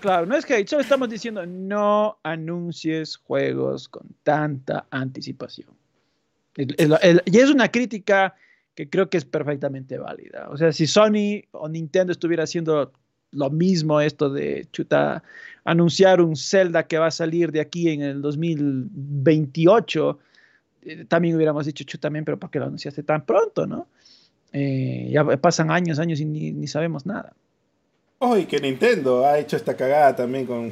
Claro, 0.01 0.27
no 0.27 0.37
es 0.37 0.49
hate, 0.51 0.69
solo 0.69 0.83
estamos 0.83 1.09
diciendo 1.09 1.45
no 1.47 2.19
anuncies 2.23 3.17
juegos 3.17 3.89
con 3.89 4.07
tanta 4.23 4.87
anticipación. 4.91 5.69
y 6.57 7.39
es 7.39 7.51
una 7.51 7.69
crítica 7.69 8.35
que 8.75 8.89
creo 8.89 9.11
que 9.11 9.19
es 9.19 9.25
perfectamente 9.25 9.99
válida. 9.99 10.49
O 10.51 10.57
sea, 10.57 10.73
si 10.73 10.87
Sony 10.87 11.45
o 11.53 11.69
Nintendo 11.69 12.13
estuviera 12.13 12.45
haciendo 12.45 12.93
lo 13.33 13.51
mismo 13.51 14.01
esto 14.01 14.31
de 14.31 14.67
chuta, 14.73 15.23
anunciar 15.65 16.21
un 16.21 16.37
Zelda 16.37 16.87
que 16.87 16.99
va 16.99 17.07
a 17.07 17.11
salir 17.11 17.51
de 17.53 17.61
aquí 17.61 17.89
en 17.89 18.03
el 18.03 18.23
2028, 18.23 20.19
eh, 20.83 21.05
también 21.07 21.37
hubiéramos 21.37 21.67
dicho 21.67 21.85
chuta 21.85 22.03
también, 22.03 22.25
pero 22.25 22.39
¿para 22.39 22.51
qué 22.51 22.59
lo 22.59 22.67
anunciaste 22.67 23.03
tan 23.03 23.25
pronto, 23.25 23.67
no? 23.67 23.89
Eh, 24.53 25.09
ya 25.11 25.25
pasan 25.39 25.71
años, 25.71 25.99
años 25.99 26.21
y 26.21 26.27
ni, 26.27 26.67
sabemos 26.67 27.07
nada. 27.07 27.33
Oh, 28.25 28.37
y 28.37 28.47
que 28.47 28.61
Nintendo 28.61 29.27
ha 29.27 29.37
hecho 29.37 29.57
esta 29.57 29.75
cagada 29.75 30.15
también 30.15 30.47
con... 30.47 30.71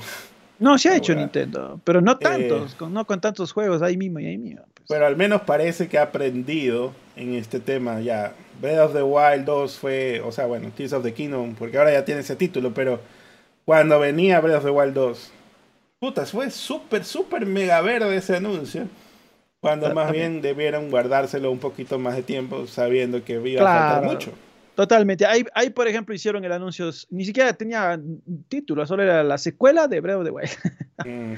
No, 0.60 0.78
se 0.78 0.89
ha 0.89 0.97
hecho 0.97 1.16
Nintendo, 1.16 1.81
pero 1.82 2.01
no 2.01 2.16
tantos, 2.16 2.74
eh, 2.74 2.85
no 2.89 3.05
con 3.05 3.20
tantos 3.20 3.52
juegos 3.52 3.82
ahí 3.82 3.97
mismo 3.97 4.20
y 4.20 4.27
ahí 4.27 4.39
mismo. 4.39 4.62
Pues. 4.72 4.86
Pero 4.89 5.05
al 5.05 5.16
menos 5.16 5.40
parece 5.40 5.89
que 5.89 5.98
ha 5.98 6.02
aprendido 6.02 6.93
en 7.16 7.35
este 7.35 7.59
tema 7.59 8.01
ya. 8.01 8.35
Breath 8.60 8.78
of 8.78 8.93
the 8.93 9.02
Wild 9.02 9.47
2 9.47 9.78
fue, 9.78 10.20
o 10.20 10.31
sea, 10.31 10.47
bueno, 10.47 10.70
Tears 10.77 10.93
of 10.93 11.02
the 11.02 11.12
Kingdom, 11.12 11.56
porque 11.56 11.77
ahora 11.77 11.93
ya 11.93 12.05
tiene 12.05 12.20
ese 12.20 12.36
título, 12.36 12.72
pero 12.72 13.01
cuando 13.64 13.98
venía 13.98 14.39
Breath 14.40 14.59
of 14.59 14.64
the 14.66 14.70
Wild 14.70 14.94
2, 14.94 15.32
putas, 15.98 16.31
fue 16.31 16.52
súper, 16.52 17.05
súper 17.05 17.47
mega 17.47 17.81
verde 17.81 18.16
ese 18.16 18.36
anuncio. 18.36 18.86
Cuando 19.60 19.93
más 19.93 20.12
bien 20.12 20.40
debieron 20.40 20.89
guardárselo 20.89 21.51
un 21.51 21.59
poquito 21.59 21.98
más 21.98 22.14
de 22.14 22.22
tiempo, 22.22 22.68
sabiendo 22.68 23.24
que 23.24 23.40
iba 23.44 23.62
a 23.62 23.78
faltar 23.78 24.05
mucho. 24.05 24.32
Totalmente. 24.81 25.27
Ahí, 25.27 25.44
ahí, 25.52 25.69
por 25.69 25.86
ejemplo, 25.86 26.15
hicieron 26.15 26.43
el 26.43 26.52
anuncio, 26.52 26.90
ni 27.11 27.27
siquiera 27.27 27.52
tenía 27.52 28.01
título, 28.48 28.86
solo 28.86 29.02
era 29.02 29.23
la 29.23 29.36
secuela 29.36 29.86
de 29.86 30.01
Breath 30.01 30.16
of 30.16 30.24
the 30.24 30.31
Wild. 30.31 30.51
Mm, 31.02 31.35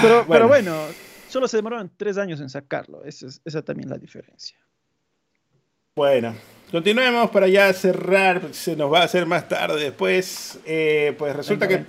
pero, 0.00 0.24
pero 0.26 0.48
bueno, 0.48 0.74
solo 1.28 1.46
se 1.46 1.58
demoraron 1.58 1.90
tres 1.94 2.16
años 2.16 2.40
en 2.40 2.48
sacarlo. 2.48 3.04
Esa 3.04 3.26
es, 3.26 3.42
esa 3.44 3.60
también 3.60 3.90
la 3.90 3.98
diferencia. 3.98 4.56
Bueno, 5.94 6.34
continuemos 6.70 7.30
para 7.30 7.48
ya 7.48 7.70
cerrar, 7.74 8.54
se 8.54 8.76
nos 8.76 8.90
va 8.90 9.00
a 9.00 9.04
hacer 9.04 9.26
más 9.26 9.46
tarde 9.46 9.78
después. 9.78 10.58
Eh, 10.64 11.14
pues 11.18 11.36
resulta 11.36 11.68
que 11.68 11.74
el 11.74 11.84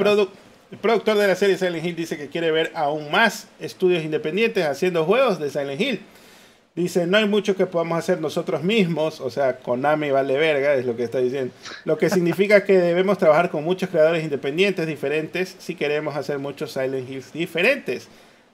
el 0.72 0.77
productor 0.77 1.18
de 1.18 1.27
la 1.27 1.35
serie 1.35 1.57
Silent 1.57 1.85
Hill 1.85 1.95
dice 1.95 2.18
que 2.18 2.27
quiere 2.27 2.52
ver 2.52 2.73
aún 2.76 3.10
más 3.10 3.48
estudios 3.61 4.03
independientes 4.03 4.65
haciendo 4.65 5.06
juegos 5.06 5.39
de 5.39 5.49
Silent 5.49 5.80
Hill. 5.80 6.02
Dice, 6.77 7.07
no 7.07 7.17
hay 7.17 7.27
mucho 7.27 7.55
que 7.55 7.65
podamos 7.65 7.97
hacer 7.97 8.21
nosotros 8.21 8.61
mismos, 8.61 9.19
o 9.19 9.31
sea, 9.31 9.57
Konami 9.57 10.11
vale 10.11 10.37
verga, 10.37 10.75
es 10.75 10.85
lo 10.85 10.95
que 10.95 11.05
está 11.05 11.17
diciendo. 11.17 11.51
Lo 11.85 11.97
que 11.97 12.07
significa 12.07 12.63
que 12.63 12.77
debemos 12.77 13.17
trabajar 13.17 13.49
con 13.49 13.63
muchos 13.63 13.89
creadores 13.89 14.23
independientes 14.23 14.85
diferentes 14.85 15.55
si 15.57 15.73
queremos 15.73 16.15
hacer 16.15 16.37
muchos 16.37 16.71
Silent 16.71 17.09
Hills 17.09 17.33
diferentes, 17.33 18.09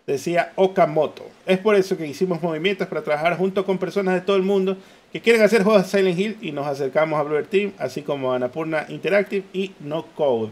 decía 0.07 0.53
Okamoto. 0.55 1.25
Es 1.45 1.59
por 1.59 1.75
eso 1.75 1.97
que 1.97 2.07
hicimos 2.07 2.41
movimientos 2.41 2.87
para 2.87 3.01
trabajar 3.01 3.35
junto 3.35 3.65
con 3.65 3.77
personas 3.77 4.13
de 4.15 4.21
todo 4.21 4.37
el 4.37 4.43
mundo 4.43 4.77
que 5.11 5.19
quieren 5.19 5.41
hacer 5.41 5.63
juegos 5.63 5.83
de 5.83 5.89
Silent 5.89 6.17
Hill 6.17 6.37
y 6.41 6.53
nos 6.53 6.65
acercamos 6.65 7.19
a 7.19 7.23
Blue 7.23 7.43
Team, 7.43 7.73
así 7.77 8.03
como 8.03 8.31
a 8.31 8.37
Anapurna 8.37 8.85
Interactive 8.87 9.43
y 9.51 9.73
No 9.81 10.05
Code. 10.15 10.49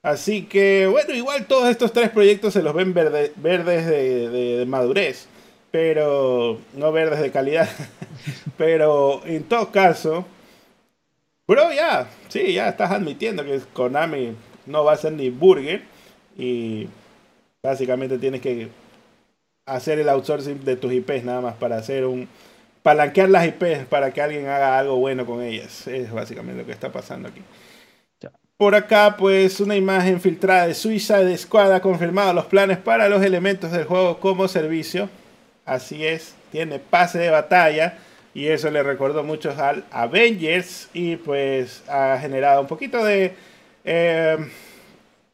Así 0.00 0.44
que, 0.44 0.86
bueno, 0.86 1.12
igual 1.12 1.46
todos 1.46 1.68
estos 1.68 1.92
tres 1.92 2.10
proyectos 2.10 2.52
se 2.54 2.62
los 2.62 2.72
ven 2.72 2.94
verdes 2.94 3.32
de, 3.36 4.64
madurez, 4.68 5.26
pero 5.70 6.58
no 6.74 6.92
verdes 6.92 7.20
de 7.20 7.30
calidad. 7.30 7.68
pero 8.56 9.22
en 9.24 9.44
todo 9.44 9.70
caso, 9.70 10.24
bro, 11.46 11.72
ya, 11.72 12.08
sí, 12.28 12.54
ya 12.54 12.68
estás 12.68 12.90
admitiendo 12.90 13.44
que 13.44 13.60
Konami 13.72 14.34
no 14.66 14.84
va 14.84 14.92
a 14.92 14.96
ser 14.96 15.12
ni 15.12 15.30
burger 15.30 15.82
y 16.36 16.88
básicamente 17.62 18.18
tienes 18.18 18.40
que 18.40 18.68
hacer 19.66 19.98
el 19.98 20.08
outsourcing 20.08 20.64
de 20.64 20.76
tus 20.76 20.92
IPs 20.92 21.24
nada 21.24 21.40
más 21.40 21.54
para 21.54 21.76
hacer 21.76 22.04
un 22.04 22.28
palanquear 22.82 23.28
las 23.28 23.46
IPs 23.46 23.86
para 23.88 24.12
que 24.12 24.22
alguien 24.22 24.46
haga 24.46 24.78
algo 24.78 24.96
bueno 24.96 25.26
con 25.26 25.42
ellas. 25.42 25.86
Es 25.86 26.10
básicamente 26.10 26.62
lo 26.62 26.66
que 26.66 26.72
está 26.72 26.90
pasando 26.90 27.28
aquí. 27.28 27.42
Por 28.56 28.74
acá, 28.74 29.16
pues 29.16 29.58
una 29.60 29.74
imagen 29.74 30.20
filtrada 30.20 30.66
de 30.66 30.74
Suiza 30.74 31.20
de 31.20 31.34
Squad 31.38 31.72
ha 31.72 31.80
confirmado 31.80 32.34
los 32.34 32.44
planes 32.44 32.76
para 32.76 33.08
los 33.08 33.22
elementos 33.22 33.72
del 33.72 33.84
juego 33.84 34.20
como 34.20 34.48
servicio. 34.48 35.08
Así 35.70 36.04
es, 36.04 36.34
tiene 36.50 36.80
pase 36.80 37.20
de 37.20 37.30
batalla 37.30 37.96
y 38.34 38.48
eso 38.48 38.72
le 38.72 38.82
recordó 38.82 39.22
mucho 39.22 39.54
al 39.56 39.84
Avengers 39.92 40.88
y 40.92 41.14
pues 41.14 41.84
ha 41.88 42.18
generado 42.20 42.62
un 42.62 42.66
poquito 42.66 43.04
de... 43.04 43.34
Eh, 43.84 44.36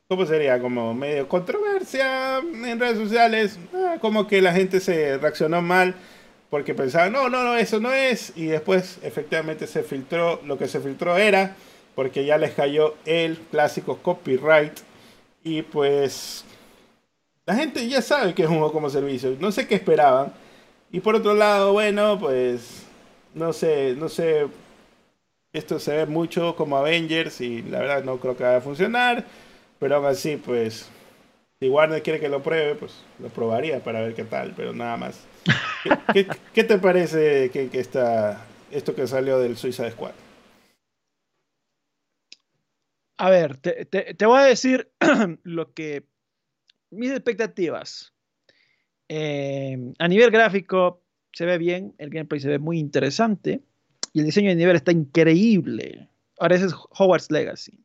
¿Cómo 0.07 0.27
sería? 0.27 0.61
Como 0.61 0.93
medio 0.93 1.27
controversia 1.27 2.37
en 2.37 2.79
redes 2.79 2.99
sociales. 2.99 3.59
Ah, 3.75 3.97
como 3.99 4.27
que 4.27 4.43
la 4.43 4.53
gente 4.53 4.81
se 4.81 5.17
reaccionó 5.17 5.63
mal 5.63 5.95
porque 6.51 6.75
pensaba, 6.75 7.09
no, 7.09 7.31
no, 7.31 7.43
no, 7.43 7.57
eso 7.57 7.81
no 7.81 7.95
es. 7.95 8.35
Y 8.37 8.45
después 8.45 8.99
efectivamente 9.03 9.67
se 9.67 9.83
filtró, 9.85 10.43
lo 10.45 10.59
que 10.59 10.69
se 10.69 10.81
filtró 10.81 11.17
era 11.17 11.57
porque 11.95 12.27
ya 12.27 12.37
les 12.37 12.53
cayó 12.53 12.95
el 13.07 13.39
clásico 13.51 14.01
copyright 14.03 14.81
y 15.43 15.63
pues 15.63 16.45
la 17.47 17.55
gente 17.55 17.89
ya 17.89 18.03
sabe 18.03 18.35
que 18.35 18.43
es 18.43 18.49
un 18.49 18.57
juego 18.57 18.73
como 18.73 18.91
servicio, 18.91 19.37
no 19.41 19.53
sé 19.53 19.67
qué 19.67 19.77
esperaban. 19.77 20.33
Y 20.93 21.01
por 21.01 21.15
otro 21.15 21.35
lado, 21.35 21.73
bueno, 21.73 22.19
pues 22.19 22.85
no 23.35 23.53
sé, 23.53 23.95
no 23.97 24.09
sé, 24.09 24.47
esto 25.53 25.79
se 25.79 25.97
ve 25.97 26.07
mucho 26.07 26.55
como 26.57 26.77
Avengers 26.77 27.41
y 27.41 27.63
la 27.63 27.81
verdad 27.81 28.05
no 28.05 28.19
creo 28.19 28.37
que 28.37 28.45
vaya 28.45 28.59
a 28.59 28.61
funcionar, 28.61 29.25
pero 29.79 29.97
aún 29.97 30.07
así, 30.07 30.37
pues 30.37 30.89
si 31.61 31.69
Warner 31.69 32.03
quiere 32.03 32.21
que 32.21 32.29
lo 32.29 32.43
pruebe, 32.43 32.75
pues 32.75 32.93
lo 33.19 33.29
probaría 33.29 33.83
para 33.83 34.01
ver 34.01 34.15
qué 34.15 34.25
tal, 34.25 34.53
pero 34.57 34.73
nada 34.73 34.97
más. 34.97 35.25
¿Qué, 36.13 36.65
te 36.65 36.79
parece 36.79 37.51
que, 37.51 37.69
que 37.69 37.81
está 37.81 38.45
esto 38.71 38.95
que 38.95 39.07
salió 39.07 39.39
del 39.39 39.57
Suicide 39.57 39.93
Squad? 39.93 40.13
A 43.19 43.31
ver, 43.31 43.57
te, 43.57 44.27
voy 44.27 44.39
a 44.39 44.45
decir 44.45 44.91
lo 45.43 45.73
que 45.73 46.05
mis 46.91 47.11
expectativas. 47.11 48.13
Eh, 49.09 49.93
a 49.99 50.09
nivel 50.09 50.31
gráfico 50.31 51.03
se 51.33 51.45
ve 51.47 51.59
bien, 51.59 51.95
el 51.99 52.11
gameplay 52.11 52.41
se 52.41 52.49
ve 52.49 52.59
muy 52.59 52.79
interesante 52.79 53.61
y 54.13 54.21
el 54.21 54.27
diseño 54.27 54.49
de 54.51 54.57
nivel 54.57 54.77
está 54.77 54.93
increíble. 54.93 56.09
Ahora 56.39 56.57
ese 56.57 56.67
es 56.67 56.75
Hogwarts 56.91 57.31
Legacy. 57.31 57.79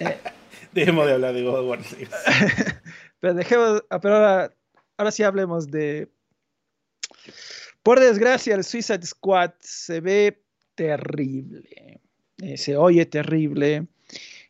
Eh, 0.00 0.16
dejemos 0.72 1.06
de 1.06 1.12
hablar 1.12 1.34
de 1.34 1.46
Hogwarts 1.46 1.92
Legacy. 1.92 2.74
pero 3.20 3.34
dejemos, 3.34 3.84
ah, 3.90 4.00
pero 4.00 4.16
ahora, 4.16 4.54
ahora 4.96 5.10
sí 5.10 5.22
hablemos 5.22 5.70
de... 5.70 6.08
Por 7.82 7.98
desgracia, 8.00 8.54
el 8.54 8.64
Suicide 8.64 9.04
Squad 9.04 9.52
se 9.60 10.00
ve 10.00 10.42
terrible. 10.74 12.00
Eh, 12.42 12.56
se 12.56 12.76
oye 12.76 13.06
terrible. 13.06 13.86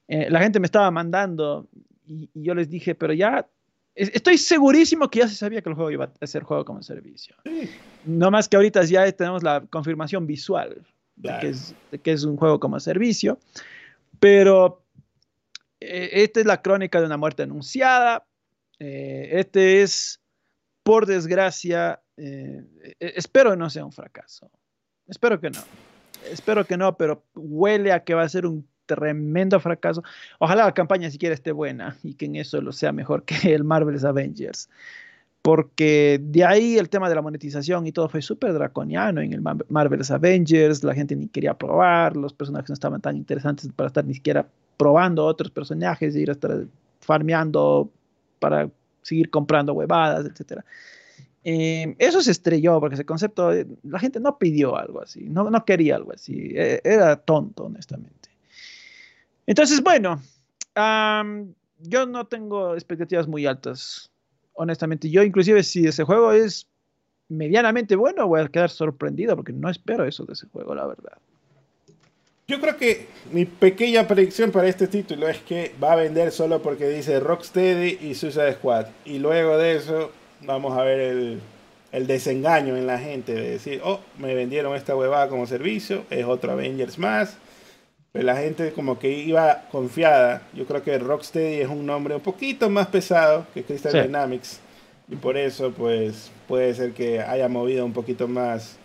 Eh, 0.08 0.30
la 0.30 0.40
gente 0.40 0.60
me 0.60 0.66
estaba 0.66 0.90
mandando 0.90 1.68
y, 2.06 2.30
yo 2.34 2.54
les 2.54 2.68
dije, 2.68 2.94
pero 2.94 3.12
ya, 3.12 3.48
estoy 3.94 4.38
segurísimo 4.38 5.10
que 5.10 5.20
ya 5.20 5.28
se 5.28 5.34
sabía 5.34 5.62
que 5.62 5.68
el 5.68 5.74
juego 5.74 5.90
iba 5.90 6.12
a 6.20 6.26
ser 6.26 6.42
juego 6.42 6.64
como 6.64 6.82
servicio. 6.82 7.36
No 8.04 8.30
más 8.30 8.48
que 8.48 8.56
ahorita 8.56 8.82
ya 8.84 9.10
tenemos 9.12 9.42
la 9.42 9.60
confirmación 9.70 10.26
visual 10.26 10.84
de, 11.16 11.54
que 12.02 12.12
es, 12.12 12.24
un 12.24 12.36
juego 12.36 12.58
como 12.58 12.80
servicio, 12.80 13.38
pero 14.18 14.84
eh, 15.80 16.10
esta 16.12 16.40
es 16.40 16.46
la 16.46 16.62
crónica 16.62 17.00
de 17.00 17.06
una 17.06 17.16
muerte 17.16 17.42
anunciada. 17.42 18.26
Eh, 18.78 19.30
este 19.32 19.82
es, 19.82 20.20
por 20.82 21.06
desgracia, 21.06 22.02
espero 22.98 23.56
no 23.56 23.70
sea 23.70 23.84
un 23.84 23.92
fracaso. 23.92 24.50
Espero 25.06 25.40
que 25.40 25.50
no. 25.50 25.62
Espero 26.30 26.64
que 26.64 26.76
no, 26.76 26.96
pero 26.96 27.24
huele 27.34 27.92
a 27.92 28.04
que 28.04 28.14
va 28.14 28.22
a 28.22 28.28
ser 28.28 28.46
un 28.46 28.66
tremendo 28.86 29.60
fracaso. 29.60 30.02
Ojalá 30.38 30.64
la 30.64 30.74
campaña 30.74 31.10
siquiera 31.10 31.34
esté 31.34 31.52
buena 31.52 31.96
y 32.02 32.14
que 32.14 32.26
en 32.26 32.36
eso 32.36 32.60
lo 32.60 32.72
sea 32.72 32.92
mejor 32.92 33.24
que 33.24 33.34
el 33.54 33.64
Marvel's 33.64 34.04
Avengers. 34.04 34.68
Porque 35.42 36.20
de 36.22 36.44
ahí 36.44 36.78
el 36.78 36.88
tema 36.88 37.08
de 37.08 37.16
la 37.16 37.22
monetización 37.22 37.86
y 37.86 37.92
todo 37.92 38.08
fue 38.08 38.22
súper 38.22 38.52
draconiano 38.52 39.20
en 39.20 39.32
el 39.32 39.40
Marvel's 39.40 40.10
Avengers. 40.12 40.84
La 40.84 40.94
gente 40.94 41.16
ni 41.16 41.26
quería 41.26 41.54
probar, 41.54 42.16
los 42.16 42.32
personajes 42.32 42.70
no 42.70 42.74
estaban 42.74 43.00
tan 43.00 43.16
interesantes 43.16 43.68
para 43.74 43.88
estar 43.88 44.04
ni 44.04 44.14
siquiera 44.14 44.46
probando 44.76 45.24
otros 45.26 45.50
personajes, 45.50 46.14
ir 46.14 46.28
a 46.28 46.32
estar 46.32 46.64
farmeando 47.00 47.90
para 48.38 48.70
seguir 49.02 49.30
comprando 49.30 49.72
huevadas, 49.72 50.26
etc. 50.26 50.62
Eh, 51.44 51.96
eso 51.98 52.22
se 52.22 52.30
estrelló 52.30 52.78
porque 52.78 52.94
ese 52.94 53.04
concepto, 53.04 53.50
la 53.82 53.98
gente 53.98 54.20
no 54.20 54.38
pidió 54.38 54.76
algo 54.76 55.02
así, 55.02 55.28
no, 55.28 55.50
no 55.50 55.64
quería 55.64 55.96
algo 55.96 56.12
así, 56.12 56.52
e, 56.54 56.80
era 56.84 57.16
tonto, 57.16 57.64
honestamente. 57.64 58.21
Entonces, 59.46 59.82
bueno, 59.82 60.22
yo 60.74 62.06
no 62.06 62.26
tengo 62.26 62.74
expectativas 62.74 63.26
muy 63.26 63.46
altas, 63.46 64.10
honestamente. 64.54 65.10
Yo 65.10 65.22
inclusive 65.22 65.62
si 65.62 65.86
ese 65.86 66.04
juego 66.04 66.32
es 66.32 66.68
medianamente 67.28 67.96
bueno, 67.96 68.28
voy 68.28 68.40
a 68.40 68.48
quedar 68.48 68.70
sorprendido 68.70 69.34
porque 69.36 69.52
no 69.52 69.70
espero 69.70 70.04
eso 70.04 70.24
de 70.24 70.34
ese 70.34 70.46
juego, 70.48 70.74
la 70.74 70.86
verdad. 70.86 71.18
Yo 72.48 72.60
creo 72.60 72.76
que 72.76 73.06
mi 73.32 73.46
pequeña 73.46 74.06
predicción 74.06 74.50
para 74.50 74.68
este 74.68 74.86
título 74.86 75.28
es 75.28 75.38
que 75.38 75.74
va 75.82 75.92
a 75.92 75.96
vender 75.96 76.32
solo 76.32 76.60
porque 76.60 76.88
dice 76.88 77.18
Rocksteady 77.20 77.98
y 78.02 78.14
Suicide 78.14 78.54
Squad. 78.54 78.86
Y 79.04 79.18
luego 79.18 79.56
de 79.56 79.76
eso 79.76 80.10
vamos 80.42 80.76
a 80.76 80.82
ver 80.82 81.00
el, 81.00 81.40
el 81.92 82.06
desengaño 82.06 82.76
en 82.76 82.86
la 82.86 82.98
gente 82.98 83.32
de 83.32 83.50
decir, 83.50 83.80
oh, 83.84 84.00
me 84.18 84.34
vendieron 84.34 84.74
esta 84.74 84.96
huevada 84.96 85.28
como 85.28 85.46
servicio, 85.46 86.04
es 86.10 86.26
otro 86.26 86.52
Avengers 86.52 86.98
más. 86.98 87.38
Pero 88.12 88.24
la 88.26 88.36
gente 88.36 88.72
como 88.72 88.98
que 88.98 89.10
iba 89.10 89.62
confiada. 89.70 90.42
Yo 90.52 90.66
creo 90.66 90.82
que 90.82 90.98
Rocksteady 90.98 91.62
es 91.62 91.68
un 91.68 91.86
nombre 91.86 92.14
un 92.14 92.20
poquito 92.20 92.68
más 92.68 92.86
pesado 92.88 93.46
que 93.54 93.62
Crystal 93.64 93.92
Sí. 93.92 94.00
Dynamics. 94.00 94.60
Y 95.08 95.16
por 95.16 95.36
eso, 95.36 95.72
pues, 95.72 96.30
puede 96.46 96.74
ser 96.74 96.92
que 96.92 97.20
haya 97.20 97.48
movido 97.48 97.84
un 97.84 97.92
poquito 97.92 98.28
más. 98.28 98.76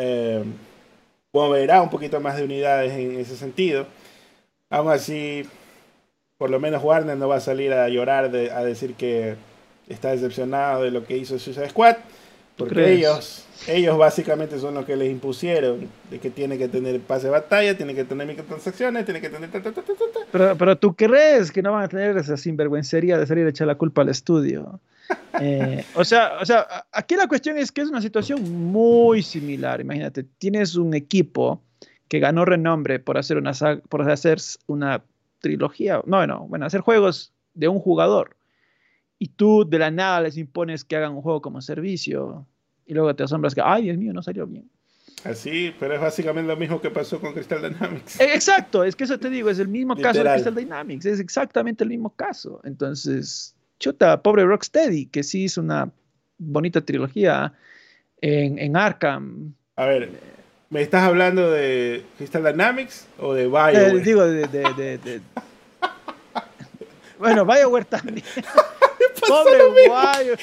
eh, 0.00 0.44
moverá 1.32 1.82
un 1.82 1.90
poquito 1.90 2.20
más 2.20 2.36
de 2.36 2.44
unidades 2.44 2.92
en 2.92 3.18
ese 3.18 3.36
sentido. 3.36 3.86
Aún 4.70 4.90
así, 4.92 5.44
por 6.36 6.50
lo 6.50 6.60
menos 6.60 6.84
Warner 6.84 7.16
no 7.16 7.26
va 7.28 7.36
a 7.36 7.40
salir 7.40 7.72
a 7.72 7.88
llorar, 7.88 8.30
de- 8.30 8.50
a 8.52 8.62
decir 8.64 8.94
que 8.94 9.34
está 9.88 10.10
decepcionado 10.10 10.84
de 10.84 10.92
lo 10.92 11.04
que 11.04 11.16
hizo 11.16 11.36
Suicide 11.38 11.70
Squad. 11.70 11.96
Porque 12.58 12.74
crees? 12.74 12.98
ellos, 12.98 13.46
ellos 13.68 13.96
básicamente 13.96 14.58
son 14.58 14.74
los 14.74 14.84
que 14.84 14.96
les 14.96 15.10
impusieron 15.10 15.88
de 16.10 16.18
que 16.18 16.28
tiene 16.28 16.58
que 16.58 16.68
tener 16.68 17.00
pase 17.00 17.26
de 17.26 17.30
batalla, 17.30 17.76
tiene 17.76 17.94
que 17.94 18.04
tener 18.04 18.26
microtransacciones, 18.26 19.04
tiene 19.04 19.20
que 19.20 19.30
tener... 19.30 19.50
ta, 19.50 19.62
ta, 19.62 19.72
ta, 19.72 19.82
ta, 19.82 19.92
ta, 19.94 20.04
ta. 20.12 20.20
Pero, 20.30 20.56
pero 20.58 20.76
tú 20.76 20.94
crees 20.94 21.50
que 21.50 21.62
no 21.62 21.72
van 21.72 21.84
a 21.84 21.88
tener 21.88 22.16
esa 22.18 22.36
sinvergüencería 22.36 23.16
de 23.16 23.26
salir 23.26 23.46
a 23.46 23.50
echar 23.50 23.66
la 23.66 23.76
culpa 23.76 24.02
al 24.02 24.10
estudio. 24.10 24.80
Eh, 25.40 25.84
o 25.94 26.04
sea, 26.04 26.32
o 26.40 26.44
sea, 26.44 26.66
aquí 26.90 27.14
la 27.14 27.28
cuestión 27.28 27.56
es 27.58 27.70
que 27.70 27.80
es 27.80 27.88
una 27.88 28.02
situación 28.02 28.42
muy 28.50 29.22
similar. 29.22 29.80
Imagínate, 29.80 30.24
tienes 30.24 30.74
un 30.74 30.94
equipo 30.94 31.62
que 32.08 32.18
ganó 32.18 32.44
renombre 32.44 32.98
por 32.98 33.18
hacer 33.18 33.36
una 33.36 33.52
por 33.88 34.10
hacer 34.10 34.38
una 34.66 35.02
trilogía, 35.40 36.02
no, 36.06 36.26
no, 36.26 36.46
bueno, 36.48 36.66
hacer 36.66 36.80
juegos 36.80 37.32
de 37.54 37.68
un 37.68 37.78
jugador. 37.78 38.36
Y 39.18 39.28
tú 39.28 39.68
de 39.68 39.78
la 39.78 39.90
nada 39.90 40.20
les 40.20 40.36
impones 40.36 40.84
que 40.84 40.96
hagan 40.96 41.12
un 41.12 41.22
juego 41.22 41.40
como 41.42 41.60
servicio 41.60 42.46
y 42.86 42.94
luego 42.94 43.14
te 43.14 43.24
asombras 43.24 43.54
que, 43.54 43.60
ay, 43.64 43.84
Dios 43.84 43.96
mío, 43.98 44.12
no 44.12 44.22
salió 44.22 44.46
bien. 44.46 44.68
Así, 45.24 45.74
pero 45.80 45.94
es 45.94 46.00
básicamente 46.00 46.46
lo 46.46 46.56
mismo 46.56 46.80
que 46.80 46.90
pasó 46.90 47.20
con 47.20 47.32
Crystal 47.32 47.60
Dynamics. 47.60 48.20
Eh, 48.20 48.30
Exacto, 48.34 48.84
es 48.84 48.94
que 48.94 49.04
eso 49.04 49.18
te 49.18 49.28
digo, 49.28 49.50
es 49.50 49.58
el 49.58 49.66
mismo 49.68 49.96
caso 49.96 50.22
de. 50.22 50.30
Crystal 50.30 50.54
Dynamics, 50.54 51.06
es 51.06 51.18
exactamente 51.18 51.82
el 51.82 51.90
mismo 51.90 52.10
caso. 52.14 52.60
Entonces, 52.62 53.56
chuta, 53.80 54.22
pobre 54.22 54.44
Rocksteady, 54.44 55.06
que 55.06 55.24
sí 55.24 55.44
hizo 55.44 55.60
una 55.60 55.90
bonita 56.38 56.80
trilogía 56.80 57.52
en, 58.20 58.58
en 58.60 58.76
Arkham. 58.76 59.54
A 59.74 59.86
ver, 59.86 60.10
¿me 60.70 60.82
estás 60.82 61.02
hablando 61.02 61.50
de 61.50 62.04
Crystal 62.16 62.44
Dynamics 62.44 63.08
o 63.18 63.34
de 63.34 63.42
Eh, 63.42 63.48
BioWare? 63.48 64.04
digo, 64.04 64.24
de, 64.24 64.46
de- 64.46 64.74
de- 64.74 64.98
de- 64.98 65.20
Bueno, 67.18 67.44
BioWare 67.44 67.84
también. 67.86 68.22
Pobre 69.26 69.58
BioWare. 69.74 70.38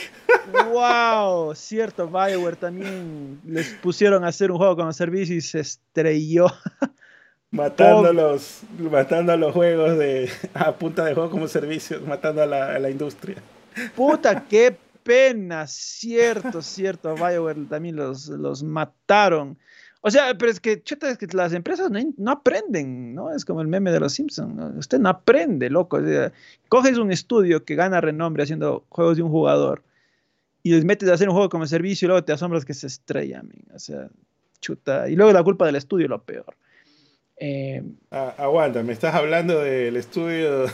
Wow, 0.71 1.55
cierto, 1.55 2.07
BioWare 2.07 2.55
también 2.55 3.39
les 3.45 3.73
pusieron 3.75 4.23
a 4.23 4.27
hacer 4.27 4.51
un 4.51 4.57
juego 4.57 4.75
como 4.75 4.93
servicio 4.93 5.35
y 5.35 5.41
se 5.41 5.59
estrelló. 5.59 6.47
matando, 7.51 8.13
los, 8.13 8.61
matando 8.77 9.31
a 9.31 9.37
los 9.37 9.53
juegos 9.53 9.97
de, 9.97 10.29
a 10.53 10.73
punta 10.73 11.05
de 11.05 11.13
juego 11.13 11.29
como 11.29 11.47
servicio, 11.47 12.01
matando 12.01 12.41
a 12.41 12.45
la, 12.45 12.75
a 12.75 12.79
la 12.79 12.89
industria. 12.89 13.37
Puta, 13.95 14.45
qué 14.49 14.75
pena, 15.03 15.67
cierto, 15.67 16.61
cierto. 16.61 17.15
BioWare 17.15 17.65
también 17.69 17.95
los, 17.95 18.27
los 18.27 18.63
mataron. 18.63 19.57
O 20.07 20.11
sea, 20.11 20.37
pero 20.37 20.51
es 20.51 20.59
que, 20.59 20.83
chuta, 20.83 21.09
es 21.09 21.17
que 21.17 21.25
las 21.33 21.51
empresas 21.51 21.89
no, 21.89 21.99
no 22.17 22.31
aprenden, 22.31 23.15
¿no? 23.15 23.33
Es 23.33 23.43
como 23.43 23.61
el 23.61 23.67
meme 23.67 23.91
de 23.91 23.99
los 23.99 24.13
Simpsons. 24.13 24.77
Usted 24.77 24.99
no 24.99 25.09
aprende, 25.09 25.67
loco. 25.71 25.97
O 25.97 26.05
sea, 26.05 26.31
coges 26.69 26.99
un 26.99 27.11
estudio 27.11 27.65
que 27.65 27.73
gana 27.73 28.01
renombre 28.01 28.43
haciendo 28.43 28.85
juegos 28.89 29.17
de 29.17 29.23
un 29.23 29.31
jugador 29.31 29.81
y 30.61 30.73
les 30.73 30.85
metes 30.85 31.09
a 31.09 31.13
hacer 31.15 31.27
un 31.27 31.33
juego 31.33 31.49
como 31.49 31.65
servicio 31.65 32.05
y 32.05 32.09
luego 32.09 32.23
te 32.23 32.33
asombras 32.33 32.65
que 32.65 32.75
se 32.75 32.85
estrellan. 32.85 33.47
men. 33.47 33.65
O 33.73 33.79
sea, 33.79 34.07
chuta. 34.61 35.09
Y 35.09 35.15
luego 35.15 35.33
la 35.33 35.41
culpa 35.41 35.65
del 35.65 35.75
estudio, 35.75 36.07
lo 36.07 36.21
peor. 36.21 36.55
Eh, 37.37 37.81
Ah, 38.11 38.35
aguanta, 38.37 38.83
me 38.83 38.93
estás 38.93 39.15
hablando 39.15 39.59
del 39.59 39.95
estudio. 39.95 40.65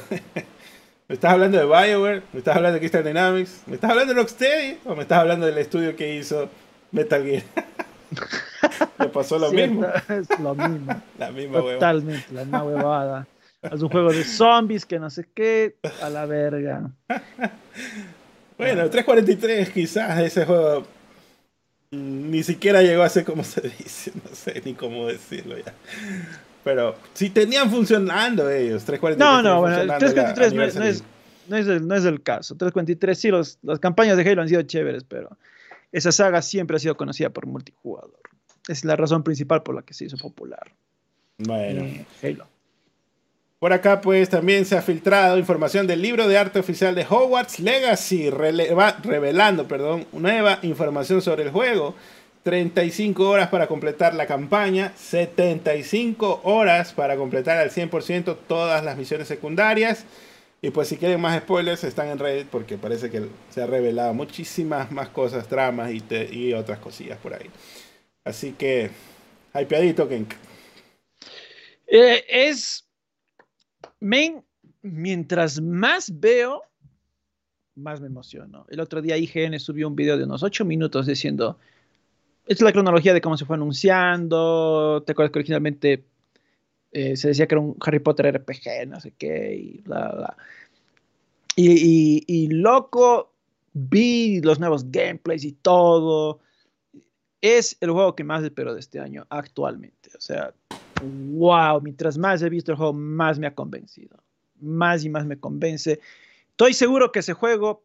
¿Me 1.07 1.15
estás 1.15 1.31
hablando 1.31 1.57
de 1.57 1.63
BioWare? 1.65 2.23
¿Me 2.33 2.39
estás 2.39 2.57
hablando 2.57 2.73
de 2.73 2.79
Crystal 2.79 3.05
Dynamics? 3.05 3.63
¿Me 3.67 3.75
estás 3.75 3.91
hablando 3.91 4.13
de 4.13 4.19
Rocksteady? 4.19 4.79
¿O 4.83 4.93
me 4.93 5.03
estás 5.03 5.19
hablando 5.19 5.45
del 5.45 5.57
estudio 5.57 5.95
que 5.95 6.17
hizo 6.17 6.49
Metal 6.91 7.23
Gear? 7.23 7.43
Le 8.99 9.07
pasó 9.07 9.39
lo 9.39 9.49
cierto, 9.49 9.73
mismo. 9.73 9.87
Es 10.09 10.39
lo 10.39 10.55
mismo. 10.55 11.01
La 11.17 11.31
misma. 11.31 11.59
Totalmente, 11.59 12.25
la 12.31 12.41
misma 12.41 12.63
huevada. 12.63 13.27
Es 13.61 13.81
un 13.81 13.89
juego 13.89 14.11
de 14.11 14.23
zombies 14.23 14.85
que 14.85 14.99
no 14.99 15.09
sé 15.09 15.27
qué, 15.33 15.75
a 16.01 16.09
la 16.09 16.25
verga. 16.25 16.89
Bueno, 18.57 18.87
343 18.91 19.71
quizás 19.71 20.19
ese 20.19 20.45
juego 20.45 20.85
ni 21.89 22.43
siquiera 22.43 22.83
llegó 22.83 23.01
a 23.01 23.09
ser 23.09 23.25
como 23.25 23.43
se 23.43 23.61
dice, 23.61 24.11
no 24.23 24.35
sé 24.35 24.61
ni 24.63 24.75
cómo 24.75 25.07
decirlo 25.07 25.57
ya. 25.57 25.73
Pero 26.63 26.95
si 27.13 27.31
tenían 27.31 27.71
funcionando 27.71 28.49
ellos, 28.51 28.85
343. 28.85 29.17
No, 29.17 29.41
no, 29.41 29.61
bueno, 29.61 29.81
el 29.81 29.89
funcionando 29.89 30.27
la 30.27 30.33
343 30.35 30.53
no 30.53 30.63
es, 30.63 30.75
no, 30.75 30.83
es, 30.85 31.03
no, 31.47 31.57
es 31.57 31.67
el, 31.67 31.87
no 31.87 31.95
es 31.95 32.05
el 32.05 32.21
caso. 32.21 32.55
343 32.55 33.19
sí, 33.19 33.29
los, 33.29 33.57
las 33.63 33.79
campañas 33.79 34.15
de 34.15 34.29
Halo 34.29 34.43
han 34.43 34.47
sido 34.47 34.61
chéveres, 34.61 35.03
pero 35.05 35.35
esa 35.91 36.11
saga 36.11 36.41
siempre 36.41 36.77
ha 36.77 36.79
sido 36.79 36.95
conocida 36.97 37.29
por 37.29 37.45
multijugador. 37.47 38.19
Es 38.67 38.85
la 38.85 38.95
razón 38.95 39.23
principal 39.23 39.63
por 39.63 39.75
la 39.75 39.81
que 39.81 39.93
se 39.93 40.05
hizo 40.05 40.17
popular 40.17 40.71
Bueno, 41.37 41.83
eh, 41.83 42.05
Halo. 42.23 42.47
por 43.59 43.73
acá 43.73 44.01
pues 44.01 44.29
también 44.29 44.65
se 44.65 44.77
ha 44.77 44.81
filtrado 44.81 45.37
información 45.37 45.87
del 45.87 46.01
libro 46.01 46.27
de 46.27 46.37
arte 46.37 46.59
oficial 46.59 46.93
de 46.95 47.05
Hogwarts 47.09 47.59
Legacy, 47.59 48.29
releva- 48.29 48.97
revelando, 49.03 49.67
perdón, 49.67 50.05
nueva 50.13 50.59
información 50.61 51.21
sobre 51.21 51.43
el 51.43 51.49
juego. 51.51 51.95
35 52.43 53.29
horas 53.29 53.49
para 53.49 53.67
completar 53.67 54.15
la 54.15 54.25
campaña, 54.25 54.93
75 54.95 56.41
horas 56.43 56.91
para 56.93 57.15
completar 57.15 57.57
al 57.59 57.69
100% 57.69 58.35
todas 58.47 58.83
las 58.83 58.97
misiones 58.97 59.27
secundarias. 59.27 60.05
Y 60.61 60.69
pues 60.69 60.87
si 60.89 60.97
quieren 60.97 61.19
más 61.19 61.41
spoilers 61.41 61.83
están 61.83 62.09
en 62.09 62.19
Reddit 62.19 62.47
porque 62.47 62.77
parece 62.77 63.09
que 63.09 63.27
se 63.49 63.63
ha 63.63 63.65
revelado 63.65 64.13
muchísimas 64.13 64.91
más 64.91 65.09
cosas, 65.09 65.47
tramas 65.47 65.91
y, 65.91 66.01
te- 66.01 66.31
y 66.31 66.53
otras 66.53 66.77
cosillas 66.79 67.17
por 67.17 67.33
ahí. 67.33 67.49
Así 68.23 68.51
que, 68.51 68.91
hypeadito, 69.55 70.07
Kenk. 70.07 70.33
Eh, 71.87 72.23
es. 72.29 72.87
Men, 73.99 74.43
mientras 74.83 75.59
más 75.59 76.11
veo, 76.19 76.61
más 77.75 77.99
me 77.99 78.07
emociono. 78.07 78.67
El 78.69 78.79
otro 78.81 79.01
día 79.01 79.17
IGN 79.17 79.59
subió 79.59 79.87
un 79.87 79.95
video 79.95 80.15
de 80.17 80.25
unos 80.25 80.43
8 80.43 80.63
minutos 80.63 81.07
diciendo. 81.07 81.57
Esta 82.43 82.53
es 82.53 82.61
la 82.61 82.71
cronología 82.71 83.13
de 83.13 83.21
cómo 83.21 83.37
se 83.37 83.45
fue 83.45 83.55
anunciando. 83.55 85.03
¿Te 85.05 85.11
acuerdas 85.13 85.31
que 85.31 85.39
originalmente 85.39 86.03
eh, 86.91 87.15
se 87.15 87.29
decía 87.29 87.47
que 87.47 87.55
era 87.55 87.61
un 87.61 87.75
Harry 87.85 87.99
Potter 87.99 88.25
RPG, 88.27 88.87
no 88.87 88.99
sé 88.99 89.11
qué, 89.17 89.55
y 89.55 89.81
bla, 89.81 90.09
bla? 90.11 90.37
Y, 91.55 91.71
y- 91.71 92.23
y 92.27 92.47
loco, 92.47 93.33
vi 93.73 94.41
los 94.41 94.59
nuevos 94.59 94.91
gameplays 94.91 95.43
y 95.43 95.51
todo. 95.53 96.39
Es 97.41 97.77
el 97.81 97.91
juego 97.91 98.15
que 98.15 98.23
más 98.23 98.43
espero 98.43 98.73
de 98.73 98.79
este 98.79 98.99
año 98.99 99.25
actualmente. 99.29 100.11
O 100.17 100.21
sea, 100.21 100.53
wow, 101.01 101.81
mientras 101.81 102.17
más 102.17 102.41
he 102.41 102.49
visto 102.49 102.71
el 102.71 102.77
juego, 102.77 102.93
más 102.93 103.39
me 103.39 103.47
ha 103.47 103.55
convencido. 103.55 104.23
Más 104.59 105.03
y 105.03 105.09
más 105.09 105.25
me 105.25 105.39
convence. 105.39 105.99
Estoy 106.51 106.73
seguro 106.73 107.11
que 107.11 107.19
ese 107.19 107.33
juego 107.33 107.83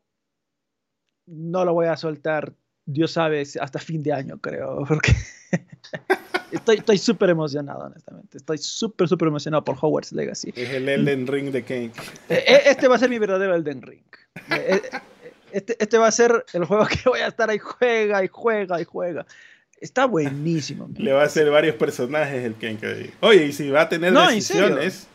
no 1.26 1.64
lo 1.64 1.72
voy 1.72 1.86
a 1.86 1.96
soltar, 1.96 2.52
Dios 2.84 3.12
sabe, 3.12 3.42
hasta 3.60 3.78
fin 3.78 4.02
de 4.02 4.12
año, 4.12 4.38
creo. 4.40 4.84
Porque 4.88 5.12
estoy 6.52 6.76
estoy 6.76 6.98
súper 6.98 7.30
emocionado, 7.30 7.84
honestamente. 7.84 8.38
Estoy 8.38 8.58
súper, 8.58 9.08
súper 9.08 9.28
emocionado 9.28 9.64
por 9.64 9.76
Hogwarts 9.80 10.12
Legacy. 10.12 10.52
Es 10.56 10.70
el 10.70 10.88
Elden 10.88 11.26
Ring 11.26 11.50
de 11.50 11.64
Kenk. 11.64 11.96
Eh, 12.28 12.44
eh, 12.46 12.60
Este 12.66 12.88
va 12.88 12.96
a 12.96 12.98
ser 12.98 13.10
mi 13.10 13.18
verdadero 13.18 13.54
Elden 13.54 13.82
Ring. 13.82 14.02
Eh, 14.50 14.80
Este, 15.52 15.76
este 15.78 15.96
va 15.96 16.08
a 16.08 16.12
ser 16.12 16.44
el 16.52 16.64
juego 16.64 16.86
que 16.86 17.08
voy 17.08 17.20
a 17.20 17.28
estar 17.28 17.48
ahí, 17.48 17.58
juega 17.58 18.22
y 18.24 18.28
juega 18.28 18.80
y 18.80 18.84
juega. 18.84 19.24
Está 19.80 20.04
buenísimo. 20.06 20.88
Le 20.96 21.12
va 21.12 21.22
a 21.22 21.26
hacer 21.26 21.50
varios 21.50 21.76
personajes 21.76 22.44
el 22.44 22.54
Kenk. 22.54 22.82
ahí. 22.84 23.10
Oye, 23.20 23.46
y 23.46 23.52
si 23.52 23.70
va 23.70 23.82
a 23.82 23.88
tener 23.88 24.12
No, 24.12 24.26
decisiones, 24.28 25.06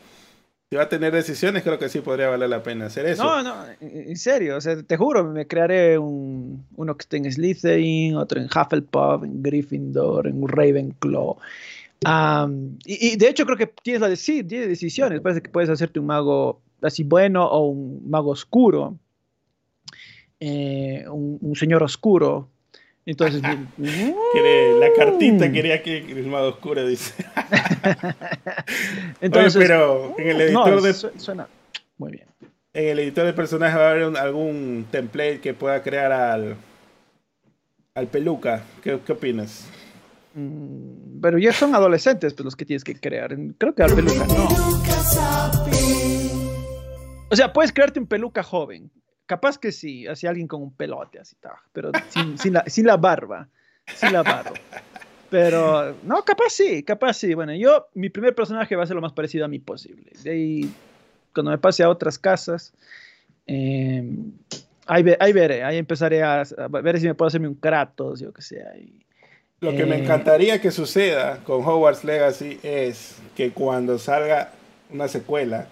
si 0.72 0.76
va 0.76 0.84
a 0.84 0.88
tener 0.88 1.12
decisiones, 1.12 1.62
creo 1.62 1.78
que 1.78 1.90
sí 1.90 2.00
podría 2.00 2.30
valer 2.30 2.48
la 2.48 2.62
pena 2.62 2.86
hacer 2.86 3.04
eso. 3.04 3.22
No, 3.22 3.42
no, 3.42 3.54
en 3.82 4.16
serio, 4.16 4.56
o 4.56 4.60
sea, 4.62 4.82
te 4.82 4.96
juro, 4.96 5.22
me 5.22 5.46
crearé 5.46 5.98
un, 5.98 6.64
uno 6.76 6.96
que 6.96 7.02
esté 7.02 7.18
en 7.18 7.30
Slytherin, 7.30 8.16
otro 8.16 8.40
en 8.40 8.46
Hufflepuff, 8.46 9.22
en 9.22 9.42
Gryffindor, 9.42 10.28
en 10.28 10.48
Ravenclaw. 10.48 11.36
Y, 12.86 13.06
y 13.06 13.16
de 13.16 13.28
hecho 13.28 13.44
creo 13.44 13.58
que 13.58 13.66
tienes 13.82 14.00
la 14.00 14.08
de 14.08 14.16
sí, 14.16 14.44
tienes 14.44 14.66
decisiones. 14.66 15.20
Parece 15.20 15.42
que 15.42 15.50
puedes 15.50 15.68
hacerte 15.68 16.00
un 16.00 16.06
mago 16.06 16.62
así 16.80 17.02
bueno 17.02 17.46
o 17.46 17.66
un 17.66 18.08
mago 18.08 18.30
oscuro, 18.30 18.96
eh, 20.40 21.04
un, 21.06 21.36
un 21.38 21.54
señor 21.54 21.82
oscuro. 21.82 22.48
Entonces, 23.04 23.42
la 23.78 24.92
cartita 24.96 25.48
mm. 25.48 25.52
quería 25.52 25.82
que 25.82 25.98
el 25.98 26.26
modo 26.26 26.50
oscuro, 26.50 26.86
dice. 26.86 27.24
Entonces, 29.20 29.60
pero 29.60 30.14
en 30.18 30.28
el 30.28 30.40
editor 30.40 30.80
de... 30.80 30.94
Suena 31.18 31.48
muy 31.98 32.12
bien. 32.12 32.26
En 32.74 32.88
el 32.88 32.98
editor 33.00 33.26
de 33.26 33.32
personajes 33.32 33.78
va 33.78 33.88
a 33.88 33.90
haber 33.90 34.16
algún 34.16 34.86
template 34.90 35.40
que 35.40 35.52
pueda 35.52 35.82
crear 35.82 36.10
al, 36.10 36.56
al 37.94 38.06
peluca. 38.06 38.62
¿Qué, 38.82 38.98
qué 39.04 39.12
opinas? 39.12 39.66
Mm, 40.34 41.20
pero 41.20 41.38
ya 41.38 41.52
son 41.52 41.74
adolescentes 41.74 42.32
pues, 42.34 42.44
los 42.44 42.56
que 42.56 42.64
tienes 42.64 42.84
que 42.84 42.98
crear. 42.98 43.36
Creo 43.58 43.74
que 43.74 43.82
al 43.82 43.94
peluca 43.94 44.26
no. 44.26 44.48
O 47.30 47.36
sea, 47.36 47.52
puedes 47.52 47.72
crearte 47.72 48.00
un 48.00 48.06
peluca 48.06 48.42
joven. 48.42 48.90
Capaz 49.26 49.58
que 49.58 49.72
sí, 49.72 50.06
así 50.06 50.26
alguien 50.26 50.48
con 50.48 50.62
un 50.62 50.74
pelote, 50.74 51.20
así, 51.20 51.36
pero 51.72 51.90
sin, 52.36 52.52
la, 52.52 52.64
sin 52.66 52.86
la 52.86 52.96
barba. 52.96 53.48
Sin 53.94 54.12
la 54.12 54.22
barba. 54.22 54.52
Pero, 55.30 55.96
no, 56.02 56.22
capaz 56.24 56.50
sí, 56.50 56.82
capaz 56.82 57.14
sí. 57.14 57.32
Bueno, 57.32 57.54
yo, 57.54 57.88
mi 57.94 58.10
primer 58.10 58.34
personaje 58.34 58.76
va 58.76 58.82
a 58.82 58.86
ser 58.86 58.96
lo 58.96 59.00
más 59.00 59.14
parecido 59.14 59.46
a 59.46 59.48
mí 59.48 59.58
posible. 59.58 60.12
De 60.22 60.30
ahí, 60.30 60.74
cuando 61.32 61.50
me 61.50 61.58
pase 61.58 61.82
a 61.82 61.88
otras 61.88 62.18
casas, 62.18 62.74
em, 63.46 64.32
ahí, 64.86 65.02
veré, 65.32 65.64
ahí 65.64 65.78
empezaré 65.78 66.22
a, 66.22 66.42
ver 66.68 67.00
si 67.00 67.06
me 67.06 67.14
puedo 67.14 67.28
hacerme 67.28 67.48
un 67.48 67.54
Kratos, 67.54 68.20
yo 68.20 68.30
que 68.32 68.42
sé. 68.42 68.62
Lo 69.60 69.70
que 69.70 69.86
me 69.86 69.96
eh, 69.96 70.02
encantaría 70.02 70.60
que 70.60 70.70
suceda 70.70 71.38
con 71.44 71.64
Hogwarts 71.64 72.04
Legacy 72.04 72.58
es 72.62 73.16
que 73.34 73.52
cuando 73.52 73.98
salga 73.98 74.52
una 74.90 75.08
secuela 75.08 75.66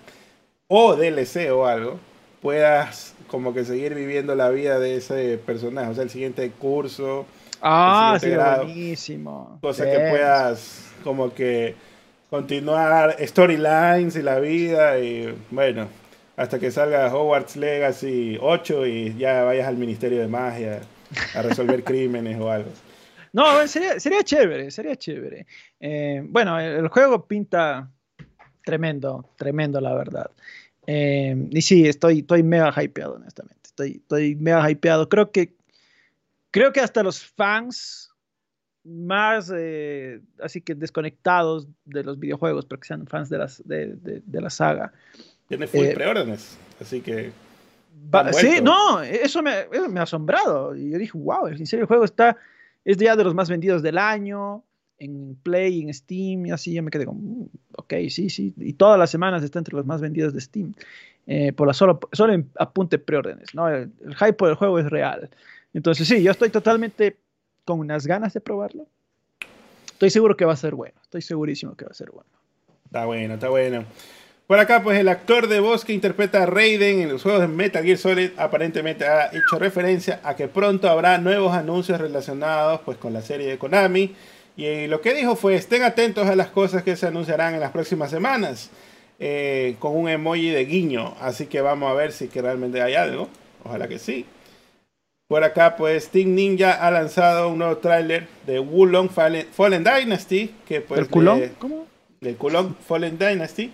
o 0.69 0.97
DLC 0.97 1.51
o 1.53 1.67
algo, 1.67 2.01
puedas 2.41 3.15
como 3.29 3.55
que 3.55 3.65
seguir 3.65 3.95
viviendo 3.95 4.35
la 4.35 4.51
vida 4.51 4.79
de 4.79 4.97
ese 4.97 5.39
personaje, 5.39 5.91
o 5.91 5.95
sea, 5.95 6.03
el 6.03 6.11
siguiente 6.11 6.51
curso. 6.51 7.27
Ah, 7.63 8.19
sí, 8.21 8.31
buenísimo. 8.35 9.59
Cosa 9.61 9.85
que 9.85 10.09
puedas 10.11 10.93
como 11.05 11.33
que 11.33 11.75
continuar 12.31 13.17
storylines 13.21 14.17
y 14.17 14.23
la 14.23 14.39
vida 14.39 14.99
y 14.99 15.37
bueno, 15.51 15.89
hasta 16.37 16.59
que 16.59 16.71
salga 16.71 17.15
Hogwarts 17.15 17.57
Legacy 17.57 18.39
8 18.41 18.87
y 18.87 19.17
ya 19.19 19.45
vayas 19.45 19.69
al 19.69 19.77
Ministerio 19.77 20.21
de 20.21 20.29
Magia 20.29 20.81
a 21.35 21.43
resolver 21.43 21.85
crímenes 21.85 22.41
o 22.41 22.51
algo. 22.51 22.71
No, 23.33 23.67
sería, 23.69 24.01
sería 24.01 24.23
chévere, 24.23 24.71
sería 24.71 24.97
chévere. 24.97 25.47
Eh, 25.79 26.23
bueno, 26.25 26.59
el, 26.59 26.89
juego 26.89 27.27
pinta 27.27 27.91
tremendo, 28.65 29.29
tremendo, 29.37 29.81
la 29.81 29.95
verdad. 29.95 30.31
Eh, 30.93 31.37
y 31.51 31.63
sí, 31.63 31.87
estoy, 31.87 32.19
estoy 32.19 32.43
mega 32.43 32.75
hypeado, 32.77 33.15
honestamente. 33.15 33.61
Estoy, 33.63 33.91
estoy 34.03 34.35
mega 34.35 34.69
hypeado. 34.69 35.09
Creo 35.09 35.31
que, 35.31 35.55
creo 36.51 36.73
que 36.73 36.81
hasta 36.81 37.05
los 37.05 37.25
fans 37.25 38.11
más 38.83 39.53
eh, 39.55 40.21
así 40.43 40.63
que 40.63 40.75
desconectados 40.75 41.69
de 41.85 42.03
los 42.03 42.19
videojuegos, 42.19 42.67
pero 42.67 42.81
que 42.81 42.89
sean 42.89 43.07
fans 43.07 43.29
de, 43.29 43.39
las, 43.39 43.63
de, 43.69 43.95
de, 44.03 44.41
la 44.41 44.51
saga. 44.51 44.93
Tiene 45.47 45.69
full 45.69 45.87
preórdenes, 45.95 46.59
así 46.81 47.01
que. 47.03 47.31
sí, 48.33 48.61
no, 48.61 49.01
eso 49.01 49.43
me, 49.43 49.67
me, 49.89 50.01
ha 50.01 50.03
asombrado. 50.03 50.75
Y 50.75 50.91
yo 50.91 50.99
dije, 50.99 51.17
wow, 51.17 51.47
en 51.47 51.67
serio, 51.67 51.85
el 51.85 51.89
juego 51.89 52.05
está 52.05 52.37
es 52.85 52.97
ya 52.97 53.15
de 53.15 53.23
los 53.23 53.35
más 53.35 53.49
vendidos 53.49 53.83
del 53.83 53.99
año, 53.99 54.65
en 55.01 55.37
Play, 55.43 55.81
en 55.81 55.93
Steam, 55.93 56.47
y 56.47 56.51
así 56.53 56.73
yo 56.75 56.83
me 56.83 56.91
quedé 56.91 57.07
como, 57.07 57.21
mm, 57.21 57.49
ok, 57.77 57.95
sí, 58.11 58.31
sí, 58.31 58.55
y 58.59 58.75
todas 58.75 58.99
las 58.99 59.11
semanas 59.11 59.43
está 59.43 59.59
entre 59.59 59.75
los 59.75 59.87
más 59.87 60.01
vendidos 60.01 60.33
de 60.33 60.41
Steam, 60.41 60.75
eh, 61.27 61.53
por 61.53 61.67
la 61.67 61.75
solo, 61.75 61.99
solo 62.13 62.35
en 62.35 62.51
apunte 62.59 62.99
preórdenes, 62.99 63.55
¿no? 63.55 63.69
El, 63.69 63.91
hype 64.17 64.35
por 64.35 64.51
el 64.51 64.55
juego 64.55 64.79
es 64.79 64.89
real. 64.89 65.31
Entonces 65.73 66.07
sí, 66.07 66.23
yo 66.23 66.31
estoy 66.31 66.51
totalmente 66.51 67.17
con 67.65 67.81
unas 67.81 68.07
ganas 68.07 68.35
de 68.35 68.41
probarlo. 68.41 68.87
Estoy 69.87 70.11
seguro 70.11 70.37
que 70.37 70.45
va 70.45 70.53
a 70.53 70.57
ser 70.57 70.75
bueno, 70.75 70.95
estoy 71.03 71.23
segurísimo 71.23 71.75
que 71.77 71.85
va 71.85 71.91
a 71.91 71.95
ser 71.95 72.11
bueno. 72.11 72.29
Está 72.85 73.05
bueno, 73.05 73.35
está 73.35 73.49
bueno. 73.49 73.85
Por 74.47 74.59
acá, 74.59 74.83
pues 74.83 74.99
el 74.99 75.09
actor 75.09 75.47
de 75.47 75.61
voz 75.61 75.85
que 75.85 75.93
interpreta 75.93 76.43
a 76.43 76.47
Raiden 76.47 77.03
en 77.03 77.09
los 77.09 77.23
juegos 77.23 77.43
de 77.43 77.47
Metal 77.47 77.85
Gear 77.85 77.97
Solid 77.97 78.31
aparentemente 78.37 79.07
ha 79.07 79.29
hecho 79.29 79.61
referencia 79.61 80.21
a 80.25 80.35
que 80.35 80.49
pronto 80.49 80.91
habrá 80.91 81.19
nuevos 81.19 81.53
anuncios 81.53 82.01
relacionados 82.01 82.81
pues 82.85 82.99
con 82.99 83.13
la 83.13 83.23
serie 83.23 83.47
de 83.47 83.59
Konami. 83.59 84.13
Y 84.57 84.87
lo 84.87 85.01
que 85.01 85.15
dijo 85.15 85.37
fue, 85.37 85.55
estén 85.55 85.83
atentos 85.83 86.29
a 86.29 86.37
las 86.37 86.49
cosas 86.49 86.83
que 86.83 86.97
se 86.97 87.07
anunciarán 87.07 87.55
en 87.55 87.61
las 87.61 87.71
próximas 87.71 88.11
semanas. 88.11 88.71
Eh, 89.23 89.77
con 89.79 89.95
un 89.97 90.09
emoji 90.09 90.49
de 90.51 90.65
guiño. 90.65 91.15
Así 91.21 91.47
que 91.47 91.61
vamos 91.61 91.91
a 91.91 91.95
ver 91.95 92.13
si 92.13 92.29
que 92.29 92.41
realmente 92.41 92.81
hay 92.81 92.95
algo. 92.95 93.29
Ojalá 93.65 93.87
que 93.87 93.99
sí. 93.99 94.25
Por 95.29 95.45
acá, 95.45 95.77
pues 95.77 96.09
Team 96.09 96.35
Ninja 96.35 96.73
ha 96.73 96.91
lanzado 96.91 97.51
un 97.51 97.59
nuevo 97.59 97.77
tráiler 97.77 98.29
de 98.47 98.59
Wulong 98.59 99.11
Fallen, 99.11 99.85
Dynasty. 99.85 100.55
Que, 100.67 100.81
pues, 100.81 101.01
¿El 101.01 101.09
culón? 101.09 101.43
¿Cómo? 101.59 101.87
Del 102.21 102.37
Kulong 102.37 102.75
Fallen 102.87 103.19
Dynasty 103.19 103.73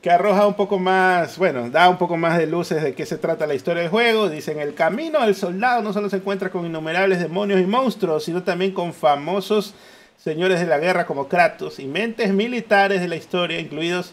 que 0.00 0.10
arroja 0.10 0.46
un 0.46 0.54
poco 0.54 0.78
más, 0.78 1.36
bueno, 1.36 1.68
da 1.68 1.88
un 1.88 1.98
poco 1.98 2.16
más 2.16 2.38
de 2.38 2.46
luces 2.46 2.82
de 2.82 2.94
qué 2.94 3.04
se 3.04 3.18
trata 3.18 3.46
la 3.46 3.54
historia 3.54 3.82
del 3.82 3.90
juego. 3.90 4.30
Dicen, 4.30 4.58
el 4.58 4.74
camino 4.74 5.20
del 5.20 5.34
soldado 5.34 5.82
no 5.82 5.92
solo 5.92 6.08
se 6.08 6.16
encuentra 6.16 6.50
con 6.50 6.64
innumerables 6.64 7.20
demonios 7.20 7.60
y 7.60 7.66
monstruos, 7.66 8.24
sino 8.24 8.42
también 8.42 8.72
con 8.72 8.94
famosos 8.94 9.74
señores 10.22 10.60
de 10.60 10.66
la 10.66 10.78
guerra 10.78 11.06
como 11.06 11.28
Kratos 11.28 11.78
y 11.78 11.86
mentes 11.86 12.32
militares 12.32 13.00
de 13.00 13.08
la 13.08 13.16
historia, 13.16 13.58
incluidos 13.58 14.12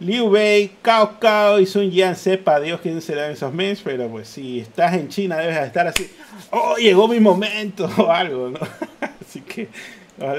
Liu 0.00 0.30
Bei, 0.30 0.70
Cao 0.82 1.18
Cao 1.18 1.58
y 1.58 1.66
Sun 1.66 1.90
Jian. 1.90 2.14
Sepa 2.14 2.60
Dios 2.60 2.80
quién 2.80 3.02
serán 3.02 3.32
esos 3.32 3.52
mens, 3.52 3.80
pero 3.82 4.08
pues 4.08 4.28
si 4.28 4.60
estás 4.60 4.94
en 4.94 5.08
China 5.08 5.36
debes 5.36 5.56
estar 5.58 5.86
así, 5.88 6.10
oh, 6.50 6.76
llegó 6.76 7.08
mi 7.08 7.18
momento 7.18 7.90
o 7.98 8.10
algo, 8.10 8.50
¿no? 8.50 8.60
así 9.20 9.40
que 9.40 9.68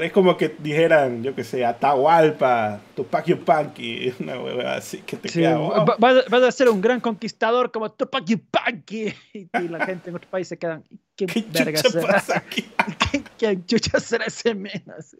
es 0.02 0.12
como 0.12 0.36
que 0.36 0.54
dijeran, 0.58 1.22
yo 1.22 1.34
que 1.34 1.42
sé, 1.42 1.64
Atahualpa, 1.64 2.80
Tupac 2.94 3.24
Yupanqui, 3.26 4.12
una 4.20 4.38
hueva 4.38 4.74
así 4.74 4.98
que 4.98 5.16
te 5.16 5.28
queda. 5.28 5.58
Vas, 5.98 6.42
a 6.42 6.52
ser 6.52 6.68
un 6.68 6.80
gran 6.80 7.00
conquistador 7.00 7.70
como 7.70 7.90
Tupac 7.90 8.24
Yupanqui. 8.24 9.14
Y, 9.32 9.68
la 9.68 9.84
gente 9.86 10.10
en 10.10 10.16
otros 10.16 10.30
países 10.30 10.50
se 10.50 10.58
quedan, 10.58 10.84
¿qué, 11.16 11.26
¿Qué 11.26 11.44
verga? 11.50 11.80
Pasa 12.06 12.38
aquí? 12.38 12.68
¿Qué, 13.10 13.22
¿Qué, 13.40 13.58
chucha 13.64 13.98
será 14.00 14.26
ese 14.26 14.54
menos? 14.54 15.16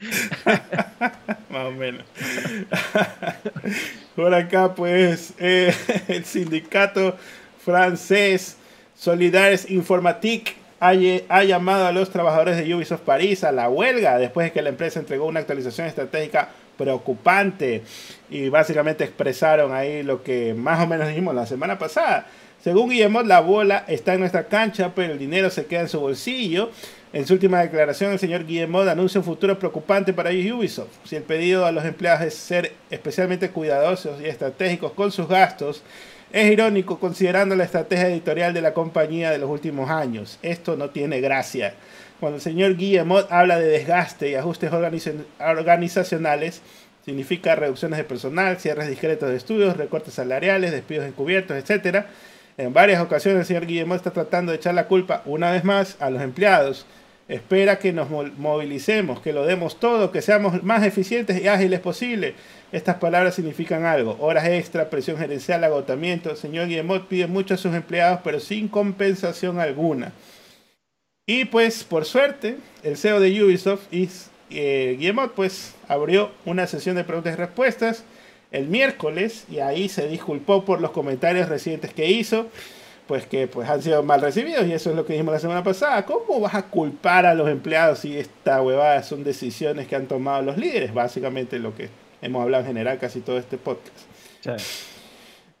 Más 1.50 1.66
o 1.66 1.70
menos. 1.72 2.02
Por 4.16 4.34
acá, 4.34 4.74
pues, 4.74 5.34
eh, 5.38 5.74
el 6.08 6.24
sindicato 6.24 7.18
francés 7.62 8.56
Solidaires 8.96 9.70
Informatique 9.70 10.56
ha, 10.80 10.94
llamado 10.94 11.86
a 11.86 11.92
los 11.92 12.08
trabajadores 12.08 12.56
de 12.56 12.74
Ubisoft 12.74 13.02
París 13.02 13.44
a 13.44 13.52
la 13.52 13.68
huelga 13.68 14.16
después 14.16 14.46
de 14.46 14.52
que 14.52 14.62
la 14.62 14.70
empresa 14.70 14.98
entregó 14.98 15.26
una 15.26 15.40
actualización 15.40 15.88
estratégica 15.88 16.48
preocupante 16.78 17.82
y 18.30 18.48
básicamente 18.48 19.04
expresaron 19.04 19.74
ahí 19.74 20.02
lo 20.02 20.22
que 20.22 20.54
más 20.54 20.82
o 20.82 20.86
menos 20.86 21.06
dijimos 21.06 21.34
la 21.34 21.44
semana 21.44 21.78
pasada. 21.78 22.28
Según 22.64 22.90
Guillemot, 22.90 23.26
la 23.26 23.40
bola 23.40 23.84
está 23.86 24.14
en 24.14 24.20
nuestra 24.20 24.44
cancha, 24.48 24.92
pero 24.94 25.12
el 25.12 25.18
dinero 25.18 25.48
se 25.50 25.66
queda 25.66 25.82
en 25.82 25.88
su 25.88 26.00
bolsillo. 26.00 26.70
En 27.10 27.26
su 27.26 27.32
última 27.32 27.60
declaración, 27.62 28.12
el 28.12 28.18
señor 28.18 28.44
Guillemot 28.44 28.86
anuncia 28.86 29.18
un 29.18 29.24
futuro 29.24 29.58
preocupante 29.58 30.12
para 30.12 30.28
Ubisoft. 30.28 30.90
Si 31.04 31.16
el 31.16 31.22
pedido 31.22 31.64
a 31.64 31.72
los 31.72 31.86
empleados 31.86 32.20
es 32.20 32.34
ser 32.34 32.72
especialmente 32.90 33.48
cuidadosos 33.48 34.20
y 34.20 34.26
estratégicos 34.26 34.92
con 34.92 35.10
sus 35.10 35.26
gastos, 35.26 35.82
es 36.32 36.52
irónico 36.52 37.00
considerando 37.00 37.56
la 37.56 37.64
estrategia 37.64 38.08
editorial 38.08 38.52
de 38.52 38.60
la 38.60 38.74
compañía 38.74 39.30
de 39.30 39.38
los 39.38 39.48
últimos 39.48 39.88
años. 39.88 40.38
Esto 40.42 40.76
no 40.76 40.90
tiene 40.90 41.22
gracia. 41.22 41.72
Cuando 42.20 42.36
el 42.36 42.42
señor 42.42 42.76
Guillemot 42.76 43.32
habla 43.32 43.58
de 43.58 43.68
desgaste 43.68 44.28
y 44.28 44.34
ajustes 44.34 44.70
organizacionales, 44.70 46.60
significa 47.06 47.54
reducciones 47.54 47.96
de 47.96 48.04
personal, 48.04 48.58
cierres 48.58 48.86
discretos 48.86 49.30
de 49.30 49.36
estudios, 49.36 49.78
recortes 49.78 50.12
salariales, 50.12 50.72
despidos 50.72 51.06
encubiertos, 51.06 51.56
etc. 51.56 52.04
En 52.58 52.74
varias 52.74 53.00
ocasiones 53.00 53.40
el 53.40 53.46
señor 53.46 53.66
Guillemot 53.66 53.96
está 53.96 54.10
tratando 54.10 54.52
de 54.52 54.56
echar 54.56 54.74
la 54.74 54.88
culpa 54.88 55.22
una 55.24 55.50
vez 55.50 55.64
más 55.64 55.96
a 56.00 56.10
los 56.10 56.20
empleados. 56.20 56.84
Espera 57.28 57.78
que 57.78 57.92
nos 57.92 58.08
movilicemos, 58.10 59.20
que 59.20 59.34
lo 59.34 59.44
demos 59.44 59.78
todo, 59.78 60.10
que 60.10 60.22
seamos 60.22 60.62
más 60.62 60.82
eficientes 60.82 61.40
y 61.42 61.46
ágiles 61.46 61.80
posible. 61.80 62.34
Estas 62.72 62.96
palabras 62.96 63.34
significan 63.34 63.84
algo. 63.84 64.16
Horas 64.18 64.46
extra, 64.48 64.88
presión 64.88 65.18
gerencial, 65.18 65.62
agotamiento. 65.62 66.30
El 66.30 66.38
señor 66.38 66.68
Guillemot 66.68 67.06
pide 67.06 67.26
mucho 67.26 67.52
a 67.52 67.58
sus 67.58 67.74
empleados, 67.74 68.20
pero 68.24 68.40
sin 68.40 68.68
compensación 68.68 69.60
alguna. 69.60 70.12
Y 71.26 71.44
pues, 71.44 71.84
por 71.84 72.06
suerte, 72.06 72.56
el 72.82 72.96
CEO 72.96 73.20
de 73.20 73.44
Ubisoft, 73.44 73.88
eh, 73.92 74.96
Guillemot, 74.98 75.34
pues 75.34 75.74
abrió 75.86 76.30
una 76.46 76.66
sesión 76.66 76.96
de 76.96 77.04
preguntas 77.04 77.34
y 77.34 77.36
respuestas 77.36 78.04
el 78.50 78.68
miércoles 78.68 79.44
y 79.50 79.58
ahí 79.58 79.88
se 79.88 80.08
disculpó 80.08 80.64
por 80.64 80.80
los 80.80 80.92
comentarios 80.92 81.48
recientes 81.48 81.92
que 81.92 82.10
hizo, 82.10 82.48
pues 83.08 83.26
que 83.26 83.48
pues 83.48 83.68
han 83.68 83.82
sido 83.82 84.02
mal 84.04 84.20
recibidos 84.20 84.66
y 84.66 84.72
eso 84.72 84.90
es 84.90 84.96
lo 84.96 85.04
que 85.04 85.14
dijimos 85.14 85.32
la 85.34 85.40
semana 85.40 85.64
pasada. 85.64 86.04
¿Cómo 86.06 86.38
vas 86.40 86.54
a 86.54 86.62
culpar 86.66 87.26
a 87.26 87.34
los 87.34 87.48
empleados 87.48 88.00
si 88.00 88.16
esta 88.16 88.62
huevada 88.62 89.02
son 89.02 89.24
decisiones 89.24 89.88
que 89.88 89.96
han 89.96 90.06
tomado 90.06 90.42
los 90.42 90.56
líderes? 90.56 90.94
Básicamente 90.94 91.58
lo 91.58 91.74
que 91.74 91.88
hemos 92.22 92.42
hablado 92.42 92.62
en 92.62 92.68
general 92.68 92.98
casi 92.98 93.20
todo 93.20 93.38
este 93.38 93.56
podcast. 93.56 93.88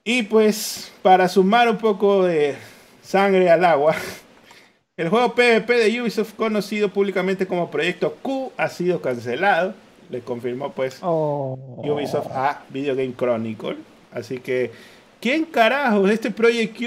Y 0.04 0.22
pues 0.22 0.92
para 1.02 1.28
sumar 1.28 1.68
un 1.68 1.78
poco 1.78 2.24
de 2.24 2.54
sangre 3.02 3.50
al 3.50 3.64
agua, 3.64 3.96
El 4.98 5.10
juego 5.10 5.32
PvP 5.32 5.74
de 5.74 6.02
Ubisoft, 6.02 6.34
conocido 6.34 6.88
públicamente 6.88 7.46
como 7.46 7.70
Proyecto 7.70 8.16
Q, 8.20 8.50
ha 8.56 8.68
sido 8.68 9.00
cancelado. 9.00 9.72
Le 10.10 10.22
confirmó 10.22 10.72
pues 10.72 10.98
Oh. 11.02 11.56
Ubisoft 11.84 12.26
a 12.32 12.64
Video 12.68 12.96
Game 12.96 13.14
Chronicle. 13.16 13.76
Así 14.10 14.38
que, 14.38 14.72
¿quién 15.20 15.44
carajos? 15.44 16.10
Este 16.10 16.30
Project 16.30 16.80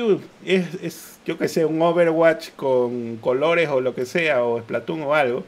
es, 0.46 0.66
es, 0.82 1.20
yo 1.26 1.38
que 1.38 1.48
sé, 1.48 1.66
un 1.66 1.82
Overwatch 1.82 2.52
con 2.56 3.18
colores 3.18 3.70
o 3.70 3.82
lo 3.82 3.94
que 3.96 4.06
sea, 4.06 4.44
o 4.44 4.60
Splatoon 4.60 5.04
o 5.04 5.14
algo. 5.14 5.44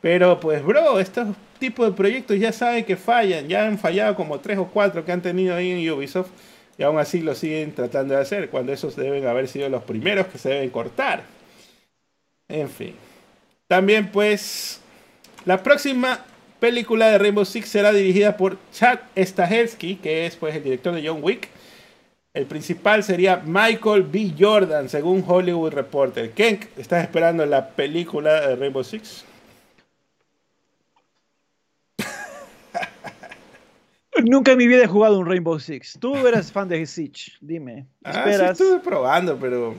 Pero 0.00 0.40
pues, 0.40 0.64
bro, 0.64 0.98
estos 0.98 1.28
tipos 1.58 1.86
de 1.86 1.92
proyectos 1.92 2.38
ya 2.38 2.52
saben 2.52 2.84
que 2.84 2.96
fallan. 2.96 3.48
Ya 3.48 3.66
han 3.66 3.78
fallado 3.78 4.16
como 4.16 4.40
tres 4.40 4.58
o 4.58 4.66
cuatro 4.66 5.04
que 5.04 5.12
han 5.12 5.22
tenido 5.22 5.54
ahí 5.54 5.70
en 5.70 5.90
Ubisoft. 5.90 6.30
Y 6.78 6.82
aún 6.82 6.98
así 6.98 7.20
lo 7.20 7.34
siguen 7.34 7.72
tratando 7.74 8.14
de 8.14 8.20
hacer, 8.20 8.48
cuando 8.48 8.72
esos 8.72 8.96
deben 8.96 9.26
haber 9.26 9.46
sido 9.46 9.68
los 9.68 9.82
primeros 9.82 10.26
que 10.26 10.38
se 10.38 10.48
deben 10.48 10.70
cortar. 10.70 11.22
En 12.48 12.68
fin. 12.68 12.94
También 13.68 14.10
pues, 14.10 14.80
la 15.44 15.62
próxima 15.62 16.24
película 16.58 17.08
de 17.08 17.18
Rainbow 17.18 17.44
Six 17.44 17.68
será 17.68 17.92
dirigida 17.92 18.36
por 18.36 18.56
Chad 18.72 19.00
Stahelski, 19.16 19.96
que 19.96 20.26
es 20.26 20.36
pues 20.36 20.54
el 20.56 20.62
director 20.62 20.94
de 20.94 21.06
John 21.06 21.22
Wick. 21.22 21.48
El 22.34 22.46
principal 22.46 23.04
sería 23.04 23.42
Michael 23.44 24.04
B. 24.04 24.32
Jordan, 24.38 24.88
según 24.88 25.22
Hollywood 25.26 25.74
Reporter. 25.74 26.30
Kenk, 26.30 26.64
¿estás 26.78 27.02
esperando 27.02 27.44
la 27.44 27.68
película 27.68 28.48
de 28.48 28.56
Rainbow 28.56 28.82
Six? 28.82 29.26
Nunca 34.24 34.52
en 34.52 34.58
mi 34.58 34.66
vida 34.66 34.84
he 34.84 34.86
jugado 34.86 35.18
un 35.18 35.26
Rainbow 35.26 35.60
Six. 35.60 35.98
Tú 36.00 36.26
eres 36.26 36.50
fan 36.50 36.68
de 36.68 36.86
Siege, 36.86 37.32
dime. 37.42 37.84
Ah, 38.02 38.24
estuve 38.30 38.80
probando, 38.80 39.36
pero... 39.36 39.74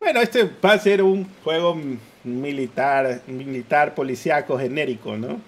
Bueno, 0.00 0.20
este 0.20 0.50
va 0.64 0.72
a 0.72 0.78
ser 0.80 1.02
un 1.02 1.24
juego 1.44 1.80
militar, 2.24 3.20
militar 3.28 3.94
policíaco 3.94 4.58
genérico, 4.58 5.16
¿no? 5.16 5.40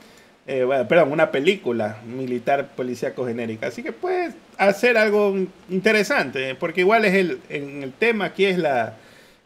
Eh, 0.51 0.67
perdón, 0.89 1.13
una 1.13 1.31
película 1.31 2.01
militar 2.07 2.69
policíaco 2.75 3.27
genérica. 3.27 3.67
Así 3.67 3.83
que 3.83 3.93
puede 3.93 4.33
hacer 4.57 4.97
algo 4.97 5.37
interesante, 5.69 6.55
porque 6.55 6.81
igual 6.81 7.05
es 7.05 7.15
el, 7.15 7.39
el 7.51 7.93
tema 7.93 8.25
aquí 8.25 8.47
es 8.47 8.57
la, 8.57 8.97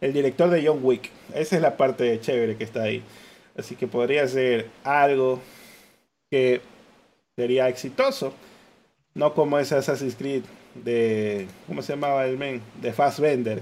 el 0.00 0.12
director 0.12 0.48
de 0.48 0.64
John 0.64 0.78
Wick. 0.80 1.10
Esa 1.34 1.56
es 1.56 1.62
la 1.62 1.76
parte 1.76 2.20
chévere 2.20 2.56
que 2.56 2.62
está 2.62 2.84
ahí. 2.84 3.02
Así 3.58 3.74
que 3.74 3.88
podría 3.88 4.28
ser 4.28 4.68
algo 4.84 5.40
que 6.30 6.60
sería 7.34 7.68
exitoso. 7.68 8.32
No 9.14 9.34
como 9.34 9.58
ese 9.58 9.74
Assassin's 9.74 10.14
Creed 10.14 10.44
de. 10.76 11.48
¿Cómo 11.66 11.82
se 11.82 11.94
llamaba 11.94 12.26
el 12.26 12.38
men? 12.38 12.62
De 12.80 12.92
Fassbender. 12.92 13.60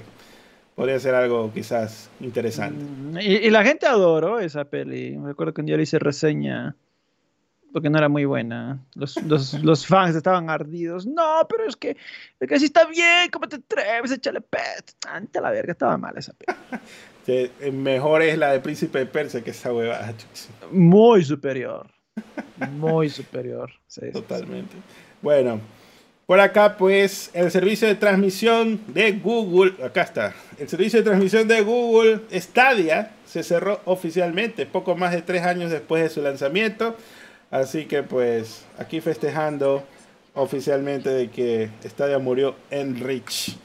Podría 0.75 1.01
ser 1.01 1.15
algo 1.15 1.51
quizás 1.55 2.11
interesante. 2.21 2.85
Mm, 2.85 3.19
Y, 3.19 3.49
la 3.49 3.65
gente 3.65 3.87
adoró 3.87 4.41
esa 4.41 4.67
peli. 4.67 5.17
Me 5.17 5.29
recuerdo 5.29 5.55
que 5.55 5.63
un 5.63 5.67
día 5.67 5.79
le 5.79 5.85
hice 5.85 5.99
reseña 5.99 6.77
porque 7.73 7.91
no 7.91 7.99
era 7.99 8.09
muy 8.09 8.25
buena. 8.25 8.79
Los, 8.95 9.21
los, 9.23 9.55
los 9.55 9.87
fans 9.87 10.17
estaban 10.17 10.51
ardidos. 10.51 11.07
No, 11.07 11.47
pero 11.49 11.67
es 11.67 11.77
que, 11.77 11.97
es 12.39 12.49
que 12.49 12.59
sí 12.59 12.67
está 12.67 12.87
bien. 12.87 13.31
¿Cómo 13.33 13.49
te 13.49 13.57
atreves? 13.57 14.13
Échale 14.13 14.41
pet. 14.41 14.95
Ante 15.09 15.41
la 15.41 15.51
verga, 15.51 15.73
estaba 15.73 15.97
mal 15.97 16.17
esa. 16.17 16.35
Que, 17.25 17.51
eh, 17.61 17.71
mejor 17.73 18.23
es 18.23 18.37
la 18.39 18.53
de 18.53 18.61
Príncipe 18.61 18.99
de 18.99 19.07
Persia 19.07 19.43
que 19.43 19.51
esa 19.51 19.73
huevada. 19.73 20.15
Muy 20.71 21.25
superior. 21.25 21.87
Muy 22.73 23.09
superior. 23.09 23.71
Sí, 23.87 24.01
sí, 24.01 24.07
sí. 24.09 24.13
Totalmente. 24.13 24.77
Bueno, 25.23 25.61
por 26.31 26.39
acá 26.39 26.77
pues 26.77 27.29
el 27.35 27.51
servicio 27.51 27.89
de 27.89 27.97
transmisión 27.97 28.81
de 28.87 29.11
Google, 29.11 29.85
acá 29.85 30.03
está, 30.03 30.33
el 30.61 30.69
servicio 30.69 31.01
de 31.01 31.05
transmisión 31.05 31.49
de 31.49 31.61
Google 31.61 32.21
Stadia 32.33 33.11
se 33.27 33.43
cerró 33.43 33.81
oficialmente, 33.85 34.65
poco 34.65 34.95
más 34.95 35.11
de 35.11 35.23
tres 35.23 35.43
años 35.43 35.73
después 35.73 36.05
de 36.05 36.09
su 36.09 36.23
lanzamiento. 36.23 36.97
Así 37.51 37.87
que 37.87 38.03
pues 38.03 38.65
aquí 38.79 39.01
festejando 39.01 39.83
oficialmente 40.35 41.11
de 41.11 41.31
que 41.31 41.71
Stadia 41.85 42.19
murió 42.19 42.55
en 42.71 43.01
Rich. 43.01 43.57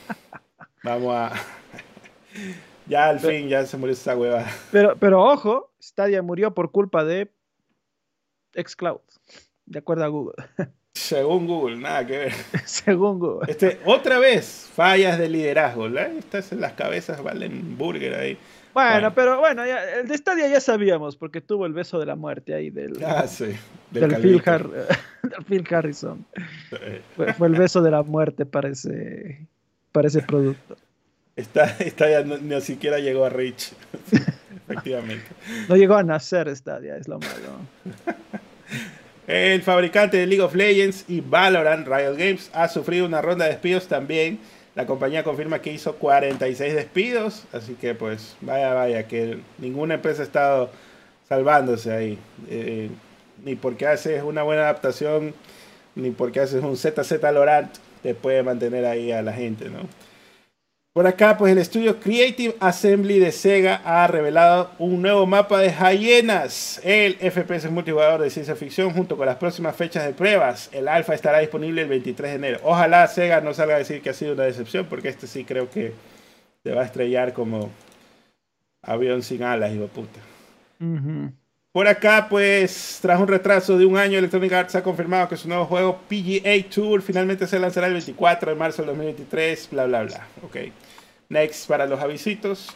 Vamos 0.82 1.14
a... 1.14 1.32
Ya 2.86 3.08
al 3.08 3.20
fin, 3.20 3.48
ya 3.48 3.64
se 3.66 3.76
murió 3.76 3.92
esa 3.92 4.16
hueva. 4.16 4.44
Pero, 4.72 4.96
pero 4.98 5.22
ojo, 5.22 5.72
Stadia 5.80 6.22
murió 6.22 6.54
por 6.54 6.72
culpa 6.72 7.04
de 7.04 7.30
Xcloud. 8.52 9.02
De 9.64 9.78
acuerdo 9.78 10.04
a 10.04 10.08
Google. 10.08 10.34
Según 10.94 11.46
Google, 11.46 11.76
nada 11.76 12.04
que 12.04 12.18
ver. 12.18 12.32
Según 12.64 13.20
Google. 13.20 13.48
Este, 13.48 13.78
otra 13.84 14.18
vez, 14.18 14.68
fallas 14.74 15.18
de 15.20 15.28
liderazgo. 15.28 15.88
¿la? 15.88 16.06
Estas 16.06 16.50
en 16.50 16.60
las 16.60 16.72
cabezas 16.72 17.22
valen 17.22 17.78
burger 17.78 18.14
ahí. 18.14 18.38
Bueno, 18.72 18.90
Bueno. 18.90 19.14
pero 19.14 19.38
bueno, 19.40 19.66
ya- 19.66 19.98
el 20.00 20.06
de 20.08 20.16
Stadia 20.16 20.46
ya 20.48 20.60
sabíamos, 20.60 21.16
porque 21.16 21.40
tuvo 21.40 21.66
el 21.66 21.72
beso 21.72 21.98
de 21.98 22.06
la 22.06 22.14
muerte 22.16 22.54
ahí 22.54 22.70
del, 22.70 23.02
Ah, 23.04 23.26
sí. 23.26 23.46
del. 23.90 24.14
Phil, 24.16 24.40
Har- 24.44 24.68
del 25.22 25.44
Phil 25.46 25.66
Harrison. 25.68 26.24
Fue, 27.16 27.32
fue 27.34 27.46
el 27.48 27.54
beso 27.54 27.82
de 27.82 27.90
la 27.90 28.02
muerte 28.02 28.46
para 28.46 28.68
ese, 28.68 29.46
para 29.92 30.08
ese 30.08 30.22
producto. 30.22 30.76
Esta 31.36 32.08
ya 32.10 32.22
no, 32.22 32.36
ni 32.38 32.60
siquiera 32.60 32.98
llegó 32.98 33.24
a 33.24 33.30
Rich. 33.30 33.72
Efectivamente. 34.68 35.24
No 35.68 35.74
llegó 35.76 35.94
a 35.96 36.02
nacer 36.04 36.54
Stadia, 36.54 36.96
es 36.96 37.08
lo 37.08 37.18
malo. 37.18 37.58
El 39.26 39.62
fabricante 39.62 40.16
de 40.16 40.26
League 40.26 40.42
of 40.42 40.54
Legends 40.54 41.04
y 41.08 41.20
Valorant, 41.20 41.86
Riot 41.86 42.16
Games, 42.16 42.50
ha 42.52 42.68
sufrido 42.68 43.06
una 43.06 43.22
ronda 43.22 43.44
de 43.46 43.52
despidos 43.52 43.86
también. 43.88 44.38
La 44.74 44.86
compañía 44.86 45.24
confirma 45.24 45.60
que 45.60 45.72
hizo 45.72 45.96
46 45.96 46.74
despidos, 46.74 47.44
así 47.52 47.74
que 47.74 47.94
pues 47.94 48.36
vaya, 48.40 48.72
vaya, 48.72 49.08
que 49.08 49.40
ninguna 49.58 49.94
empresa 49.94 50.22
ha 50.22 50.24
estado 50.24 50.70
salvándose 51.28 51.92
ahí. 51.92 52.18
Eh, 52.48 52.90
ni 53.44 53.56
porque 53.56 53.86
haces 53.86 54.22
una 54.22 54.42
buena 54.42 54.62
adaptación, 54.62 55.34
ni 55.94 56.10
porque 56.10 56.40
haces 56.40 56.62
un 56.62 56.76
ZZ 56.76 57.20
Lorant, 57.32 57.70
te 58.02 58.14
puede 58.14 58.42
mantener 58.42 58.86
ahí 58.86 59.12
a 59.12 59.22
la 59.22 59.32
gente, 59.32 59.68
¿no? 59.68 59.80
Por 61.00 61.06
acá, 61.06 61.38
pues 61.38 61.50
el 61.52 61.56
estudio 61.56 61.98
Creative 61.98 62.56
Assembly 62.60 63.18
de 63.18 63.32
Sega 63.32 63.80
ha 63.86 64.06
revelado 64.06 64.70
un 64.78 65.00
nuevo 65.00 65.26
mapa 65.26 65.58
de 65.58 65.72
Hyenas, 65.72 66.78
el 66.84 67.14
FPS 67.14 67.70
multijugador 67.70 68.20
de 68.20 68.28
ciencia 68.28 68.54
ficción, 68.54 68.90
junto 68.90 69.16
con 69.16 69.24
las 69.24 69.36
próximas 69.36 69.74
fechas 69.74 70.04
de 70.04 70.12
pruebas. 70.12 70.68
El 70.72 70.88
alfa 70.88 71.14
estará 71.14 71.38
disponible 71.38 71.80
el 71.80 71.88
23 71.88 72.32
de 72.32 72.36
enero. 72.36 72.60
Ojalá 72.64 73.06
Sega 73.06 73.40
no 73.40 73.54
salga 73.54 73.76
a 73.76 73.78
decir 73.78 74.02
que 74.02 74.10
ha 74.10 74.12
sido 74.12 74.34
una 74.34 74.42
decepción, 74.42 74.84
porque 74.90 75.08
este 75.08 75.26
sí 75.26 75.44
creo 75.44 75.70
que 75.70 75.94
se 76.62 76.72
va 76.74 76.82
a 76.82 76.84
estrellar 76.84 77.32
como 77.32 77.70
avión 78.82 79.22
sin 79.22 79.42
alas, 79.42 79.72
hijo 79.72 79.86
puta. 79.86 80.20
Por 81.72 81.88
acá, 81.88 82.26
pues, 82.28 82.98
tras 83.00 83.18
un 83.18 83.28
retraso 83.28 83.78
de 83.78 83.86
un 83.86 83.96
año, 83.96 84.18
Electronic 84.18 84.52
Arts 84.52 84.74
ha 84.74 84.82
confirmado 84.82 85.30
que 85.30 85.38
su 85.38 85.48
nuevo 85.48 85.64
juego 85.64 85.98
PGA 86.10 86.62
Tour 86.68 87.00
finalmente 87.00 87.46
se 87.46 87.58
lanzará 87.58 87.86
el 87.86 87.94
24 87.94 88.50
de 88.50 88.56
marzo 88.58 88.82
del 88.82 88.88
2023, 88.88 89.68
bla, 89.70 89.86
bla, 89.86 90.02
bla. 90.02 90.26
Ok. 90.42 90.56
Next, 91.30 91.66
para 91.68 91.86
los 91.86 91.98
avisitos. 92.00 92.68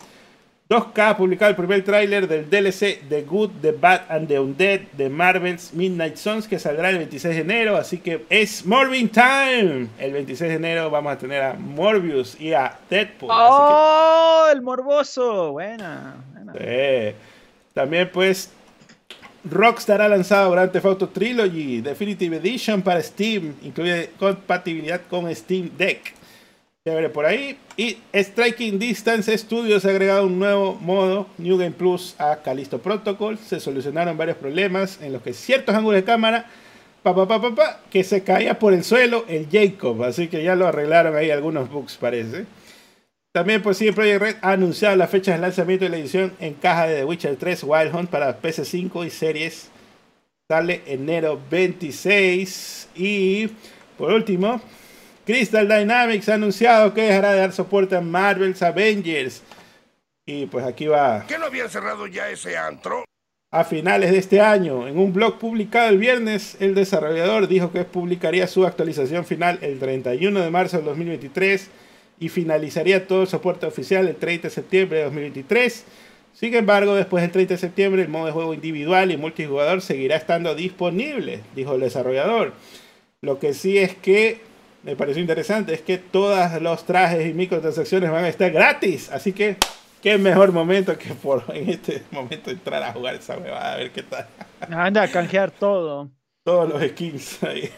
2K 0.70 1.10
ha 1.10 1.16
publicado 1.16 1.50
el 1.50 1.57
primer 1.57 1.84
tráiler 1.84 2.26
del 2.26 2.49
DLC 2.49 3.07
The 3.08 3.23
Good, 3.23 3.50
The 3.60 3.73
Bad 3.73 4.02
and 4.08 4.28
The 4.28 4.41
Undead 4.41 4.81
de 4.92 5.10
Marvel's 5.10 5.74
Midnight 5.74 6.16
Suns 6.16 6.49
que 6.49 6.58
saldrá 6.58 6.89
el 6.89 6.97
26 6.97 7.34
de 7.34 7.41
enero, 7.42 7.76
así 7.76 7.99
que 7.99 8.24
es 8.31 8.65
Morbin 8.65 9.10
Time. 9.10 9.89
El 9.99 10.12
26 10.15 10.49
de 10.49 10.55
enero 10.57 10.89
vamos 10.89 11.12
a 11.12 11.18
tener 11.18 11.42
a 11.42 11.52
Morbius 11.52 12.41
y 12.41 12.55
a 12.55 12.78
Deadpool. 12.89 13.31
así 13.31 13.41
que- 13.41 13.44
¡Oh! 13.52 14.47
El 14.52 14.62
morboso. 14.62 15.52
Buena. 15.52 16.15
buena. 16.33 16.52
Sí. 16.55 17.15
También 17.74 18.08
pues 18.10 18.50
Rockstar 19.44 20.00
ha 20.00 20.08
lanzado 20.08 20.50
Grand 20.52 20.73
Theft 20.73 20.86
Auto 20.86 21.08
Trilogy 21.10 21.83
Definitive 21.83 22.36
Edition 22.39 22.81
para 22.81 23.02
Steam, 23.02 23.55
incluye 23.62 24.10
compatibilidad 24.18 25.02
con 25.10 25.33
Steam 25.34 25.70
Deck. 25.76 26.15
Chévere 26.87 27.09
por 27.09 27.25
ahí. 27.25 27.59
Y 27.79 27.97
Striking 28.13 28.79
Distance 28.79 29.39
Studios 29.39 29.87
ha 29.87 29.89
agregado 29.89 30.27
un 30.27 30.39
nuevo 30.39 30.75
modo 30.75 31.27
New 31.39 31.57
Game 31.57 31.71
Plus 31.71 32.15
a 32.19 32.43
Callisto 32.43 32.79
Protocol. 32.79 33.39
Se 33.39 33.59
solucionaron 33.59 34.19
varios 34.19 34.37
problemas 34.37 35.01
en 35.01 35.15
los 35.15 35.23
que 35.23 35.33
ciertos 35.33 35.75
ángulos 35.75 36.03
de 36.03 36.05
cámara 36.05 36.45
pa, 37.03 37.15
pa, 37.15 37.27
pa, 37.27 37.55
pa, 37.55 37.81
que 37.91 38.05
se 38.05 38.23
caía 38.23 38.59
por 38.59 38.75
el 38.75 38.85
suelo 38.85 39.25
el 39.29 39.49
Jacob. 39.51 40.03
Así 40.05 40.29
que 40.29 40.45
ya 40.45 40.57
lo 40.57 40.67
arreglaron 40.67 41.17
ahí 41.17 41.31
algunos 41.31 41.71
bugs 41.71 41.97
parece. 41.97 42.45
También 43.33 43.63
pues 43.63 43.79
sí, 43.79 43.91
Project 43.91 44.21
Red 44.21 44.37
ha 44.43 44.53
anunciado 44.53 44.95
las 44.95 45.09
fechas 45.09 45.37
de 45.37 45.41
lanzamiento 45.41 45.87
de 45.87 45.91
la 45.91 45.97
edición 45.97 46.35
en 46.39 46.53
caja 46.53 46.87
de 46.87 46.97
The 46.97 47.05
Witcher 47.07 47.37
3 47.37 47.65
Wild 47.65 47.95
Hunt 47.95 48.11
para 48.11 48.43
PC5 48.43 49.07
y 49.07 49.09
series. 49.09 49.71
Sale 50.51 50.83
enero 50.85 51.41
26. 51.51 52.91
Y 52.95 53.49
por 53.97 54.13
último, 54.13 54.61
Crystal 55.25 55.67
Dynamics 55.67 56.28
ha 56.28 56.35
anunciado 56.35 56.93
que 56.93 57.03
dejará 57.03 57.33
de 57.33 57.41
dar 57.41 57.53
soporte 57.53 57.97
a 57.97 58.01
Marvel's 58.01 58.62
Avengers. 58.62 59.43
Y 60.27 60.47
pues 60.47 60.65
aquí 60.65 60.86
va 60.86 61.25
¿Qué 61.27 61.39
no 61.39 61.47
habían 61.47 61.69
cerrado 61.69 62.07
ya 62.07 62.28
ese 62.31 62.57
antro? 62.57 63.05
a 63.55 63.62
finales 63.62 64.11
de 64.11 64.19
este 64.19 64.41
año. 64.41 64.89
En 64.89 64.99
un 64.99 65.12
blog 65.12 65.39
publicado 65.39 65.89
el 65.89 65.99
viernes, 65.99 66.57
el 66.59 66.75
desarrollador 66.75 67.47
dijo 67.47 67.70
que 67.70 67.85
publicaría 67.85 68.49
su 68.49 68.67
actualización 68.67 69.25
final 69.25 69.61
el 69.62 69.78
31 69.78 70.41
de 70.41 70.51
marzo 70.51 70.78
del 70.78 70.86
2023 70.86 71.70
y 72.19 72.31
finalizaría 72.31 73.07
todo 73.07 73.23
el 73.23 73.28
soporte 73.28 73.65
oficial 73.67 74.09
el 74.09 74.17
30 74.17 74.49
de 74.49 74.55
septiembre 74.55 74.99
de 74.99 75.05
2023. 75.05 75.85
Sin 76.33 76.53
embargo, 76.57 76.97
después 76.97 77.23
del 77.23 77.31
30 77.31 77.55
de 77.55 77.59
septiembre, 77.59 78.03
el 78.03 78.09
modo 78.09 78.27
de 78.27 78.33
juego 78.33 78.55
individual 78.55 79.12
y 79.12 79.17
multijugador 79.17 79.83
seguirá 79.83 80.17
estando 80.17 80.57
disponible, 80.57 81.43
dijo 81.55 81.77
el 81.77 81.81
desarrollador. 81.81 82.55
Lo 83.20 83.39
que 83.39 83.55
sí 83.55 83.78
es 83.78 83.94
que 83.94 84.41
me 84.85 84.97
pareció 84.97 85.21
interesante 85.21 85.73
es 85.75 85.81
que 85.81 85.99
todos 85.99 86.61
los 86.61 86.85
trajes 86.85 87.27
y 87.27 87.33
microtransacciones 87.33 88.11
van 88.11 88.25
a 88.25 88.29
estar 88.29 88.51
gratis. 88.51 89.11
Así 89.11 89.33
que, 89.33 89.57
qué 90.03 90.19
mejor 90.19 90.53
momento 90.53 90.97
que 90.99 91.15
por 91.15 91.45
en 91.55 91.71
este 91.71 92.03
momento 92.11 92.51
entrar 92.51 92.83
a 92.83 92.93
jugar 92.93 93.15
esa 93.15 93.39
huevada, 93.39 93.73
a 93.73 93.77
ver 93.77 93.91
qué 93.91 94.03
tal. 94.03 94.27
Anda 94.61 95.03
a 95.03 95.09
canjear 95.09 95.51
todo. 95.51 96.11
Todos 96.45 96.69
los 96.69 96.83
skins 96.91 97.43
ahí. 97.43 97.71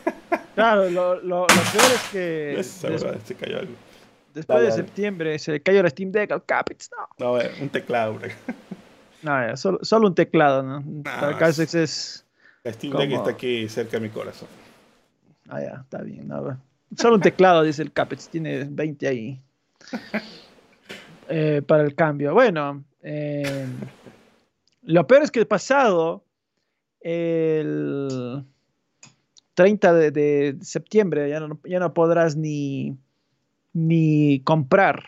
Claro, 0.57 0.91
lo, 0.91 1.21
lo, 1.21 1.47
peor 1.47 1.93
es 1.95 2.09
que. 2.11 2.55
Esa 2.61 2.89
huevada, 2.89 3.19
se 3.25 3.35
cayó 3.37 3.61
algo. 3.61 3.73
Después 4.35 4.61
de 4.63 4.73
septiembre 4.73 5.39
se 5.39 5.63
cayó 5.63 5.81
el 5.81 5.89
Steam 5.91 6.11
Deck 6.11 6.33
al 6.33 6.45
Capits, 6.45 6.91
no. 6.91 7.39
No, 7.39 7.43
un 7.61 7.69
teclado, 7.69 8.15
bro. 8.15 8.29
No, 9.23 9.57
solo, 9.57 9.79
solo, 9.83 10.09
un 10.09 10.15
teclado, 10.15 10.63
¿no? 10.63 10.79
El 10.79 11.37
Casex 11.39 11.75
es. 11.75 12.27
El 12.65 12.75
Steam 12.75 12.97
Deck 12.97 13.13
está 13.13 13.31
aquí 13.31 13.69
cerca 13.69 13.93
de 13.93 14.01
mi 14.01 14.09
corazón. 14.11 14.49
Ah, 15.49 15.61
ya, 15.61 15.81
está 15.85 16.03
bien. 16.03 16.27
No, 16.27 16.59
solo 16.97 17.17
un 17.17 17.21
teclado, 17.21 17.63
dice 17.63 17.83
el 17.83 17.93
Capets, 17.93 18.29
tiene 18.29 18.65
20 18.65 19.09
ahí. 19.09 19.41
Eh, 21.29 21.61
para 21.67 21.83
el 21.83 21.97
cambio. 21.97 22.35
Bueno, 22.35 22.85
eh, 23.03 23.67
lo 24.83 25.09
peor 25.09 25.25
es 25.25 25.33
que 25.33 25.41
el 25.41 25.49
pasado, 25.49 26.23
el 27.01 28.45
30 29.55 29.93
de, 29.93 30.57
septiembre, 30.61 31.29
ya 31.29 31.41
no, 31.41 31.59
ya 31.65 31.81
no 31.81 31.93
podrás 31.95 32.37
ni 32.37 32.97
ni 33.77 34.41
comprar 34.41 35.05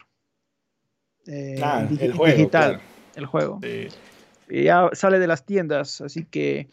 eh, 1.27 1.59
ah, 1.63 1.89
el 1.89 2.13
juego, 2.13 2.37
digital 2.37 2.81
el 3.15 3.25
juego. 3.25 3.61
Y 4.51 4.65
ya 4.65 4.91
sale 4.93 5.19
de 5.19 5.27
las 5.27 5.47
tiendas, 5.47 6.03
así 6.03 6.27
que 6.27 6.69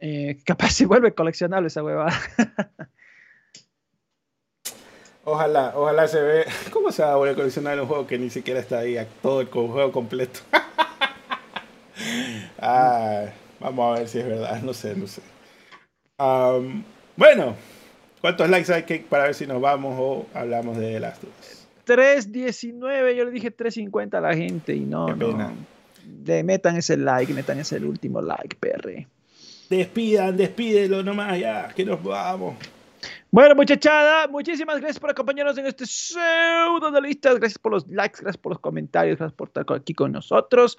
eh, 0.00 0.38
capaz 0.44 0.70
se 0.70 0.86
vuelve 0.86 1.14
coleccionable 1.14 1.68
esa 1.68 1.84
huevada. 1.84 2.12
Ojalá, 5.24 5.72
ojalá 5.76 6.08
se 6.08 6.20
ve. 6.20 6.44
¿Cómo 6.72 6.90
se 6.92 7.02
va 7.02 7.12
a 7.12 7.16
volver 7.16 7.34
a 7.34 7.36
coleccionar 7.36 7.80
un 7.80 7.86
juego 7.86 8.06
que 8.06 8.18
ni 8.18 8.30
siquiera 8.30 8.60
está 8.60 8.80
ahí 8.80 8.96
todo 9.22 9.40
el 9.40 9.48
juego 9.48 9.92
completo? 9.92 10.40
ah, 12.58 13.26
vamos 13.60 13.96
a 13.96 14.00
ver 14.00 14.08
si 14.08 14.18
es 14.18 14.26
verdad, 14.26 14.60
no 14.62 14.74
sé, 14.74 14.96
no 14.96 15.06
sé. 15.06 15.22
bueno, 17.16 17.54
¿Cuántos 18.22 18.48
likes 18.48 18.72
hay 18.72 18.84
que 18.84 19.00
para 19.00 19.24
ver 19.24 19.34
si 19.34 19.48
nos 19.48 19.60
vamos 19.60 19.96
o 19.98 20.26
hablamos 20.32 20.78
de 20.78 21.00
las 21.00 21.20
dudas? 21.20 21.66
3.19, 21.88 23.16
yo 23.16 23.24
le 23.24 23.32
dije 23.32 23.54
3.50 23.54 24.14
a 24.14 24.20
la 24.20 24.36
gente 24.36 24.76
y 24.76 24.82
no, 24.82 25.08
no. 25.16 25.52
Le 26.24 26.44
metan 26.44 26.76
ese 26.76 26.96
like, 26.96 27.34
metan 27.34 27.58
ese 27.58 27.78
último 27.78 28.22
like, 28.22 28.56
perre. 28.60 29.08
Despidan, 29.68 30.36
despídelo 30.36 31.02
nomás 31.02 31.36
ya, 31.40 31.72
que 31.74 31.84
nos 31.84 32.00
vamos. 32.00 32.54
Bueno, 33.34 33.54
muchachada, 33.54 34.28
muchísimas 34.28 34.78
gracias 34.78 35.00
por 35.00 35.08
acompañarnos 35.08 35.56
en 35.56 35.64
este 35.64 35.86
pseudo 35.86 36.90
de 36.90 37.00
listas. 37.00 37.36
Gracias 37.38 37.58
por 37.58 37.72
los 37.72 37.88
likes, 37.88 38.20
gracias 38.20 38.36
por 38.36 38.52
los 38.52 38.60
comentarios, 38.60 39.16
gracias 39.16 39.34
por 39.34 39.48
estar 39.48 39.64
aquí 39.74 39.94
con 39.94 40.12
nosotros. 40.12 40.76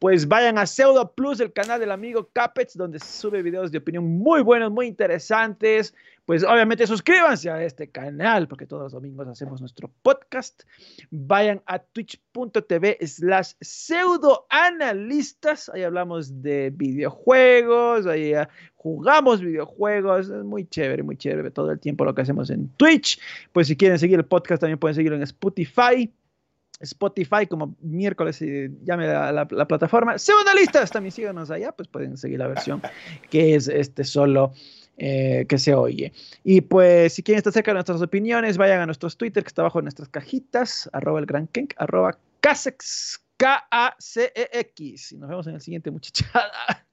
Pues 0.00 0.26
vayan 0.26 0.58
a 0.58 0.66
Pseudo 0.66 1.12
Plus, 1.12 1.38
el 1.38 1.52
canal 1.52 1.78
del 1.78 1.92
amigo 1.92 2.28
Capets, 2.32 2.76
donde 2.76 2.98
sube 2.98 3.40
videos 3.40 3.70
de 3.70 3.78
opinión 3.78 4.04
muy 4.04 4.42
buenos, 4.42 4.72
muy 4.72 4.88
interesantes 4.88 5.94
pues 6.24 6.44
obviamente 6.44 6.86
suscríbanse 6.86 7.50
a 7.50 7.64
este 7.64 7.90
canal 7.90 8.46
porque 8.46 8.64
todos 8.66 8.84
los 8.84 8.92
domingos 8.92 9.26
hacemos 9.26 9.60
nuestro 9.60 9.90
podcast. 10.02 10.62
Vayan 11.10 11.60
a 11.66 11.80
twitch.tv 11.80 12.98
slash 13.06 13.54
pseudoanalistas. 13.60 15.68
Ahí 15.70 15.82
hablamos 15.82 16.40
de 16.40 16.70
videojuegos, 16.70 18.06
ahí 18.06 18.34
ah, 18.34 18.48
jugamos 18.76 19.40
videojuegos. 19.40 20.28
Es 20.28 20.44
muy 20.44 20.64
chévere, 20.66 21.02
muy 21.02 21.16
chévere 21.16 21.50
todo 21.50 21.72
el 21.72 21.80
tiempo 21.80 22.04
lo 22.04 22.14
que 22.14 22.22
hacemos 22.22 22.50
en 22.50 22.68
Twitch. 22.76 23.18
Pues 23.52 23.66
si 23.66 23.76
quieren 23.76 23.98
seguir 23.98 24.18
el 24.18 24.24
podcast 24.24 24.60
también 24.60 24.78
pueden 24.78 24.94
seguirlo 24.94 25.16
en 25.16 25.24
Spotify. 25.24 26.08
Spotify 26.78 27.48
como 27.48 27.74
miércoles, 27.80 28.40
llame 28.40 29.06
la, 29.06 29.32
la, 29.32 29.48
la 29.50 29.68
plataforma. 29.68 30.18
Pseudoanalistas, 30.18 30.90
también 30.90 31.12
síganos 31.12 31.50
allá, 31.50 31.72
pues 31.72 31.88
pueden 31.88 32.16
seguir 32.16 32.38
la 32.40 32.48
versión 32.48 32.82
que 33.30 33.54
es 33.54 33.68
este 33.68 34.04
solo 34.04 34.52
eh, 34.98 35.46
que 35.48 35.58
se 35.58 35.74
oye. 35.74 36.12
Y 36.44 36.60
pues 36.60 37.14
si 37.14 37.22
quieren 37.22 37.38
estar 37.38 37.52
cerca 37.52 37.70
de 37.70 37.74
nuestras 37.74 38.02
opiniones, 38.02 38.56
vayan 38.56 38.80
a 38.80 38.86
nuestros 38.86 39.16
Twitter 39.16 39.42
que 39.42 39.48
está 39.48 39.62
abajo 39.62 39.78
en 39.78 39.86
nuestras 39.86 40.08
cajitas, 40.08 40.88
arroba 40.92 41.18
el 41.20 41.26
gran 41.26 41.46
Kenk, 41.48 41.74
arroba 41.76 42.18
Casex, 42.40 43.20
K-A-C-E-X. 43.36 45.12
Y 45.12 45.18
nos 45.18 45.28
vemos 45.28 45.46
en 45.46 45.54
el 45.54 45.60
siguiente, 45.60 45.90
muchachada. 45.90 46.86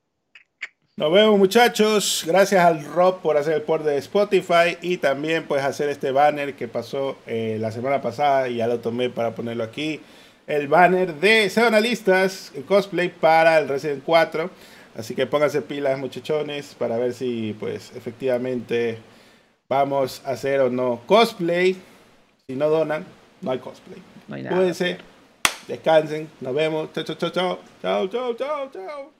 Nos 1.00 1.14
vemos 1.14 1.40
muchachos, 1.40 2.26
gracias 2.28 2.62
al 2.62 2.84
Rob 2.84 3.22
por 3.22 3.38
hacer 3.38 3.54
el 3.54 3.62
port 3.62 3.86
de 3.86 3.98
Spotify 4.00 4.78
y 4.82 4.98
también 4.98 5.46
pues 5.48 5.64
hacer 5.64 5.88
este 5.88 6.12
banner 6.12 6.56
que 6.56 6.68
pasó 6.68 7.18
eh, 7.26 7.56
la 7.58 7.72
semana 7.72 8.02
pasada 8.02 8.50
y 8.50 8.58
ya 8.58 8.68
lo 8.68 8.80
tomé 8.80 9.10
para 9.10 9.34
ponerlo 9.34 9.64
aquí. 9.64 10.02
El 10.46 10.68
banner 10.68 11.14
de 11.16 11.50
Analistas, 11.56 12.52
el 12.54 12.66
cosplay 12.66 13.08
para 13.08 13.60
el 13.60 13.70
Resident 13.70 14.04
4. 14.04 14.50
Así 14.96 15.16
que 15.16 15.26
pónganse 15.26 15.62
pilas, 15.62 15.98
muchachones, 16.00 16.76
para 16.76 16.98
ver 16.98 17.14
si, 17.14 17.56
pues, 17.60 17.96
efectivamente 17.96 18.98
vamos 19.70 20.22
a 20.26 20.32
hacer 20.32 20.62
o 20.62 20.70
no 20.70 21.02
cosplay. 21.06 21.78
Si 22.48 22.56
no 22.56 22.70
donan, 22.70 23.06
no 23.42 23.52
hay 23.52 23.60
cosplay. 23.60 24.02
No 24.28 24.36
hay 24.36 24.44
nada. 24.44 24.58
Cuídense, 24.58 24.98
descansen, 25.68 26.30
nos 26.42 26.54
vemos. 26.54 26.92
Chao, 26.94 27.04
chao, 27.04 27.16
chao, 27.16 27.60
chao, 27.82 28.08
chao, 28.08 28.34
chao, 28.34 28.70
chao. 28.72 29.19